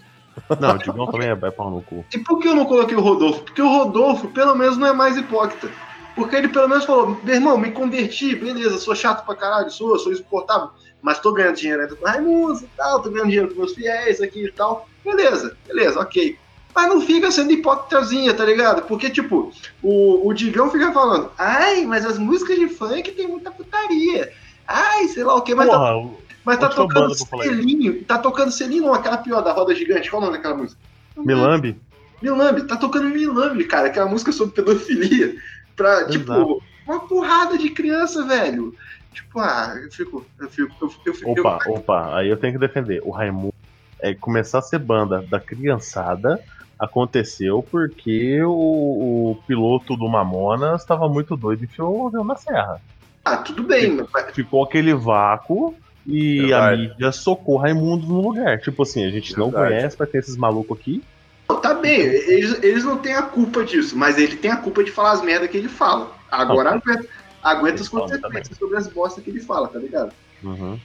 Não, 0.59 0.75
o 0.75 0.77
Digão 0.77 1.05
também 1.07 1.27
é, 1.27 1.31
é 1.33 1.51
pau 1.51 1.69
no 1.69 1.81
cu. 1.81 2.05
E 2.13 2.17
por 2.17 2.39
que 2.39 2.47
eu 2.47 2.55
não 2.55 2.65
coloquei 2.65 2.95
o 2.95 3.01
Rodolfo? 3.01 3.41
Porque 3.43 3.61
o 3.61 3.67
Rodolfo, 3.67 4.29
pelo 4.29 4.55
menos, 4.55 4.77
não 4.77 4.87
é 4.87 4.93
mais 4.93 5.17
hipócrita. 5.17 5.69
Porque 6.15 6.35
ele 6.35 6.47
pelo 6.47 6.67
menos 6.69 6.85
falou, 6.85 7.19
meu 7.23 7.35
irmão, 7.35 7.57
me 7.57 7.71
converti, 7.71 8.35
beleza, 8.35 8.77
sou 8.77 8.95
chato 8.95 9.25
pra 9.25 9.35
caralho, 9.35 9.69
sou, 9.69 9.99
sou 9.99 10.11
insuportável, 10.11 10.69
mas 11.01 11.19
tô 11.19 11.31
ganhando 11.33 11.55
dinheiro 11.57 11.81
ainda 11.83 11.95
com 11.95 12.05
Raimundo 12.05 12.59
e 12.63 12.69
tal, 12.77 13.01
tô 13.01 13.09
ganhando 13.09 13.29
dinheiro 13.29 13.49
com 13.53 13.59
meus 13.59 13.73
fiéis 13.73 14.21
aqui 14.21 14.45
e 14.45 14.51
tal. 14.51 14.87
Beleza, 15.05 15.55
beleza, 15.67 15.99
ok. 15.99 16.37
Mas 16.73 16.87
não 16.87 17.01
fica 17.01 17.29
sendo 17.31 17.51
hipócritazinha, 17.51 18.33
tá 18.33 18.45
ligado? 18.45 18.83
Porque, 18.83 19.09
tipo, 19.09 19.51
o, 19.83 20.27
o 20.27 20.33
Digão 20.33 20.69
fica 20.71 20.91
falando, 20.91 21.31
ai, 21.37 21.85
mas 21.85 22.05
as 22.05 22.17
músicas 22.17 22.57
de 22.57 22.67
funk 22.69 23.11
tem 23.11 23.27
muita 23.27 23.51
putaria. 23.51 24.31
Ai, 24.67 25.07
sei 25.09 25.23
lá 25.23 25.35
o 25.35 25.41
que, 25.41 25.53
mas 25.53 25.67
tá, 25.67 25.77
Porra, 25.77 25.97
o- 25.97 26.17
mas 26.45 26.57
tá 26.59 26.67
a 26.67 26.69
tocando 26.69 27.13
selinho, 27.15 28.03
tá 28.05 28.17
tocando 28.17 28.51
selinho, 28.51 28.83
não, 28.85 28.93
aquela 28.93 29.17
pior 29.17 29.41
da 29.41 29.51
roda 29.51 29.75
gigante, 29.75 30.09
qual 30.09 30.21
o 30.21 30.25
nome 30.25 30.37
daquela 30.37 30.55
música? 30.55 30.79
Milambi? 31.17 31.77
Milambi, 32.21 32.63
tá 32.63 32.77
tocando 32.77 33.09
Milambi, 33.09 33.65
cara, 33.65 33.87
aquela 33.87 34.05
música 34.09 34.31
sobre 34.31 34.55
pedofilia. 34.55 35.35
Pra, 35.75 36.05
tipo, 36.07 36.31
Exato. 36.31 36.63
uma 36.87 36.99
porrada 37.01 37.57
de 37.57 37.69
criança, 37.69 38.23
velho. 38.25 38.73
Tipo, 39.13 39.39
ah, 39.39 39.73
eu 39.83 39.91
fico. 39.91 40.25
Eu 40.39 40.49
fico. 40.49 40.73
Eu, 40.81 40.91
eu, 41.05 41.13
fico- 41.13 41.31
Opa, 41.31 41.59
opa, 41.67 42.15
aí 42.17 42.29
eu 42.29 42.37
tenho 42.37 42.53
que 42.53 42.59
defender. 42.59 43.01
O 43.03 43.11
Raimundo 43.11 43.53
é 43.99 44.13
começar 44.13 44.59
a 44.59 44.61
ser 44.61 44.79
banda 44.79 45.21
da 45.29 45.39
criançada 45.39 46.39
aconteceu 46.81 47.63
porque 47.69 48.41
o, 48.43 49.31
o 49.31 49.37
piloto 49.47 49.95
do 49.95 50.09
Mamonas 50.09 50.81
estava 50.81 51.07
muito 51.07 51.37
doido 51.37 51.61
e 51.61 51.65
enfiou 51.65 52.01
o 52.03 52.07
avião 52.07 52.23
na 52.23 52.35
serra. 52.35 52.81
ah, 53.23 53.37
tudo 53.37 53.61
bem, 53.63 54.03
mas, 54.11 54.33
Ficou 54.33 54.63
aquele 54.63 54.93
vácuo 54.95 55.75
e 56.07 56.51
a 56.51 56.69
Verdade. 56.69 56.81
mídia 56.89 57.11
socou 57.11 57.57
Raimundo 57.57 58.07
no 58.07 58.21
lugar. 58.21 58.59
Tipo 58.59 58.81
assim, 58.81 59.05
a 59.05 59.11
gente 59.11 59.37
não 59.37 59.51
Verdade. 59.51 59.75
conhece, 59.75 59.95
mas 59.99 60.09
tem 60.09 60.19
esses 60.19 60.35
malucos 60.35 60.79
aqui. 60.79 61.03
não, 61.47 61.61
tá 61.61 61.75
bem, 61.75 61.99
eles, 61.99 62.63
eles 62.63 62.83
não 62.83 62.97
têm 62.97 63.13
a 63.13 63.21
culpa 63.21 63.63
disso, 63.63 63.95
mas 63.95 64.17
ele 64.17 64.35
tem 64.35 64.49
a 64.49 64.57
culpa 64.57 64.83
de 64.83 64.89
falar 64.91 65.11
as 65.11 65.21
merdas 65.21 65.51
que 65.51 65.57
ele 65.57 65.69
fala. 65.69 66.11
Agora 66.31 66.71
aguenta, 66.71 67.05
aguenta 67.43 67.81
as 67.83 67.89
consequências 67.89 68.57
sobre 68.57 68.77
as 68.77 68.87
bostas 68.87 69.23
que 69.23 69.29
ele 69.29 69.41
fala, 69.41 69.67
tá 69.67 69.77
ligado? 69.77 70.11
Uhum. 70.43 70.79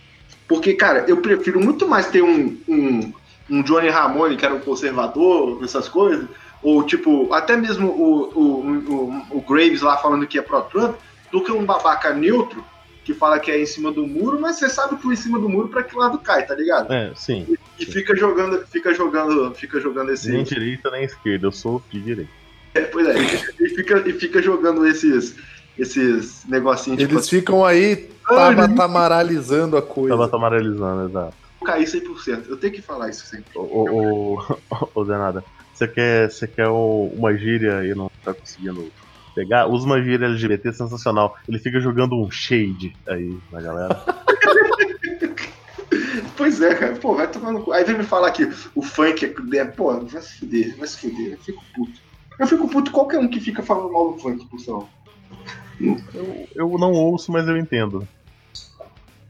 Porque, 0.47 0.75
cara, 0.75 1.05
eu 1.09 1.17
prefiro 1.23 1.59
muito 1.59 1.89
mais 1.89 2.09
ter 2.09 2.23
um, 2.23 2.57
um, 2.69 3.13
um 3.51 3.63
Johnny 3.63 3.89
Ramone, 3.89 4.37
que 4.37 4.45
era 4.45 4.55
um 4.55 4.61
conservador, 4.61 5.63
essas 5.63 5.89
coisas, 5.89 6.27
ou 6.63 6.83
tipo, 6.83 7.33
até 7.33 7.57
mesmo 7.57 7.89
o, 7.89 8.23
o, 8.35 9.23
o, 9.31 9.39
o 9.39 9.41
Graves 9.41 9.83
lá 9.83 9.97
falando 9.97 10.27
que 10.27 10.39
é 10.39 10.43
pró-Trump, 10.43 10.97
do 11.31 11.43
que 11.43 11.53
um 11.53 11.65
babaca 11.65 12.13
neutro 12.13 12.65
que 13.05 13.15
fala 13.15 13.39
que 13.39 13.53
é 13.53 13.63
em 13.63 13.67
cima 13.67 13.93
do 13.93 14.05
muro, 14.05 14.41
mas 14.41 14.57
você 14.57 14.69
sabe 14.69 14.97
que 14.97 15.07
o 15.07 15.13
em 15.13 15.17
cima 15.17 15.39
do 15.39 15.49
muro 15.49 15.69
pra 15.69 15.85
que 15.85 15.97
lado 15.97 16.19
cai, 16.19 16.45
tá 16.45 16.57
ligado? 16.57 16.93
É, 16.93 17.13
sim. 17.15 17.47
E 17.79 17.87
fica 17.87 18.17
jogando, 18.17 18.67
fica 18.67 18.93
jogando, 18.93 19.55
fica 19.55 19.79
jogando 19.81 20.11
esse. 20.11 20.29
Nem 20.29 20.43
direita 20.43 20.91
nem 20.91 21.05
esquerda, 21.05 21.47
eu 21.47 21.53
sou 21.53 21.81
de 21.89 22.01
direita. 22.01 22.31
É, 22.75 22.81
pois 22.81 23.07
é, 23.07 23.15
e 23.61 23.69
fica, 23.69 24.09
e 24.09 24.13
fica 24.13 24.43
jogando 24.43 24.85
esses, 24.85 25.37
esses 25.79 26.45
negocinhos, 26.49 26.99
tipo 26.99 27.15
Eles 27.15 27.29
ficam 27.29 27.65
aí 27.65 28.11
Ah, 28.29 28.35
tama- 28.35 28.75
tamaralizando 28.75 29.77
a 29.77 29.83
coisa. 29.83 30.09
Tava 30.17 30.29
tamarelizando, 30.29 31.09
exato. 31.09 31.46
Cair 31.67 31.85
100%. 31.85 32.49
Eu 32.49 32.57
tenho 32.57 32.73
que 32.73 32.83
falar 32.83 33.11
isso 33.11 33.27
sempre. 33.27 33.51
Ô, 33.57 33.61
ô, 33.61 34.59
ô, 34.95 35.05
Danada, 35.05 35.45
você 35.73 35.89
quer, 35.89 36.31
você 36.31 36.47
quer 36.47 36.69
uma 36.69 37.37
gíria 37.37 37.85
e 37.85 37.95
não 37.95 38.11
tá 38.25 38.33
conseguindo 38.33 38.91
pegar, 39.35 39.67
usa 39.67 39.85
uma 39.85 40.03
gíria 40.03 40.27
LGBT 40.27 40.73
sensacional. 40.73 41.37
Ele 41.49 41.59
fica 41.59 41.81
jogando 41.81 42.17
um 42.17 42.31
shade 42.31 42.97
aí 43.07 43.37
na 43.53 43.61
galera. 43.61 44.03
Pois 46.37 46.61
é, 46.61 46.75
cara. 46.75 46.95
Pô, 46.97 47.15
vai 47.15 47.31
tomar 47.31 47.53
no 47.53 47.63
cu. 47.63 47.73
Aí 47.73 47.85
vem 47.85 47.97
me 47.97 48.05
falar 48.05 48.31
que 48.31 48.45
o 48.75 48.83
funk 48.83 49.25
é. 49.25 49.57
é 49.57 49.65
pô, 49.65 49.99
vai 50.01 50.23
se 50.23 50.39
fuder, 50.39 50.77
vai 50.77 50.87
se 50.87 50.99
fuder. 50.99 51.33
Eu 51.33 51.39
fico 51.39 51.65
puto. 51.75 52.01
Eu 52.39 52.47
fico 52.47 52.69
puto 52.69 52.91
qualquer 52.91 53.19
um 53.19 53.29
que 53.29 53.41
fica 53.41 53.63
falando 53.63 53.93
mal 53.93 54.13
do 54.13 54.19
funk, 54.19 54.45
por 54.47 54.61
sinal. 54.61 54.89
Eu, 55.81 56.47
eu 56.55 56.79
não 56.79 56.93
ouço, 56.93 57.33
mas 57.33 57.49
eu 57.49 57.57
entendo. 57.57 58.07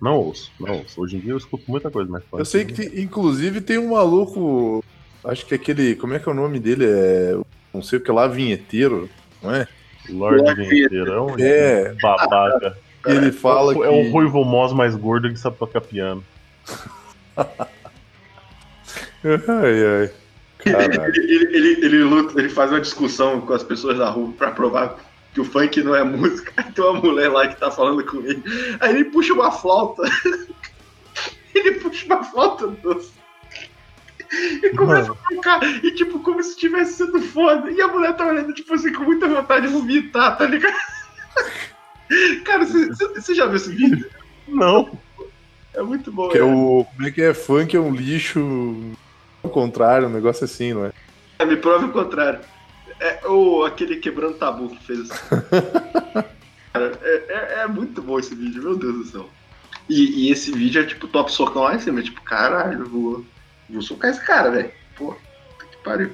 Não 0.00 0.16
ouço, 0.16 0.52
não 0.60 0.78
ouço. 0.78 1.00
Hoje 1.00 1.16
em 1.16 1.20
dia 1.20 1.32
eu 1.32 1.36
escuto 1.38 1.64
muita 1.68 1.90
coisa, 1.90 2.10
mas 2.10 2.22
Eu 2.32 2.44
sei 2.44 2.64
que, 2.64 2.74
tem- 2.74 3.00
inclusive, 3.02 3.60
tem 3.60 3.78
um 3.78 3.90
maluco. 3.94 4.84
Acho 5.24 5.44
que 5.46 5.54
aquele. 5.54 5.94
Como 5.96 6.12
é 6.14 6.18
que 6.18 6.28
é 6.28 6.32
o 6.32 6.34
nome 6.34 6.58
dele? 6.60 6.84
É. 6.86 7.36
Não 7.72 7.82
sei 7.82 7.98
o 7.98 8.02
que 8.02 8.12
lá, 8.12 8.26
vinheteiro, 8.28 9.08
não 9.42 9.54
é? 9.54 9.66
Lorde 10.08 10.42
Lorde 10.42 10.68
Vinheteiro 10.68 11.12
é 11.12 11.20
um 11.20 11.34
É. 11.38 11.94
babaca. 12.00 12.78
Ele 13.06 13.32
fala 13.32 13.74
que. 13.74 13.82
É 13.82 13.90
um 13.90 14.10
ruivo 14.10 14.44
mós 14.44 14.72
mais 14.72 14.94
gordo 14.94 15.28
que 15.30 15.38
sabe 15.38 15.56
tocar 15.56 15.80
piano. 15.80 16.22
Ai, 19.24 19.84
ai. 19.84 20.10
Ele, 20.64 21.16
ele, 21.16 21.56
ele, 21.56 21.84
ele 21.86 22.04
luta, 22.04 22.38
ele 22.38 22.48
faz 22.48 22.70
uma 22.70 22.80
discussão 22.80 23.40
com 23.40 23.52
as 23.52 23.62
pessoas 23.62 23.98
da 23.98 24.08
rua 24.08 24.32
pra 24.36 24.50
provar 24.50 24.96
que 25.36 25.40
o 25.42 25.44
funk 25.44 25.82
não 25.82 25.94
é 25.94 26.02
música. 26.02 26.50
Aí 26.56 26.64
tem 26.72 26.82
uma 26.82 26.98
mulher 26.98 27.28
lá 27.28 27.46
que 27.46 27.60
tá 27.60 27.70
falando 27.70 28.02
com 28.06 28.16
ele. 28.22 28.42
Aí 28.80 28.94
ele 28.94 29.04
puxa 29.04 29.34
uma 29.34 29.52
flauta. 29.52 30.02
Ele 31.54 31.72
puxa 31.80 32.04
uma 32.04 32.22
flauta 32.22 32.66
doce. 32.66 33.12
E 34.30 34.68
começa 34.76 35.10
a 35.10 35.34
tocar. 35.34 35.62
E 35.82 35.90
tipo, 35.92 36.18
como 36.20 36.42
se 36.42 36.50
estivesse 36.50 36.98
sendo 36.98 37.18
foda. 37.18 37.70
E 37.70 37.80
a 37.80 37.88
mulher 37.88 38.14
tá 38.14 38.26
olhando, 38.26 38.52
tipo 38.52 38.74
assim, 38.74 38.92
com 38.92 39.04
muita 39.04 39.26
vontade 39.26 39.66
de 39.66 39.72
vomitar, 39.72 40.36
tá 40.36 40.44
ligado? 40.44 40.76
Cara, 42.44 42.66
você- 42.66 43.34
já 43.34 43.46
viu 43.46 43.56
esse 43.56 43.70
vídeo? 43.74 44.06
Não. 44.46 44.98
É 45.72 45.80
muito 45.82 46.12
bom. 46.12 46.28
Que 46.28 46.36
é 46.36 46.44
né? 46.44 46.54
o. 46.54 46.84
Como 46.94 47.08
é 47.08 47.10
que 47.10 47.22
é? 47.22 47.32
Funk 47.32 47.74
é 47.74 47.80
um 47.80 47.94
lixo. 47.94 48.94
Ao 49.42 49.48
contrário, 49.48 50.08
um 50.08 50.12
negócio 50.12 50.44
assim, 50.44 50.74
não 50.74 50.84
é? 50.84 50.92
É, 51.38 51.46
Me 51.46 51.56
prova 51.56 51.86
o 51.86 51.90
contrário. 51.92 52.40
É 53.00 53.26
o, 53.28 53.64
aquele 53.64 53.96
quebrando 53.96 54.34
tabu 54.38 54.68
que 54.70 54.84
fez. 54.86 55.08
Cara, 56.72 56.92
é, 57.02 57.24
é- 57.28 57.60
é 57.62 57.66
muito 57.66 58.02
bom 58.02 58.18
esse 58.18 58.34
vídeo, 58.34 58.62
meu 58.62 58.76
Deus 58.76 58.94
do 58.96 59.04
céu. 59.06 59.30
E, 59.88 60.26
e 60.26 60.32
esse 60.32 60.50
vídeo 60.52 60.82
é 60.82 60.84
tipo 60.86 61.06
top 61.06 61.30
socão 61.30 61.62
lá 61.62 61.74
em 61.74 61.78
cima, 61.78 62.02
tipo, 62.02 62.20
caralho, 62.22 62.80
eu 62.80 62.88
vou, 62.88 63.24
vou 63.70 63.82
socar 63.82 64.10
esse 64.10 64.24
cara, 64.24 64.50
velho. 64.50 64.70
Pô, 64.96 65.14
que 65.70 65.76
pariu. 65.84 66.10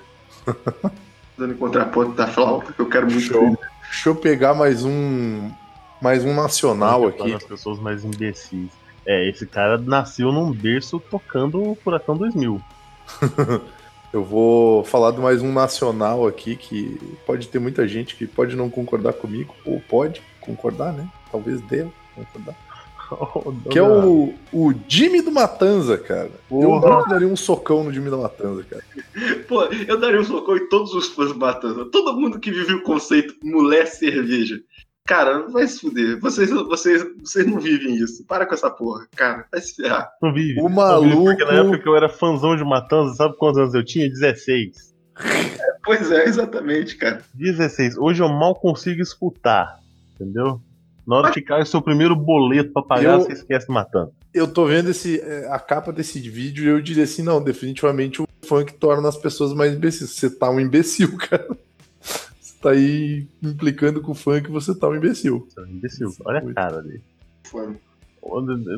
Dando 1.39 1.55
contraponto 1.55 2.13
da 2.13 2.27
flauta, 2.27 2.73
que 2.73 2.81
eu 2.81 2.89
quero 2.89 3.07
muito 3.07 3.21
Show. 3.23 3.51
ver. 3.51 3.59
Deixa 3.85 4.09
eu 4.09 4.15
pegar 4.17 4.55
mais 4.55 4.85
um. 4.85 5.51
Mais 6.01 6.25
um 6.25 6.35
nacional 6.35 7.07
aqui. 7.07 7.33
As 7.33 7.45
pessoas 7.45 7.79
mais 7.79 8.05
imbecis. 8.05 8.71
É, 9.07 9.29
esse 9.29 9.47
cara 9.47 9.79
nasceu 9.79 10.31
num 10.33 10.51
berço 10.53 11.01
tocando 11.11 11.63
o 11.71 11.75
Furacão 11.77 12.17
2000. 12.17 12.61
Eu 14.13 14.23
vou 14.23 14.85
falar 14.85 15.11
de 15.13 15.21
mais 15.21 15.41
um 15.41 15.51
nacional 15.51 16.27
aqui 16.27 16.55
que 16.55 17.01
pode 17.25 17.49
ter 17.49 17.59
muita 17.59 17.89
gente 17.89 18.15
que 18.15 18.27
pode 18.27 18.55
não 18.55 18.69
concordar 18.69 19.15
comigo, 19.15 19.55
ou 19.65 19.81
pode 19.81 20.21
concordar, 20.41 20.93
né? 20.93 21.09
Talvez 21.31 21.61
deva 21.63 21.91
concordar. 22.15 22.55
Que 23.71 23.79
é 23.79 23.83
o, 23.83 24.33
o 24.51 24.73
Jimmy 24.89 25.21
do 25.21 25.31
Matanza, 25.31 25.99
cara. 25.99 26.31
Eu 26.51 26.61
Porra. 26.61 26.97
nunca 26.97 27.11
daria 27.11 27.29
um 27.29 27.37
socão 27.37 27.85
no 27.85 27.93
Jimmy 27.93 28.09
do 28.09 28.17
Matanza, 28.17 28.65
cara. 28.65 28.83
Pô, 29.47 29.65
eu 29.65 30.01
daria 30.01 30.19
um 30.19 30.25
socão 30.25 30.57
em 30.57 30.67
todos 30.71 30.95
os 30.95 31.09
fãs 31.09 31.31
Matanza. 31.37 31.85
Todo 31.85 32.19
mundo 32.19 32.41
que 32.41 32.51
vive 32.51 32.73
o 32.73 32.83
conceito 32.83 33.35
mulher 33.45 33.87
cerveja. 33.87 34.63
Cara, 35.07 35.49
vai 35.49 35.67
se 35.67 35.81
fuder. 35.81 36.21
Vocês, 36.21 36.49
vocês, 36.51 37.05
vocês 37.21 37.47
não 37.47 37.59
vivem 37.59 37.97
isso. 37.97 38.25
Para 38.25 38.47
com 38.47 38.55
essa 38.55 38.71
porra, 38.71 39.07
cara. 39.17 39.45
Vai 39.51 39.61
se 39.61 39.75
ferrar. 39.75 40.09
Não 40.23 40.33
vive. 40.33 40.61
O 40.61 40.69
Não 40.69 41.03
vive, 41.03 41.17
Porque 41.17 41.45
na 41.45 41.53
maluco- 41.53 41.69
época 41.75 41.83
que 41.83 41.89
eu 41.89 41.97
era 41.97 42.09
fãzão 42.09 42.57
de 42.57 42.65
Matanza, 42.65 43.15
sabe 43.15 43.37
quantos 43.37 43.59
anos 43.59 43.75
eu 43.75 43.85
tinha? 43.85 44.09
16. 44.09 44.93
Pois 45.85 46.11
é, 46.13 46.25
exatamente, 46.25 46.97
cara. 46.97 47.23
16. 47.35 47.99
Hoje 47.99 48.23
eu 48.23 48.29
mal 48.29 48.55
consigo 48.55 49.03
escutar. 49.03 49.81
Entendeu? 50.15 50.61
Na 51.07 51.17
hora 51.17 51.33
que 51.33 51.43
cai 51.43 51.63
o 51.63 51.67
seu 51.67 51.83
primeiro 51.83 52.15
boleto 52.15 52.73
pra 52.73 52.83
pagar, 52.83 53.15
Eu- 53.15 53.21
você 53.23 53.33
esquece 53.33 53.69
matando. 53.71 54.13
Eu 54.33 54.47
tô 54.49 54.65
vendo 54.65 54.89
esse, 54.91 55.21
é, 55.21 55.49
a 55.53 55.59
capa 55.59 55.93
desse 55.93 56.19
vídeo 56.21 56.65
e 56.65 56.69
eu 56.69 56.81
diria 56.81 57.05
assim: 57.05 57.23
não, 57.23 57.43
definitivamente 57.43 58.23
o 58.23 58.27
funk 58.47 58.73
torna 58.75 59.09
as 59.09 59.17
pessoas 59.17 59.53
mais 59.53 59.75
imbecis. 59.75 60.11
Você 60.11 60.31
tá 60.31 60.49
um 60.49 60.61
imbecil, 60.61 61.17
cara. 61.19 61.49
Tá 62.63 62.71
aí 62.71 63.27
implicando 63.43 64.01
com 64.01 64.13
o 64.13 64.15
funk, 64.15 64.49
você 64.51 64.73
tá 64.73 64.89
um 64.89 64.95
imbecil. 64.95 65.47
Você 65.51 65.61
é 65.61 65.65
um 65.65 65.67
imbecil. 65.67 66.15
Olha 66.25 66.39
a 66.39 66.55
cara 66.55 66.81
dele. 66.81 67.03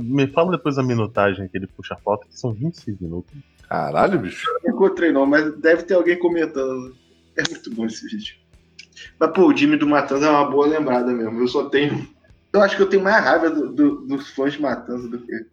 Me 0.02 0.26
fala 0.28 0.52
depois 0.52 0.78
a 0.78 0.82
minutagem 0.82 1.46
que 1.48 1.56
ele 1.58 1.66
puxa 1.66 1.92
a 1.94 1.98
foto, 1.98 2.26
que 2.26 2.38
são 2.38 2.52
26 2.54 2.98
minutos. 2.98 3.30
Caralho, 3.68 4.18
bicho. 4.18 4.46
Não 4.64 4.74
encontrei 4.74 5.12
não, 5.12 5.26
mas 5.26 5.54
deve 5.58 5.82
ter 5.82 5.94
alguém 5.94 6.18
comentando. 6.18 6.94
É 7.36 7.42
muito 7.50 7.74
bom 7.74 7.84
esse 7.84 8.06
vídeo. 8.06 8.36
Mas, 9.18 9.30
pô, 9.32 9.48
o 9.48 9.56
Jimmy 9.56 9.76
do 9.76 9.86
Matanza 9.86 10.26
é 10.26 10.30
uma 10.30 10.50
boa 10.50 10.66
lembrada 10.66 11.12
mesmo. 11.12 11.38
Eu 11.40 11.48
só 11.48 11.68
tenho. 11.68 12.06
Eu 12.52 12.62
acho 12.62 12.76
que 12.76 12.82
eu 12.82 12.88
tenho 12.88 13.02
mais 13.02 13.22
raiva 13.22 13.50
do- 13.50 13.70
do- 13.72 14.00
dos 14.06 14.28
fãs 14.30 14.54
de 14.54 14.62
Matanza 14.62 15.08
do 15.08 15.18
que. 15.18 15.46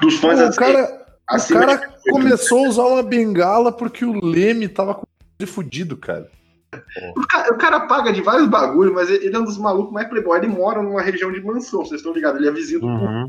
Dos 0.00 0.14
fãs 0.16 0.40
o 0.40 0.44
assim, 0.44 0.58
cara, 0.58 1.06
o 1.30 1.48
cara 1.52 1.76
de- 1.76 2.10
começou 2.10 2.64
a 2.64 2.68
usar 2.68 2.82
uma 2.86 3.02
bengala 3.02 3.70
porque 3.70 4.04
o 4.04 4.24
Leme 4.24 4.66
tava 4.68 4.94
com 4.94 5.04
ele 5.38 5.48
fudido, 5.48 5.96
cara. 5.96 6.28
O 7.16 7.26
cara, 7.26 7.52
o 7.52 7.58
cara 7.58 7.80
paga 7.80 8.12
de 8.12 8.22
vários 8.22 8.48
bagulhos, 8.48 8.94
mas 8.94 9.10
ele 9.10 9.34
é 9.34 9.38
um 9.38 9.44
dos 9.44 9.58
malucos 9.58 9.92
mais 9.92 10.08
playboy. 10.08 10.38
Ele 10.38 10.46
mora 10.48 10.82
numa 10.82 11.02
região 11.02 11.32
de 11.32 11.40
mansão, 11.40 11.84
vocês 11.84 12.00
estão 12.00 12.12
ligados? 12.12 12.38
Ele 12.38 12.48
é 12.48 12.52
vizinho 12.52 12.80
do 12.80 12.86
Gugu. 12.86 13.04
Uhum. 13.04 13.28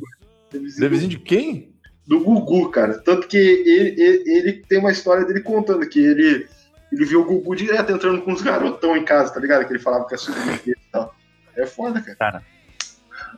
Ele 0.54 0.66
é 0.66 0.78
Ele 0.78 0.86
é 0.86 0.90
vizinho 0.90 1.10
de 1.10 1.20
quem? 1.20 1.72
do 2.12 2.20
Gugu, 2.20 2.70
cara. 2.70 3.00
Tanto 3.00 3.28
que 3.28 3.38
ele, 3.38 4.02
ele, 4.02 4.24
ele 4.30 4.54
tem 4.68 4.80
uma 4.80 4.92
história 4.92 5.26
dele 5.26 5.42
contando 5.42 5.88
que 5.88 6.00
ele, 6.00 6.48
ele 6.92 7.06
viu 7.06 7.22
o 7.22 7.26
Gugu 7.26 7.56
direto 7.56 7.92
entrando 7.92 8.22
com 8.22 8.34
uns 8.34 8.42
garotão 8.42 8.98
em 8.98 9.06
casa, 9.06 9.34
tá 9.34 9.40
ligado? 9.40 9.66
Que 9.66 9.72
ele 9.74 9.80
falava 9.80 10.06
que 10.06 10.16
é 10.16 10.18
sobrinho 10.18 10.60
dele 10.60 10.78
e 10.78 10.92
tal. 10.92 11.16
É 11.56 11.66
foda, 11.66 12.02
cara. 12.02 12.44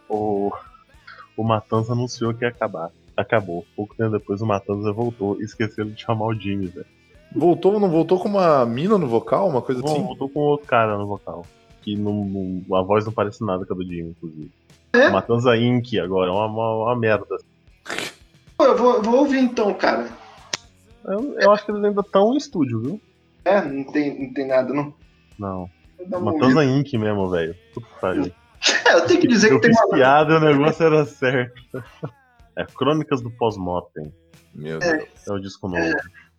O, 0.09 0.51
o 1.37 1.43
Matanza 1.43 1.93
anunciou 1.93 2.33
que 2.33 2.45
ia 2.45 2.49
acabar. 2.49 2.89
Acabou. 3.15 3.65
Pouco 3.75 3.95
tempo 3.95 4.11
depois 4.11 4.41
o 4.41 4.45
Matanza 4.45 4.91
voltou 4.91 5.39
e 5.39 5.43
esqueceram 5.43 5.91
de 5.91 6.01
chamar 6.01 6.25
o 6.25 6.33
Jimmy, 6.33 6.67
velho. 6.67 6.85
Voltou, 7.35 7.79
não 7.79 7.89
voltou 7.89 8.19
com 8.19 8.27
uma 8.29 8.65
mina 8.65 8.97
no 8.97 9.07
vocal, 9.07 9.49
uma 9.49 9.61
coisa 9.61 9.81
Bom, 9.81 9.91
assim? 9.91 10.03
voltou 10.03 10.29
com 10.29 10.39
outro 10.41 10.67
cara 10.67 10.97
no 10.97 11.07
vocal. 11.07 11.45
Que 11.81 11.95
não, 11.95 12.25
não- 12.25 12.77
a 12.77 12.81
voz 12.81 13.05
não 13.05 13.11
parece 13.11 13.43
nada 13.45 13.65
com 13.65 13.73
a 13.73 13.77
do 13.77 13.83
Jimmy, 13.83 14.11
inclusive. 14.11 14.51
É? 14.93 15.09
Matanza 15.09 15.57
Inc. 15.57 15.93
agora, 15.99 16.29
é 16.29 16.33
uma, 16.33 16.45
uma, 16.45 16.85
uma 16.85 16.95
merda. 16.95 17.37
Pô, 18.57 18.65
eu 18.65 18.77
vou, 18.77 19.01
vou 19.01 19.15
ouvir 19.21 19.39
então, 19.39 19.73
cara. 19.73 20.07
Eu, 21.05 21.35
eu 21.39 21.51
acho 21.51 21.65
que 21.65 21.71
eles 21.71 21.83
ainda 21.83 22.01
estão 22.01 22.33
em 22.33 22.37
estúdio, 22.37 22.79
viu? 22.79 23.01
É, 23.43 23.61
não 23.61 23.83
tem, 23.85 24.27
não 24.27 24.33
tem 24.33 24.47
nada, 24.47 24.73
não. 24.73 24.93
Não. 25.37 25.69
Matanza 26.21 26.63
Inc. 26.63 26.93
mesmo, 26.97 27.29
velho. 27.29 27.55
Puta 27.73 28.13
que. 28.13 28.33
É, 28.87 28.93
eu 28.95 29.05
tenho 29.05 29.19
que 29.21 29.27
dizer 29.27 29.51
Eu 29.51 29.59
que 29.59 29.67
tem 29.67 29.75
uma. 29.77 29.95
piada 29.95 30.37
o 30.37 30.39
negócio 30.39 30.85
era 30.85 31.05
certo. 31.05 31.53
É 32.55 32.63
Crônicas 32.65 33.19
do 33.19 33.31
Pós-Mortem. 33.31 34.13
Meu 34.53 34.77
Deus. 34.77 35.05
É 35.27 35.31
o 35.33 35.39
disco 35.39 35.67
novo. 35.67 35.91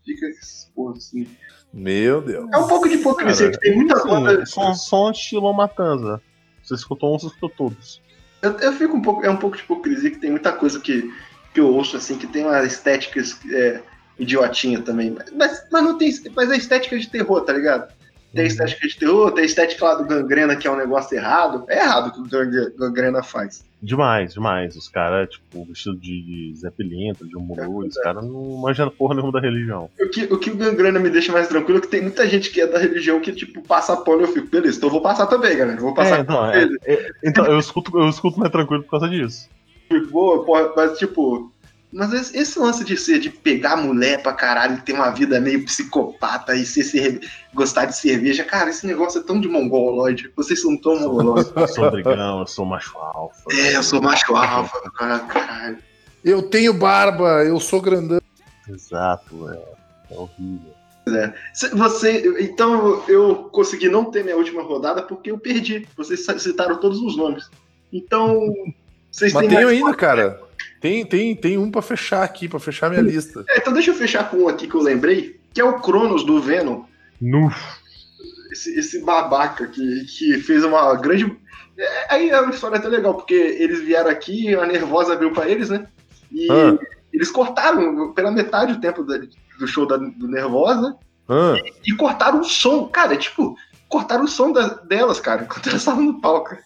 Fica 0.04 0.26
porra, 0.74 0.96
assim. 0.96 1.26
Meu 1.72 2.20
Deus. 2.20 2.48
É 2.52 2.56
um 2.56 2.68
pouco 2.68 2.88
de 2.88 2.96
hipocrisia, 2.96 3.50
que 3.50 3.58
tem 3.58 3.74
muita 3.74 3.98
Sim, 3.98 4.08
banda. 4.08 4.46
som, 4.46 4.74
som 4.74 5.10
estilo 5.10 5.52
Matanza. 5.52 6.20
Você 6.62 6.74
escutou 6.74 7.14
um, 7.14 7.18
você 7.18 7.26
escutou 7.26 7.50
todos. 7.50 8.00
Eu, 8.42 8.52
eu 8.58 8.72
fico 8.74 8.96
um 8.96 9.02
pouco. 9.02 9.24
É 9.24 9.30
um 9.30 9.36
pouco 9.36 9.56
de 9.56 9.62
hipocrisia 9.62 10.10
que 10.10 10.18
tem 10.18 10.30
muita 10.30 10.52
coisa 10.52 10.78
que, 10.78 11.10
que 11.52 11.60
eu 11.60 11.68
ouço, 11.74 11.96
assim, 11.96 12.16
que 12.16 12.26
tem 12.26 12.44
uma 12.44 12.62
estética 12.64 13.20
é, 13.50 13.82
idiotinha 14.18 14.80
também. 14.82 15.16
Mas, 15.34 15.66
mas 15.70 15.82
não 15.82 15.98
tem. 15.98 16.12
Mas 16.34 16.50
é 16.50 16.56
estética 16.56 16.98
de 16.98 17.08
terror, 17.08 17.40
tá 17.40 17.52
ligado? 17.52 17.92
Tem 18.34 18.46
estética 18.46 18.88
de 18.88 18.96
terror, 18.98 19.32
tem 19.32 19.44
estética 19.44 19.84
lá 19.84 19.94
do 19.94 20.04
gangrena, 20.04 20.56
que 20.56 20.66
é 20.66 20.70
um 20.70 20.76
negócio 20.76 21.16
errado. 21.16 21.64
É 21.68 21.78
errado 21.82 22.08
o 22.08 22.12
que 22.12 22.20
o 22.20 22.24
Gang- 22.28 22.72
gangrena 22.76 23.22
faz. 23.22 23.64
Demais, 23.82 24.32
demais. 24.34 24.74
Os 24.76 24.88
caras, 24.88 25.28
tipo, 25.28 25.64
vestido 25.66 25.96
de 25.96 26.52
Zé 26.56 26.70
Pilintra, 26.70 27.26
de 27.26 27.36
Umuru, 27.36 27.86
os 27.86 27.94
caras 27.98 28.24
não 28.24 28.56
manjam 28.56 28.88
porra 28.90 29.14
nenhuma 29.14 29.32
da 29.32 29.40
religião. 29.40 29.90
O 30.00 30.08
que, 30.08 30.24
o 30.24 30.38
que 30.38 30.50
o 30.50 30.56
gangrena 30.56 30.98
me 30.98 31.10
deixa 31.10 31.30
mais 31.32 31.48
tranquilo 31.48 31.78
é 31.78 31.82
que 31.82 31.88
tem 31.88 32.00
muita 32.02 32.26
gente 32.26 32.50
que 32.50 32.60
é 32.62 32.66
da 32.66 32.78
religião 32.78 33.20
que, 33.20 33.30
tipo, 33.32 33.60
passa 33.62 33.94
pano 33.96 34.22
e 34.22 34.24
eu 34.24 34.28
fico, 34.32 34.48
beleza, 34.48 34.78
então 34.78 34.88
eu 34.88 34.92
vou 34.92 35.02
passar 35.02 35.26
também, 35.26 35.56
galera. 35.56 35.76
Eu 35.78 35.82
vou 35.82 35.94
passar 35.94 36.20
É, 36.20 36.24
não, 36.24 36.50
é- 36.50 36.68
é- 36.86 37.10
então, 37.22 37.44
eu 37.46 37.58
escuto, 37.58 37.96
eu 37.98 38.08
escuto 38.08 38.40
mais 38.40 38.50
tranquilo 38.50 38.82
por 38.84 38.90
causa 38.92 39.08
disso. 39.08 39.48
Tipo, 39.90 40.06
boa, 40.10 40.44
porra, 40.44 40.72
mas 40.74 40.98
tipo. 40.98 41.52
Mas 41.94 42.34
esse, 42.34 42.58
lance 42.58 42.84
de 42.84 42.96
ser, 42.96 43.20
de 43.20 43.30
pegar 43.30 43.76
mulher 43.76 44.20
pra 44.20 44.32
caralho, 44.32 44.82
ter 44.82 44.92
uma 44.92 45.10
vida 45.10 45.40
meio 45.40 45.64
psicopata 45.64 46.54
e 46.56 46.66
ser, 46.66 46.82
ser- 46.82 47.20
gostar 47.54 47.84
de 47.84 47.96
cerveja, 47.96 48.42
cara, 48.42 48.68
esse 48.70 48.84
negócio 48.84 49.20
é 49.20 49.22
tão 49.24 49.40
de 49.40 49.46
mongoloide. 49.48 50.28
Vocês 50.34 50.60
são 50.60 50.76
tão 50.76 50.98
mongoloides. 50.98 51.52
Eu 51.54 51.68
sou 51.68 51.90
brigão, 51.92 52.40
eu 52.40 52.46
sou 52.48 52.64
macho 52.66 52.98
alfa. 52.98 53.44
é, 53.52 53.76
eu 53.76 53.82
sou 53.84 54.02
macho 54.02 54.34
alfa, 54.34 54.90
cara, 54.90 55.20
caralho. 55.20 55.78
Eu 56.24 56.42
tenho 56.42 56.74
barba, 56.74 57.44
eu 57.44 57.60
sou 57.60 57.80
grandão. 57.80 58.20
Exato, 58.68 59.48
é, 59.50 60.14
é 60.14 60.18
horrível. 60.18 60.74
Se- 61.52 61.68
Você, 61.68 62.42
então 62.42 63.04
eu 63.06 63.44
consegui 63.52 63.88
não 63.88 64.06
ter 64.10 64.24
minha 64.24 64.36
última 64.36 64.62
rodada 64.62 65.02
porque 65.02 65.30
eu 65.30 65.38
perdi. 65.38 65.86
Vocês 65.96 66.24
citaram 66.42 66.80
todos 66.80 66.98
os 67.00 67.16
nomes. 67.16 67.48
Então, 67.92 68.52
vocês 69.12 69.32
Mas 69.32 69.42
têm 69.46 69.50
tem 69.56 69.64
mais- 69.64 69.78
ainda, 69.78 69.94
cara. 69.94 70.40
Tem, 70.80 71.04
tem, 71.04 71.34
tem 71.34 71.58
um 71.58 71.70
pra 71.70 71.80
fechar 71.82 72.22
aqui, 72.22 72.48
pra 72.48 72.60
fechar 72.60 72.90
minha 72.90 73.02
lista. 73.02 73.44
É, 73.48 73.58
então 73.58 73.72
deixa 73.72 73.90
eu 73.90 73.94
fechar 73.94 74.28
com 74.30 74.38
um 74.44 74.48
aqui 74.48 74.66
que 74.68 74.74
eu 74.74 74.82
lembrei, 74.82 75.40
que 75.52 75.60
é 75.60 75.64
o 75.64 75.80
Cronos 75.80 76.24
do 76.24 76.40
Venom. 76.40 76.84
No, 77.20 77.50
Esse, 78.52 78.78
esse 78.78 79.04
babaca 79.04 79.66
que, 79.66 80.04
que 80.04 80.38
fez 80.38 80.62
uma 80.64 80.94
grande. 80.96 81.36
É, 81.76 82.14
aí 82.14 82.30
é 82.30 82.40
uma 82.40 82.52
história 82.52 82.78
até 82.78 82.86
legal, 82.88 83.14
porque 83.14 83.34
eles 83.34 83.80
vieram 83.80 84.10
aqui, 84.10 84.54
a 84.54 84.64
Nervosa 84.66 85.12
abriu 85.14 85.32
pra 85.32 85.48
eles, 85.48 85.70
né? 85.70 85.86
E 86.30 86.46
Ah. 86.50 86.78
eles 87.12 87.30
cortaram 87.30 88.12
pela 88.12 88.30
metade 88.30 88.72
o 88.74 88.80
tempo 88.80 89.02
da- 89.02 89.18
do 89.58 89.66
show 89.66 89.86
da, 89.86 89.96
do 89.96 90.28
Nervosa 90.28 90.96
Ah, 91.28 91.56
e 91.86 91.92
cortaram 91.94 92.40
o 92.40 92.44
som. 92.44 92.86
Cara, 92.88 93.16
tipo, 93.16 93.56
cortaram 93.88 94.24
o 94.24 94.28
som 94.28 94.52
da- 94.52 94.68
delas, 94.84 95.18
cara, 95.18 95.42
enquanto 95.44 95.68
elas 95.68 95.80
estavam 95.80 96.02
no 96.04 96.20
palco. 96.20 96.56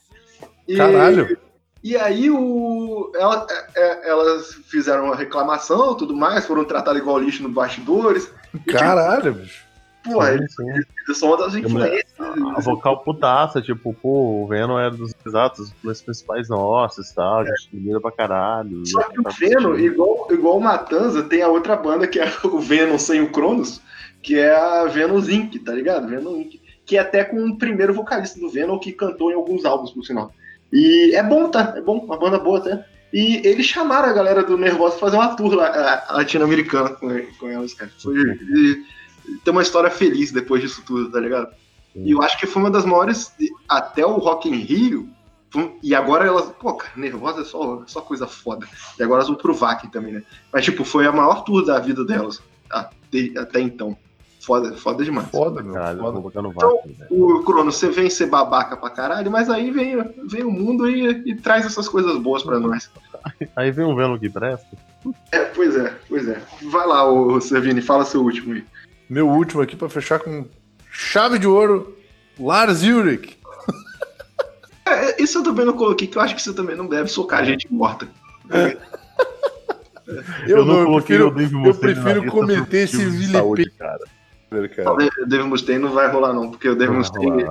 E- 0.67 0.77
caralho. 0.77 1.39
E 1.83 1.97
aí 1.97 2.29
o, 2.31 3.13
ela- 3.15 3.47
é- 3.51 3.81
é- 3.81 4.09
elas 4.11 4.53
fizeram 4.67 5.05
uma 5.07 5.17
reclamação 5.17 5.95
tudo 5.95 6.15
mais, 6.17 6.47
foram 6.47 6.65
tratadas 6.65 7.01
igual 7.01 7.19
lixo 7.19 7.43
no 7.43 7.49
bastidores. 7.49 8.31
Caralho, 8.67 9.35
bicho. 9.35 9.67
Porra, 10.05 10.29
sim, 10.29 10.35
eles 10.39 10.55
sim. 10.55 10.71
eles 11.07 11.19
são 11.19 11.29
uma 11.29 11.37
das 11.37 11.55
A 11.55 11.59
influências. 11.59 12.15
a 12.57 12.61
vocal 12.61 13.01
putaça, 13.03 13.61
tipo, 13.61 13.93
pô, 13.93 14.43
o 14.43 14.47
Venom 14.47 14.79
era 14.79 14.91
dos 14.93 15.13
exatos, 15.27 15.71
dos 15.83 16.01
principais 16.01 16.49
nossos 16.49 17.11
e 17.11 17.15
tal, 17.15 17.41
a 17.41 17.45
gente 17.45 17.69
admira 17.73 18.01
pra 18.01 18.11
caralho. 18.13 18.87
Só 18.87 19.03
que 19.03 19.21
o 19.21 19.25
Venom, 19.39 19.75
igual, 19.77 20.27
igual 20.31 20.57
o 20.57 20.61
Matanza, 20.61 21.23
tem 21.25 21.43
a 21.43 21.49
outra 21.49 21.77
banda 21.77 22.07
que 22.07 22.19
é 22.21 22.25
o 22.45 22.59
Venom 22.59 22.97
sem 22.99 23.21
o 23.21 23.31
Cronos, 23.31 23.81
que 24.23 24.39
é 24.39 24.55
a 24.55 24.85
Venom 24.87 25.19
Inc., 25.19 25.59
tá 25.59 25.73
ligado? 25.73 26.09
Venom 26.09 26.37
Inc., 26.37 26.61
que 26.87 26.97
é 26.97 27.01
até 27.01 27.23
com 27.25 27.45
o 27.45 27.59
primeiro 27.59 27.93
vocalista 27.93 28.41
do 28.41 28.49
Venom 28.49 28.79
que 28.79 28.93
cantou 28.93 29.31
em 29.31 29.35
alguns 29.35 29.65
álbuns, 29.65 29.91
por 29.91 30.05
sinal. 30.05 30.33
E 30.73 31.15
é 31.15 31.23
bom, 31.23 31.51
tá? 31.51 31.75
É 31.77 31.81
bom, 31.81 31.99
uma 31.99 32.19
banda 32.19 32.39
boa 32.39 32.59
até. 32.59 32.85
E 33.13 33.41
eles 33.47 33.67
chamaram 33.67 34.09
a 34.09 34.13
galera 34.13 34.43
do 34.43 34.59
Nervosa 34.59 34.97
pra 34.97 35.07
fazer 35.07 35.17
uma 35.17 35.35
tour 35.35 35.55
latino-americana 35.55 36.91
com, 36.91 37.09
com 37.39 37.49
elas, 37.49 37.73
cara. 37.73 37.91
Foi, 38.03 38.15
e, 38.17 38.85
tem 39.45 39.53
uma 39.53 39.63
história 39.63 39.91
feliz 39.91 40.31
depois 40.31 40.61
disso 40.61 40.83
tudo, 40.87 41.11
tá 41.11 41.21
ligado? 41.21 41.49
E 41.95 42.11
eu 42.11 42.23
acho 42.23 42.39
que 42.39 42.47
foi 42.47 42.63
uma 42.63 42.71
das 42.71 42.85
maiores, 42.85 43.33
até 43.69 44.05
o 44.05 44.19
Rock 44.19 44.49
in 44.49 44.57
Rio, 44.57 45.09
e 45.83 45.95
agora 45.95 46.27
elas, 46.27 46.53
pô, 46.61 46.75
cara, 46.75 46.93
Nervosa 46.97 47.41
é 47.41 47.45
só, 47.45 47.83
só 47.87 48.01
coisa 48.01 48.27
foda. 48.27 48.67
E 48.99 49.03
agora 49.03 49.21
elas 49.21 49.29
vão 49.29 49.37
pro 49.37 49.55
VAC 49.55 49.91
também, 49.91 50.13
né? 50.13 50.23
Mas, 50.53 50.65
tipo, 50.65 50.85
foi 50.85 51.07
a 51.07 51.13
maior 51.13 51.43
tour 51.45 51.65
da 51.65 51.79
vida 51.79 52.05
delas, 52.05 52.43
até, 52.71 53.33
até 53.39 53.61
então. 53.61 53.97
Foda, 54.49 54.73
foda 54.79 55.05
demais. 55.05 55.29
Foda, 55.29 55.63
meu. 55.63 55.75
Caralho, 55.75 55.99
eu 55.99 56.05
Foda. 56.05 56.21
vou 56.21 56.43
no 56.43 56.51
Então, 56.51 56.71
vácuo, 56.71 56.91
velho. 56.99 57.07
O 57.11 57.45
Crono, 57.45 57.71
você 57.71 57.91
vem 57.91 58.09
ser 58.09 58.31
babaca 58.31 58.79
pra 58.79 58.89
caralho, 58.89 59.31
mas 59.31 59.51
aí 59.51 59.71
vem, 59.71 60.03
vem 60.27 60.43
o 60.43 60.51
mundo 60.51 60.89
e, 60.89 61.07
e 61.27 61.35
traz 61.35 61.67
essas 61.67 61.87
coisas 61.87 62.17
boas 62.17 62.43
pra 62.43 62.59
nós. 62.59 62.91
Aí 63.55 63.71
vem 63.71 63.85
um 63.85 63.95
Venom 63.95 64.19
que 64.19 64.31
presta. 64.31 64.67
É, 65.31 65.41
pois 65.45 65.77
é, 65.77 65.95
pois 66.09 66.27
é. 66.27 66.41
Vai 66.63 66.87
lá, 66.87 67.07
ô 67.07 67.39
Servini, 67.43 67.83
fala 67.83 68.07
seu 68.07 68.23
último 68.23 68.55
aí. 68.55 68.65
Meu 69.11 69.29
último 69.29 69.61
aqui 69.61 69.77
pra 69.77 69.91
fechar 69.91 70.19
com 70.19 70.47
chave 70.91 71.39
de 71.39 71.47
ouro. 71.47 71.95
Lars 72.41 72.83
Ulrich. 72.83 73.37
É, 74.87 75.23
isso 75.23 75.41
eu 75.41 75.43
também 75.43 75.67
não 75.67 75.75
coloquei, 75.75 76.09
que 76.09 76.17
eu 76.17 76.23
acho 76.23 76.35
que 76.35 76.41
você 76.41 76.55
também 76.55 76.75
não 76.75 76.87
deve 76.87 77.11
socar 77.11 77.45
gente 77.45 77.71
morta. 77.71 78.09
Eu, 80.47 80.65
não, 80.65 80.79
eu 80.79 80.87
coloquei 80.87 81.19
prefiro, 81.19 81.29
o 81.29 81.31
Dave 81.31 81.53
eu 81.53 81.61
Mustaine 81.61 81.95
na 81.97 82.03
prefiro 82.03 82.31
cometer 82.33 82.79
esse 82.85 83.27
saúde, 83.31 83.71
cara. 84.75 84.93
O 84.93 85.27
Dave 85.27 85.45
Mustaine 85.45 85.83
não 85.83 85.93
vai 85.93 86.11
rolar, 86.11 86.33
não, 86.33 86.51
porque 86.51 86.69
o 86.69 86.77
Dave 86.77 86.93
Mustaine, 86.93 87.45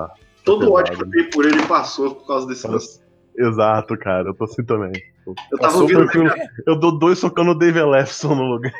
todo 0.44 0.69
o 0.69 0.74
ódio 0.74 0.95
que 0.95 1.03
eu 1.03 1.10
tenho 1.10 1.30
por 1.30 1.45
ele 1.45 1.61
passou 1.68 2.15
por 2.15 2.28
causa 2.28 2.48
desse 2.48 2.68
lance. 2.68 3.02
Exato, 3.38 3.98
cara, 3.98 4.30
eu 4.30 4.34
tô 4.34 4.45
assim 4.45 4.64
também. 4.64 4.91
Eu 5.26 5.36
tava 5.57 5.61
Passou 5.61 5.82
ouvindo, 5.82 6.10
Eu, 6.15 6.34
eu 6.65 6.80
dou 6.80 6.98
dois 6.98 7.19
socando 7.19 7.52
o 7.52 7.56
Dave 7.56 7.82
Lefson 7.84 8.34
no 8.34 8.44
lugar. 8.44 8.74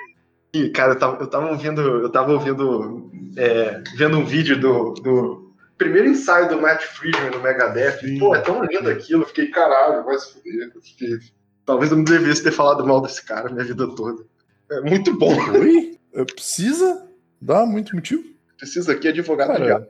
cara, 0.74 0.94
eu 0.94 1.00
tava, 1.00 1.22
eu 1.22 1.28
tava 1.28 1.50
ouvindo, 1.50 1.82
eu 1.82 2.10
tava 2.10 2.32
ouvindo, 2.34 3.12
é, 3.36 3.84
vendo 3.96 4.18
um 4.18 4.26
vídeo 4.26 4.60
do, 4.60 4.94
do 4.94 5.54
primeiro 5.78 6.08
ensaio 6.08 6.50
do 6.50 6.60
Matt 6.60 6.82
Friedman 6.82 7.32
no 7.32 7.42
Megadeth. 7.42 8.00
Sim. 8.00 8.18
Pô, 8.18 8.34
é 8.34 8.42
tão 8.42 8.64
lindo 8.64 8.90
aquilo, 8.90 9.24
eu 9.24 9.28
fiquei, 9.28 9.48
caralho, 9.48 10.04
vai 10.04 10.18
se 10.18 10.34
fuder. 10.34 10.72
Fiquei, 10.82 11.20
talvez 11.66 11.92
eu 11.92 11.98
não 11.98 12.04
devesse 12.04 12.44
ter 12.44 12.52
falado 12.52 12.86
mal 12.86 13.02
desse 13.02 13.24
cara 13.24 13.52
minha 13.52 13.64
vida 13.64 13.88
toda. 13.96 14.24
É 14.72 14.82
muito 14.82 15.16
bom. 15.16 15.36
Oi? 15.52 15.98
É, 16.14 16.26
Precisa? 16.26 17.07
Dá 17.42 17.66
muito 17.66 17.96
motivo? 17.96 18.24
Precisa 18.58 18.94
aqui 18.94 19.08
advogado 19.08 19.50
Cara, 19.50 19.68
já. 19.68 19.88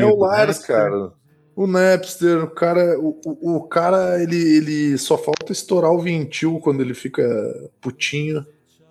É 0.00 0.04
o 0.04 0.16
Lars, 0.16 0.58
cara. 0.60 1.12
O 1.54 1.66
Napster, 1.66 2.44
o 2.44 2.50
cara, 2.50 2.98
o, 2.98 3.20
o, 3.24 3.56
o 3.56 3.68
cara, 3.68 4.22
ele, 4.22 4.36
ele 4.36 4.98
só 4.98 5.18
falta 5.18 5.52
estourar 5.52 5.90
o 5.90 6.00
ventil 6.00 6.60
quando 6.60 6.80
ele 6.80 6.94
fica 6.94 7.22
putinho. 7.80 8.46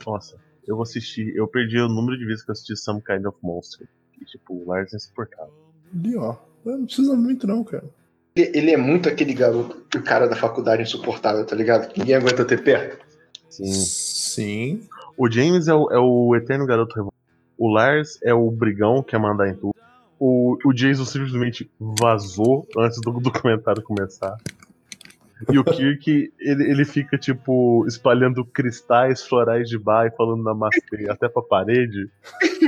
Nossa, 0.05 0.35
eu 0.67 0.75
vou 0.75 0.83
assistir. 0.83 1.33
Eu 1.35 1.47
perdi 1.47 1.79
o 1.79 1.87
número 1.87 2.17
de 2.17 2.25
vezes 2.25 2.43
que 2.43 2.51
eu 2.51 2.53
assisti 2.53 2.75
Some 2.75 3.01
Kind 3.01 3.25
of 3.25 3.37
Monster. 3.41 3.87
E, 4.21 4.25
tipo, 4.25 4.53
o 4.53 4.67
Lars 4.67 4.93
é 4.93 4.97
insuportável. 4.97 5.53
Ali, 5.93 6.17
ó. 6.17 6.35
Não 6.65 6.85
precisa 6.85 7.15
muito, 7.15 7.47
não, 7.47 7.63
cara. 7.63 7.85
Ele, 8.35 8.51
ele 8.53 8.71
é 8.71 8.77
muito 8.77 9.07
aquele 9.07 9.33
garoto, 9.33 9.81
o 9.95 10.03
cara 10.03 10.27
da 10.27 10.35
faculdade 10.35 10.83
insuportável, 10.83 11.45
tá 11.45 11.55
ligado? 11.55 11.87
Que 11.87 11.99
ninguém 11.99 12.15
aguenta 12.15 12.43
ter 12.43 12.61
perto. 12.61 13.05
Sim. 13.49 13.71
Sim. 13.71 14.81
O 15.17 15.31
James 15.31 15.67
é 15.67 15.73
o, 15.73 15.89
é 15.89 15.97
o 15.97 16.35
eterno 16.35 16.65
garoto 16.65 16.95
revoltado. 16.95 17.16
O 17.57 17.67
Lars 17.69 18.19
é 18.23 18.33
o 18.33 18.49
brigão 18.51 19.01
que 19.01 19.11
quer 19.11 19.19
mandar 19.19 19.49
em 19.49 19.55
tudo. 19.55 19.75
O, 20.19 20.57
o 20.65 20.73
Jason 20.73 21.05
simplesmente 21.05 21.69
vazou 21.79 22.67
antes 22.77 22.99
do 23.01 23.11
documentário 23.19 23.83
começar. 23.83 24.35
E 25.51 25.59
o 25.59 25.63
Kirk, 25.63 26.33
ele, 26.39 26.71
ele 26.71 26.83
fica, 26.83 27.15
tipo, 27.15 27.85
espalhando 27.87 28.43
cristais 28.43 29.23
florais 29.23 29.69
de 29.69 29.77
bar 29.77 30.07
e 30.07 30.15
falando 30.15 30.43
namastê 30.43 31.07
até 31.09 31.29
pra 31.29 31.43
parede 31.43 32.09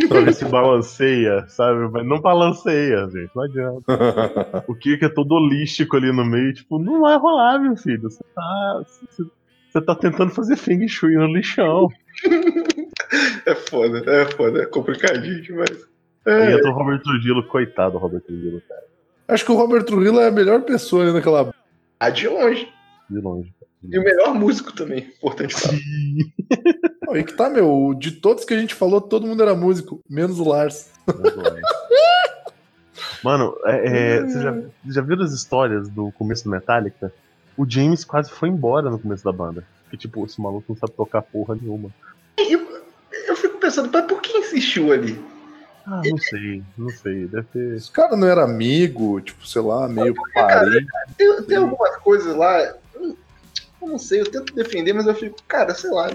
pra 0.08 0.22
ver 0.22 0.34
se 0.34 0.46
balanceia, 0.46 1.48
sabe? 1.48 1.90
Mas 1.92 2.06
não 2.06 2.22
balanceia, 2.22 3.10
gente, 3.10 3.32
não 3.36 3.44
adianta. 3.44 4.66
O 4.68 4.76
Kirk 4.76 5.04
é 5.04 5.10
todo 5.10 5.32
holístico 5.32 5.98
ali 5.98 6.12
no 6.12 6.24
meio, 6.24 6.54
tipo, 6.54 6.78
não 6.78 7.02
vai 7.02 7.18
rolar, 7.18 7.58
meu 7.58 7.76
filho. 7.76 8.04
Você 8.04 8.24
tá, 8.36 8.84
você, 8.86 9.24
você 9.72 9.82
tá 9.82 9.96
tentando 9.96 10.32
fazer 10.32 10.56
feng 10.56 10.88
shui 10.88 11.16
no 11.16 11.26
lixão. 11.26 11.88
É 13.46 13.56
foda, 13.56 14.04
é 14.10 14.26
foda, 14.26 14.62
é 14.62 14.66
complicadinho 14.66 15.42
demais. 15.42 15.88
E 16.26 16.30
É, 16.30 16.52
entra 16.54 16.70
o 16.70 16.74
Robert 16.74 17.02
Trujillo, 17.02 17.48
coitado 17.48 17.94
do 17.94 17.98
Robert 17.98 18.22
Trujillo, 18.22 18.62
cara, 18.68 18.84
Acho 19.28 19.46
que 19.46 19.52
o 19.52 19.56
Robert 19.56 19.84
Trujillo 19.84 20.20
é 20.20 20.28
a 20.28 20.32
melhor 20.32 20.62
pessoa 20.62 21.04
ali 21.04 21.14
naquela. 21.14 21.54
ah, 22.00 22.10
de 22.10 22.28
longe. 22.28 22.68
de 23.10 23.20
longe. 23.20 23.54
E 23.84 23.98
o 23.98 24.04
melhor 24.04 24.34
músico 24.34 24.74
também, 24.76 25.00
importante 25.18 25.54
falar. 25.54 25.78
Não, 27.08 27.16
e 27.16 27.24
que 27.24 27.34
tá, 27.34 27.50
meu. 27.50 27.96
De 27.98 28.12
todos 28.12 28.44
que 28.44 28.54
a 28.54 28.60
gente 28.60 28.76
falou, 28.76 29.00
todo 29.00 29.26
mundo 29.26 29.42
era 29.42 29.56
músico, 29.56 30.02
menos 30.10 30.40
o 30.40 30.44
Lars. 30.44 30.92
Muito 31.08 31.38
longe. 31.38 31.62
Mano, 33.24 33.56
é, 33.66 34.16
é, 34.18 34.22
você 34.22 34.42
já, 34.42 34.62
já 34.88 35.02
viu 35.02 35.22
as 35.22 35.32
histórias 35.32 35.90
do 35.90 36.12
começo 36.14 36.44
do 36.44 36.50
Metallica? 36.50 37.14
O 37.58 37.70
James 37.70 38.06
quase 38.06 38.32
foi 38.32 38.50
embora 38.50 38.90
no 38.90 39.00
começo 39.00 39.24
da 39.24 39.32
banda. 39.32 39.64
Que 39.90 39.98
tipo, 39.98 40.26
esse 40.26 40.40
maluco 40.42 40.66
não 40.70 40.78
sabe 40.78 40.94
tocar 40.94 41.22
porra 41.22 41.56
nenhuma. 41.56 41.90
Eu, 42.38 42.79
eu 43.30 43.36
fico 43.36 43.58
pensando, 43.58 43.90
mas 43.92 44.06
por 44.06 44.22
que 44.22 44.38
insistiu 44.38 44.92
ali? 44.92 45.24
Ah, 45.86 46.02
não 46.06 46.18
sei, 46.18 46.64
não 46.78 46.90
sei. 46.90 47.28
Deve 47.28 47.48
ter. 47.48 47.76
Esse 47.76 47.92
cara 47.92 48.16
não 48.16 48.28
era 48.28 48.44
amigo, 48.44 49.20
tipo, 49.22 49.46
sei 49.48 49.62
lá, 49.62 49.88
meio 49.88 50.14
parente. 50.34 50.88
Tem, 51.18 51.44
tem 51.44 51.58
algumas 51.58 51.98
coisas 51.98 52.36
lá, 52.36 52.62
eu 52.62 53.18
não 53.82 53.98
sei, 53.98 54.22
eu 54.22 54.30
tento 54.30 54.54
defender, 54.54 54.94
mas 54.94 55.08
eu 55.08 55.16
fico, 55.16 55.38
cara, 55.48 55.74
sei 55.74 55.90
lá, 55.90 56.10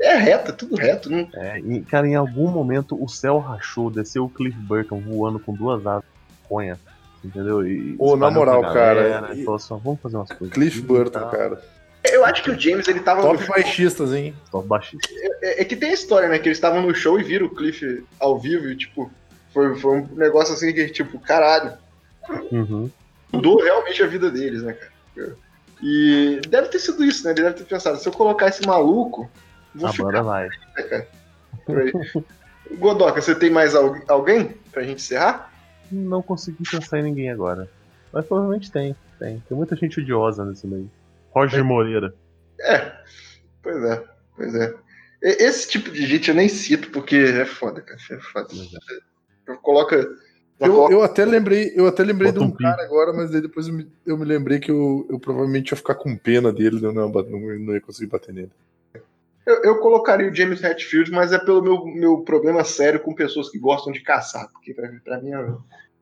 é 0.00 0.16
reto, 0.16 0.50
é 0.50 0.54
tudo 0.54 0.76
reto. 0.76 1.10
Não... 1.10 1.28
É, 1.34 1.60
e, 1.60 1.82
cara, 1.82 2.08
em 2.08 2.14
algum 2.14 2.48
momento 2.48 3.02
o 3.02 3.08
céu 3.08 3.38
rachou, 3.38 3.90
desceu 3.90 4.24
o 4.24 4.30
Cliff 4.30 4.56
Burton 4.58 5.00
voando 5.00 5.38
com 5.38 5.54
duas 5.54 5.86
asas 5.86 6.02
de 6.02 6.48
conha. 6.48 6.78
Entendeu? 7.22 7.66
E 7.66 7.96
Ô, 7.98 8.16
na 8.16 8.30
moral, 8.30 8.60
pra 8.60 8.72
cara, 8.72 9.02
galera, 9.02 9.34
e- 9.34 9.44
falou 9.44 9.56
assim, 9.56 9.80
vamos 9.84 10.00
fazer 10.00 10.16
umas 10.16 10.32
coisas. 10.32 10.54
Cliff 10.54 10.78
aqui, 10.78 10.86
Burton, 10.86 11.20
tá? 11.20 11.26
cara. 11.26 11.62
Eu 12.04 12.24
acho 12.24 12.42
que 12.42 12.50
o 12.50 12.58
James, 12.58 12.88
ele 12.88 13.00
tava 13.00 13.22
Top 13.22 13.46
baixistas, 13.46 14.12
hein? 14.14 14.34
Top 14.50 14.66
baixista. 14.66 15.06
É, 15.42 15.62
é 15.62 15.64
que 15.64 15.76
tem 15.76 15.90
a 15.90 15.94
história, 15.94 16.28
né? 16.28 16.38
Que 16.38 16.48
eles 16.48 16.56
estavam 16.58 16.82
no 16.82 16.94
show 16.94 17.20
e 17.20 17.22
viram 17.22 17.46
o 17.46 17.54
Cliff 17.54 18.04
ao 18.18 18.38
vivo 18.38 18.68
e, 18.70 18.76
tipo, 18.76 19.10
foi, 19.52 19.76
foi 19.78 19.98
um 19.98 20.06
negócio 20.14 20.54
assim 20.54 20.72
que, 20.72 20.88
tipo, 20.88 21.18
caralho, 21.20 21.72
Uhum. 22.52 22.90
mudou 23.32 23.62
realmente 23.62 24.02
a 24.02 24.06
vida 24.06 24.30
deles, 24.30 24.62
né, 24.62 24.72
cara? 24.72 25.36
E 25.82 26.40
deve 26.48 26.68
ter 26.68 26.78
sido 26.78 27.02
isso, 27.04 27.24
né? 27.24 27.32
Ele 27.32 27.42
deve 27.42 27.56
ter 27.56 27.64
pensado, 27.64 27.98
se 27.98 28.06
eu 28.06 28.12
colocar 28.12 28.48
esse 28.48 28.64
maluco, 28.66 29.30
vou 29.74 29.88
A 29.88 29.92
ficar 29.92 30.22
vai. 30.22 30.48
né, 30.76 30.82
cara? 30.84 31.08
Você 33.14 33.34
tem 33.34 33.50
mais 33.50 33.74
al- 33.74 33.96
alguém 34.08 34.54
pra 34.70 34.82
gente 34.82 34.98
encerrar? 35.02 35.50
Não 35.90 36.22
consegui 36.22 36.62
pensar 36.70 36.98
em 37.00 37.02
ninguém 37.02 37.30
agora. 37.30 37.68
Mas 38.12 38.24
provavelmente 38.26 38.70
tem, 38.70 38.94
tem. 39.18 39.42
Tem 39.48 39.56
muita 39.56 39.74
gente 39.76 40.00
odiosa 40.00 40.44
nesse 40.44 40.66
meio. 40.66 40.90
Roger 41.30 41.64
Moreira. 41.64 42.14
É, 42.60 42.92
pois 43.62 43.82
é, 43.84 44.04
pois 44.36 44.54
é. 44.54 44.74
Esse 45.22 45.68
tipo 45.68 45.90
de 45.90 46.06
gente 46.06 46.28
eu 46.30 46.34
nem 46.34 46.48
cito, 46.48 46.90
porque 46.90 47.16
é 47.16 47.44
foda, 47.44 47.80
cara. 47.82 47.98
É 48.10 48.18
foda. 48.18 48.48
Já 48.54 48.78
Eu, 49.46 49.58
coloca- 50.72 50.92
eu 50.92 51.02
até 51.02 51.24
lembrei, 51.24 51.72
eu 51.74 51.86
até 51.86 52.02
lembrei 52.02 52.32
de 52.32 52.38
um 52.38 52.44
um 52.44 52.50
cara 52.50 52.82
agora, 52.82 53.12
mas 53.12 53.30
depois 53.30 53.66
eu 53.68 53.74
me, 53.74 53.90
eu 54.06 54.16
me 54.18 54.24
lembrei 54.24 54.58
que 54.58 54.70
eu, 54.70 55.06
eu 55.10 55.18
provavelmente 55.18 55.70
ia 55.72 55.76
ficar 55.76 55.94
com 55.94 56.16
pena 56.16 56.52
dele, 56.52 56.84
eu 56.84 56.92
não, 56.92 57.06
ia 57.06 57.12
bat- 57.12 57.28
não, 57.30 57.38
não 57.40 57.74
ia 57.74 57.80
conseguir 57.80 58.10
bater 58.10 58.34
nele. 58.34 58.50
Eu, 59.46 59.62
eu 59.64 59.78
colocaria 59.80 60.30
o 60.30 60.34
James 60.34 60.62
Hetfield, 60.62 61.10
mas 61.10 61.32
é 61.32 61.38
pelo 61.38 61.62
meu, 61.62 61.84
meu 61.86 62.18
problema 62.22 62.62
sério 62.62 63.00
com 63.00 63.14
pessoas 63.14 63.48
que 63.50 63.58
gostam 63.58 63.90
de 63.92 64.00
caçar. 64.00 64.48
Porque 64.52 64.72
pra, 64.74 64.88
pra 65.02 65.20
mim 65.20 65.32
é. 65.32 65.54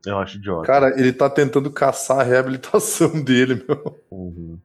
Eu 0.06 0.18
acho 0.18 0.36
idiota. 0.38 0.66
Cara, 0.66 1.00
ele 1.00 1.12
tá 1.12 1.30
tentando 1.30 1.70
caçar 1.70 2.18
a 2.20 2.24
reabilitação 2.24 3.10
dele, 3.22 3.64
meu. 3.66 3.96
Uhum. 4.10 4.58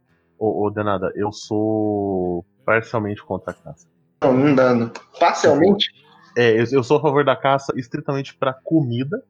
Ô, 0.43 0.65
ô, 0.65 0.69
Danada, 0.69 1.09
eu 1.15 1.31
sou 1.31 2.45
parcialmente 2.65 3.23
contra 3.23 3.51
a 3.51 3.53
caça. 3.53 3.87
Não, 4.21 4.33
não 4.33 4.53
dá. 4.53 4.73
Não. 4.75 4.91
Parcialmente. 5.17 5.89
É, 6.37 6.59
eu, 6.59 6.65
eu 6.69 6.83
sou 6.83 6.97
a 6.97 7.01
favor 7.01 7.23
da 7.23 7.33
caça 7.33 7.71
estritamente 7.77 8.35
pra 8.35 8.51
comida. 8.51 9.23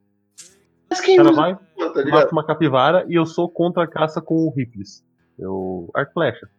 Mas 0.90 1.02
quem 1.02 1.14
O 1.14 1.18
cara 1.18 1.30
usa, 1.30 1.40
vai, 1.40 1.56
tá 1.56 2.10
mata 2.10 2.32
uma 2.32 2.44
capivara 2.44 3.06
e 3.08 3.14
eu 3.14 3.28
sou 3.28 3.48
contra 3.48 3.84
a 3.84 3.88
caça 3.88 4.20
com 4.20 4.52
rifles. 4.58 5.06
Eu. 5.38 5.88
Arco 5.94 6.14
flecha. 6.14 6.50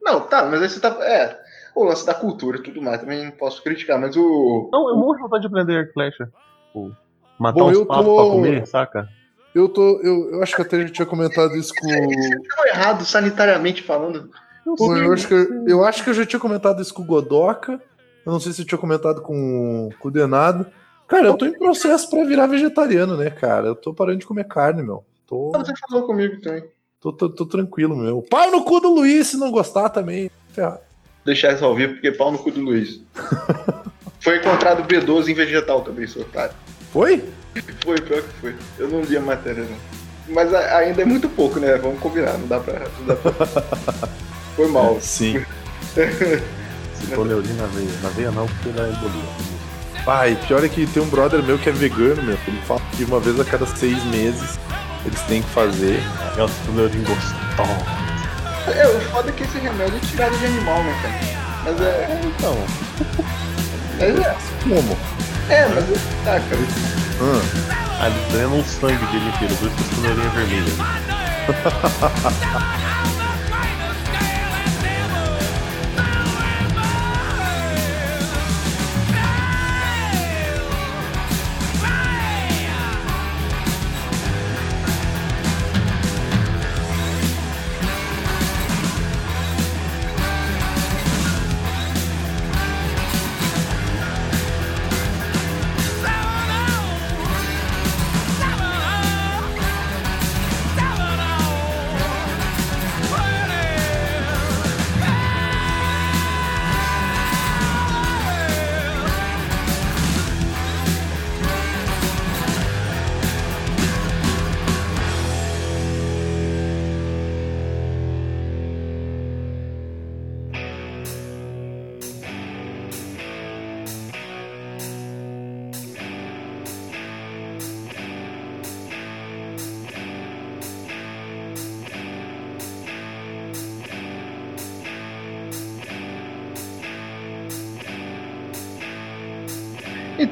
Não, 0.00 0.22
tá, 0.22 0.46
mas 0.46 0.62
aí 0.62 0.68
você 0.70 0.80
tá. 0.80 0.88
É. 1.04 1.38
O 1.74 1.84
lance 1.84 2.06
da 2.06 2.14
cultura 2.14 2.56
e 2.56 2.62
tudo 2.62 2.80
mais, 2.80 3.02
também 3.02 3.26
não 3.26 3.32
posso 3.32 3.62
criticar, 3.62 4.00
mas 4.00 4.16
o. 4.16 4.70
Não, 4.72 4.88
eu 4.88 4.96
morro 4.96 5.16
de 5.16 5.20
vontade 5.22 5.42
de 5.42 5.48
aprender 5.48 5.76
arco 5.76 5.92
flecha. 5.92 6.32
Tipo, 6.68 6.96
matar 7.38 7.58
Bom, 7.58 7.70
uns 7.70 7.84
patos 7.84 8.06
tô- 8.06 8.16
pra 8.16 8.24
comer, 8.24 8.66
saca? 8.66 9.08
Eu 9.54 9.68
tô. 9.68 10.00
Eu, 10.00 10.30
eu 10.32 10.42
acho 10.42 10.54
que 10.54 10.62
até 10.62 10.82
já 10.82 10.88
tinha 10.88 11.06
comentado 11.06 11.56
isso 11.56 11.72
com. 11.74 11.88
Tá 11.88 12.68
errado, 12.68 13.04
sanitariamente 13.04 13.82
falando. 13.82 14.30
Pô, 14.76 14.96
eu, 14.96 15.12
acho 15.12 15.26
que, 15.26 15.34
eu, 15.66 15.84
acho 15.84 16.04
que 16.04 16.10
eu 16.10 16.14
já 16.14 16.24
tinha 16.24 16.38
comentado 16.38 16.80
isso 16.80 16.94
com 16.94 17.02
o 17.02 17.06
Godoka. 17.06 17.80
Eu 18.24 18.32
não 18.32 18.38
sei 18.38 18.52
se 18.52 18.62
eu 18.62 18.66
tinha 18.66 18.78
comentado 18.78 19.22
com, 19.22 19.88
com 19.98 20.08
o 20.08 20.10
Denado. 20.10 20.66
Cara, 21.08 21.26
eu 21.26 21.36
tô 21.36 21.46
em 21.46 21.58
processo 21.58 22.08
pra 22.08 22.24
virar 22.24 22.46
vegetariano, 22.46 23.16
né, 23.16 23.30
cara? 23.30 23.68
Eu 23.68 23.74
tô 23.74 23.92
parando 23.92 24.18
de 24.18 24.26
comer 24.26 24.46
carne, 24.46 24.82
meu. 24.82 25.04
Tô, 25.26 25.50
Você 25.50 25.72
falou 25.88 26.06
comigo 26.06 26.40
também. 26.40 26.64
tô, 27.00 27.12
tô, 27.12 27.28
tô 27.28 27.46
tranquilo, 27.46 27.96
meu. 27.96 28.22
Pau 28.22 28.50
no 28.52 28.64
cu 28.64 28.78
do 28.78 28.94
Luiz 28.94 29.28
se 29.28 29.36
não 29.36 29.50
gostar 29.50 29.88
também. 29.88 30.30
Ferrado. 30.52 30.80
Deixar 31.24 31.54
isso 31.54 31.64
ao 31.64 31.74
vivo, 31.74 31.94
porque 31.94 32.12
pau 32.12 32.30
no 32.30 32.38
cu 32.38 32.50
do 32.50 32.60
Luiz. 32.60 33.00
Foi 34.20 34.36
encontrado 34.36 34.86
B12 34.86 35.28
em 35.28 35.34
vegetal 35.34 35.80
também, 35.80 36.06
seu 36.06 36.22
otário. 36.22 36.54
Foi? 36.92 37.24
Foi, 37.84 38.00
pior 38.00 38.22
que 38.22 38.28
foi. 38.40 38.54
Eu 38.78 38.88
não 38.88 39.00
li 39.02 39.16
a 39.16 39.20
matéria, 39.20 39.64
não. 39.64 39.76
Mas 40.34 40.52
a- 40.54 40.78
ainda 40.78 41.02
é 41.02 41.04
muito 41.04 41.28
pouco, 41.28 41.58
né? 41.58 41.76
Vamos 41.76 41.98
combinar, 42.00 42.34
não 42.38 42.46
dá 42.46 42.60
pra. 42.60 42.80
Não 42.98 43.06
dá 43.06 43.16
pra... 43.16 43.32
Foi 44.56 44.68
mal. 44.68 44.98
Sim. 45.00 45.44
Se 45.94 47.06
for 47.14 47.26
neurina 47.26 47.62
na 47.62 47.68
veia. 47.68 47.88
Na 48.02 48.08
veia 48.10 48.30
não, 48.30 48.46
porque 48.46 48.68
dá 48.70 48.86
embolia. 48.88 49.24
Pai, 50.04 50.38
pior 50.46 50.64
é 50.64 50.68
que 50.68 50.86
tem 50.86 51.02
um 51.02 51.08
brother 51.08 51.42
meu 51.42 51.58
que 51.58 51.68
é 51.68 51.72
vegano, 51.72 52.22
meu. 52.22 52.38
Ele 52.46 52.60
fala 52.66 52.80
que 52.96 53.04
uma 53.04 53.18
vez 53.20 53.38
a 53.40 53.44
cada 53.44 53.66
seis 53.66 54.02
meses 54.04 54.58
eles 55.04 55.20
têm 55.22 55.42
que 55.42 55.48
fazer. 55.50 56.00
Aquela 56.30 56.50
neurina 56.74 57.08
gostosa. 57.08 58.10
É, 58.78 58.86
o 58.86 59.00
foda 59.10 59.30
é 59.30 59.32
que 59.32 59.42
esse 59.42 59.58
remédio 59.58 59.96
é 59.96 60.06
tirado 60.06 60.38
de 60.38 60.46
animal, 60.46 60.82
né, 60.84 60.94
cara? 61.02 61.40
Mas 61.64 61.80
é. 61.80 61.84
É, 61.84 62.20
então. 62.24 62.56
Mas 63.98 64.18
é, 64.26 64.36
Como? 64.62 64.96
é 65.48 65.66
mas 65.68 65.84
é. 65.84 66.24
Tá, 66.24 66.40
cara. 66.40 67.09
Ah, 67.20 67.40
Ah, 68.00 68.06
eles 68.08 68.32
drenam 68.32 68.60
o 68.60 68.64
sangue 68.64 69.04
dele 69.06 69.28
inteiro, 69.28 69.54
por 69.56 69.68
isso 69.68 69.90
que 69.94 70.06
é 70.06 70.12
vermelha. 70.30 70.72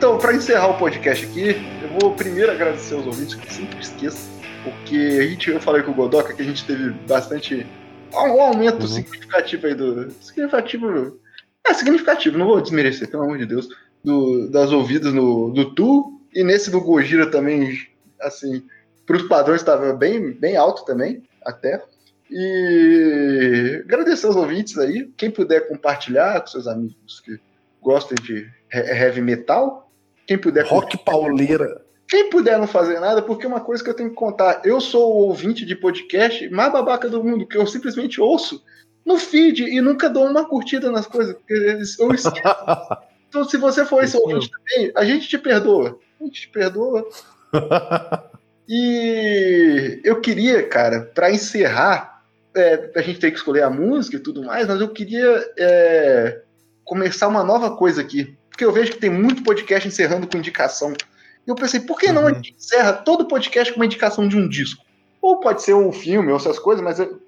Então, 0.08 0.18
pra 0.18 0.32
encerrar 0.34 0.68
o 0.68 0.78
podcast 0.78 1.26
aqui, 1.26 1.54
eu 1.82 2.00
vou 2.00 2.14
primeiro 2.14 2.50
agradecer 2.50 2.94
aos 2.94 3.04
ouvintes, 3.06 3.34
que 3.34 3.52
sempre 3.52 3.78
esqueço, 3.78 4.26
porque 4.64 4.96
a 4.96 5.22
gente, 5.26 5.50
eu 5.50 5.60
falei 5.60 5.82
com 5.82 5.90
o 5.90 5.94
Godoka 5.94 6.32
que 6.32 6.40
a 6.40 6.44
gente 6.46 6.64
teve 6.64 6.92
bastante. 7.06 7.66
um 8.14 8.40
aumento 8.40 8.80
Uhum. 8.80 8.86
significativo 8.88 9.66
aí 9.66 9.74
do. 9.74 10.10
Significativo. 10.12 11.20
É, 11.62 11.74
significativo, 11.74 12.38
não 12.38 12.46
vou 12.46 12.58
desmerecer, 12.58 13.10
pelo 13.10 13.24
amor 13.24 13.36
de 13.36 13.44
Deus. 13.44 13.68
Do, 14.02 14.48
das 14.48 14.72
ouvidas 14.72 15.12
no, 15.12 15.50
do 15.50 15.74
Tu, 15.74 16.18
e 16.34 16.42
nesse 16.42 16.70
do 16.70 16.80
Gojira 16.80 17.30
também, 17.30 17.76
assim, 18.22 18.64
pros 19.04 19.24
padrões 19.24 19.60
estava 19.60 19.92
bem, 19.92 20.32
bem 20.32 20.56
alto 20.56 20.86
também, 20.86 21.22
até. 21.44 21.84
E 22.30 23.82
agradecer 23.84 24.26
aos 24.26 24.36
ouvintes 24.36 24.78
aí, 24.78 25.12
quem 25.18 25.30
puder 25.30 25.68
compartilhar 25.68 26.40
com 26.40 26.46
seus 26.46 26.66
amigos 26.66 27.20
que 27.22 27.38
gostam 27.82 28.14
de 28.24 28.48
he- 28.72 28.96
heavy 29.02 29.20
metal, 29.20 29.84
quem 30.28 30.36
puder 30.36 30.66
rock 30.66 30.98
pauleira. 30.98 31.80
quem 32.06 32.28
puder 32.28 32.58
não 32.58 32.66
fazer 32.66 33.00
nada, 33.00 33.22
porque 33.22 33.46
uma 33.46 33.60
coisa 33.60 33.82
que 33.82 33.88
eu 33.88 33.94
tenho 33.94 34.10
que 34.10 34.14
contar, 34.14 34.60
eu 34.62 34.78
sou 34.78 35.10
o 35.10 35.26
ouvinte 35.26 35.64
de 35.64 35.74
podcast 35.74 36.46
mais 36.50 36.70
babaca 36.70 37.08
do 37.08 37.24
mundo, 37.24 37.46
que 37.46 37.56
eu 37.56 37.66
simplesmente 37.66 38.20
ouço 38.20 38.62
no 39.06 39.18
feed 39.18 39.64
e 39.64 39.80
nunca 39.80 40.10
dou 40.10 40.26
uma 40.26 40.44
curtida 40.44 40.90
nas 40.90 41.06
coisas, 41.06 41.34
porque 41.34 41.54
eu 41.98 42.12
esqueço. 42.12 42.32
Então, 43.28 43.44
se 43.44 43.58
você 43.58 43.84
for 43.84 44.02
esse 44.02 44.16
ouvinte 44.16 44.50
também, 44.50 44.90
a 44.96 45.04
gente 45.04 45.28
te 45.28 45.36
perdoa. 45.36 45.98
A 46.18 46.24
gente 46.24 46.40
te 46.40 46.48
perdoa. 46.48 47.06
E 48.70 49.98
eu 50.04 50.20
queria, 50.20 50.62
cara, 50.68 51.00
pra 51.14 51.30
encerrar, 51.30 52.22
é, 52.54 52.90
a 52.94 53.00
gente 53.00 53.18
tem 53.18 53.30
que 53.30 53.38
escolher 53.38 53.62
a 53.62 53.70
música 53.70 54.16
e 54.16 54.20
tudo 54.20 54.44
mais, 54.44 54.66
mas 54.66 54.78
eu 54.78 54.90
queria 54.90 55.42
é, 55.58 56.42
começar 56.84 57.28
uma 57.28 57.42
nova 57.42 57.74
coisa 57.74 58.02
aqui. 58.02 58.36
Porque 58.58 58.64
eu 58.64 58.72
vejo 58.72 58.90
que 58.90 58.98
tem 58.98 59.08
muito 59.08 59.44
podcast 59.44 59.86
encerrando 59.86 60.26
com 60.26 60.36
indicação. 60.36 60.92
E 60.92 61.48
eu 61.48 61.54
pensei, 61.54 61.78
por 61.78 61.96
que 61.96 62.10
não 62.10 62.22
a 62.22 62.24
Uhum. 62.30 62.34
gente 62.34 62.56
encerra 62.58 62.92
todo 62.92 63.28
podcast 63.28 63.72
com 63.72 63.78
uma 63.78 63.86
indicação 63.86 64.26
de 64.26 64.36
um 64.36 64.48
disco? 64.48 64.84
Ou 65.22 65.38
pode 65.38 65.62
ser 65.62 65.74
um 65.74 65.92
filme 65.92 66.32
ou 66.32 66.36
essas 66.38 66.58
coisas, 66.58 66.82
mas 66.82 66.98
eu, 66.98 67.20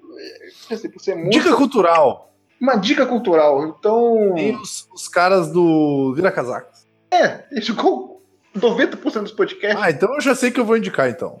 pensei, 0.67 0.89
por 0.89 1.01
ser 1.01 1.15
muito. 1.15 1.31
Dica 1.31 1.55
cultural. 1.55 2.33
Uma 2.59 2.75
dica 2.75 3.05
cultural. 3.05 3.65
Então. 3.65 4.33
Tem 4.35 4.57
os, 4.57 4.89
os 4.93 5.07
caras 5.07 5.49
do 5.53 6.13
Vira 6.13 6.29
Casacos. 6.33 6.85
É, 7.09 7.45
isso 7.53 7.73
com 7.77 8.19
90% 8.53 9.21
dos 9.21 9.31
podcasts. 9.31 9.81
Ah, 9.81 9.89
então 9.89 10.13
eu 10.13 10.19
já 10.19 10.35
sei 10.35 10.51
que 10.51 10.59
eu 10.59 10.65
vou 10.65 10.75
indicar 10.75 11.09
então. 11.09 11.39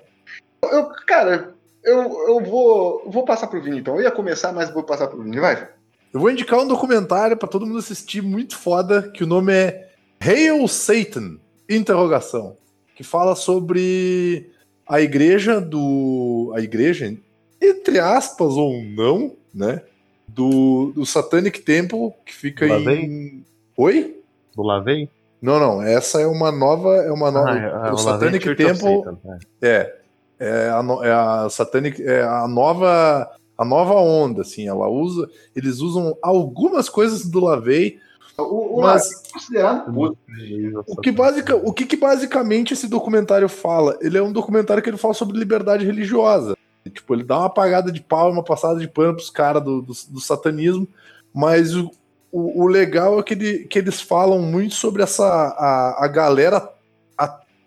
Eu, 0.63 0.85
cara, 1.05 1.53
eu, 1.83 1.99
eu 2.29 2.39
vou, 2.45 3.03
vou 3.11 3.25
passar 3.25 3.47
pro 3.47 3.61
Vini 3.61 3.79
então. 3.79 3.95
Eu 3.97 4.03
ia 4.03 4.11
começar, 4.11 4.53
mas 4.53 4.69
vou 4.73 4.83
passar 4.83 5.07
pro 5.07 5.21
Vini. 5.21 5.37
Vai. 5.37 5.67
Eu 6.13 6.19
vou 6.19 6.29
indicar 6.29 6.59
um 6.59 6.67
documentário 6.67 7.37
pra 7.37 7.47
todo 7.47 7.65
mundo 7.65 7.79
assistir 7.79 8.21
muito 8.21 8.57
foda, 8.57 9.09
que 9.09 9.23
o 9.23 9.27
nome 9.27 9.53
é 9.53 9.89
Hail 10.19 10.67
Satan, 10.67 11.37
interrogação, 11.69 12.57
que 12.95 13.03
fala 13.03 13.35
sobre 13.35 14.51
a 14.87 14.99
igreja 14.99 15.61
do 15.61 16.51
a 16.55 16.59
igreja 16.59 17.15
entre 17.61 17.99
aspas 17.99 18.53
ou 18.57 18.83
não, 18.83 19.35
né, 19.53 19.81
do, 20.27 20.91
do 20.93 21.05
Satanic 21.05 21.61
Temple 21.61 22.11
que 22.25 22.33
fica 22.33 22.67
Lá 22.67 22.77
em 22.77 22.83
vem? 22.83 23.45
Oi? 23.77 24.21
Do 24.55 24.63
Lavei? 24.63 25.09
Não, 25.41 25.59
não, 25.59 25.81
essa 25.81 26.21
é 26.21 26.27
uma 26.27 26.51
nova, 26.51 26.97
é 26.97 27.11
uma 27.11 27.31
nova, 27.31 27.49
Ah, 27.51 27.93
o 27.93 27.95
o 27.95 28.03
Lavei 28.03 28.39
Satanic 28.39 28.55
Temple 28.55 29.03
Satan, 29.03 29.17
é. 29.61 29.67
é, 29.67 29.95
é 30.39 30.69
a, 30.69 30.83
é 31.03 31.11
a 31.11 31.49
Satanic, 31.49 32.03
é 32.03 32.21
a 32.21 32.47
nova, 32.47 33.31
a 33.61 33.65
nova 33.65 33.93
onda, 33.93 34.41
assim, 34.41 34.67
ela 34.67 34.89
usa, 34.89 35.29
eles 35.55 35.81
usam 35.81 36.17
algumas 36.19 36.89
coisas 36.89 37.25
do 37.29 37.39
Lavei 37.39 37.99
O, 38.37 38.79
o 38.79 38.81
Mas- 38.81 39.07
é 39.11 39.33
considerado 39.33 39.93
podre. 39.93 40.73
O 40.87 40.95
que, 40.99 41.11
basica, 41.11 41.55
o 41.55 41.71
que, 41.71 41.85
que 41.85 41.95
basicamente 41.95 42.73
esse 42.73 42.87
documentário 42.87 43.47
fala? 43.47 43.99
Ele 44.01 44.17
é 44.17 44.23
um 44.23 44.31
documentário 44.31 44.81
que 44.81 44.89
ele 44.89 44.97
fala 44.97 45.13
sobre 45.13 45.37
liberdade 45.37 45.85
religiosa. 45.85 46.57
E, 46.83 46.89
Tipo, 46.89 47.13
ele 47.13 47.23
dá 47.23 47.37
uma 47.37 47.45
apagada 47.45 47.91
de 47.91 48.01
pau, 48.01 48.31
uma 48.31 48.43
passada 48.43 48.79
de 48.79 48.87
pano 48.87 49.13
pros 49.13 49.29
caras 49.29 49.63
do, 49.63 49.81
do, 49.83 49.93
do 50.09 50.19
satanismo, 50.19 50.87
mas 51.31 51.75
o, 51.75 51.91
o, 52.31 52.63
o 52.63 52.67
legal 52.67 53.19
é 53.19 53.23
que, 53.23 53.35
ele, 53.35 53.59
que 53.65 53.77
eles 53.77 54.01
falam 54.01 54.41
muito 54.41 54.73
sobre 54.73 55.03
essa 55.03 55.23
a, 55.23 56.03
a 56.03 56.07
galera 56.07 56.67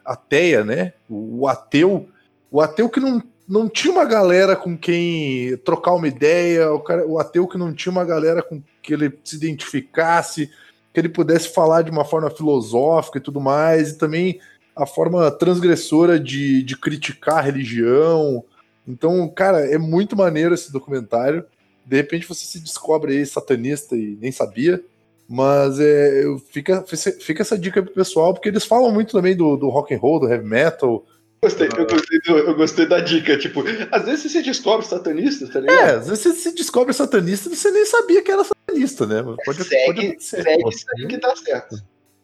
ateia, 0.04 0.64
né? 0.64 0.92
O, 1.08 1.42
o 1.42 1.48
ateu, 1.48 2.08
o 2.50 2.60
ateu 2.60 2.88
que 2.90 2.98
não, 2.98 3.22
não 3.48 3.68
tinha 3.68 3.92
uma 3.92 4.04
galera 4.04 4.56
com 4.56 4.76
quem 4.76 5.56
trocar 5.58 5.94
uma 5.94 6.08
ideia, 6.08 6.72
o, 6.72 6.80
cara, 6.80 7.06
o 7.06 7.18
ateu 7.18 7.46
que 7.46 7.58
não 7.58 7.72
tinha 7.72 7.92
uma 7.92 8.04
galera 8.04 8.42
com 8.42 8.62
que 8.82 8.92
ele 8.92 9.12
se 9.22 9.36
identificasse, 9.36 10.50
que 10.92 11.00
ele 11.00 11.08
pudesse 11.08 11.52
falar 11.52 11.82
de 11.82 11.90
uma 11.90 12.04
forma 12.04 12.30
filosófica 12.30 13.18
e 13.18 13.20
tudo 13.20 13.40
mais, 13.40 13.90
e 13.90 13.98
também 13.98 14.40
a 14.74 14.86
forma 14.86 15.30
transgressora 15.30 16.18
de, 16.18 16.62
de 16.62 16.76
criticar 16.76 17.38
a 17.38 17.42
religião. 17.42 18.44
Então, 18.86 19.28
cara, 19.28 19.60
é 19.60 19.78
muito 19.78 20.16
maneiro 20.16 20.54
esse 20.54 20.72
documentário. 20.72 21.44
De 21.84 21.96
repente 21.96 22.26
você 22.26 22.46
se 22.46 22.58
descobre 22.60 23.12
aí 23.12 23.26
satanista 23.26 23.94
e 23.96 24.16
nem 24.20 24.32
sabia. 24.32 24.82
Mas 25.28 25.80
é, 25.80 26.22
fica, 26.50 26.84
fica 27.20 27.42
essa 27.42 27.56
dica 27.56 27.82
pro 27.82 27.94
pessoal, 27.94 28.34
porque 28.34 28.48
eles 28.48 28.64
falam 28.64 28.92
muito 28.92 29.12
também 29.12 29.34
do, 29.34 29.56
do 29.56 29.70
rock 29.70 29.94
and 29.94 29.98
roll, 29.98 30.20
do 30.20 30.28
heavy 30.28 30.46
metal. 30.46 31.04
Gostei, 31.44 31.68
eu, 31.76 31.86
gostei 31.86 32.18
do- 32.20 32.38
eu 32.38 32.54
gostei 32.56 32.86
da 32.86 33.00
dica. 33.00 33.36
Tipo, 33.36 33.62
às 33.90 34.04
vezes 34.06 34.32
você 34.32 34.42
descobre 34.42 34.86
satanista, 34.86 35.46
tá 35.46 35.60
ligado? 35.60 35.78
É, 35.78 35.90
às 35.96 36.08
vezes 36.08 36.22
você 36.22 36.32
se 36.32 36.54
descobre 36.54 36.92
satanista 36.94 37.48
e 37.50 37.54
você 37.56 37.70
nem 37.70 37.84
sabia 37.84 38.22
que 38.22 38.30
era 38.32 38.42
satanista, 38.44 39.06
né? 39.06 39.22
Pode, 39.44 39.62
Segue, 39.64 39.84
pode 39.86 40.06
acontecer. 40.06 40.42
segue 40.42 40.68
isso 40.70 40.86
aí 40.96 41.06
que 41.06 41.18
tá 41.18 41.36
certo. 41.36 41.76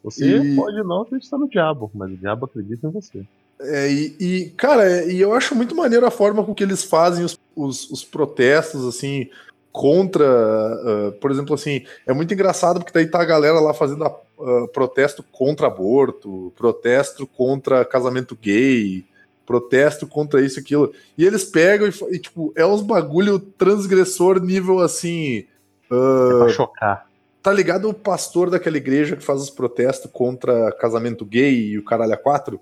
Você 0.03 0.25
E- 0.39 0.57
pode 0.57 0.83
não 0.83 1.03
acreditar 1.03 1.37
no 1.37 1.49
diabo, 1.49 1.91
mas 1.95 2.11
o 2.11 2.17
diabo 2.17 2.47
acredita 2.47 2.87
em 2.87 2.91
você. 2.91 3.23
É, 3.61 3.93
e, 3.93 4.17
e, 4.19 4.51
cara, 4.57 4.91
é, 4.91 5.11
e 5.13 5.21
eu 5.21 5.35
acho 5.35 5.55
muito 5.55 5.75
maneiro 5.77 6.07
a 6.07 6.11
forma 6.11 6.43
com 6.43 6.55
que 6.55 6.63
eles 6.65 6.83
fazem 6.83 7.23
os, 7.27 7.39
os, 7.55 7.91
os 7.91 8.03
protestos, 8.03 8.87
assim, 8.87 9.29
contra, 9.71 10.25
ah, 10.27 11.13
por 11.21 11.31
exemplo, 11.31 11.55
assim, 11.55 11.85
é 12.07 12.13
muito 12.15 12.33
engraçado 12.33 12.81
porque 12.81 12.93
daí 12.93 13.07
tá 13.07 13.21
a 13.21 13.25
galera 13.27 13.61
lá 13.61 13.75
fazendo 13.75 14.03
a- 14.05 14.17
ah, 14.41 14.67
protesto 14.73 15.23
contra 15.31 15.67
aborto, 15.67 16.53
protesto 16.57 17.27
contra 17.27 17.85
casamento 17.85 18.35
gay, 18.35 19.05
protesto 19.51 20.07
contra 20.07 20.41
isso 20.41 20.61
e 20.61 20.63
aquilo, 20.63 20.93
e 21.19 21.25
eles 21.27 21.43
pegam 21.45 21.89
e, 21.89 22.15
e, 22.15 22.19
tipo, 22.21 22.53
é 22.55 22.65
uns 22.65 22.83
bagulho 22.83 23.41
transgressor 23.41 24.41
nível, 24.41 24.79
assim, 24.79 25.45
É 25.91 26.39
pra 26.39 26.49
chocar. 26.49 27.07
tá 27.43 27.53
ligado 27.53 27.89
o 27.89 27.95
pastor 27.95 28.49
daquela 28.49 28.77
igreja 28.77 29.17
que 29.17 29.25
faz 29.25 29.41
os 29.43 29.51
protestos 29.51 30.09
contra 30.13 30.71
casamento 30.73 31.25
gay 31.25 31.71
e 31.73 31.79
o 31.79 31.85
caralho 31.85 32.15
a 32.15 32.17
quatro? 32.17 32.61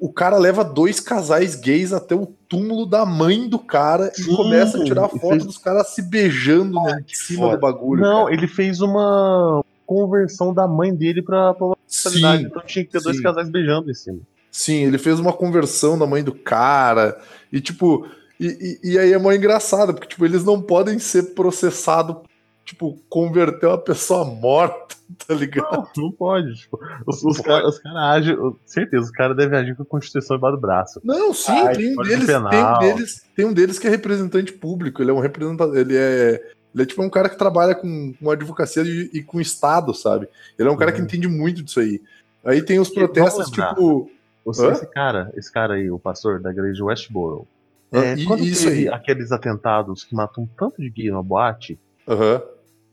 O 0.00 0.10
cara 0.10 0.38
leva 0.38 0.64
dois 0.64 0.98
casais 1.00 1.54
gays 1.54 1.92
até 1.92 2.14
o 2.14 2.26
túmulo 2.48 2.86
da 2.86 3.04
mãe 3.04 3.46
do 3.46 3.58
cara 3.58 4.10
Sim, 4.14 4.32
e 4.32 4.36
começa 4.36 4.80
a 4.80 4.84
tirar 4.84 5.06
foto 5.10 5.28
fez- 5.28 5.44
dos 5.44 5.58
caras 5.58 5.88
se 5.88 6.00
beijando 6.00 6.80
né, 6.82 7.04
em 7.06 7.14
cima 7.14 7.40
foda. 7.42 7.56
do 7.56 7.60
bagulho. 7.60 8.00
Não, 8.02 8.24
cara. 8.24 8.34
ele 8.34 8.48
fez 8.48 8.80
uma 8.80 9.62
conversão 9.84 10.52
da 10.54 10.66
mãe 10.66 10.94
dele 10.94 11.20
pra 11.22 11.52
pra. 11.52 11.74
Sim, 11.86 12.24
Então 12.46 12.62
tinha 12.64 12.84
que 12.86 12.90
ter 12.90 13.02
dois 13.02 13.18
sim. 13.18 13.22
casais 13.22 13.50
beijando 13.50 13.90
em 13.90 13.94
cima. 13.94 14.18
Sim, 14.56 14.84
ele 14.84 14.96
fez 14.96 15.20
uma 15.20 15.34
conversão 15.34 15.98
da 15.98 16.06
mãe 16.06 16.24
do 16.24 16.34
cara. 16.34 17.20
E 17.52 17.60
tipo, 17.60 18.08
e, 18.40 18.78
e, 18.82 18.92
e 18.92 18.98
aí 18.98 19.12
é 19.12 19.18
mó 19.18 19.30
engraçado, 19.30 19.92
porque 19.92 20.08
tipo, 20.08 20.24
eles 20.24 20.44
não 20.44 20.62
podem 20.62 20.98
ser 20.98 21.34
processados, 21.34 22.16
tipo, 22.64 22.98
converter 23.06 23.66
uma 23.66 23.76
pessoa 23.76 24.24
morta, 24.24 24.96
tá 25.28 25.34
ligado? 25.34 25.70
Não, 25.94 26.04
não 26.04 26.10
pode. 26.10 26.54
Tipo, 26.54 26.80
os, 27.06 27.22
os 27.22 27.38
caras 27.38 27.78
cara 27.80 28.12
agem. 28.12 28.34
Certeza, 28.64 29.04
os 29.04 29.10
caras 29.10 29.36
devem 29.36 29.58
agir 29.58 29.76
com 29.76 29.82
a 29.82 29.86
Constituição 29.86 30.38
embaixo 30.38 30.56
do 30.56 30.60
braço. 30.62 31.00
Não, 31.04 31.34
sim, 31.34 31.52
Ai, 31.52 31.76
tem, 31.76 31.92
um 31.92 32.02
deles, 32.02 32.26
tem, 32.26 32.64
um 32.64 32.78
deles, 32.78 33.22
tem 33.36 33.44
um 33.44 33.52
deles 33.52 33.78
que 33.78 33.86
é 33.86 33.90
representante 33.90 34.54
público, 34.54 35.02
ele 35.02 35.10
é 35.10 35.14
um 35.14 35.20
representante, 35.20 35.76
ele 35.76 35.94
é, 35.98 36.42
ele 36.74 36.82
é 36.82 36.86
tipo 36.86 37.02
um 37.02 37.10
cara 37.10 37.28
que 37.28 37.36
trabalha 37.36 37.74
com, 37.74 38.14
com 38.18 38.30
advocacia 38.30 38.82
e, 38.84 39.10
e 39.12 39.22
com 39.22 39.38
Estado, 39.38 39.92
sabe? 39.92 40.26
Ele 40.58 40.66
é 40.66 40.72
um 40.72 40.76
cara 40.78 40.92
que 40.92 40.98
Uhum. 40.98 41.04
entende 41.04 41.28
muito 41.28 41.62
disso 41.62 41.78
aí. 41.78 42.00
Aí 42.42 42.62
tem 42.62 42.78
os 42.78 42.88
protestos, 42.88 43.50
tipo. 43.50 44.10
Você, 44.46 44.64
Hã? 44.66 44.72
esse 44.72 44.86
cara, 44.86 45.32
esse 45.36 45.52
cara 45.52 45.74
aí, 45.74 45.90
o 45.90 45.98
pastor 45.98 46.40
da 46.40 46.50
igreja 46.50 46.72
de 46.74 46.82
Westboro. 46.82 47.46
É, 47.92 48.14
e- 48.14 48.24
quando 48.24 48.44
isso 48.44 48.64
teve 48.68 48.88
aí. 48.88 48.94
aqueles 48.94 49.30
atentados 49.32 50.04
que 50.04 50.14
matam 50.14 50.44
um 50.44 50.46
tanto 50.56 50.80
de 50.80 50.88
gay 50.88 51.10
na 51.10 51.20
boate, 51.22 51.78
Aham. 52.08 52.40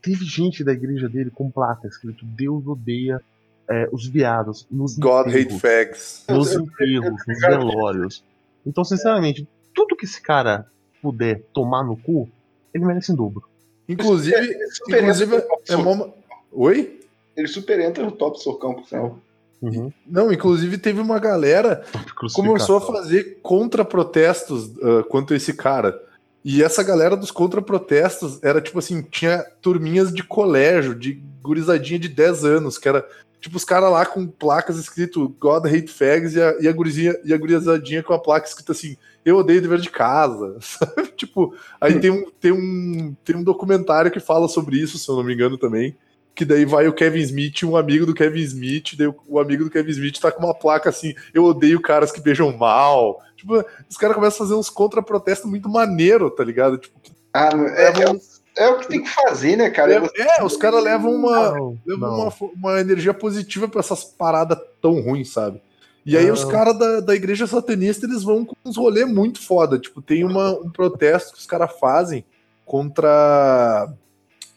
teve 0.01 0.25
gente 0.25 0.63
da 0.63 0.73
igreja 0.73 1.07
dele 1.07 1.29
com 1.29 1.49
placa 1.51 1.87
escrito 1.87 2.25
Deus 2.25 2.65
odeia 2.67 3.21
é, 3.69 3.87
os 3.91 4.05
viados 4.07 4.67
nos 4.69 4.97
God 4.97 5.27
hate 5.27 5.57
fags. 5.59 6.25
nos 6.27 6.51
enterros, 6.53 7.21
nos 7.27 7.39
velórios. 7.39 8.23
Então, 8.65 8.83
sinceramente, 8.83 9.47
tudo 9.73 9.95
que 9.95 10.05
esse 10.05 10.21
cara 10.21 10.65
puder 11.01 11.41
tomar 11.53 11.83
no 11.83 11.95
cu, 11.97 12.27
ele 12.73 12.85
merece 12.85 13.11
em 13.11 13.15
dobro. 13.15 13.43
Inclusive, 13.87 14.35
Ele 14.37 14.67
super 14.71 15.01
inclusive 15.03 15.35
entra 15.35 15.41
no 15.43 15.49
top 15.49 15.63
é 15.63 15.71
socão. 15.75 15.95
mó- 15.95 16.09
Oi? 16.51 16.99
Ele 17.35 17.47
super 17.47 17.79
entra 17.79 18.03
no 18.03 18.11
top 18.11 18.41
socão, 18.41 18.73
por 18.75 18.85
sinal. 18.87 19.19
Uhum. 19.63 19.89
Não, 20.05 20.29
inclusive 20.29 20.77
teve 20.77 20.99
uma 20.99 21.17
galera 21.17 21.85
começou 22.33 22.75
a 22.75 22.81
fazer 22.81 23.39
contra-protestos 23.41 24.69
ah, 24.81 25.03
quanto 25.07 25.33
a 25.33 25.37
esse 25.37 25.53
cara. 25.53 25.97
E 26.43 26.61
essa 26.61 26.83
galera 26.83 27.15
dos 27.15 27.31
contra-protestos 27.31 28.43
era 28.43 28.59
tipo 28.59 28.77
assim, 28.77 29.01
tinha 29.01 29.41
turminhas 29.61 30.13
de 30.13 30.21
colégio, 30.21 30.93
de 30.93 31.23
gurizadinha 31.41 31.97
de 31.97 32.09
10 32.09 32.43
anos, 32.43 32.77
que 32.77 32.89
era 32.89 33.07
tipo 33.39 33.55
os 33.55 33.63
caras 33.63 33.89
lá 33.89 34.05
com 34.05 34.27
placas 34.27 34.77
escrito 34.77 35.33
God 35.39 35.65
hate 35.65 35.87
fags 35.87 36.35
e 36.35 36.41
a, 36.41 36.57
e 36.59 36.67
a, 36.67 36.71
gurizinha, 36.73 37.15
e 37.23 37.33
a 37.33 37.37
gurizadinha 37.37 38.03
com 38.03 38.13
a 38.13 38.19
placa 38.19 38.45
escrita 38.45 38.73
assim, 38.73 38.97
eu 39.23 39.37
odeio 39.37 39.61
dever 39.61 39.79
de 39.79 39.89
casa, 39.89 40.57
sabe? 40.59 41.07
Tipo, 41.15 41.55
aí 41.79 41.97
tem 42.01 42.11
um, 42.11 42.29
tem, 42.41 42.51
um, 42.51 43.15
tem 43.23 43.35
um 43.37 43.43
documentário 43.43 44.11
que 44.11 44.19
fala 44.19 44.49
sobre 44.49 44.77
isso, 44.77 44.97
se 44.97 45.09
eu 45.09 45.15
não 45.15 45.23
me 45.23 45.33
engano 45.33 45.57
também, 45.57 45.95
que 46.35 46.43
daí 46.45 46.65
vai 46.65 46.87
o 46.87 46.93
Kevin 46.93 47.19
Smith, 47.21 47.61
e 47.61 47.65
um 47.65 47.77
amigo 47.77 48.05
do 48.05 48.13
Kevin 48.13 48.41
Smith, 48.41 48.95
daí 48.97 49.07
o, 49.27 49.39
amigo 49.39 49.63
do 49.65 49.69
Kevin 49.69 49.91
Smith 49.91 50.19
tá 50.19 50.31
com 50.31 50.43
uma 50.43 50.53
placa 50.53 50.89
assim, 50.89 51.13
eu 51.33 51.43
odeio 51.43 51.79
caras 51.81 52.11
que 52.11 52.19
beijam 52.21 52.55
mal. 52.57 53.21
Tipo, 53.37 53.63
os 53.89 53.97
caras 53.97 54.15
começam 54.15 54.37
a 54.43 54.47
fazer 54.47 54.59
uns 54.59 54.69
contra-protestos 54.69 55.49
muito 55.49 55.69
maneiro, 55.69 56.29
tá 56.31 56.43
ligado? 56.43 56.77
Tipo, 56.77 56.99
Ah, 57.33 57.49
é, 57.75 57.89
levam- 57.91 58.19
é, 58.57 58.63
é 58.65 58.69
o 58.69 58.79
que 58.79 58.87
tem 58.87 59.03
que 59.03 59.09
fazer, 59.09 59.55
né, 59.57 59.69
cara? 59.69 59.93
é, 60.15 60.39
é, 60.39 60.43
os 60.43 60.55
caras 60.57 60.83
levam 60.83 61.11
uma, 61.13 61.51
Não, 61.51 61.77
levam 61.85 62.09
não. 62.09 62.19
uma, 62.19 62.33
uma 62.55 62.79
energia 62.79 63.13
positiva 63.13 63.67
pra 63.67 63.79
essas 63.81 64.03
paradas 64.03 64.57
tão 64.81 65.01
ruins, 65.01 65.31
sabe? 65.31 65.61
E 66.05 66.17
aí 66.17 66.25
Não. 66.27 66.33
os 66.33 66.43
caras 66.45 66.77
da, 66.77 66.99
da 66.99 67.15
igreja 67.15 67.47
satanista, 67.47 68.05
eles 68.05 68.23
vão 68.23 68.43
com 68.43 68.55
uns 68.65 68.75
rolê 68.75 69.05
muito 69.05 69.41
foda. 69.41 69.79
Tipo, 69.79 70.01
tem 70.01 70.23
uma, 70.25 70.51
um 70.59 70.69
protesto 70.69 71.31
que 71.33 71.39
os 71.39 71.45
caras 71.45 71.71
fazem 71.79 72.25
contra, 72.65 73.87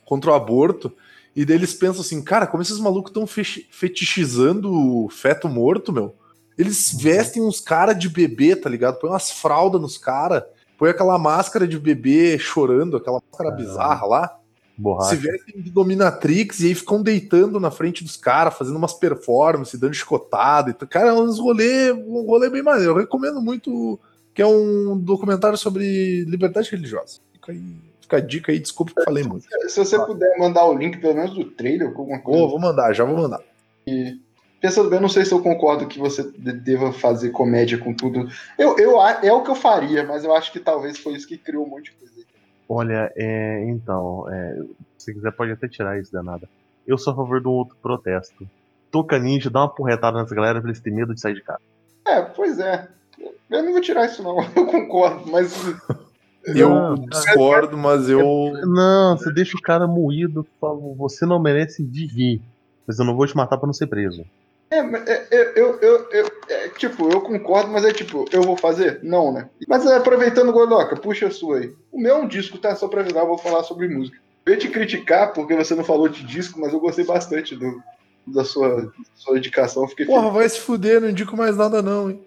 contra 0.05 0.31
o 0.31 0.35
aborto. 0.35 0.93
E 1.37 1.45
daí 1.45 1.57
eles 1.57 1.75
pensam 1.75 2.01
assim, 2.01 2.23
cara, 2.23 2.47
como 2.47 2.63
esses 2.63 2.81
malucos 2.81 3.11
estão 3.11 3.27
fetichizando 3.27 4.73
o 4.73 5.09
feto 5.11 5.49
morto, 5.49 5.93
meu? 5.93 6.17
Eles 6.57 6.97
vestem 6.99 7.43
uns 7.43 7.61
caras 7.61 7.99
de 7.99 8.09
bebê, 8.09 8.57
tá 8.57 8.71
ligado? 8.71 8.99
Põe 8.99 9.11
umas 9.11 9.31
fraldas 9.31 9.81
nos 9.81 9.99
caras, 9.99 10.43
põe 10.79 10.89
aquela 10.89 11.19
máscara 11.19 11.69
de 11.69 11.79
bebê 11.79 12.39
chorando, 12.39 12.97
aquela 12.97 13.21
máscara 13.31 13.51
bizarra 13.51 14.07
lá 14.07 14.41
se 14.77 14.83
Borracha. 14.83 15.17
vestem 15.17 15.63
de 15.63 15.71
dominatrix 15.71 16.61
e 16.61 16.67
aí 16.67 16.75
ficam 16.75 17.03
deitando 17.03 17.59
na 17.59 17.71
frente 17.71 18.05
dos 18.05 18.17
caras, 18.17 18.57
fazendo 18.57 18.77
umas 18.77 18.93
performances, 18.93 19.81
dando 19.81 19.95
chicotada. 19.95 20.75
Cara, 20.87 21.09
é 21.09 21.13
uns 21.15 21.39
rolê, 21.39 21.93
um 21.93 22.27
rolê 22.27 22.51
bem 22.51 22.63
maneiro. 22.63 22.93
Eu 22.93 22.97
recomendo 22.97 23.41
muito, 23.41 23.99
que 24.35 24.43
é 24.43 24.47
um 24.47 24.99
documentário 24.99 25.57
sobre 25.57 26.25
liberdade 26.25 26.71
religiosa. 26.71 27.21
Fica, 27.33 27.53
aí, 27.53 27.81
fica 28.07 28.17
a 28.17 28.21
dica 28.21 28.53
aí, 28.53 28.59
desculpa 28.59 28.93
que 28.95 29.01
eu 29.01 29.05
falei 29.05 29.25
muito. 29.25 29.47
Se 29.69 29.79
você 29.79 29.99
puder 29.99 30.39
mandar 30.39 30.65
o 30.65 30.75
link, 30.77 30.99
pelo 30.99 31.15
menos, 31.15 31.35
do 31.35 31.45
trailer, 31.51 31.89
ou 31.93 31.99
alguma 31.99 32.21
coisa. 32.21 32.41
Vou, 32.41 32.51
vou 32.51 32.61
mandar, 32.61 32.93
já 32.95 33.05
vou 33.05 33.17
mandar. 33.17 33.41
Pensando 34.61 34.89
bem, 34.89 34.97
eu 34.99 35.03
não 35.03 35.09
sei 35.09 35.25
se 35.25 35.33
eu 35.33 35.43
concordo 35.43 35.87
que 35.87 35.99
você 35.99 36.23
de- 36.33 36.53
deva 36.53 36.93
fazer 36.93 37.31
comédia 37.31 37.77
com 37.79 37.93
tudo. 37.95 38.27
Eu, 38.59 38.77
eu, 38.79 39.01
a- 39.01 39.21
é 39.25 39.33
o 39.33 39.43
que 39.43 39.51
eu 39.51 39.55
faria, 39.55 40.03
mas 40.05 40.25
eu 40.25 40.35
acho 40.35 40.51
que 40.51 40.59
talvez 40.59 40.99
foi 40.99 41.13
isso 41.15 41.29
que 41.29 41.37
criou 41.37 41.65
um 41.67 41.69
monte 41.69 41.91
de 41.93 41.99
coisa. 41.99 42.15
aí. 42.17 42.25
Olha, 42.69 43.13
é, 43.17 43.65
então, 43.69 44.27
é, 44.33 44.59
se 44.99 45.13
quiser 45.13 45.31
pode 45.33 45.53
até 45.53 45.69
tirar 45.69 46.01
isso 46.01 46.11
danada. 46.11 46.49
Eu 46.87 46.97
sou 46.99 47.13
a 47.13 47.17
favor 47.17 47.41
de 47.41 47.47
um 47.47 47.53
outro 47.53 47.77
protesto. 47.83 48.49
Toca 48.91 49.19
ninja, 49.19 49.51
dá 49.51 49.61
uma 49.61 49.69
porretada 49.75 50.21
nessa 50.21 50.35
galera 50.35 50.61
pra 50.61 50.71
eles 50.71 50.81
terem 50.81 50.99
medo 50.99 51.15
de 51.15 51.21
sair 51.21 51.35
de 51.35 51.43
casa. 51.43 51.61
É, 52.07 52.23
pois 52.23 52.59
é. 52.59 52.89
Eu 53.51 53.63
não 53.63 53.73
vou 53.73 53.81
tirar 53.81 54.07
isso, 54.07 54.23
não. 54.23 54.39
Eu 54.57 54.67
concordo, 54.67 55.31
mas. 55.31 55.53
Eu 56.47 56.69
Não, 56.69 56.95
discordo, 56.95 57.77
mas 57.77 58.09
eu. 58.09 58.53
Não, 58.65 59.17
você 59.19 59.33
deixa 59.33 59.57
o 59.57 59.61
cara 59.63 59.87
moído, 59.87 60.47
fala, 60.61 60.79
você 60.97 61.27
não 61.27 61.43
merece 61.43 61.83
viver. 61.85 62.41
Mas 62.87 62.99
eu 62.99 63.05
não 63.05 63.17
vou 63.17 63.27
te 63.27 63.37
matar 63.37 63.57
pra 63.59 63.67
não 63.67 63.75
ser 63.75 63.89
preso. 63.89 64.25
É, 64.71 64.83
mas 64.83 65.07
é, 65.09 65.27
é, 65.31 65.53
eu, 65.57 65.79
eu, 65.81 66.09
eu- 66.11 66.31
é, 66.49 66.69
tipo, 66.71 67.09
eu 67.11 67.21
concordo, 67.21 67.71
mas 67.71 67.85
é 67.85 67.93
tipo, 67.93 68.25
eu 68.33 68.43
vou 68.43 68.57
fazer? 68.57 69.01
Não, 69.03 69.33
né? 69.33 69.49
Mas 69.67 69.85
é, 69.87 69.97
aproveitando, 69.97 70.53
Godoka, 70.53 70.97
puxa 70.97 71.27
a 71.27 71.31
sua 71.31 71.59
aí. 71.59 71.73
O 71.91 72.01
meu 72.01 72.17
é 72.17 72.19
um 72.21 72.29
disco, 72.29 72.59
tá? 72.59 72.75
Só 72.77 72.87
pra 72.87 73.01
avisar, 73.01 73.23
eu 73.23 73.29
vou 73.29 73.39
falar 73.39 73.65
sobre 73.65 73.89
música. 73.89 74.17
Eu 74.45 74.53
ia 74.53 74.59
te 74.59 74.69
criticar 74.69 75.33
porque 75.33 75.57
você 75.57 75.75
não 75.75 75.83
falou 75.85 76.09
de 76.09 76.25
disco, 76.25 76.61
mas 76.61 76.73
eu 76.73 76.79
gostei 76.79 77.05
bastante 77.05 77.57
do, 77.57 77.81
da 78.27 78.45
sua, 78.45 78.93
sua 79.17 79.39
indicação. 79.39 79.89
Fiquei 79.89 80.07
Porra, 80.07 80.31
vai 80.31 80.49
se 80.49 80.61
fuder, 80.61 81.01
não 81.01 81.11
indico 81.11 81.37
mais 81.37 81.57
nada 81.57 81.83
não, 81.83 82.11
hein? 82.11 82.25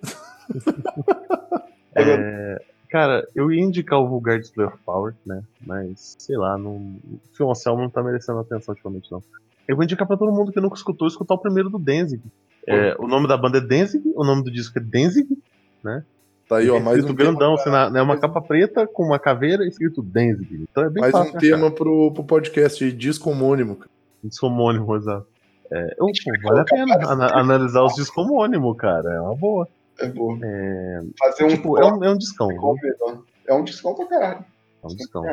É, 1.96 2.62
cara, 2.90 3.28
eu 3.36 3.52
ia 3.52 3.61
indicar 3.61 3.99
o 3.99 4.07
Vulgar 4.07 4.40
Display 4.40 4.68
of 4.68 4.78
Power, 4.86 5.14
né? 5.26 5.41
Mas, 5.66 6.16
sei 6.20 6.38
lá, 6.38 6.57
não, 6.57 6.76
o 6.76 7.20
Phil 7.34 7.49
Anselmo 7.49 7.82
não 7.82 7.90
tá 7.90 8.03
merecendo 8.03 8.40
atenção 8.40 8.74
ultimamente, 8.74 9.11
não. 9.11 9.24
Eu 9.68 9.76
vou 9.76 9.84
indicar 9.84 10.07
pra 10.07 10.18
todo 10.18 10.32
mundo 10.32 10.52
que 10.52 10.60
nunca 10.60 10.76
escutou, 10.76 11.07
escutar 11.07 11.36
o 11.36 11.40
primeiro 11.40 11.70
do 11.70 11.78
Denzig. 11.78 12.22
É, 12.68 12.95
o 12.99 13.07
nome 13.07 13.28
da 13.28 13.38
banda 13.38 13.60
é 13.60 13.61
Denzig, 13.61 14.03
o 14.16 14.24
nome 14.24 14.44
do 14.44 14.52
disco 14.52 14.78
é 14.78 14.82
Denzig, 14.82 15.38
né? 15.84 16.03
Tá 16.48 16.57
aí, 16.57 16.70
ó, 16.70 16.80
mais 16.80 16.98
escrito 16.98 17.14
um 17.14 17.16
grandão, 17.16 17.56
tema, 17.57 17.84
assim, 17.84 17.94
né, 17.94 18.02
uma 18.02 18.18
capa 18.18 18.41
preta 18.41 18.88
com 18.88 19.03
uma 19.03 19.20
caveira 19.20 19.68
escrito 19.68 20.02
Denzig. 20.02 20.66
Então 20.70 20.84
é 20.84 20.90
bem 20.90 21.02
mais 21.02 21.11
fácil 21.11 21.36
um 21.36 21.40
tema 21.40 21.72
pro, 21.72 22.11
pro 22.11 22.24
podcast, 22.24 22.91
disco 22.91 23.30
homônimo. 23.30 23.76
cara. 23.76 23.91
Disco 24.24 24.48
homônimo, 24.48 24.95
exato. 24.95 25.28
É, 25.72 25.95
eu, 25.99 26.07
pô, 26.07 26.48
vale 26.49 26.60
a 26.61 26.66
pena 26.66 26.95
analisar 27.36 27.84
os 27.84 27.94
discos 27.94 28.26
homônimos, 28.26 28.76
cara. 28.76 29.14
É 29.14 29.22
uma 29.22 29.36
boa. 29.36 29.68
É 30.02 30.08
bom. 30.08 30.38
É, 30.44 31.02
Fazer 31.18 31.44
um 31.46 31.48
tipo, 31.50 31.78
é 31.80 31.86
um, 31.86 32.04
é 32.04 32.10
um 32.10 32.18
discão. 32.18 32.48
Viu? 32.48 32.76
melhor. 32.82 33.24
É 33.48 33.54
um 33.54 33.64
discão 33.64 33.96
pra 33.96 34.06
caralho. 34.06 34.46
É 34.84 34.88
um 34.88 34.96
discão. 34.96 35.24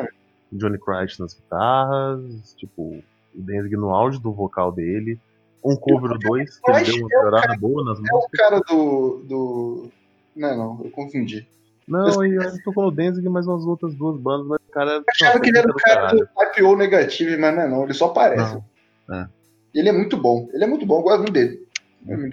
Johnny 0.51 0.77
Christ 0.79 1.19
nas 1.19 1.33
guitarras, 1.33 2.53
tipo, 2.55 2.81
o 2.81 3.41
Denzig 3.41 3.75
no 3.75 3.89
auge 3.93 4.19
do 4.19 4.31
vocal 4.31 4.71
dele. 4.71 5.19
Um 5.63 5.75
cover 5.75 6.11
ou 6.11 6.19
dois, 6.19 6.59
que 6.59 6.71
ele 6.71 6.83
deu 6.83 6.95
uma 6.95 7.01
é 7.01 7.03
o 7.03 7.07
melhorada 7.07 7.57
boa 7.57 7.83
nas 7.83 7.97
É 7.97 8.01
o 8.01 8.15
músicas. 8.15 8.39
cara 8.39 8.59
do. 8.61 9.23
do... 9.27 9.89
Não, 10.35 10.57
não, 10.57 10.85
eu 10.85 10.91
confundi. 10.91 11.47
Não, 11.87 12.23
ele 12.23 12.35
ele 12.35 12.61
tocou 12.63 12.83
no 12.85 12.91
Denzig 12.91 13.25
e 13.25 13.29
mais 13.29 13.47
umas 13.47 13.65
outras 13.65 13.95
duas 13.95 14.19
bandas, 14.19 14.45
mas 14.47 14.59
o 14.67 14.71
cara. 14.71 14.91
Eu 14.91 15.03
achava 15.09 15.39
que 15.39 15.49
ele 15.49 15.57
era 15.57 15.69
o 15.69 15.73
cara 15.73 16.13
do 16.13 16.27
IPO 16.37 16.75
negativo, 16.75 17.39
mas 17.39 17.55
não 17.55 17.61
é 17.61 17.67
não, 17.67 17.83
ele 17.83 17.93
só 17.93 18.09
parece. 18.09 18.61
Não, 19.07 19.15
é. 19.15 19.27
Ele 19.73 19.89
é 19.89 19.91
muito 19.93 20.17
bom, 20.17 20.49
ele 20.53 20.63
é 20.63 20.67
muito 20.67 20.85
bom, 20.85 20.99
eu 20.99 21.03
gosto 21.03 21.31
dele. 21.31 21.65
Eu 22.07 22.17
dele. 22.17 22.31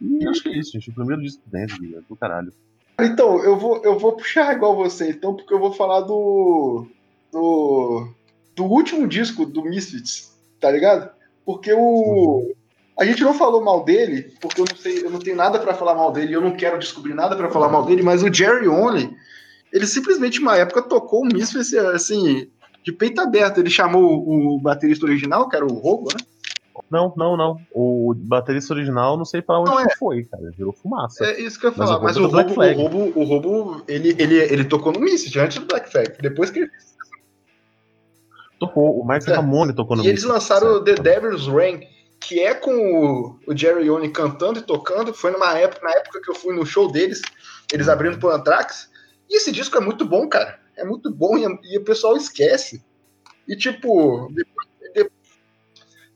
E 0.00 0.26
acho 0.26 0.42
que 0.42 0.48
é 0.48 0.58
isso, 0.58 0.72
gente. 0.72 0.90
O 0.90 0.94
primeiro 0.94 1.22
disco 1.22 1.42
do 1.46 1.56
é 1.56 1.66
do 2.08 2.16
caralho. 2.16 2.52
Então, 3.00 3.42
eu 3.42 3.58
vou, 3.58 3.82
eu 3.84 3.98
vou 3.98 4.16
puxar 4.16 4.54
igual 4.54 4.76
você, 4.76 5.10
então, 5.10 5.34
porque 5.34 5.52
eu 5.52 5.58
vou 5.58 5.72
falar 5.72 6.00
do. 6.00 6.86
do. 7.32 8.08
do 8.54 8.64
último 8.64 9.06
disco 9.06 9.44
do 9.44 9.62
Misfits, 9.62 10.34
tá 10.58 10.70
ligado? 10.70 11.10
Porque 11.44 11.72
o. 11.72 12.54
A 12.98 13.04
gente 13.04 13.22
não 13.22 13.32
falou 13.32 13.64
mal 13.64 13.82
dele, 13.82 14.34
porque 14.40 14.60
eu 14.60 14.66
não 14.68 14.76
sei, 14.76 15.04
eu 15.04 15.10
não 15.10 15.18
tenho 15.18 15.36
nada 15.36 15.58
pra 15.58 15.72
falar 15.72 15.94
mal 15.94 16.12
dele, 16.12 16.34
eu 16.34 16.40
não 16.40 16.54
quero 16.54 16.78
descobrir 16.78 17.14
nada 17.14 17.34
pra 17.34 17.50
falar 17.50 17.70
mal 17.70 17.86
dele, 17.86 18.02
mas 18.02 18.22
o 18.22 18.32
Jerry 18.32 18.68
Only, 18.68 19.10
ele 19.72 19.86
simplesmente, 19.86 20.38
uma 20.38 20.56
época, 20.58 20.82
tocou 20.82 21.22
o 21.22 21.26
Misfits, 21.26 21.72
assim, 21.72 22.50
de 22.84 22.92
peito 22.92 23.20
aberto. 23.20 23.58
Ele 23.58 23.70
chamou 23.70 24.28
o 24.28 24.60
baterista 24.60 25.06
original, 25.06 25.48
que 25.48 25.56
era 25.56 25.64
o 25.64 25.72
Rogo, 25.72 26.10
né? 26.12 26.29
Não, 26.90 27.12
não, 27.16 27.36
não. 27.36 27.60
O 27.72 28.14
baterista 28.16 28.72
original, 28.74 29.16
não 29.16 29.24
sei 29.24 29.42
pra 29.42 29.58
onde 29.60 29.70
Não, 29.70 29.86
que 29.86 29.96
foi, 29.96 30.24
cara. 30.24 30.50
Virou 30.56 30.72
fumaça. 30.72 31.24
É 31.24 31.40
isso 31.40 31.58
que 31.58 31.66
eu 31.66 31.70
ia 31.70 31.76
Mas 31.76 31.88
falar. 31.88 32.00
o 32.00 32.04
Mas, 32.04 32.16
o 32.16 32.24
é 32.24 32.28
Black 32.28 32.48
Robo, 32.50 32.54
Flag. 32.54 32.78
o 32.78 32.82
Robo, 32.82 33.20
o 33.20 33.24
Robo, 33.24 33.84
ele, 33.88 34.14
ele, 34.18 34.36
ele 34.36 34.64
tocou 34.64 34.92
no 34.92 35.00
Misfits 35.00 35.36
antes 35.36 35.58
do 35.58 35.66
Black 35.66 35.90
Flag. 35.90 36.12
Depois 36.20 36.50
que 36.50 36.60
ele 36.60 36.70
Tocou. 38.58 39.00
O 39.00 39.04
Mark 39.04 39.26
É. 39.26 39.32
Ramone 39.34 39.72
tocou 39.72 39.96
no 39.96 40.04
E 40.04 40.08
eles 40.08 40.22
lançaram 40.24 40.68
o 40.68 40.84
certo. 40.84 41.02
The 41.02 41.02
Devil's 41.02 41.46
Rain, 41.46 41.80
que 42.20 42.40
é 42.40 42.54
com 42.54 42.70
o, 42.72 43.38
o 43.46 43.56
Jerry 43.56 43.88
Only 43.90 44.10
cantando 44.10 44.58
e 44.58 44.62
tocando. 44.62 45.14
Foi 45.14 45.30
numa 45.30 45.56
época, 45.58 45.82
na 45.86 45.92
época 45.94 46.20
que 46.22 46.30
eu 46.30 46.34
fui 46.34 46.54
no 46.54 46.66
show 46.66 46.90
deles, 46.90 47.22
eles 47.72 47.88
abrindo 47.88 48.18
pro 48.18 48.30
Anthrax. 48.30 48.90
E 49.28 49.36
esse 49.36 49.50
disco 49.50 49.76
é 49.78 49.80
muito 49.80 50.04
bom, 50.04 50.28
cara. 50.28 50.58
É 50.76 50.84
muito 50.84 51.10
bom 51.10 51.38
e, 51.38 51.46
e 51.72 51.78
o 51.78 51.84
pessoal 51.84 52.16
esquece. 52.16 52.84
E 53.48 53.56
tipo, 53.56 54.28
depois, 54.34 54.34
de- 54.34 54.59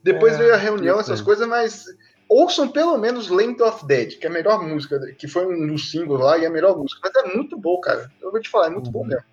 depois 0.04 0.34
É, 0.34 0.38
veio 0.38 0.54
a 0.54 0.58
reunião, 0.58 1.00
essas 1.00 1.20
coisas, 1.22 1.48
mas 1.48 1.84
ouçam 2.28 2.68
pelo 2.68 2.98
menos 2.98 3.30
Length 3.30 3.60
of 3.62 3.86
Dead, 3.86 4.18
que 4.18 4.26
é 4.26 4.28
a 4.28 4.32
melhor 4.32 4.62
música, 4.62 5.00
que 5.18 5.26
foi 5.26 5.46
um 5.46 5.66
dos 5.66 5.90
singles 5.90 6.20
lá 6.20 6.36
e 6.38 6.44
é 6.44 6.46
a 6.46 6.50
melhor 6.50 6.76
música. 6.76 7.00
Mas 7.02 7.24
é 7.24 7.34
muito 7.34 7.58
bom, 7.58 7.80
cara. 7.80 8.10
Eu 8.20 8.30
vou 8.30 8.40
te 8.40 8.50
falar, 8.50 8.66
é 8.66 8.70
muito 8.70 8.90
bom 8.90 9.00
Uhum. 9.00 9.06
mesmo. 9.06 9.24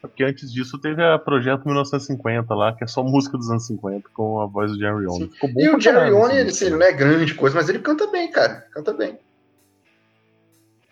Porque 0.00 0.22
antes 0.24 0.52
disso 0.52 0.80
teve 0.80 1.02
a 1.02 1.18
Projeto 1.18 1.64
1950 1.64 2.54
lá, 2.54 2.74
que 2.74 2.84
é 2.84 2.86
só 2.86 3.02
música 3.02 3.36
dos 3.36 3.50
anos 3.50 3.66
50 3.66 4.08
com 4.14 4.40
a 4.40 4.46
voz 4.46 4.70
do 4.72 4.78
Jerry 4.78 5.06
Only. 5.06 5.28
Sim. 5.30 5.48
Bom 5.52 5.60
E 5.60 5.68
o 5.70 5.80
Jerry 5.80 6.12
Only, 6.12 6.34
esse 6.34 6.40
ele, 6.40 6.50
assim, 6.50 6.70
não 6.70 6.82
é 6.82 6.92
grande 6.92 7.34
coisa, 7.34 7.56
mas 7.56 7.68
ele 7.68 7.80
canta 7.80 8.06
bem, 8.10 8.30
cara. 8.30 8.60
Canta 8.72 8.92
bem. 8.92 9.18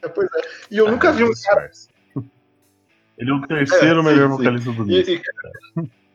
É, 0.02 0.08
pois 0.08 0.28
é. 0.32 0.40
E 0.70 0.78
eu 0.78 0.90
nunca 0.90 1.12
vi 1.12 1.24
um 1.24 1.28
Ah, 1.28 1.54
cara. 1.54 1.70
Ele 3.18 3.30
é 3.30 3.34
o 3.34 3.46
terceiro 3.46 4.00
É, 4.00 4.02
sim, 4.02 4.08
melhor 4.08 4.30
sim. 4.30 4.36
vocalista 4.36 4.72
do 4.72 4.90
E, 4.90 5.02
disco. 5.02 5.24
e- 5.78 5.86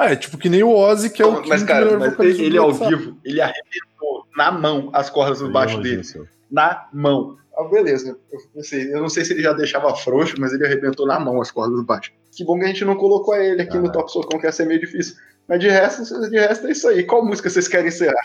Ah, 0.00 0.12
é 0.12 0.16
tipo 0.16 0.38
que 0.38 0.48
nem 0.48 0.62
o 0.62 0.74
Ozzy, 0.74 1.10
que 1.10 1.20
é 1.20 1.26
o 1.26 1.46
mas, 1.46 1.62
cara, 1.62 1.84
melhor 1.84 2.00
mas 2.00 2.12
vocalista 2.12 2.42
ele 2.42 2.56
do 2.56 2.62
ao 2.62 2.72
vivo, 2.72 3.18
ele 3.22 3.38
arrebentou 3.42 4.26
na 4.34 4.50
mão 4.50 4.88
as 4.94 5.10
cordas 5.10 5.40
do 5.40 5.50
baixo 5.50 5.78
dele. 5.78 6.00
Isso. 6.00 6.26
Na 6.50 6.88
mão. 6.90 7.36
Ah, 7.54 7.64
beleza. 7.64 8.16
Eu, 8.32 8.40
não 8.54 8.62
sei, 8.62 8.94
eu 8.94 9.00
não 9.02 9.08
sei 9.10 9.26
se 9.26 9.34
ele 9.34 9.42
já 9.42 9.52
deixava 9.52 9.94
frouxo, 9.94 10.36
mas 10.38 10.54
ele 10.54 10.64
arrebentou 10.64 11.06
na 11.06 11.20
mão 11.20 11.38
as 11.42 11.50
cordas 11.50 11.76
do 11.76 11.84
baixo. 11.84 12.12
Que 12.32 12.42
bom 12.44 12.58
que 12.58 12.64
a 12.64 12.68
gente 12.68 12.82
não 12.82 12.96
colocou 12.96 13.34
ele 13.36 13.60
aqui 13.60 13.76
Ah. 13.76 13.80
no 13.80 13.92
Top 13.92 14.10
Socão, 14.10 14.40
que 14.40 14.46
ia 14.46 14.52
ser 14.52 14.64
meio 14.64 14.80
difícil. 14.80 15.16
Mas 15.46 15.60
de 15.60 15.68
resto, 15.68 16.30
de 16.30 16.38
resto 16.38 16.66
é 16.66 16.70
isso 16.70 16.88
aí. 16.88 17.02
Qual 17.04 17.22
música 17.22 17.50
vocês 17.50 17.68
querem 17.68 17.88
encerrar? 17.88 18.24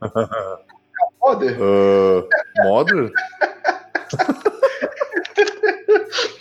Mother? 1.22 1.56
Ah, 1.60 2.64
Mother? 2.64 3.12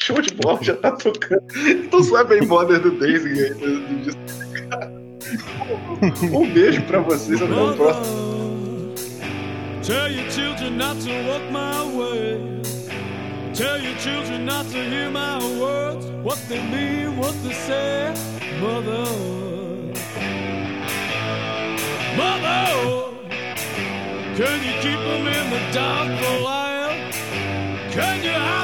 Show 0.04 0.22
de 0.22 0.34
bola, 0.34 0.62
já 0.62 0.76
tá 0.76 0.92
tocando. 0.92 1.42
Então 1.66 2.04
sabe 2.04 2.34
aí, 2.36 2.46
Mother 2.46 2.78
do 2.82 2.92
Daisy 3.00 3.46
aí. 3.46 3.54
do 3.54 4.04
disco. 4.04 4.20
Um 6.38 6.52
beijo 6.52 6.82
pra 6.82 7.00
vocês, 7.00 7.42
até 7.42 7.54
o 7.54 7.74
próximo. 7.74 8.94
Tell 9.82 10.12
your 10.12 10.30
children 10.30 10.78
not 10.78 11.00
to 11.00 11.10
walk 11.26 11.50
my 11.50 11.98
way. 11.98 12.38
Tell 13.54 13.80
your 13.82 13.96
children 13.98 14.46
not 14.46 14.66
to 14.72 14.78
hear 14.78 15.10
my 15.10 15.40
words, 15.58 16.06
what 16.22 16.38
they 16.50 16.62
mean, 16.64 17.18
what 17.18 17.34
they 17.42 17.54
say. 17.54 18.14
Mother, 18.60 19.06
Mother, 22.18 23.10
can 24.36 24.60
you 24.66 24.74
keep 24.82 25.00
them 25.00 25.28
in 25.28 25.50
the 25.50 25.62
dark 25.72 26.20
for 26.20 26.40
a 26.40 26.44
while? 26.44 26.92
Can 27.92 28.22
you 28.22 28.32
hide 28.32 28.64